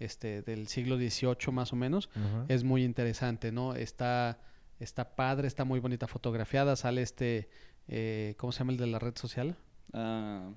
este, 0.00 0.42
del 0.42 0.66
siglo 0.66 0.96
XVIII 0.96 1.52
más 1.52 1.72
o 1.72 1.76
menos 1.76 2.10
es 2.48 2.64
muy 2.64 2.82
interesante, 2.84 3.52
¿no? 3.52 3.74
Está, 3.76 4.38
está 4.80 5.14
padre, 5.14 5.46
está 5.46 5.64
muy 5.64 5.78
bonita 5.78 6.08
fotografiada, 6.08 6.74
sale 6.74 7.02
este, 7.02 7.48
eh, 7.88 8.34
¿cómo 8.36 8.52
se 8.52 8.60
llama 8.60 8.72
el 8.72 8.78
de 8.78 8.86
la 8.86 8.98
red 8.98 9.16
social? 9.16 9.56
Ah, 9.92 10.50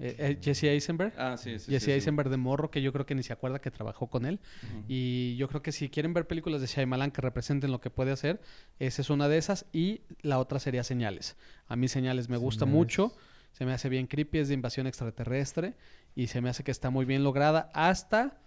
Eh, 0.00 0.16
eh, 0.18 0.38
Jesse 0.42 0.64
Eisenberg. 0.64 1.12
ah, 1.16 1.36
sí, 1.36 1.56
sí. 1.60 1.70
Jesse 1.70 1.84
sí, 1.84 1.86
sí. 1.86 1.92
Eisenberg 1.92 2.28
de 2.28 2.36
Morro, 2.36 2.68
que 2.68 2.82
yo 2.82 2.92
creo 2.92 3.06
que 3.06 3.14
ni 3.14 3.22
se 3.22 3.32
acuerda 3.32 3.60
que 3.60 3.70
trabajó 3.70 4.08
con 4.08 4.26
él. 4.26 4.40
Y 4.88 5.36
yo 5.36 5.46
creo 5.48 5.62
que 5.62 5.70
si 5.70 5.88
quieren 5.88 6.12
ver 6.12 6.26
películas 6.26 6.60
de 6.60 6.66
Shyamalan 6.66 7.12
que 7.12 7.20
representen 7.22 7.70
lo 7.70 7.80
que 7.80 7.90
puede 7.90 8.10
hacer, 8.10 8.40
esa 8.80 9.02
es 9.02 9.08
una 9.10 9.28
de 9.28 9.38
esas. 9.38 9.66
Y 9.72 10.00
la 10.22 10.40
otra 10.40 10.58
sería 10.58 10.82
Señales. 10.82 11.36
A 11.68 11.76
mí 11.76 11.86
Señales 11.86 12.28
me 12.28 12.36
gusta 12.38 12.64
Señales. 12.64 12.76
mucho. 12.76 13.16
Se 13.52 13.64
me 13.64 13.72
hace 13.72 13.88
bien 13.88 14.08
creepy, 14.08 14.38
es 14.38 14.48
de 14.48 14.54
invasión 14.54 14.88
extraterrestre. 14.88 15.74
Y 16.16 16.26
se 16.26 16.40
me 16.40 16.48
hace 16.50 16.64
que 16.64 16.72
está 16.72 16.90
muy 16.90 17.04
bien 17.04 17.22
lograda 17.22 17.70
hasta 17.72 18.40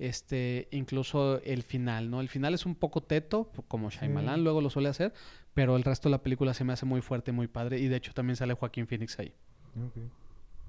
este 0.00 0.68
incluso 0.72 1.40
el 1.42 1.62
final, 1.62 2.10
¿no? 2.10 2.20
El 2.20 2.28
final 2.28 2.54
es 2.54 2.66
un 2.66 2.74
poco 2.74 3.02
teto, 3.02 3.50
como 3.68 3.90
Shyamalan 3.90 4.36
Sí. 4.36 4.42
luego 4.42 4.60
lo 4.60 4.70
suele 4.70 4.88
hacer. 4.88 5.12
Pero 5.58 5.74
el 5.74 5.82
resto 5.82 6.08
de 6.08 6.12
la 6.12 6.22
película 6.22 6.54
se 6.54 6.62
me 6.62 6.72
hace 6.72 6.86
muy 6.86 7.00
fuerte, 7.00 7.32
muy 7.32 7.48
padre. 7.48 7.80
Y 7.80 7.88
de 7.88 7.96
hecho 7.96 8.14
también 8.14 8.36
sale 8.36 8.54
Joaquín 8.54 8.86
Phoenix 8.86 9.18
ahí. 9.18 9.34
Ok. 9.84 9.96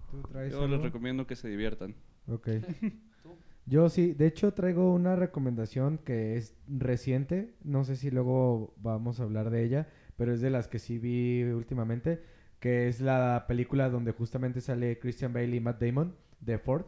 ¿Tú 0.09 0.21
traes 0.31 0.51
Yo 0.51 0.67
les 0.67 0.81
recomiendo 0.81 1.27
que 1.27 1.35
se 1.35 1.47
diviertan. 1.47 1.93
Ok. 2.27 2.47
Yo 3.67 3.87
sí, 3.89 4.13
de 4.13 4.25
hecho 4.25 4.51
traigo 4.55 4.91
una 4.91 5.15
recomendación 5.15 5.99
que 5.99 6.37
es 6.37 6.55
reciente, 6.67 7.53
no 7.63 7.83
sé 7.83 7.97
si 7.97 8.09
luego 8.09 8.73
vamos 8.77 9.19
a 9.19 9.23
hablar 9.23 9.51
de 9.51 9.63
ella, 9.63 9.89
pero 10.17 10.33
es 10.33 10.41
de 10.41 10.49
las 10.49 10.67
que 10.67 10.79
sí 10.79 10.97
vi 10.97 11.43
últimamente, 11.43 12.23
que 12.59 12.87
es 12.87 12.99
la 12.99 13.45
película 13.47 13.91
donde 13.91 14.11
justamente 14.11 14.59
sale 14.59 14.97
Christian 14.97 15.33
Bale 15.33 15.55
y 15.55 15.59
Matt 15.59 15.79
Damon, 15.83 16.15
de 16.39 16.57
Ford. 16.57 16.85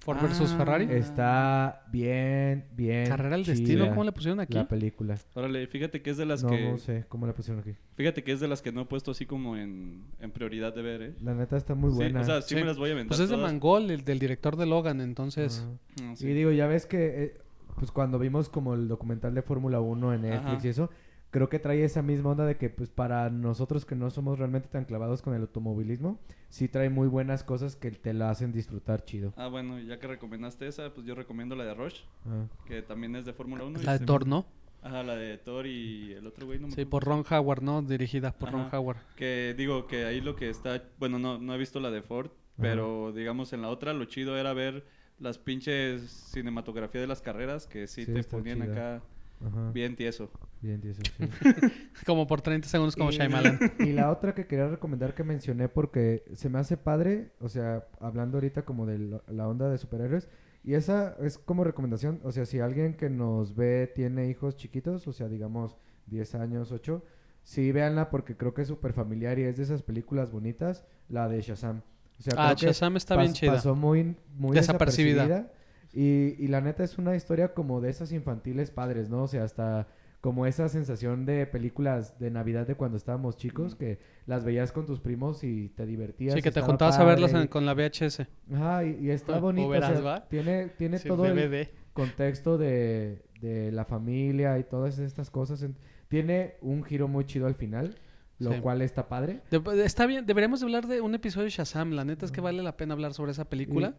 Ford 0.00 0.20
versus 0.22 0.52
Ah. 0.52 0.56
Ferrari. 0.58 0.86
Está 0.90 1.82
bien, 1.92 2.64
bien. 2.76 3.06
Carrera 3.08 3.36
chida 3.42 3.54
destino, 3.54 3.88
¿cómo 3.90 4.04
le 4.04 4.12
pusieron 4.12 4.40
aquí? 4.40 4.54
La 4.54 4.66
película. 4.68 5.16
Órale, 5.34 5.66
fíjate 5.66 6.00
que 6.02 6.10
es 6.10 6.16
de 6.16 6.24
las 6.26 6.42
No, 6.42 6.50
que... 6.50 6.70
no 6.70 6.78
sé 6.78 7.04
cómo 7.08 7.26
la 7.26 7.32
pusieron 7.34 7.60
aquí. 7.60 7.74
Fíjate 7.94 8.22
que 8.24 8.32
es 8.32 8.40
de 8.40 8.48
las 8.48 8.62
que 8.62 8.72
no 8.72 8.82
he 8.82 8.84
puesto 8.86 9.10
así 9.10 9.26
como 9.26 9.56
en, 9.56 10.04
en 10.20 10.30
prioridad 10.30 10.74
de 10.74 10.82
ver, 10.82 11.02
¿eh? 11.02 11.14
La 11.22 11.34
neta 11.34 11.56
está 11.56 11.74
muy 11.74 11.90
Sí, 11.90 11.96
buena. 11.96 12.20
o 12.20 12.24
sea, 12.24 12.40
sí, 12.42 12.50
Sí. 12.50 12.54
me 12.56 12.64
las 12.64 12.78
voy 12.78 12.90
a 12.90 12.92
aventar 12.92 13.08
Pues 13.08 13.20
es 13.20 13.28
de 13.28 13.34
todas. 13.36 13.50
Mangol, 13.50 13.90
el 13.90 14.04
del 14.04 14.18
director 14.18 14.56
de 14.56 14.66
Logan, 14.66 15.00
entonces... 15.00 15.64
Ajá. 15.98 16.10
Ah, 16.10 16.16
sí. 16.16 16.26
Y 16.28 16.32
digo, 16.32 16.52
ya 16.52 16.66
ves 16.66 16.86
que 16.86 17.24
eh, 17.24 17.34
pues 17.76 17.90
cuando 17.92 18.18
vimos 18.18 18.48
como 18.48 18.74
el 18.74 18.88
documental 18.88 19.34
de 19.34 19.42
Fórmula 19.42 19.80
1 19.80 20.14
en 20.14 20.22
Netflix 20.22 20.46
Ajá. 20.46 20.60
y 20.66 20.68
eso, 20.68 20.90
creo 21.30 21.48
que 21.48 21.58
trae 21.58 21.84
esa 21.84 22.02
misma 22.02 22.30
onda 22.30 22.46
de 22.46 22.56
que 22.56 22.70
pues 22.70 22.88
para 22.90 23.28
nosotros 23.30 23.84
que 23.84 23.94
no 23.94 24.10
somos 24.10 24.38
realmente 24.38 24.68
tan 24.68 24.84
clavados 24.84 25.20
con 25.22 25.34
el 25.34 25.42
automovilismo, 25.42 26.18
sí 26.48 26.68
trae 26.68 26.88
muy 26.90 27.08
buenas 27.08 27.44
cosas 27.44 27.76
que 27.76 27.90
te 27.90 28.14
la 28.14 28.30
hacen 28.30 28.52
disfrutar 28.52 29.04
chido. 29.04 29.32
Ah, 29.36 29.48
bueno, 29.48 29.78
ya 29.78 29.98
que 29.98 30.06
recomendaste 30.06 30.66
esa, 30.66 30.92
pues 30.94 31.06
yo 31.06 31.14
recomiendo 31.14 31.54
la 31.56 31.64
de 31.64 31.74
Rush, 31.74 32.00
Ah. 32.26 32.46
que 32.66 32.82
también 32.82 33.14
es 33.16 33.24
de 33.24 33.32
Fórmula 33.32 33.64
1. 33.64 33.80
y 33.80 33.84
La 33.84 33.98
de 33.98 34.06
Thor, 34.06 34.26
¿no? 34.26 34.46
Ajá, 34.80 35.02
la 35.02 35.16
de 35.16 35.36
Thor 35.38 35.66
y 35.66 36.12
el 36.12 36.26
otro 36.26 36.46
güey, 36.46 36.60
no 36.60 36.68
me 36.68 36.72
Sí, 36.74 36.84
por 36.84 37.04
Ron 37.04 37.24
Howard, 37.28 37.62
¿no? 37.62 37.82
Dirigida 37.82 38.30
por 38.32 38.52
Ron. 38.52 38.68
Howard. 38.72 38.98
Que 39.16 39.54
digo 39.58 39.86
que 39.88 40.04
ahí 40.04 40.20
lo 40.20 40.36
que 40.36 40.48
está, 40.48 40.84
bueno, 40.98 41.18
no, 41.18 41.36
no 41.38 41.52
he 41.54 41.58
visto 41.58 41.80
la 41.80 41.90
de 41.90 42.00
Ford, 42.02 42.30
pero 42.60 43.12
digamos 43.12 43.52
en 43.52 43.62
la 43.62 43.68
otra 43.68 43.92
lo 43.92 44.04
chido 44.06 44.36
era 44.38 44.52
ver 44.52 44.84
las 45.18 45.36
pinches 45.38 46.02
cinematografía 46.32 47.00
de 47.00 47.06
las 47.08 47.20
carreras 47.22 47.66
que 47.66 47.86
sí, 47.88 48.04
Sí, 48.04 48.12
te 48.14 48.22
ponían 48.24 48.62
chida. 48.62 48.72
acá 48.96 49.04
Ajá. 49.44 49.70
bien 49.72 49.94
tieso. 49.96 50.30
Bien, 50.60 50.80
tieso, 50.80 51.00
sí. 51.16 51.28
Como 52.06 52.26
por 52.26 52.40
30 52.42 52.66
segundos 52.68 52.96
como 52.96 53.10
y, 53.10 53.14
Shyamalan. 53.14 53.58
y 53.78 53.92
la 53.92 54.10
otra 54.10 54.34
que 54.34 54.46
quería 54.46 54.66
recomendar 54.68 55.14
que 55.14 55.22
mencioné 55.22 55.68
porque 55.68 56.24
se 56.34 56.48
me 56.48 56.58
hace 56.58 56.76
padre, 56.76 57.30
o 57.40 57.48
sea, 57.48 57.86
hablando 58.00 58.38
ahorita 58.38 58.64
como 58.64 58.84
de 58.86 58.98
lo- 58.98 59.22
la 59.28 59.46
onda 59.46 59.68
de 59.70 59.78
superhéroes, 59.78 60.28
y 60.64 60.74
esa 60.74 61.14
es 61.20 61.38
como 61.38 61.62
recomendación, 61.62 62.20
o 62.24 62.32
sea, 62.32 62.44
si 62.44 62.58
alguien 62.58 62.94
que 62.94 63.08
nos 63.08 63.54
ve 63.54 63.90
tiene 63.94 64.28
hijos 64.28 64.56
chiquitos, 64.56 65.06
o 65.06 65.12
sea, 65.12 65.28
digamos 65.28 65.76
10 66.06 66.34
años, 66.34 66.72
8, 66.72 67.04
sí 67.44 67.70
véanla 67.70 68.10
porque 68.10 68.36
creo 68.36 68.52
que 68.54 68.62
es 68.62 68.68
súper 68.68 68.92
familiar 68.92 69.38
y 69.38 69.42
es 69.44 69.56
de 69.56 69.62
esas 69.62 69.82
películas 69.82 70.32
bonitas, 70.32 70.84
la 71.08 71.28
de 71.28 71.40
Shazam. 71.40 71.82
O 72.18 72.22
sea, 72.22 72.34
Ah, 72.36 72.46
creo 72.48 72.56
que 72.56 72.66
Shazam 72.66 72.96
está 72.96 73.16
bien 73.16 73.32
chida. 73.32 73.52
Pasó 73.52 73.76
muy, 73.76 74.16
muy 74.36 74.56
Desapercibida. 74.56 75.22
desapercibida. 75.22 75.52
Y, 75.92 76.34
y 76.38 76.48
la 76.48 76.60
neta 76.60 76.84
es 76.84 76.98
una 76.98 77.16
historia 77.16 77.54
como 77.54 77.80
de 77.80 77.90
esas 77.90 78.12
infantiles 78.12 78.70
padres, 78.70 79.08
¿no? 79.08 79.22
O 79.24 79.28
sea, 79.28 79.44
hasta 79.44 79.86
como 80.20 80.46
esa 80.46 80.68
sensación 80.68 81.24
de 81.26 81.46
películas 81.46 82.18
de 82.18 82.30
Navidad 82.30 82.66
de 82.66 82.74
cuando 82.74 82.96
estábamos 82.96 83.36
chicos, 83.36 83.74
que 83.76 83.98
las 84.26 84.44
veías 84.44 84.72
con 84.72 84.84
tus 84.84 84.98
primos 85.00 85.44
y 85.44 85.68
te 85.70 85.86
divertías. 85.86 86.34
Sí, 86.34 86.42
que 86.42 86.50
te 86.50 86.60
juntabas 86.60 86.98
a 86.98 87.04
verlas 87.04 87.32
en- 87.32 87.46
con 87.46 87.64
la 87.64 87.72
VHS. 87.74 88.26
Ajá, 88.52 88.84
y, 88.84 88.98
y 89.06 89.10
está 89.10 89.38
bonito. 89.40 89.66
o 89.68 89.70
verás, 89.70 89.92
sea, 89.92 90.00
¿va? 90.00 90.28
tiene 90.28 90.68
tiene 90.76 90.98
Sí, 90.98 91.08
todo 91.08 91.24
el 91.26 91.68
contexto 91.92 92.58
de, 92.58 93.22
de 93.40 93.70
la 93.72 93.84
familia 93.84 94.58
y 94.58 94.64
todas 94.64 94.98
estas 94.98 95.30
cosas. 95.30 95.62
en- 95.62 95.76
Tiene 96.08 96.54
un 96.62 96.82
giro 96.82 97.06
muy 97.06 97.24
chido 97.24 97.46
al 97.46 97.54
final, 97.54 97.94
lo 98.40 98.52
Sí. 98.52 98.60
cual 98.60 98.82
está 98.82 99.08
padre. 99.08 99.40
De- 99.50 99.84
está 99.84 100.04
bien, 100.06 100.26
deberíamos 100.26 100.58
de 100.60 100.66
hablar 100.66 100.86
de 100.88 101.00
un 101.00 101.14
episodio 101.14 101.44
de 101.44 101.50
Shazam. 101.50 101.92
La 101.92 102.04
neta 102.04 102.26
es 102.26 102.32
que 102.32 102.40
vale 102.40 102.62
la 102.62 102.76
pena 102.76 102.94
hablar 102.94 103.14
sobre 103.14 103.30
esa 103.30 103.48
película. 103.48 103.94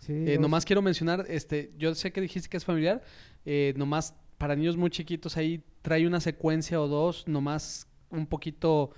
Sí, 0.00 0.12
Eh, 0.26 0.38
nomás 0.38 0.64
quiero 0.64 0.82
mencionar, 0.82 1.24
este, 1.28 1.72
yo 1.78 1.94
sé 1.94 2.12
que 2.12 2.20
dijiste 2.20 2.48
que 2.48 2.56
es 2.56 2.64
familiar, 2.64 3.02
eh, 3.44 3.72
nomás 3.76 4.14
para 4.38 4.56
niños 4.56 4.76
muy 4.76 4.90
chiquitos 4.90 5.36
ahí 5.36 5.62
trae 5.82 6.06
una 6.06 6.20
secuencia 6.20 6.80
o 6.80 6.88
dos, 6.88 7.28
nomás 7.28 7.86
un 8.10 8.26
poquito 8.26 8.90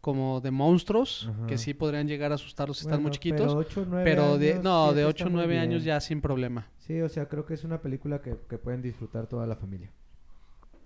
como 0.00 0.40
de 0.40 0.50
monstruos, 0.50 1.28
Ajá. 1.30 1.46
que 1.46 1.58
sí 1.58 1.74
podrían 1.74 2.06
llegar 2.06 2.32
a 2.32 2.34
asustarlos 2.36 2.78
si 2.78 2.86
están 2.86 3.02
muy 3.02 3.10
chiquitos, 3.10 3.46
Pero, 3.46 3.58
ocho, 3.58 3.86
nueve 3.88 4.04
pero 4.04 4.38
de, 4.38 4.52
años, 4.52 4.64
no, 4.64 4.88
de 4.92 5.02
siete 5.02 5.06
8 5.06 5.06
o 5.06 5.10
está 5.10 5.24
muy 5.30 5.46
9 5.46 5.58
años 5.58 5.84
ya 5.84 6.00
sin 6.00 6.20
problema. 6.20 6.68
Sí, 6.78 7.00
o 7.00 7.08
sea, 7.08 7.28
creo 7.28 7.44
que 7.46 7.54
es 7.54 7.64
una 7.64 7.80
película 7.80 8.20
que, 8.20 8.36
que 8.48 8.58
pueden 8.58 8.82
disfrutar 8.82 9.26
toda 9.26 9.46
la 9.46 9.56
familia. 9.56 9.90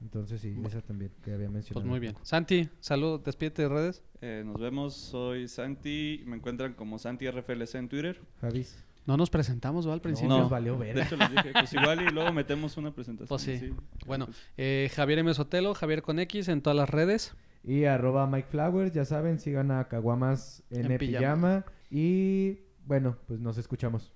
Entonces 0.03 0.41
sí, 0.41 0.57
esa 0.67 0.81
también 0.81 1.13
que 1.23 1.33
había 1.33 1.49
mencionado. 1.49 1.83
Pues 1.83 1.87
muy 1.91 2.01
bien. 2.01 2.15
Santi, 2.23 2.69
salud, 2.81 3.21
despídete 3.21 3.63
de 3.63 3.69
redes. 3.69 4.03
Eh, 4.21 4.43
nos 4.45 4.61
vemos, 4.61 4.95
soy 4.95 5.47
Santi, 5.47 6.23
me 6.27 6.37
encuentran 6.37 6.75
como 6.75 6.99
Santi 6.99 7.31
RFLC 7.31 7.77
en 7.77 7.89
Twitter. 7.89 8.21
Javis. 8.41 8.83
No 9.05 9.17
nos 9.17 9.31
presentamos, 9.31 9.89
¿va? 9.89 9.95
Al 9.95 10.01
principio. 10.01 10.29
No, 10.29 10.37
No. 10.37 10.41
nos 10.43 10.51
valió 10.51 10.77
De 10.79 10.93
ver. 10.93 10.99
hecho 11.07 11.17
les 11.17 11.31
dije, 11.31 11.51
pues 11.53 11.73
igual 11.73 12.03
y 12.03 12.11
luego 12.13 12.33
metemos 12.33 12.77
una 12.77 12.93
presentación. 12.95 13.29
Pues 13.29 13.43
sí. 13.43 13.75
Bueno, 14.07 14.27
Pues, 14.27 14.39
eh, 14.57 14.91
Javier 14.95 15.19
M. 15.21 15.35
Sotelo, 15.35 15.75
Javier 15.75 16.03
con 16.03 16.19
X 16.21 16.49
en 16.49 16.63
todas 16.63 16.77
las 16.77 16.89
redes. 16.89 17.35
Y 17.65 17.85
arroba 17.85 18.27
Mike 18.27 18.49
Flowers, 18.51 18.93
ya 18.93 19.05
saben, 19.05 19.39
sigan 19.41 19.71
a 19.71 19.89
Caguamas 19.89 20.63
en, 20.71 20.91
En 20.93 20.99
pijama. 20.99 21.65
Y 21.91 22.59
bueno, 22.87 23.17
pues 23.27 23.41
nos 23.41 23.59
escuchamos. 23.59 24.13